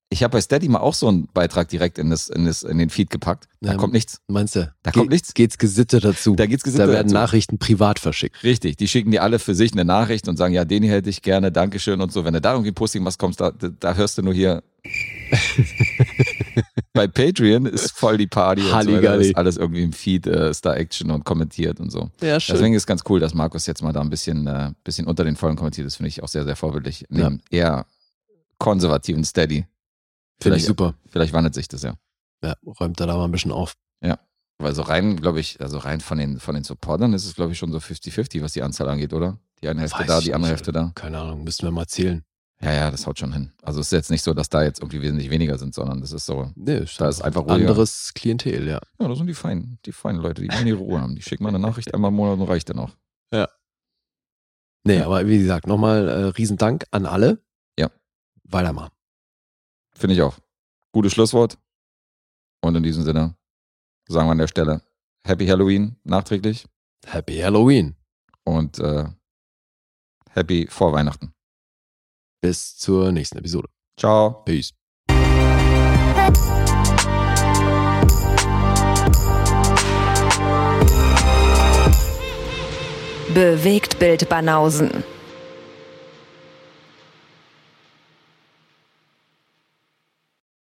Ich 0.09 0.21
habe 0.21 0.33
bei 0.33 0.41
Steady 0.41 0.67
mal 0.67 0.79
auch 0.81 0.93
so 0.93 1.07
einen 1.07 1.27
Beitrag 1.33 1.69
direkt 1.69 1.97
in, 1.97 2.09
das, 2.09 2.27
in, 2.27 2.45
das, 2.45 2.61
in 2.61 2.77
den 2.77 2.89
Feed 2.89 3.09
gepackt. 3.09 3.47
Da 3.61 3.71
Ja, 3.71 3.77
kommt 3.77 3.93
nichts. 3.93 4.19
Meinst 4.27 4.55
du? 4.57 4.71
Da 4.83 4.91
kommt 4.91 5.09
nichts. 5.09 5.33
Geht's 5.33 5.57
gesittet 5.57 6.03
dazu. 6.03 6.35
Da 6.35 6.45
geht's 6.45 6.61
gesittet 6.63 6.87
Da 6.89 6.91
werden 6.91 7.07
dazu. 7.07 7.13
Nachrichten 7.15 7.57
privat 7.57 7.97
verschickt. 7.99 8.43
Richtig, 8.43 8.75
die 8.75 8.87
schicken 8.89 9.09
dir 9.11 9.23
alle 9.23 9.39
für 9.39 9.55
sich 9.55 9.71
eine 9.71 9.85
Nachricht 9.85 10.27
und 10.27 10.35
sagen, 10.37 10.53
ja, 10.53 10.65
den 10.65 10.83
hier 10.83 10.91
hätte 10.91 11.09
ich 11.09 11.21
gerne, 11.23 11.51
Dankeschön 11.53 11.99
und 12.01 12.11
so. 12.11 12.25
Wenn 12.25 12.33
du 12.33 12.41
da 12.41 12.51
irgendwie 12.51 12.71
ein 12.71 12.75
Posting 12.75 13.01
machst, 13.01 13.17
kommst, 13.17 13.39
da, 13.39 13.51
da 13.51 13.93
hörst 13.95 14.17
du 14.17 14.21
nur 14.23 14.33
hier. 14.33 14.61
Bei 16.93 17.07
Patreon 17.07 17.65
ist 17.65 17.91
voll 17.91 18.17
die 18.17 18.27
Party 18.27 18.61
und 18.61 18.83
so 18.83 18.89
ist 19.19 19.35
alles 19.35 19.57
irgendwie 19.57 19.83
im 19.83 19.93
Feed, 19.93 20.27
äh, 20.27 20.53
Star 20.53 20.77
Action 20.77 21.09
und 21.11 21.25
kommentiert 21.25 21.79
und 21.79 21.91
so. 21.91 22.11
Ja, 22.21 22.37
Deswegen 22.37 22.75
ist 22.75 22.85
ganz 22.85 23.01
cool, 23.09 23.19
dass 23.19 23.33
Markus 23.33 23.65
jetzt 23.65 23.81
mal 23.81 23.91
da 23.93 24.01
ein 24.01 24.09
bisschen, 24.11 24.45
äh, 24.45 24.71
bisschen 24.83 25.07
unter 25.07 25.23
den 25.23 25.35
Vollen 25.35 25.55
kommentiert. 25.55 25.87
Das 25.87 25.95
finde 25.95 26.09
ich 26.09 26.21
auch 26.21 26.27
sehr, 26.27 26.43
sehr 26.43 26.55
vorbildlich. 26.55 27.09
In 27.09 27.17
Ja. 27.17 27.31
eher 27.49 27.85
konservativen 28.59 29.23
Steady. 29.23 29.65
Finde 30.39 30.57
ich 30.57 30.63
Vielleicht- 30.63 30.65
super. 30.65 30.93
Vielleicht 31.07 31.33
wandelt 31.33 31.55
sich 31.55 31.67
das 31.67 31.81
ja. 31.81 31.95
Ja, 32.43 32.55
räumt 32.79 32.99
da 32.99 33.05
da 33.07 33.17
mal 33.17 33.25
ein 33.25 33.31
bisschen 33.31 33.51
auf. 33.51 33.73
Weil 34.59 34.75
so 34.75 34.83
rein, 34.83 35.17
glaube 35.19 35.39
ich, 35.39 35.59
also 35.59 35.79
rein 35.79 35.99
von 35.99 36.19
den, 36.19 36.39
von 36.39 36.53
den 36.53 36.63
Supportern 36.63 37.11
ist 37.13 37.25
es, 37.25 37.33
glaube 37.35 37.51
ich, 37.51 37.57
schon 37.57 37.71
so 37.71 37.79
50-50, 37.79 38.43
was 38.43 38.53
die 38.53 38.61
Anzahl 38.61 38.87
angeht, 38.87 39.11
oder? 39.11 39.39
Die 39.61 39.67
eine 39.67 39.81
Hälfte 39.81 39.99
Weiß 40.01 40.07
da, 40.07 40.21
die 40.21 40.33
andere 40.33 40.51
nicht. 40.51 40.59
Hälfte 40.59 40.71
da. 40.71 40.91
Keine 40.93 41.17
Ahnung, 41.19 41.43
müssten 41.43 41.63
wir 41.65 41.71
mal 41.71 41.87
zählen. 41.87 42.23
Ja, 42.63 42.71
ja, 42.71 42.91
das 42.91 43.05
haut 43.05 43.19
schon 43.19 43.33
hin. 43.33 43.51
Also 43.61 43.81
es 43.81 43.87
ist 43.87 43.91
jetzt 43.91 44.09
nicht 44.11 44.23
so, 44.23 44.33
dass 44.33 44.47
da 44.49 44.63
jetzt 44.63 44.79
irgendwie 44.79 45.01
wesentlich 45.01 45.29
weniger 45.29 45.57
sind, 45.57 45.73
sondern 45.75 45.99
das 45.99 46.13
ist 46.13 46.25
so, 46.25 46.51
Nee, 46.55 46.85
da 46.97 47.09
ist 47.09 47.21
einfach 47.21 47.41
ruhiger. 47.41 47.55
anderes 47.55 48.13
Klientel, 48.13 48.67
ja. 48.67 48.79
Ja, 48.99 49.07
das 49.07 49.17
sind 49.17 49.27
die 49.27 49.33
feinen, 49.33 49.79
die 49.85 49.91
feinen 49.91 50.21
Leute, 50.21 50.41
die 50.41 50.47
wollen 50.49 50.67
ihre 50.67 50.77
Ruhe 50.77 51.01
haben. 51.01 51.15
Die 51.15 51.21
schicken 51.21 51.43
mal 51.43 51.49
eine 51.49 51.59
Nachricht 51.59 51.93
einmal 51.93 52.09
im 52.09 52.15
Monat 52.15 52.39
und 52.39 52.47
reicht 52.47 52.69
dann 52.69 52.79
auch. 52.79 52.91
Nee, 54.85 54.99
aber 55.01 55.25
wie 55.27 55.37
gesagt, 55.37 55.65
nochmal 55.65 56.09
äh, 56.09 56.23
Riesendank 56.25 56.85
an 56.91 57.05
alle. 57.05 57.41
Ja. 57.79 57.89
Weitermachen. 58.43 58.91
Finde 59.95 60.15
ich 60.15 60.21
auch. 60.21 60.37
Gutes 60.91 61.13
Schlusswort. 61.13 61.57
Und 62.61 62.75
in 62.75 62.83
diesem 62.83 63.03
Sinne 63.03 63.35
sagen 64.09 64.27
wir 64.27 64.31
an 64.33 64.37
der 64.39 64.47
Stelle 64.49 64.81
Happy 65.25 65.47
Halloween 65.47 65.95
nachträglich 66.03 66.67
Happy 67.05 67.37
Halloween. 67.39 67.95
und 68.43 68.77
äh, 68.79 69.05
Happy 70.31 70.67
vor 70.69 70.91
Weihnachten. 70.91 71.33
Bis 72.43 72.75
zur 72.75 73.13
nächsten 73.13 73.37
Episode. 73.37 73.69
Ciao. 73.97 74.43
Peace. 74.43 74.71
Bewegt 83.33 83.97
Bild 83.97 84.27
Banausen. 84.27 85.05